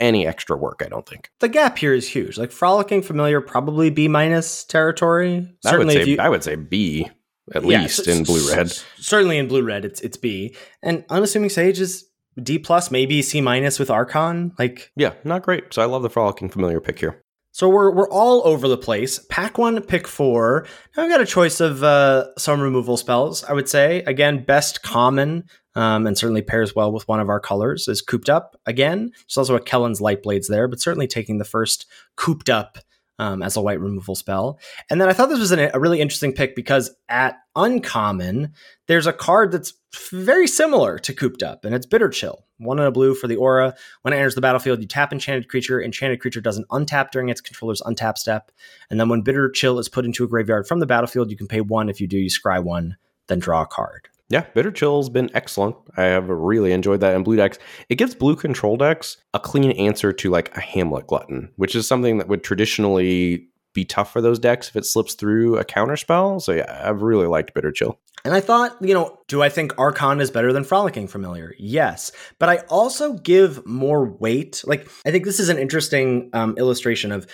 any 0.00 0.26
extra 0.26 0.56
work. 0.56 0.82
I 0.84 0.88
don't 0.88 1.08
think 1.08 1.30
the 1.40 1.48
gap 1.48 1.78
here 1.78 1.94
is 1.94 2.08
huge. 2.08 2.38
Like 2.38 2.52
frolicking 2.52 3.02
familiar, 3.02 3.40
probably 3.40 3.90
B 3.90 4.08
minus 4.08 4.64
territory. 4.64 5.48
Certainly, 5.62 5.94
I 5.94 5.98
would 5.98 6.04
say, 6.04 6.10
you, 6.10 6.18
I 6.20 6.28
would 6.28 6.44
say 6.44 6.56
B 6.56 7.10
at 7.54 7.64
yeah, 7.64 7.82
least 7.82 8.06
in 8.06 8.24
blue 8.24 8.52
red. 8.52 8.70
Certainly 8.98 9.38
in 9.38 9.48
blue 9.48 9.62
red, 9.62 9.84
it's 9.84 10.00
it's 10.00 10.16
B. 10.16 10.54
And 10.82 11.04
unassuming 11.08 11.50
sage 11.50 11.80
is 11.80 12.08
D 12.42 12.58
plus, 12.58 12.90
maybe 12.90 13.22
C 13.22 13.40
minus 13.40 13.78
with 13.78 13.90
Archon. 13.90 14.52
Like 14.58 14.92
yeah, 14.96 15.14
not 15.24 15.42
great. 15.42 15.72
So 15.72 15.82
I 15.82 15.86
love 15.86 16.02
the 16.02 16.10
frolicking 16.10 16.50
familiar 16.50 16.80
pick 16.80 16.98
here. 16.98 17.22
So 17.52 17.68
we're 17.68 17.90
we're 17.90 18.10
all 18.10 18.42
over 18.46 18.68
the 18.68 18.76
place. 18.76 19.18
Pack 19.30 19.58
one, 19.58 19.80
pick 19.82 20.06
four. 20.06 20.66
Now 20.96 21.04
I've 21.04 21.10
got 21.10 21.20
a 21.20 21.26
choice 21.26 21.60
of 21.60 21.82
uh, 21.82 22.34
some 22.36 22.60
removal 22.60 22.96
spells. 22.96 23.42
I 23.44 23.52
would 23.52 23.68
say 23.68 24.02
again, 24.06 24.44
best 24.44 24.82
common 24.82 25.44
um, 25.78 26.08
and 26.08 26.18
certainly 26.18 26.42
pairs 26.42 26.74
well 26.74 26.90
with 26.90 27.06
one 27.06 27.20
of 27.20 27.28
our 27.28 27.38
colors, 27.38 27.86
is 27.86 28.02
Cooped 28.02 28.28
Up 28.28 28.60
again. 28.66 29.12
There's 29.12 29.36
also 29.36 29.54
a 29.54 29.60
Kellan's 29.60 30.00
Lightblades 30.00 30.48
there, 30.48 30.66
but 30.66 30.80
certainly 30.80 31.06
taking 31.06 31.38
the 31.38 31.44
first 31.44 31.86
Cooped 32.16 32.50
Up 32.50 32.78
um, 33.20 33.44
as 33.44 33.56
a 33.56 33.60
white 33.60 33.78
removal 33.78 34.16
spell. 34.16 34.58
And 34.90 35.00
then 35.00 35.08
I 35.08 35.12
thought 35.12 35.28
this 35.28 35.38
was 35.38 35.52
an, 35.52 35.70
a 35.72 35.78
really 35.78 36.00
interesting 36.00 36.32
pick 36.32 36.56
because 36.56 36.90
at 37.08 37.36
Uncommon, 37.54 38.54
there's 38.88 39.06
a 39.06 39.12
card 39.12 39.52
that's 39.52 39.72
very 40.12 40.48
similar 40.48 40.98
to 40.98 41.14
Cooped 41.14 41.44
Up, 41.44 41.64
and 41.64 41.76
it's 41.76 41.86
Bitter 41.86 42.08
Chill. 42.08 42.44
One 42.56 42.80
in 42.80 42.84
a 42.84 42.90
blue 42.90 43.14
for 43.14 43.28
the 43.28 43.36
aura. 43.36 43.76
When 44.02 44.12
it 44.12 44.16
enters 44.16 44.34
the 44.34 44.40
battlefield, 44.40 44.80
you 44.80 44.88
tap 44.88 45.12
Enchanted 45.12 45.48
Creature. 45.48 45.80
Enchanted 45.80 46.20
Creature 46.20 46.40
doesn't 46.40 46.68
untap 46.70 47.12
during 47.12 47.28
its 47.28 47.40
controller's 47.40 47.82
untap 47.82 48.18
step. 48.18 48.50
And 48.90 48.98
then 48.98 49.08
when 49.08 49.22
Bitter 49.22 49.48
Chill 49.48 49.78
is 49.78 49.88
put 49.88 50.04
into 50.04 50.24
a 50.24 50.28
graveyard 50.28 50.66
from 50.66 50.80
the 50.80 50.86
battlefield, 50.86 51.30
you 51.30 51.36
can 51.36 51.46
pay 51.46 51.60
one. 51.60 51.88
If 51.88 52.00
you 52.00 52.08
do, 52.08 52.18
you 52.18 52.30
scry 52.30 52.60
one, 52.60 52.96
then 53.28 53.38
draw 53.38 53.62
a 53.62 53.66
card. 53.66 54.08
Yeah, 54.30 54.44
Bitter 54.54 54.70
Chill's 54.70 55.08
been 55.08 55.30
excellent. 55.32 55.76
I 55.96 56.04
have 56.04 56.28
really 56.28 56.72
enjoyed 56.72 57.00
that 57.00 57.14
in 57.14 57.22
blue 57.22 57.36
decks. 57.36 57.58
It 57.88 57.96
gives 57.96 58.14
blue 58.14 58.36
control 58.36 58.76
decks 58.76 59.16
a 59.32 59.40
clean 59.40 59.70
answer 59.72 60.12
to 60.12 60.30
like 60.30 60.54
a 60.56 60.60
Hamlet 60.60 61.06
Glutton, 61.06 61.50
which 61.56 61.74
is 61.74 61.88
something 61.88 62.18
that 62.18 62.28
would 62.28 62.44
traditionally 62.44 63.48
be 63.72 63.84
tough 63.84 64.12
for 64.12 64.20
those 64.20 64.38
decks 64.38 64.68
if 64.68 64.76
it 64.76 64.84
slips 64.84 65.14
through 65.14 65.56
a 65.56 65.64
counter 65.64 65.96
spell. 65.96 66.40
So 66.40 66.52
yeah, 66.52 66.82
I've 66.84 67.00
really 67.00 67.26
liked 67.26 67.54
Bitter 67.54 67.72
Chill. 67.72 67.98
And 68.24 68.34
I 68.34 68.40
thought, 68.40 68.76
you 68.80 68.92
know, 68.92 69.18
do 69.28 69.42
I 69.42 69.48
think 69.48 69.78
Archon 69.78 70.20
is 70.20 70.30
better 70.30 70.52
than 70.52 70.64
Frolicking 70.64 71.08
Familiar? 71.08 71.54
Yes. 71.58 72.10
But 72.38 72.48
I 72.48 72.56
also 72.68 73.14
give 73.14 73.64
more 73.64 74.04
weight. 74.04 74.62
Like, 74.66 74.88
I 75.06 75.10
think 75.10 75.24
this 75.24 75.38
is 75.38 75.48
an 75.48 75.58
interesting 75.58 76.28
um, 76.32 76.56
illustration 76.58 77.12
of 77.12 77.26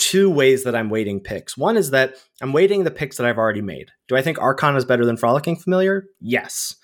two 0.00 0.30
ways 0.30 0.64
that 0.64 0.74
I'm 0.74 0.88
weighting 0.88 1.20
picks. 1.20 1.56
One 1.56 1.76
is 1.76 1.90
that 1.90 2.14
I'm 2.40 2.52
weighting 2.52 2.84
the 2.84 2.90
picks 2.90 3.18
that 3.18 3.26
I've 3.26 3.38
already 3.38 3.60
made. 3.60 3.90
Do 4.08 4.16
I 4.16 4.22
think 4.22 4.40
Archon 4.40 4.74
is 4.74 4.84
better 4.84 5.04
than 5.04 5.18
Frolicking 5.18 5.56
Familiar? 5.56 6.06
Yes. 6.20 6.74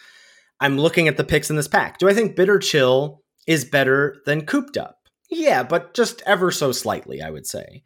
I'm 0.60 0.78
looking 0.78 1.08
at 1.08 1.16
the 1.16 1.24
picks 1.24 1.50
in 1.50 1.56
this 1.56 1.66
pack. 1.66 1.98
Do 1.98 2.08
I 2.08 2.14
think 2.14 2.36
Bitter 2.36 2.58
Chill 2.58 3.22
is 3.46 3.64
better 3.64 4.16
than 4.26 4.46
Cooped 4.46 4.76
Up? 4.76 4.98
Yeah, 5.30 5.62
but 5.62 5.94
just 5.94 6.22
ever 6.26 6.50
so 6.50 6.72
slightly, 6.72 7.22
I 7.22 7.30
would 7.30 7.46
say. 7.46 7.82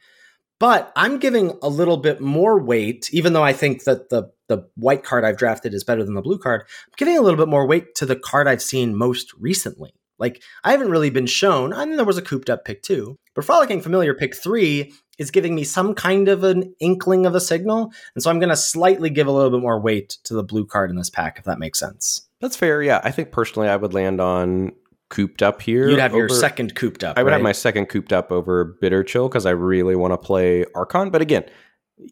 But 0.58 0.92
I'm 0.94 1.18
giving 1.18 1.56
a 1.62 1.68
little 1.68 1.96
bit 1.96 2.20
more 2.20 2.60
weight, 2.60 3.08
even 3.12 3.32
though 3.32 3.42
I 3.42 3.54
think 3.54 3.84
that 3.84 4.10
the 4.10 4.30
the 4.48 4.68
white 4.74 5.04
card 5.04 5.24
I've 5.24 5.38
drafted 5.38 5.74
is 5.74 5.84
better 5.84 6.04
than 6.04 6.14
the 6.14 6.22
blue 6.22 6.38
card. 6.38 6.62
I'm 6.62 6.94
giving 6.96 7.16
a 7.16 7.22
little 7.22 7.38
bit 7.38 7.48
more 7.48 7.66
weight 7.66 7.94
to 7.94 8.04
the 8.04 8.16
card 8.16 8.48
I've 8.48 8.60
seen 8.60 8.96
most 8.96 9.32
recently. 9.38 9.94
Like 10.20 10.42
I 10.62 10.70
haven't 10.70 10.90
really 10.90 11.10
been 11.10 11.26
shown. 11.26 11.72
I 11.72 11.84
mean, 11.84 11.96
there 11.96 12.04
was 12.04 12.18
a 12.18 12.22
cooped 12.22 12.50
up 12.50 12.64
pick 12.64 12.82
two, 12.82 13.16
but 13.34 13.44
frolicking 13.44 13.80
familiar 13.80 14.14
pick 14.14 14.36
three 14.36 14.92
is 15.18 15.30
giving 15.30 15.54
me 15.54 15.64
some 15.64 15.94
kind 15.94 16.28
of 16.28 16.44
an 16.44 16.74
inkling 16.80 17.26
of 17.26 17.34
a 17.34 17.40
signal. 17.40 17.92
And 18.14 18.22
so 18.22 18.30
I'm 18.30 18.38
going 18.38 18.48
to 18.48 18.56
slightly 18.56 19.10
give 19.10 19.26
a 19.26 19.32
little 19.32 19.50
bit 19.50 19.60
more 19.60 19.80
weight 19.80 20.16
to 20.24 20.34
the 20.34 20.42
blue 20.42 20.64
card 20.64 20.90
in 20.90 20.96
this 20.96 21.10
pack, 21.10 21.38
if 21.38 21.44
that 21.44 21.58
makes 21.58 21.78
sense. 21.78 22.28
That's 22.40 22.56
fair. 22.56 22.82
Yeah. 22.82 23.00
I 23.04 23.10
think 23.10 23.30
personally 23.30 23.68
I 23.68 23.76
would 23.76 23.92
land 23.92 24.20
on 24.20 24.72
cooped 25.10 25.42
up 25.42 25.60
here. 25.60 25.90
You'd 25.90 25.98
have 25.98 26.12
over, 26.12 26.20
your 26.20 26.28
second 26.30 26.74
cooped 26.74 27.04
up. 27.04 27.18
I 27.18 27.22
would 27.22 27.28
right? 27.28 27.34
have 27.34 27.42
my 27.42 27.52
second 27.52 27.86
cooped 27.86 28.12
up 28.12 28.32
over 28.32 28.64
bitter 28.80 29.04
chill 29.04 29.28
because 29.28 29.44
I 29.44 29.50
really 29.50 29.94
want 29.94 30.12
to 30.14 30.18
play 30.18 30.64
Archon. 30.74 31.10
But 31.10 31.20
again, 31.20 31.44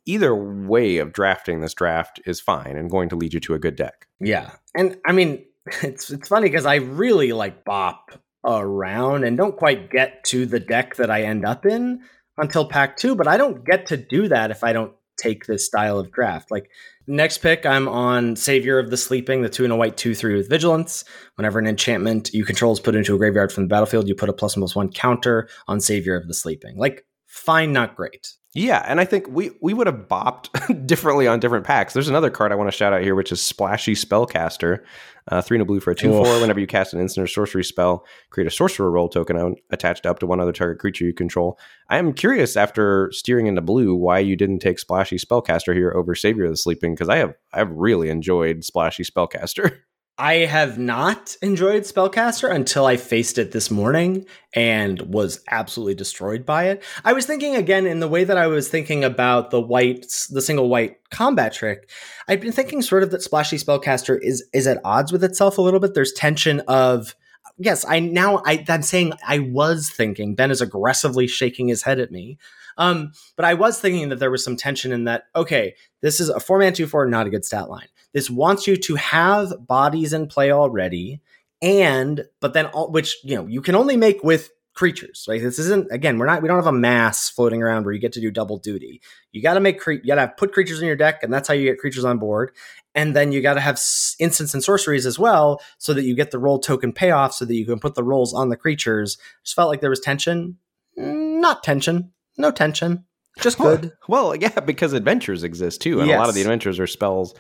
either 0.05 0.35
way 0.35 0.99
of 0.99 1.13
drafting 1.15 1.61
this 1.61 1.73
draft 1.73 2.21
is 2.27 2.41
fine 2.41 2.77
and 2.77 2.91
going 2.91 3.09
to 3.09 3.17
lead 3.17 3.33
you 3.33 3.41
to 3.41 3.55
a 3.55 3.59
good 3.59 3.77
deck. 3.77 4.07
Yeah. 4.21 4.51
And 4.75 4.99
I 5.07 5.13
mean, 5.13 5.45
it's 5.83 6.11
it's 6.11 6.29
funny 6.29 6.49
because 6.49 6.67
I 6.67 6.77
really 6.77 7.33
like 7.33 7.65
Bop 7.65 8.11
around 8.45 9.25
and 9.25 9.37
don't 9.37 9.57
quite 9.57 9.91
get 9.91 10.25
to 10.25 10.47
the 10.47 10.61
deck 10.61 10.97
that 10.97 11.11
I 11.11 11.23
end 11.23 11.45
up 11.45 11.67
in 11.67 12.01
until 12.37 12.69
pack 12.69 12.97
two, 12.97 13.15
but 13.15 13.27
I 13.27 13.37
don't 13.37 13.65
get 13.65 13.87
to 13.87 13.97
do 13.97 14.29
that 14.29 14.51
if 14.51 14.63
I 14.63 14.73
don't 14.73 14.93
take 15.19 15.47
this 15.47 15.67
style 15.67 15.99
of 15.99 16.13
draft. 16.13 16.51
Like 16.51 16.71
next 17.07 17.39
pick, 17.39 17.67
I'm 17.67 17.89
on 17.89 18.37
Savior 18.37 18.79
of 18.79 18.91
the 18.91 18.97
Sleeping, 18.97 19.43
the 19.43 19.49
two 19.49 19.65
and 19.65 19.73
a 19.73 19.77
white 19.77 19.97
two 19.97 20.15
three 20.15 20.37
with 20.37 20.49
Vigilance. 20.49 21.05
Whenever 21.35 21.59
an 21.59 21.67
enchantment 21.67 22.31
you 22.33 22.45
control 22.45 22.73
is 22.73 22.81
put 22.81 22.95
into 22.95 23.15
a 23.15 23.19
graveyard 23.19 23.53
from 23.53 23.65
the 23.65 23.69
battlefield, 23.69 24.09
you 24.09 24.15
put 24.15 24.29
a 24.29 24.33
plus 24.33 24.57
one 24.57 24.63
plus 24.63 24.77
one 24.77 24.93
counter 24.93 25.49
on 25.67 25.81
Savior 25.81 26.17
of 26.17 26.29
the 26.29 26.35
Sleeping. 26.35 26.79
Like 26.79 27.05
fine, 27.27 27.73
not 27.73 27.97
great. 27.97 28.35
Yeah, 28.59 28.85
and 28.89 29.01
I 29.01 29.05
think 29.05 29.29
we 29.29 29.53
we 29.61 29.73
would 29.73 29.87
have 29.87 30.09
bopped 30.09 30.87
differently 30.87 31.29
on 31.29 31.39
different 31.39 31.65
packs. 31.65 31.93
There's 31.93 32.09
another 32.09 32.29
card 32.29 32.51
I 32.51 32.57
want 32.57 32.67
to 32.69 32.77
shout 32.77 32.93
out 32.93 33.03
here, 33.03 33.15
which 33.15 33.31
is 33.31 33.41
Splashy 33.41 33.95
Spellcaster. 33.95 34.81
Uh, 35.29 35.41
three 35.41 35.57
and 35.57 35.63
a 35.63 35.65
blue 35.65 35.79
for 35.79 35.93
a 35.93 35.95
two 35.95 36.11
four. 36.11 36.41
Whenever 36.41 36.59
you 36.59 36.67
cast 36.67 36.93
an 36.93 37.01
instant 37.01 37.23
or 37.23 37.29
sorcery 37.29 37.63
spell, 37.63 38.05
create 38.31 38.49
a 38.49 38.51
sorcerer 38.51 38.91
role 38.91 39.09
token 39.09 39.55
attached 39.71 40.07
up 40.07 40.19
to 40.19 40.27
one 40.27 40.41
other 40.41 40.53
target 40.53 40.81
creature 40.81 41.05
you 41.05 41.13
control. 41.13 41.57
I 41.89 41.99
am 41.99 42.13
curious 42.13 42.57
after 42.57 43.11
steering 43.13 43.47
into 43.47 43.61
blue 43.61 43.95
why 43.95 44.19
you 44.19 44.35
didn't 44.35 44.59
take 44.59 44.81
Splashy 44.81 45.19
Spellcaster 45.19 45.73
here 45.73 45.93
over 45.93 46.17
Savior 46.17 46.47
of 46.47 46.51
the 46.51 46.57
Sleeping 46.57 46.95
because 46.95 47.09
I 47.09 47.19
have 47.19 47.35
I've 47.53 47.71
really 47.71 48.09
enjoyed 48.11 48.65
Splashy 48.65 49.05
Spellcaster. 49.05 49.79
I 50.21 50.35
have 50.47 50.79
not 50.79 51.37
enjoyed 51.43 51.85
Spellcaster 51.85 52.53
until 52.53 52.87
I 52.87 52.97
faced 52.97 53.39
it 53.39 53.53
this 53.53 53.71
morning 53.71 54.27
and 54.53 55.01
was 55.03 55.45
absolutely 55.49 55.95
destroyed 55.95 56.45
by 56.45 56.65
it. 56.65 56.83
I 57.05 57.13
was 57.13 57.25
thinking 57.25 57.55
again 57.55 57.87
in 57.87 58.01
the 58.01 58.09
way 58.09 58.25
that 58.25 58.37
I 58.37 58.49
was 58.49 58.69
thinking 58.69 59.05
about 59.05 59.53
the 59.53 59.61
white, 59.61 60.07
the 60.31 60.43
single 60.43 60.69
white 60.69 60.97
combat 61.11 61.53
trick. 61.53 61.89
I've 62.27 62.41
been 62.41 62.51
thinking 62.51 62.83
sort 62.83 63.05
of 63.05 63.13
that 63.13 63.23
Splashy 63.23 63.59
Spellcaster 63.59 64.19
is 64.21 64.45
is 64.53 64.67
at 64.67 64.81
odds 64.85 65.13
with 65.13 65.23
itself 65.23 65.57
a 65.57 65.63
little 65.63 65.79
bit. 65.79 65.95
There's 65.95 66.13
tension 66.13 66.61
of 66.67 67.15
yes, 67.57 67.85
I 67.89 68.01
now 68.01 68.43
I, 68.45 68.65
I'm 68.69 68.83
saying 68.83 69.13
I 69.27 69.39
was 69.39 69.89
thinking. 69.89 70.35
Ben 70.35 70.51
is 70.51 70.61
aggressively 70.61 71.29
shaking 71.29 71.69
his 71.69 71.83
head 71.83 72.01
at 72.01 72.11
me. 72.11 72.39
Um, 72.77 73.13
but 73.37 73.45
I 73.45 73.55
was 73.55 73.81
thinking 73.81 74.09
that 74.09 74.19
there 74.19 74.31
was 74.33 74.43
some 74.43 74.57
tension 74.57 74.91
in 74.91 75.05
that. 75.05 75.25
Okay, 75.37 75.75
this 76.01 76.21
is 76.21 76.29
a 76.29 76.41
four 76.41 76.59
man 76.59 76.73
two 76.73 76.89
four, 76.89 77.07
not 77.07 77.29
a 77.29 77.31
good 77.31 77.45
stat 77.45 77.71
line. 77.71 77.89
This 78.13 78.31
wants 78.31 78.67
you 78.67 78.77
to 78.77 78.95
have 78.97 79.67
bodies 79.67 80.13
in 80.13 80.29
play 80.29 80.51
already, 80.51 81.21
and 81.61 82.25
but 82.41 82.53
then 82.53 82.67
all 82.67 82.91
which 82.91 83.19
you 83.23 83.37
know 83.37 83.47
you 83.47 83.61
can 83.61 83.75
only 83.75 83.97
make 83.97 84.23
with 84.23 84.51
creatures. 84.79 85.27
Right? 85.29 85.43
This 85.43 85.59
isn't 85.59 85.91
again. 85.91 86.19
We're 86.19 86.27
not. 86.27 86.41
We 86.41 86.49
don't 86.49 86.57
have 86.57 86.67
a 86.67 86.73
mass 86.73 87.29
floating 87.29 87.63
around 87.63 87.85
where 87.85 87.93
you 87.93 88.01
get 88.01 88.13
to 88.13 88.21
do 88.21 88.31
double 88.31 88.59
duty. 88.59 89.03
You 89.33 89.43
got 89.43 89.55
to 89.55 89.61
make 89.61 89.81
cre- 89.81 89.93
you 89.93 90.07
got 90.07 90.15
to 90.15 90.29
put 90.29 90.53
creatures 90.53 90.81
in 90.81 90.87
your 90.87 90.97
deck, 90.97 91.23
and 91.23 91.33
that's 91.33 91.49
how 91.49 91.55
you 91.55 91.65
get 91.65 91.79
creatures 91.79 92.05
on 92.05 92.19
board. 92.19 92.53
And 92.95 93.15
then 93.15 93.33
you 93.33 93.43
got 93.43 93.55
to 93.55 93.61
have 93.61 93.75
s- 93.75 94.17
instants 94.19 94.55
and 94.55 94.63
sorceries 94.63 95.05
as 95.05 95.19
well, 95.19 95.61
so 95.79 95.93
that 95.93 96.05
you 96.05 96.15
get 96.15 96.31
the 96.31 96.39
role 96.39 96.61
token 96.61 96.93
payoff, 96.93 97.35
so 97.35 97.45
that 97.45 97.55
you 97.55 97.67
can 97.67 97.81
put 97.81 97.97
the 97.97 98.05
roles 98.05 98.33
on 98.33 98.49
the 98.49 98.57
creatures. 98.57 99.19
Just 99.45 99.57
felt 99.57 99.69
like 99.69 99.81
there 99.81 99.91
was 99.91 100.01
tension. 100.01 100.59
Mm, 100.97 101.41
not 101.41 101.65
tension. 101.65 102.13
No 102.37 102.53
tension. 102.53 103.05
Just 103.41 103.59
good. 103.59 103.93
Well, 104.09 104.35
yeah, 104.35 104.61
because 104.61 104.93
adventures 104.93 105.45
exist 105.45 105.81
too, 105.81 106.01
and 106.01 106.09
yes. 106.09 106.17
a 106.17 106.19
lot 106.21 106.29
of 106.29 106.35
the 106.35 106.41
adventures 106.41 106.81
are 106.81 106.87
spells 106.87 107.35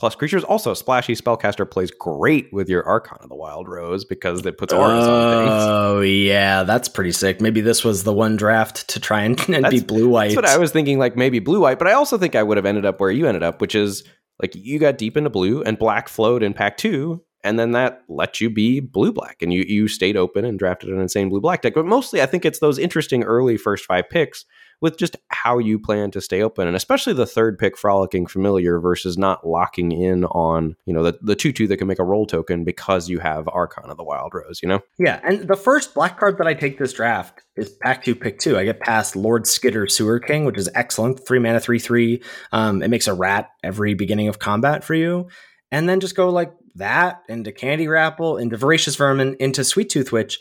plus 0.00 0.14
creatures. 0.14 0.42
Also, 0.42 0.72
Splashy 0.72 1.14
Spellcaster 1.14 1.70
plays 1.70 1.90
great 1.90 2.50
with 2.52 2.70
your 2.70 2.82
Archon 2.84 3.18
of 3.20 3.28
the 3.28 3.36
Wild 3.36 3.68
Rose 3.68 4.04
because 4.06 4.44
it 4.46 4.56
puts 4.56 4.72
auras 4.72 5.06
oh, 5.06 5.14
on 5.14 5.44
things. 5.44 5.52
Oh, 5.52 6.00
yeah, 6.00 6.62
that's 6.62 6.88
pretty 6.88 7.12
sick. 7.12 7.40
Maybe 7.40 7.60
this 7.60 7.84
was 7.84 8.02
the 8.02 8.12
one 8.12 8.36
draft 8.36 8.88
to 8.88 8.98
try 8.98 9.22
and, 9.22 9.38
and 9.48 9.68
be 9.68 9.80
blue 9.80 10.08
white. 10.08 10.28
That's 10.28 10.36
what 10.36 10.46
I 10.46 10.56
was 10.56 10.72
thinking, 10.72 10.98
like 10.98 11.16
maybe 11.16 11.38
blue 11.38 11.60
white, 11.60 11.78
but 11.78 11.86
I 11.86 11.92
also 11.92 12.16
think 12.16 12.34
I 12.34 12.42
would 12.42 12.56
have 12.56 12.64
ended 12.64 12.86
up 12.86 12.98
where 12.98 13.10
you 13.10 13.26
ended 13.26 13.42
up, 13.42 13.60
which 13.60 13.74
is 13.74 14.02
like 14.40 14.54
you 14.56 14.78
got 14.78 14.96
deep 14.96 15.18
into 15.18 15.28
blue 15.28 15.62
and 15.62 15.78
black 15.78 16.08
flowed 16.08 16.42
in 16.42 16.54
pack 16.54 16.78
two. 16.78 17.22
And 17.42 17.58
then 17.58 17.72
that 17.72 18.02
let 18.08 18.40
you 18.40 18.50
be 18.50 18.80
blue 18.80 19.12
black, 19.12 19.40
and 19.40 19.50
you 19.50 19.64
you 19.66 19.88
stayed 19.88 20.14
open 20.14 20.44
and 20.44 20.58
drafted 20.58 20.90
an 20.90 21.00
insane 21.00 21.30
blue 21.30 21.40
black 21.40 21.62
deck. 21.62 21.72
But 21.72 21.86
mostly, 21.86 22.20
I 22.20 22.26
think 22.26 22.44
it's 22.44 22.58
those 22.58 22.78
interesting 22.78 23.22
early 23.22 23.56
first 23.56 23.86
five 23.86 24.10
picks 24.10 24.44
with 24.80 24.98
just 24.98 25.16
how 25.28 25.58
you 25.58 25.78
plan 25.78 26.10
to 26.10 26.20
stay 26.20 26.42
open 26.42 26.66
and 26.66 26.76
especially 26.76 27.12
the 27.12 27.26
third 27.26 27.58
pick 27.58 27.76
frolicking 27.76 28.26
familiar 28.26 28.80
versus 28.80 29.16
not 29.18 29.46
locking 29.46 29.92
in 29.92 30.24
on 30.26 30.76
you 30.86 30.92
know 30.92 31.02
the, 31.02 31.18
the 31.22 31.36
2-2 31.36 31.68
that 31.68 31.76
can 31.76 31.86
make 31.86 31.98
a 31.98 32.04
role 32.04 32.26
token 32.26 32.64
because 32.64 33.08
you 33.08 33.18
have 33.18 33.48
archon 33.48 33.90
of 33.90 33.96
the 33.96 34.04
wild 34.04 34.32
rose 34.34 34.60
you 34.62 34.68
know? 34.68 34.80
Yeah 34.98 35.20
and 35.22 35.48
the 35.48 35.56
first 35.56 35.94
black 35.94 36.18
card 36.18 36.38
that 36.38 36.46
i 36.46 36.54
take 36.54 36.78
this 36.78 36.92
draft 36.92 37.42
is 37.56 37.70
pack 37.82 38.04
2 38.04 38.14
pick 38.14 38.38
2 38.38 38.58
i 38.58 38.64
get 38.64 38.80
past 38.80 39.16
lord 39.16 39.46
skitter 39.46 39.86
sewer 39.86 40.18
king 40.18 40.44
which 40.44 40.58
is 40.58 40.68
excellent 40.74 41.26
3 41.26 41.38
mana 41.38 41.60
3 41.60 41.78
3 41.78 42.22
um, 42.52 42.82
it 42.82 42.88
makes 42.88 43.06
a 43.06 43.14
rat 43.14 43.50
every 43.62 43.94
beginning 43.94 44.28
of 44.28 44.38
combat 44.38 44.84
for 44.84 44.94
you. 44.94 45.28
And 45.70 45.88
then 45.88 46.00
just 46.00 46.16
go 46.16 46.30
like 46.30 46.52
that 46.76 47.22
into 47.28 47.52
candy 47.52 47.86
grapple 47.86 48.38
into 48.38 48.56
voracious 48.56 48.96
vermin 48.96 49.36
into 49.40 49.62
sweettooth 49.62 50.12
witch. 50.12 50.38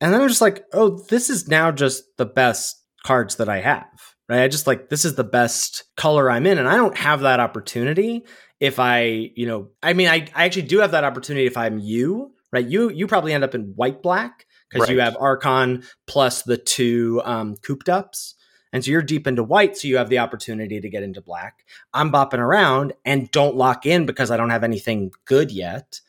And 0.00 0.12
then 0.12 0.20
i'm 0.20 0.28
just 0.28 0.40
like 0.40 0.64
oh 0.72 1.02
this 1.08 1.30
is 1.30 1.48
now 1.48 1.70
just 1.70 2.04
the 2.16 2.26
best 2.26 2.82
cards 3.06 3.36
that 3.36 3.48
I 3.48 3.60
have. 3.60 3.86
Right. 4.28 4.42
I 4.42 4.48
just 4.48 4.66
like 4.66 4.88
this 4.88 5.04
is 5.04 5.14
the 5.14 5.24
best 5.24 5.84
color 5.96 6.28
I'm 6.28 6.46
in. 6.46 6.58
And 6.58 6.66
I 6.66 6.74
don't 6.74 6.98
have 6.98 7.20
that 7.20 7.38
opportunity 7.38 8.24
if 8.58 8.80
I, 8.80 9.30
you 9.36 9.46
know, 9.46 9.68
I 9.82 9.92
mean 9.92 10.08
I, 10.08 10.26
I 10.34 10.44
actually 10.46 10.62
do 10.62 10.80
have 10.80 10.90
that 10.90 11.04
opportunity 11.04 11.46
if 11.46 11.56
I'm 11.56 11.78
you, 11.78 12.32
right? 12.52 12.66
You 12.66 12.90
you 12.90 13.06
probably 13.06 13.32
end 13.32 13.44
up 13.44 13.54
in 13.54 13.74
white 13.76 14.02
black 14.02 14.46
because 14.68 14.88
right. 14.88 14.94
you 14.94 15.00
have 15.00 15.16
Archon 15.20 15.84
plus 16.08 16.42
the 16.42 16.56
two 16.56 17.22
um 17.24 17.54
cooped 17.56 17.88
ups. 17.88 18.34
And 18.72 18.84
so 18.84 18.90
you're 18.90 19.02
deep 19.02 19.28
into 19.28 19.44
white, 19.44 19.76
so 19.76 19.86
you 19.86 19.96
have 19.96 20.08
the 20.08 20.18
opportunity 20.18 20.80
to 20.80 20.90
get 20.90 21.04
into 21.04 21.22
black. 21.22 21.64
I'm 21.94 22.10
bopping 22.10 22.40
around 22.40 22.94
and 23.04 23.30
don't 23.30 23.56
lock 23.56 23.86
in 23.86 24.06
because 24.06 24.32
I 24.32 24.36
don't 24.36 24.50
have 24.50 24.64
anything 24.64 25.12
good 25.24 25.52
yet. 25.52 26.00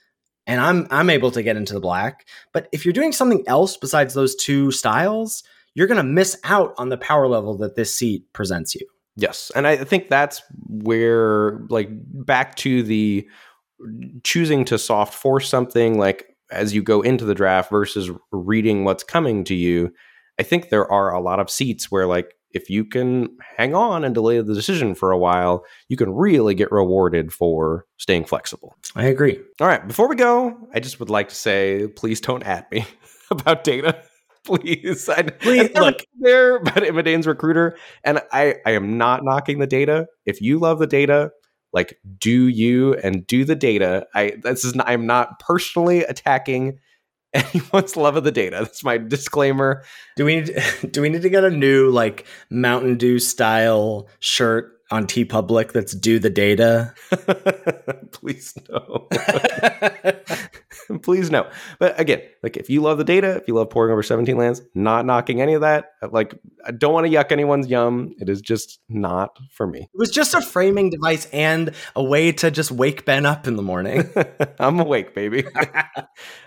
And 0.48 0.60
I'm 0.60 0.88
I'm 0.90 1.12
able 1.12 1.30
to 1.32 1.44
get 1.44 1.56
into 1.56 1.74
the 1.74 1.80
black. 1.80 2.26
But 2.52 2.68
if 2.72 2.84
you're 2.84 2.94
doing 2.94 3.14
something 3.14 3.44
else 3.46 3.78
besides 3.78 4.16
those 4.16 4.36
two 4.36 4.72
styles, 4.72 5.44
you're 5.78 5.86
going 5.86 5.98
to 5.98 6.04
miss 6.04 6.36
out 6.44 6.74
on 6.80 6.90
the 6.90 6.98
power 6.98 7.28
level 7.28 7.56
that 7.56 7.76
this 7.76 7.96
seat 7.96 8.24
presents 8.34 8.74
you. 8.74 8.82
Yes. 9.16 9.52
And 9.56 9.68
I 9.68 9.78
think 9.78 10.10
that's 10.10 10.42
where, 10.68 11.60
like, 11.70 11.90
back 11.92 12.56
to 12.56 12.82
the 12.82 13.30
choosing 14.24 14.66
to 14.66 14.80
soft 14.80 15.14
force 15.14 15.48
something, 15.48 16.00
like, 16.00 16.36
as 16.50 16.74
you 16.74 16.82
go 16.82 17.02
into 17.04 17.26
the 17.26 17.36
draft 17.36 17.70
versus 17.70 18.10
reading 18.32 18.86
what's 18.86 19.04
coming 19.04 19.44
to 19.44 19.54
you. 19.54 19.94
I 20.40 20.44
think 20.44 20.70
there 20.70 20.92
are 20.92 21.14
a 21.14 21.22
lot 21.22 21.40
of 21.40 21.48
seats 21.48 21.92
where, 21.92 22.08
like, 22.08 22.34
if 22.54 22.72
you 22.72 22.84
can 22.84 23.38
hang 23.56 23.76
on 23.76 24.04
and 24.04 24.16
delay 24.16 24.42
the 24.42 24.56
decision 24.56 24.96
for 24.96 25.12
a 25.12 25.18
while, 25.18 25.64
you 25.90 25.98
can 25.98 26.12
really 26.12 26.56
get 26.56 26.72
rewarded 26.72 27.32
for 27.32 27.86
staying 27.98 28.26
flexible. 28.26 28.76
I 28.96 29.06
agree. 29.06 29.40
All 29.62 29.68
right. 29.68 29.88
Before 29.88 30.08
we 30.08 30.16
go, 30.16 30.58
I 30.74 30.80
just 30.80 31.00
would 31.00 31.12
like 31.12 31.30
to 31.30 31.36
say 31.36 31.88
please 31.96 32.20
don't 32.20 32.44
at 32.44 32.72
me 32.72 32.88
about 33.30 33.64
data 33.64 34.02
please. 34.48 35.08
I, 35.10 35.24
please 35.24 35.72
look 35.76 36.00
there, 36.20 36.60
but 36.60 36.84
Imodane's 36.84 37.28
recruiter, 37.28 37.78
and 38.04 38.22
I, 38.32 38.56
I 38.66 38.72
am 38.72 38.98
not 38.98 39.24
knocking 39.24 39.60
the 39.60 39.68
data. 39.68 40.08
If 40.26 40.42
you 40.42 40.60
love 40.60 40.80
the 40.80 40.88
data, 40.88 41.32
like 41.74 42.00
do 42.18 42.48
you 42.48 42.96
and 42.96 43.28
do 43.28 43.46
the 43.46 43.56
data. 43.56 44.08
I 44.16 44.38
this 44.42 44.66
is 44.66 44.74
not, 44.74 44.88
I'm 44.88 45.06
not 45.06 45.40
personally 45.40 46.00
attacking 46.00 46.80
anyone's 47.34 47.96
love 47.96 48.16
of 48.16 48.24
the 48.24 48.32
data. 48.32 48.58
That's 48.62 48.84
my 48.84 48.98
disclaimer. 48.98 49.84
Do 50.16 50.26
we 50.26 50.42
need, 50.42 50.64
do 50.92 51.02
we 51.02 51.10
need 51.10 51.22
to 51.22 51.30
get 51.30 51.44
a 51.44 51.50
new 51.50 51.90
like 51.90 52.26
Mountain 52.50 52.98
Dew 52.98 53.20
style 53.20 54.08
shirt 54.20 54.77
on 54.92 55.06
TeePublic 55.06 55.72
that's 55.72 55.94
do 55.94 56.20
the 56.20 56.30
data? 56.30 56.94
Please 58.12 58.58
no. 58.70 59.08
Please 61.02 61.30
no. 61.30 61.50
But 61.80 62.00
again, 62.00 62.22
like 62.44 62.56
if 62.58 62.70
you 62.70 62.82
love 62.82 62.98
the 62.98 63.04
data, 63.04 63.36
if 63.36 63.48
you 63.48 63.54
love 63.54 63.70
pouring 63.70 63.92
over 63.92 64.02
17Lands, 64.02 64.62
not 64.74 65.06
knocking 65.06 65.42
any 65.42 65.54
of 65.54 65.62
that. 65.62 65.92
Like 66.12 66.40
I 66.66 66.72
don't 66.72 66.94
want 66.94 67.08
to 67.08 67.12
yuck 67.12 67.32
anyone's 67.32 67.68
yum. 67.68 68.16
It 68.20 68.30
is 68.30 68.42
just 68.42 68.80
not 68.88 69.38
for 69.52 69.68
me. 69.68 69.82
It 69.82 69.98
was 69.98 70.12
just 70.12 70.34
a 70.34 70.42
framing 70.42 70.90
device 70.90 71.26
and 71.34 71.74
a 71.96 72.04
way 72.04 72.32
to 72.34 72.52
just 72.52 72.72
wake 72.72 73.06
Ben 73.06 73.26
up 73.26 73.48
in 73.48 73.56
the 73.56 73.64
morning. 73.64 74.10
I'm 74.60 74.80
awake, 74.80 75.14
baby. 75.14 75.46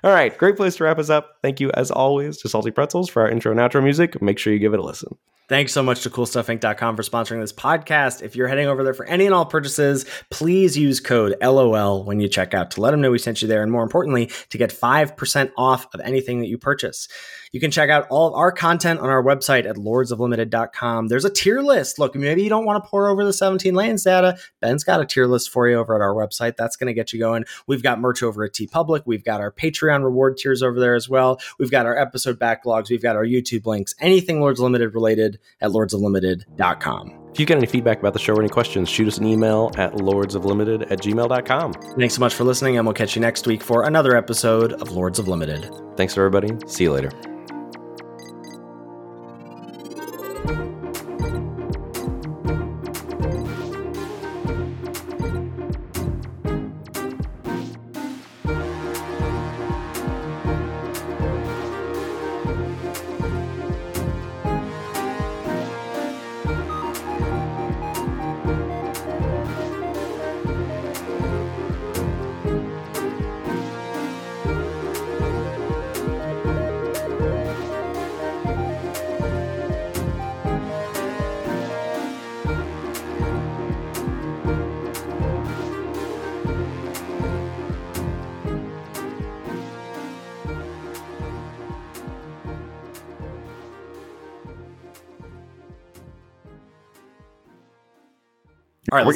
All 0.03 0.13
right, 0.13 0.37
great 0.37 0.57
place 0.57 0.77
to 0.77 0.85
wrap 0.85 0.99
us 0.99 1.11
up. 1.11 1.37
Thank 1.43 1.61
you 1.61 1.71
as 1.73 1.91
always 1.91 2.39
to 2.39 2.49
Salty 2.49 2.71
Pretzels 2.71 3.11
for 3.11 3.23
our 3.23 3.29
intro 3.29 3.51
and 3.51 3.61
outro 3.61 3.83
music. 3.83 4.21
Make 4.23 4.39
sure 4.39 4.53
you 4.53 4.59
give 4.59 4.75
it 4.75 4.81
a 4.81 4.83
listen. 4.83 5.17
Thanks 5.51 5.73
so 5.73 5.83
much 5.83 6.05
to 6.05 6.11
CoolStuffInc.com 6.11 6.95
for 6.95 7.03
sponsoring 7.03 7.41
this 7.41 7.53
podcast. 7.53 8.23
If 8.23 8.30
you're 8.37 8.49
heading 8.49 8.67
over 8.67 8.85
there 8.85 8.95
for 8.95 9.07
any 9.07 9.27
and 9.27 9.35
all 9.35 9.47
purchases, 9.47 10.05
please 10.31 10.77
use 10.77 11.01
code 11.01 11.37
LOL 11.43 12.05
when 12.05 12.21
you 12.21 12.29
check 12.29 12.55
out 12.55 12.71
to 12.73 12.81
let 12.81 12.91
them 12.91 13.01
know 13.01 13.11
we 13.11 13.19
sent 13.19 13.43
you 13.43 13.49
there. 13.49 13.63
And 13.63 13.73
more 13.73 13.83
importantly, 13.83 14.31
to 14.51 14.59
get 14.59 14.71
5% 14.71 15.51
off 15.57 15.87
of 15.95 16.01
anything 16.01 16.41
that 16.41 16.49
you 16.49 16.59
purchase. 16.59 17.09
You 17.53 17.59
can 17.59 17.71
check 17.71 17.91
out 17.91 18.07
all 18.11 18.29
of 18.29 18.35
our 18.35 18.53
content 18.53 19.01
on 19.01 19.09
our 19.09 19.23
website 19.23 19.69
at 19.69 19.77
lordsoflimited.com. 19.77 21.09
There's 21.09 21.25
a 21.25 21.31
tier 21.31 21.61
list. 21.61 21.99
Look, 21.99 22.15
maybe 22.15 22.43
you 22.43 22.49
don't 22.49 22.65
want 22.65 22.83
to 22.83 22.89
pour 22.89 23.09
over 23.09 23.25
the 23.25 23.33
17Lands 23.33 24.05
data. 24.05 24.39
Ben's 24.61 24.85
got 24.85 25.01
a 25.01 25.07
tier 25.07 25.27
list 25.27 25.51
for 25.51 25.69
you 25.69 25.77
over 25.77 25.95
at 25.95 26.01
our 26.01 26.15
website. 26.15 26.57
That's 26.57 26.77
going 26.77 26.87
to 26.87 26.95
get 26.95 27.13
you 27.13 27.19
going. 27.19 27.45
We've 27.67 27.83
got 27.83 28.01
merch 28.01 28.23
over 28.23 28.45
at 28.45 28.53
TeePublic. 28.53 29.03
We've 29.05 29.25
got 29.25 29.41
our 29.41 29.51
Patreon 29.51 30.05
reward 30.05 30.37
tiers 30.37 30.63
over 30.63 30.79
there 30.79 30.95
as 30.95 31.09
well. 31.09 31.41
We've 31.59 31.71
got 31.71 31.87
our 31.87 31.97
episode 31.97 32.39
backlogs. 32.39 32.91
We've 32.91 33.03
got 33.03 33.17
our 33.17 33.27
YouTube 33.27 33.67
links. 33.67 33.95
Anything 34.01 34.41
Lords 34.41 34.61
Limited 34.61 34.95
related 34.95 35.39
at 35.61 35.71
lordsoflimited.com. 35.71 37.20
If 37.33 37.39
you 37.39 37.47
get 37.47 37.57
any 37.59 37.67
feedback 37.67 38.01
about 38.01 38.13
the 38.13 38.19
show 38.19 38.35
or 38.35 38.41
any 38.41 38.49
questions, 38.49 38.89
shoot 38.89 39.07
us 39.09 39.19
an 39.19 39.27
email 39.27 39.71
at 39.77 39.93
lordsoflimited 39.95 40.91
at 40.91 41.01
gmail.com. 41.01 41.73
Thanks 41.99 42.15
so 42.15 42.21
much 42.21 42.35
for 42.35 42.45
listening, 42.45 42.77
and 42.77 42.87
we'll 42.87 42.95
catch 42.95 43.15
you 43.15 43.23
next 43.23 43.47
week 43.47 43.63
for 43.63 43.85
another 43.85 44.17
episode 44.17 44.73
of 44.75 44.91
Lords 44.93 45.19
of 45.19 45.29
Limited. 45.29 45.71
Thanks, 45.97 46.17
everybody. 46.17 46.51
See 46.67 46.85
you 46.85 46.93
later. 46.93 47.11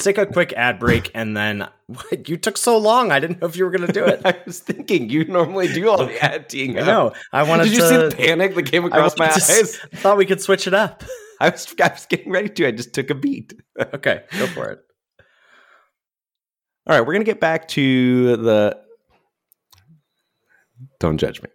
Take 0.05 0.19
a 0.19 0.27
quick 0.27 0.53
ad 0.53 0.79
break 0.79 1.11
and 1.15 1.37
then 1.37 1.69
what, 1.87 2.29
you 2.29 2.37
took 2.37 2.57
so 2.57 2.79
long. 2.79 3.11
I 3.11 3.21
didn't 3.21 3.41
know 3.41 3.49
if 3.49 3.57
you 3.57 3.65
were 3.65 3.71
going 3.71 3.87
to 3.87 3.93
do 3.93 4.05
it. 4.05 4.21
I 4.25 4.37
was 4.47 4.61
thinking 4.61 5.11
you 5.11 5.25
normally 5.25 5.69
do 5.69 5.89
all 5.89 6.07
the 6.07 6.25
ad 6.25 6.49
teeing. 6.49 6.79
I 6.79 6.83
know. 6.83 7.13
I 7.33 7.43
wanted 7.43 7.65
Did 7.65 7.73
you 7.75 7.79
to, 7.81 7.89
see 7.89 7.97
the 7.97 8.15
panic 8.17 8.55
that 8.55 8.67
came 8.67 8.85
across 8.85 9.19
my 9.19 9.31
eyes? 9.31 9.81
I 9.93 9.97
thought 9.97 10.17
we 10.17 10.27
could 10.27 10.41
switch 10.41 10.67
it 10.67 10.75
up. 10.75 11.03
I 11.41 11.51
was, 11.51 11.75
I 11.83 11.89
was 11.89 12.07
getting 12.07 12.31
ready 12.31 12.49
to. 12.49 12.67
I 12.67 12.71
just 12.71 12.95
took 12.95 13.11
a 13.11 13.15
beat. 13.15 13.55
okay, 13.95 14.23
go 14.39 14.47
for 14.47 14.71
it. 14.71 14.79
All 16.87 16.97
right, 16.97 17.01
we're 17.01 17.15
going 17.15 17.25
to 17.25 17.31
get 17.31 17.41
back 17.41 17.69
to 17.69 18.37
the. 18.37 18.79
Don't 21.01 21.19
judge 21.19 21.43
me. 21.43 21.49